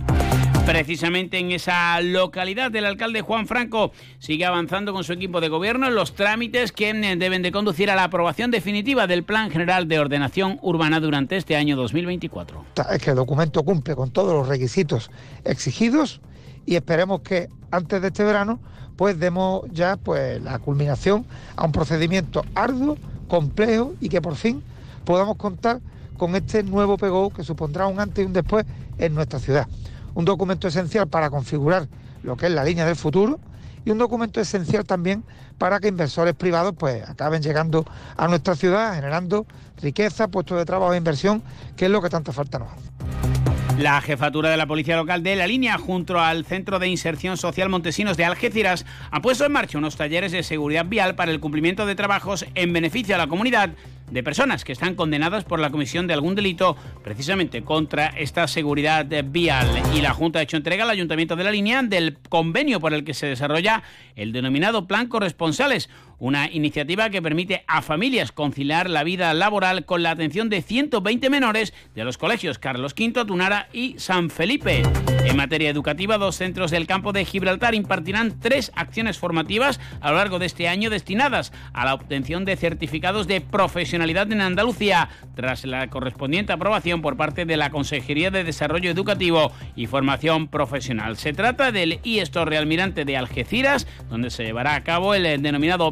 Precisamente 0.65 1.39
en 1.39 1.51
esa 1.51 1.99
localidad, 2.01 2.73
el 2.75 2.85
alcalde 2.85 3.21
Juan 3.21 3.47
Franco 3.47 3.91
sigue 4.19 4.45
avanzando 4.45 4.93
con 4.93 5.03
su 5.03 5.11
equipo 5.11 5.41
de 5.41 5.49
gobierno 5.49 5.87
en 5.87 5.95
los 5.95 6.13
trámites 6.13 6.71
que 6.71 6.91
eh, 6.91 7.15
deben 7.17 7.41
de 7.41 7.51
conducir 7.51 7.89
a 7.89 7.95
la 7.95 8.05
aprobación 8.05 8.51
definitiva 8.51 9.07
del 9.07 9.23
Plan 9.23 9.49
General 9.49 9.87
de 9.87 9.99
Ordenación 9.99 10.59
Urbana 10.61 10.99
durante 10.99 11.35
este 11.35 11.55
año 11.55 11.75
2024. 11.75 12.63
Es 12.91 13.01
que 13.01 13.09
el 13.09 13.15
documento 13.15 13.63
cumple 13.63 13.95
con 13.95 14.11
todos 14.11 14.33
los 14.33 14.47
requisitos 14.47 15.09
exigidos 15.45 16.21
y 16.65 16.75
esperemos 16.75 17.21
que 17.21 17.49
antes 17.71 18.01
de 18.01 18.09
este 18.09 18.23
verano 18.23 18.59
pues 18.95 19.19
demos 19.19 19.63
ya 19.71 19.97
pues 19.97 20.41
la 20.41 20.59
culminación 20.59 21.25
a 21.55 21.65
un 21.65 21.71
procedimiento 21.71 22.45
arduo, 22.53 22.97
complejo 23.27 23.95
y 23.99 24.09
que 24.09 24.21
por 24.21 24.35
fin 24.35 24.61
podamos 25.05 25.37
contar 25.37 25.81
con 26.17 26.35
este 26.35 26.61
nuevo 26.61 26.97
PGO 26.97 27.31
que 27.31 27.43
supondrá 27.43 27.87
un 27.87 27.99
antes 27.99 28.23
y 28.23 28.27
un 28.27 28.33
después 28.33 28.65
en 28.99 29.15
nuestra 29.15 29.39
ciudad 29.39 29.67
un 30.13 30.25
documento 30.25 30.67
esencial 30.67 31.07
para 31.07 31.29
configurar 31.29 31.87
lo 32.23 32.37
que 32.37 32.47
es 32.47 32.51
la 32.51 32.63
línea 32.63 32.85
del 32.85 32.95
futuro 32.95 33.39
y 33.85 33.91
un 33.91 33.97
documento 33.97 34.39
esencial 34.39 34.85
también 34.85 35.23
para 35.57 35.79
que 35.79 35.87
inversores 35.87 36.35
privados 36.35 36.73
pues 36.77 37.07
acaben 37.07 37.41
llegando 37.41 37.85
a 38.17 38.27
nuestra 38.27 38.55
ciudad 38.55 38.93
generando 38.93 39.45
riqueza, 39.81 40.27
puestos 40.27 40.57
de 40.57 40.65
trabajo 40.65 40.93
e 40.93 40.97
inversión, 40.97 41.41
que 41.75 41.85
es 41.85 41.91
lo 41.91 42.01
que 42.01 42.09
tanta 42.09 42.31
falta 42.31 42.59
nos 42.59 42.69
hace. 42.71 43.40
La 43.77 43.99
jefatura 44.01 44.49
de 44.49 44.57
la 44.57 44.67
Policía 44.67 44.95
Local 44.95 45.23
de 45.23 45.35
la 45.35 45.47
línea, 45.47 45.77
junto 45.77 46.19
al 46.19 46.45
Centro 46.45 46.77
de 46.77 46.87
Inserción 46.87 47.37
Social 47.37 47.69
Montesinos 47.69 48.17
de 48.17 48.25
Algeciras, 48.25 48.85
ha 49.09 49.21
puesto 49.21 49.45
en 49.45 49.51
marcha 49.51 49.77
unos 49.77 49.95
talleres 49.95 50.31
de 50.31 50.43
seguridad 50.43 50.85
vial 50.85 51.15
para 51.15 51.31
el 51.31 51.39
cumplimiento 51.39 51.85
de 51.85 51.95
trabajos 51.95 52.45
en 52.53 52.73
beneficio 52.73 53.15
a 53.15 53.17
la 53.17 53.27
comunidad 53.27 53.71
de 54.11 54.23
personas 54.23 54.65
que 54.65 54.73
están 54.73 54.95
condenadas 54.95 55.45
por 55.45 55.59
la 55.59 55.69
comisión 55.69 56.05
de 56.05 56.13
algún 56.13 56.35
delito 56.35 56.75
precisamente 57.01 57.63
contra 57.63 58.07
esta 58.07 58.47
seguridad 58.47 59.07
vial. 59.25 59.67
Y 59.95 60.01
la 60.01 60.13
Junta 60.13 60.39
ha 60.39 60.41
hecho 60.41 60.57
entrega 60.57 60.83
al 60.83 60.89
Ayuntamiento 60.89 61.35
de 61.35 61.45
la 61.45 61.51
Línea 61.51 61.81
del 61.81 62.17
convenio 62.29 62.79
por 62.79 62.93
el 62.93 63.05
que 63.05 63.13
se 63.13 63.27
desarrolla 63.27 63.83
el 64.15 64.33
denominado 64.33 64.85
Plan 64.85 65.07
Corresponsales, 65.07 65.89
una 66.21 66.51
iniciativa 66.51 67.09
que 67.09 67.21
permite 67.21 67.63
a 67.67 67.81
familias 67.81 68.31
conciliar 68.31 68.91
la 68.91 69.03
vida 69.03 69.33
laboral 69.33 69.85
con 69.85 70.03
la 70.03 70.11
atención 70.11 70.49
de 70.49 70.61
120 70.61 71.31
menores 71.31 71.73
de 71.95 72.03
los 72.03 72.19
colegios 72.19 72.59
Carlos 72.59 72.93
V, 72.93 73.25
Tunara 73.25 73.69
y 73.73 73.95
San 73.97 74.29
Felipe. 74.29 74.83
En 75.25 75.35
materia 75.35 75.71
educativa, 75.71 76.19
dos 76.19 76.35
centros 76.35 76.69
del 76.69 76.85
campo 76.85 77.11
de 77.11 77.25
Gibraltar 77.25 77.73
impartirán 77.73 78.39
tres 78.39 78.71
acciones 78.75 79.17
formativas 79.17 79.79
a 79.99 80.11
lo 80.11 80.17
largo 80.17 80.37
de 80.37 80.45
este 80.45 80.67
año 80.67 80.91
destinadas 80.91 81.51
a 81.73 81.85
la 81.85 81.95
obtención 81.95 82.45
de 82.45 82.55
certificados 82.55 83.25
de 83.25 83.41
profesionalidad 83.41 84.31
en 84.31 84.41
Andalucía, 84.41 85.09
tras 85.35 85.65
la 85.65 85.87
correspondiente 85.87 86.53
aprobación 86.53 87.01
por 87.01 87.17
parte 87.17 87.45
de 87.45 87.57
la 87.57 87.71
Consejería 87.71 88.29
de 88.29 88.43
Desarrollo 88.43 88.91
Educativo 88.91 89.51
y 89.75 89.87
Formación 89.87 90.49
Profesional. 90.49 91.17
Se 91.17 91.33
trata 91.33 91.71
del 91.71 91.99
IESTOR 92.03 92.53
Almirante 92.53 93.05
de 93.05 93.17
Algeciras, 93.17 93.87
donde 94.07 94.29
se 94.29 94.43
llevará 94.43 94.75
a 94.75 94.83
cabo 94.83 95.15
el 95.15 95.41
denominado 95.41 95.85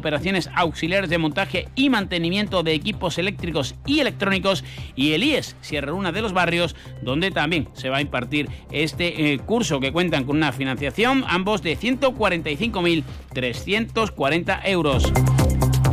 Auxiliares 0.54 1.10
de 1.10 1.18
Montaje 1.18 1.66
y 1.74 1.90
Mantenimiento 1.90 2.62
de 2.62 2.74
Equipos 2.74 3.18
Eléctricos 3.18 3.74
y 3.86 3.98
Electrónicos, 4.00 4.64
y 4.94 5.12
el 5.12 5.24
IES 5.24 5.56
Sierra 5.60 5.92
Luna 5.92 6.12
de 6.12 6.22
los 6.22 6.32
Barrios, 6.32 6.76
donde 7.02 7.30
también 7.30 7.68
se 7.72 7.88
va 7.88 7.98
a 7.98 8.02
impartir 8.02 8.48
este 8.70 9.32
eh, 9.32 9.38
curso 9.38 9.80
que 9.80 9.92
cuentan 9.92 10.24
con 10.24 10.36
una 10.36 10.52
financiación, 10.52 11.24
ambos 11.26 11.62
de 11.62 11.78
145.340 11.78 14.60
euros. 14.64 15.10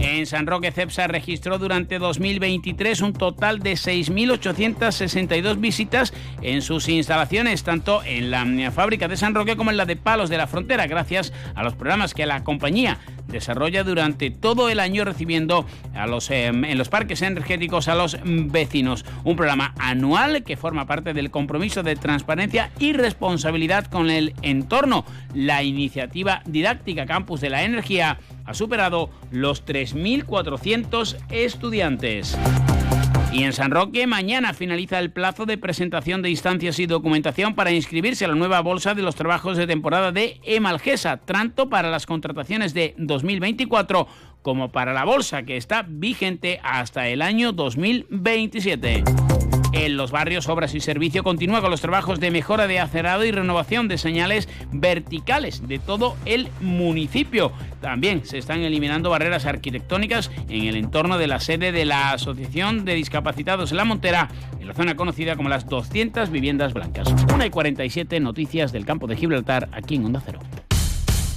En 0.07 0.25
San 0.25 0.47
Roque 0.47 0.71
Cepsa 0.71 1.05
registró 1.07 1.57
durante 1.59 1.99
2023 1.99 3.01
un 3.01 3.11
total 3.11 3.59
de 3.59 3.73
6.862 3.73 5.59
visitas 5.59 6.13
en 6.41 6.61
sus 6.61 6.88
instalaciones, 6.88 7.63
tanto 7.63 8.01
en 8.05 8.31
la 8.31 8.71
fábrica 8.71 9.09
de 9.09 9.17
San 9.17 9.35
Roque 9.35 9.57
como 9.57 9.69
en 9.69 9.75
la 9.75 9.85
de 9.85 9.97
Palos 9.97 10.29
de 10.29 10.38
la 10.38 10.47
Frontera, 10.47 10.88
gracias 10.88 11.34
a 11.55 11.63
los 11.63 11.73
programas 11.73 12.13
que 12.13 12.25
la 12.25 12.45
compañía 12.45 12.99
desarrolla 13.27 13.84
durante 13.84 14.31
todo 14.31 14.69
el 14.69 14.79
año 14.79 15.03
recibiendo 15.03 15.65
em, 16.29 16.63
en 16.63 16.77
los 16.77 16.88
parques 16.88 17.21
energéticos 17.21 17.89
a 17.89 17.95
los 17.95 18.17
vecinos. 18.23 19.03
Un 19.25 19.35
programa 19.35 19.73
anual 19.77 20.43
que 20.43 20.55
forma 20.55 20.85
parte 20.85 21.13
del 21.13 21.31
compromiso 21.31 21.84
de 21.84 21.97
transparencia 21.97 22.71
y 22.79 22.93
responsabilidad 22.93 23.88
con 23.88 24.09
el 24.09 24.34
entorno. 24.41 25.03
La 25.34 25.63
iniciativa 25.63 26.41
didáctica 26.45 27.05
Campus 27.05 27.41
de 27.41 27.49
la 27.49 27.63
Energía 27.63 28.17
ha 28.48 28.53
superado 28.53 29.11
los 29.30 29.65
3.400 29.65 31.18
estudiantes. 31.30 32.36
Y 33.32 33.44
en 33.44 33.53
San 33.53 33.72
Roque 33.72 34.07
mañana 34.07 34.53
finaliza 34.53 34.99
el 34.99 35.11
plazo 35.11 35.45
de 35.45 35.57
presentación 35.57 36.22
de 36.22 36.30
instancias 36.30 36.80
y 36.80 36.88
documentación 36.88 37.53
para 37.53 37.72
inscribirse 37.72 38.26
a 38.26 38.30
la 38.30 38.36
nueva 38.36 38.61
bolsa 38.61 38.95
de 38.95 39.02
los 39.02 39.15
trabajos 39.15 39.57
de 39.57 39.68
temporada 39.68 40.11
de 40.11 40.40
Emalgesa, 40.44 41.18
tanto 41.18 41.69
para 41.69 41.91
las 41.91 42.06
contrataciones 42.06 42.74
de 42.74 42.95
2024 42.98 44.07
como 44.41 44.72
para 44.72 44.94
la 44.94 45.03
bolsa 45.03 45.44
que 45.44 45.57
está 45.57 45.86
vigente 45.88 46.60
hasta 46.64 47.10
el 47.10 47.22
año 47.22 47.52
2027. 47.52 49.03
En 49.73 49.98
los 49.98 50.11
barrios, 50.11 50.48
Obras 50.48 50.73
y 50.73 50.80
Servicio 50.80 51.23
continúa 51.23 51.61
con 51.61 51.72
los 51.72 51.81
trabajos 51.81 52.19
de 52.19 52.31
mejora 52.31 52.68
de 52.68 52.80
acerado 52.80 53.26
y 53.26 53.31
renovación 53.31 53.88
de 53.88 53.98
señales 53.98 54.48
verticales 54.72 55.68
de 55.68 55.77
todo 55.77 56.15
el 56.26 56.49
municipio. 56.61 57.52
También 57.81 58.26
se 58.26 58.38
están 58.38 58.61
eliminando 58.61 59.10
barreras 59.10 59.45
arquitectónicas 59.45 60.31
en 60.49 60.65
el 60.65 60.77
entorno 60.77 61.18
de 61.18 61.27
la 61.27 61.39
sede 61.39 61.72
de 61.72 61.85
la 61.85 62.11
Asociación 62.11 62.85
de 62.85 62.95
Discapacitados 62.95 63.72
en 63.72 63.77
La 63.77 63.85
Montera, 63.85 64.30
en 64.60 64.68
la 64.68 64.73
zona 64.73 64.95
conocida 64.95 65.35
como 65.35 65.49
las 65.49 65.68
200 65.68 66.30
viviendas 66.31 66.73
blancas. 66.73 67.14
Una 67.34 67.45
y 67.45 67.49
47 67.49 68.19
noticias 68.19 68.72
del 68.72 68.85
campo 68.85 69.06
de 69.07 69.18
Gibraltar 69.18 69.69
aquí 69.73 69.95
en 69.95 70.06
Onda 70.06 70.22
Cero. 70.26 70.39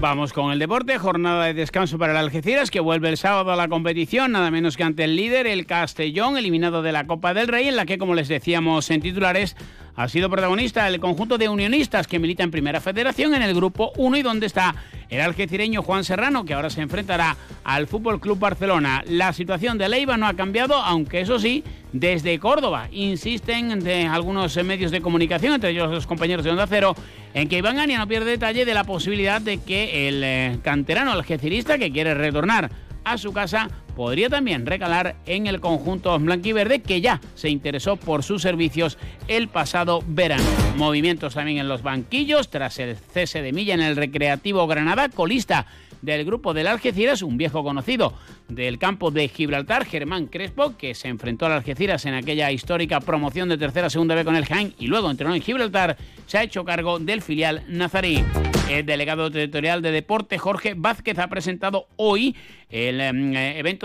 Vamos 0.00 0.32
con 0.32 0.50
el 0.50 0.58
deporte, 0.58 0.96
jornada 0.96 1.44
de 1.44 1.52
descanso 1.52 1.98
para 1.98 2.12
el 2.12 2.18
Algeciras 2.18 2.70
que 2.70 2.80
vuelve 2.80 3.10
el 3.10 3.18
sábado 3.18 3.52
a 3.52 3.56
la 3.56 3.68
competición, 3.68 4.32
nada 4.32 4.50
menos 4.50 4.78
que 4.78 4.82
ante 4.82 5.04
el 5.04 5.14
líder, 5.14 5.46
el 5.46 5.66
Castellón, 5.66 6.38
eliminado 6.38 6.80
de 6.80 6.90
la 6.90 7.06
Copa 7.06 7.34
del 7.34 7.48
Rey, 7.48 7.68
en 7.68 7.76
la 7.76 7.84
que, 7.84 7.98
como 7.98 8.14
les 8.14 8.26
decíamos 8.26 8.90
en 8.90 9.02
titulares, 9.02 9.56
ha 9.96 10.08
sido 10.08 10.30
protagonista 10.30 10.88
el 10.88 11.00
conjunto 11.00 11.38
de 11.38 11.48
unionistas 11.48 12.06
que 12.06 12.18
milita 12.18 12.42
en 12.42 12.50
Primera 12.50 12.80
Federación 12.80 13.34
en 13.34 13.42
el 13.42 13.54
Grupo 13.54 13.92
1 13.96 14.16
y 14.16 14.22
donde 14.22 14.46
está 14.46 14.74
el 15.08 15.20
algecireño 15.20 15.82
Juan 15.82 16.04
Serrano, 16.04 16.44
que 16.44 16.54
ahora 16.54 16.70
se 16.70 16.80
enfrentará 16.80 17.36
al 17.64 17.86
Fútbol 17.86 18.20
Club 18.20 18.38
Barcelona. 18.38 19.02
La 19.06 19.32
situación 19.32 19.76
de 19.78 19.88
Leiva 19.88 20.16
no 20.16 20.26
ha 20.26 20.34
cambiado, 20.34 20.76
aunque 20.76 21.20
eso 21.20 21.38
sí, 21.38 21.64
desde 21.92 22.38
Córdoba 22.38 22.88
insisten 22.92 23.86
algunos 24.08 24.56
medios 24.64 24.90
de 24.90 25.00
comunicación, 25.00 25.54
entre 25.54 25.70
ellos 25.70 25.90
los 25.90 26.06
compañeros 26.06 26.44
de 26.44 26.50
Onda 26.50 26.66
Cero, 26.66 26.94
en 27.34 27.48
que 27.48 27.58
Iván 27.58 27.76
Gania 27.76 27.98
no 27.98 28.06
pierde 28.06 28.30
detalle 28.30 28.64
de 28.64 28.74
la 28.74 28.84
posibilidad 28.84 29.40
de 29.40 29.58
que 29.58 30.08
el 30.08 30.22
eh, 30.22 30.58
canterano 30.62 31.12
algecirista 31.12 31.78
que 31.78 31.90
quiere 31.90 32.14
retornar 32.14 32.70
a 33.04 33.18
su 33.18 33.32
casa 33.32 33.70
podría 33.90 34.28
también 34.28 34.66
recalar 34.66 35.16
en 35.26 35.46
el 35.46 35.60
conjunto 35.60 36.18
blanquiverde 36.18 36.82
que 36.82 37.00
ya 37.00 37.20
se 37.34 37.48
interesó 37.48 37.96
por 37.96 38.22
sus 38.22 38.42
servicios 38.42 38.98
el 39.28 39.48
pasado 39.48 40.02
verano. 40.06 40.44
Movimientos 40.76 41.34
también 41.34 41.58
en 41.58 41.68
los 41.68 41.82
banquillos 41.82 42.50
tras 42.50 42.78
el 42.78 42.96
cese 42.96 43.42
de 43.42 43.52
Milla 43.52 43.74
en 43.74 43.82
el 43.82 43.96
Recreativo 43.96 44.66
Granada, 44.66 45.08
colista 45.08 45.66
del 46.02 46.24
grupo 46.24 46.54
del 46.54 46.66
Algeciras, 46.66 47.22
un 47.22 47.36
viejo 47.36 47.62
conocido 47.62 48.14
del 48.48 48.78
campo 48.78 49.10
de 49.10 49.28
Gibraltar, 49.28 49.84
Germán 49.84 50.26
Crespo, 50.26 50.76
que 50.76 50.94
se 50.94 51.08
enfrentó 51.08 51.46
al 51.46 51.52
Algeciras 51.52 52.06
en 52.06 52.14
aquella 52.14 52.50
histórica 52.50 53.00
promoción 53.00 53.48
de 53.48 53.58
tercera 53.58 53.90
segunda 53.90 54.14
vez 54.14 54.24
con 54.24 54.36
el 54.36 54.46
Jaén 54.46 54.74
y 54.78 54.86
luego 54.86 55.10
entrenó 55.10 55.34
en 55.34 55.42
Gibraltar, 55.42 55.96
se 56.26 56.38
ha 56.38 56.42
hecho 56.42 56.64
cargo 56.64 56.98
del 56.98 57.22
filial 57.22 57.62
nazarí. 57.68 58.24
El 58.68 58.86
delegado 58.86 59.30
territorial 59.30 59.82
de 59.82 59.90
deporte, 59.90 60.38
Jorge 60.38 60.74
Vázquez, 60.76 61.18
ha 61.18 61.28
presentado 61.28 61.88
hoy 61.96 62.36
el 62.68 63.00
em, 63.00 63.32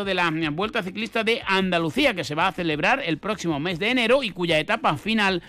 de 0.03 0.13
la 0.13 0.29
Vuelta 0.51 0.83
Ciclista 0.83 1.23
de 1.23 1.41
Andalucía, 1.45 2.13
que 2.13 2.23
se 2.23 2.35
va 2.35 2.47
a 2.47 2.51
celebrar 2.51 3.01
el 3.05 3.17
próximo 3.17 3.59
mes 3.59 3.79
de 3.79 3.89
enero 3.91 4.23
y 4.23 4.31
cuya 4.31 4.59
etapa 4.59 4.97
final 4.97 5.41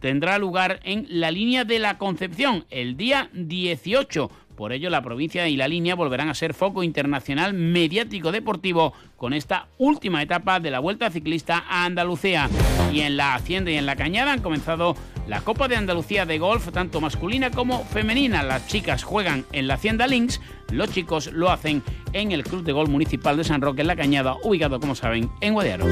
tendrá 0.00 0.38
lugar 0.38 0.80
en 0.82 1.06
la 1.08 1.30
línea 1.30 1.64
de 1.64 1.78
la 1.78 1.96
Concepción 1.96 2.66
el 2.70 2.96
día 2.96 3.30
18 3.32 4.30
por 4.54 4.72
ello, 4.72 4.90
la 4.90 5.02
provincia 5.02 5.48
y 5.48 5.56
la 5.56 5.68
línea 5.68 5.94
volverán 5.94 6.28
a 6.28 6.34
ser 6.34 6.54
foco 6.54 6.82
internacional 6.82 7.54
mediático 7.54 8.32
deportivo 8.32 8.92
con 9.16 9.32
esta 9.32 9.68
última 9.78 10.22
etapa 10.22 10.60
de 10.60 10.70
la 10.70 10.78
Vuelta 10.78 11.10
Ciclista 11.10 11.64
a 11.68 11.84
Andalucía. 11.84 12.48
Y 12.92 13.00
en 13.00 13.16
la 13.16 13.34
Hacienda 13.34 13.70
y 13.70 13.76
en 13.76 13.86
la 13.86 13.96
Cañada 13.96 14.32
han 14.32 14.42
comenzado 14.42 14.96
la 15.26 15.40
Copa 15.40 15.68
de 15.68 15.76
Andalucía 15.76 16.26
de 16.26 16.38
golf, 16.38 16.70
tanto 16.70 17.00
masculina 17.00 17.50
como 17.50 17.84
femenina. 17.84 18.42
Las 18.42 18.66
chicas 18.66 19.02
juegan 19.02 19.44
en 19.52 19.66
la 19.66 19.74
Hacienda 19.74 20.06
Links, 20.06 20.40
los 20.70 20.90
chicos 20.90 21.32
lo 21.32 21.50
hacen 21.50 21.82
en 22.12 22.32
el 22.32 22.44
Club 22.44 22.62
de 22.62 22.72
Golf 22.72 22.90
Municipal 22.90 23.36
de 23.36 23.44
San 23.44 23.60
Roque 23.60 23.80
en 23.80 23.88
la 23.88 23.96
Cañada, 23.96 24.36
ubicado, 24.42 24.80
como 24.80 24.94
saben, 24.94 25.30
en 25.40 25.54
Guadiaro. 25.54 25.86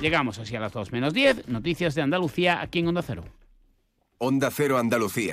Llegamos 0.00 0.38
así 0.38 0.56
a 0.56 0.60
las 0.60 0.72
2 0.72 0.92
menos 0.92 1.12
10, 1.12 1.48
noticias 1.48 1.94
de 1.94 2.02
Andalucía 2.02 2.62
aquí 2.62 2.78
en 2.78 2.88
Onda 2.88 3.02
Cero. 3.02 3.24
Onda 4.22 4.50
Cero 4.50 4.78
Andalucía. 4.78 5.28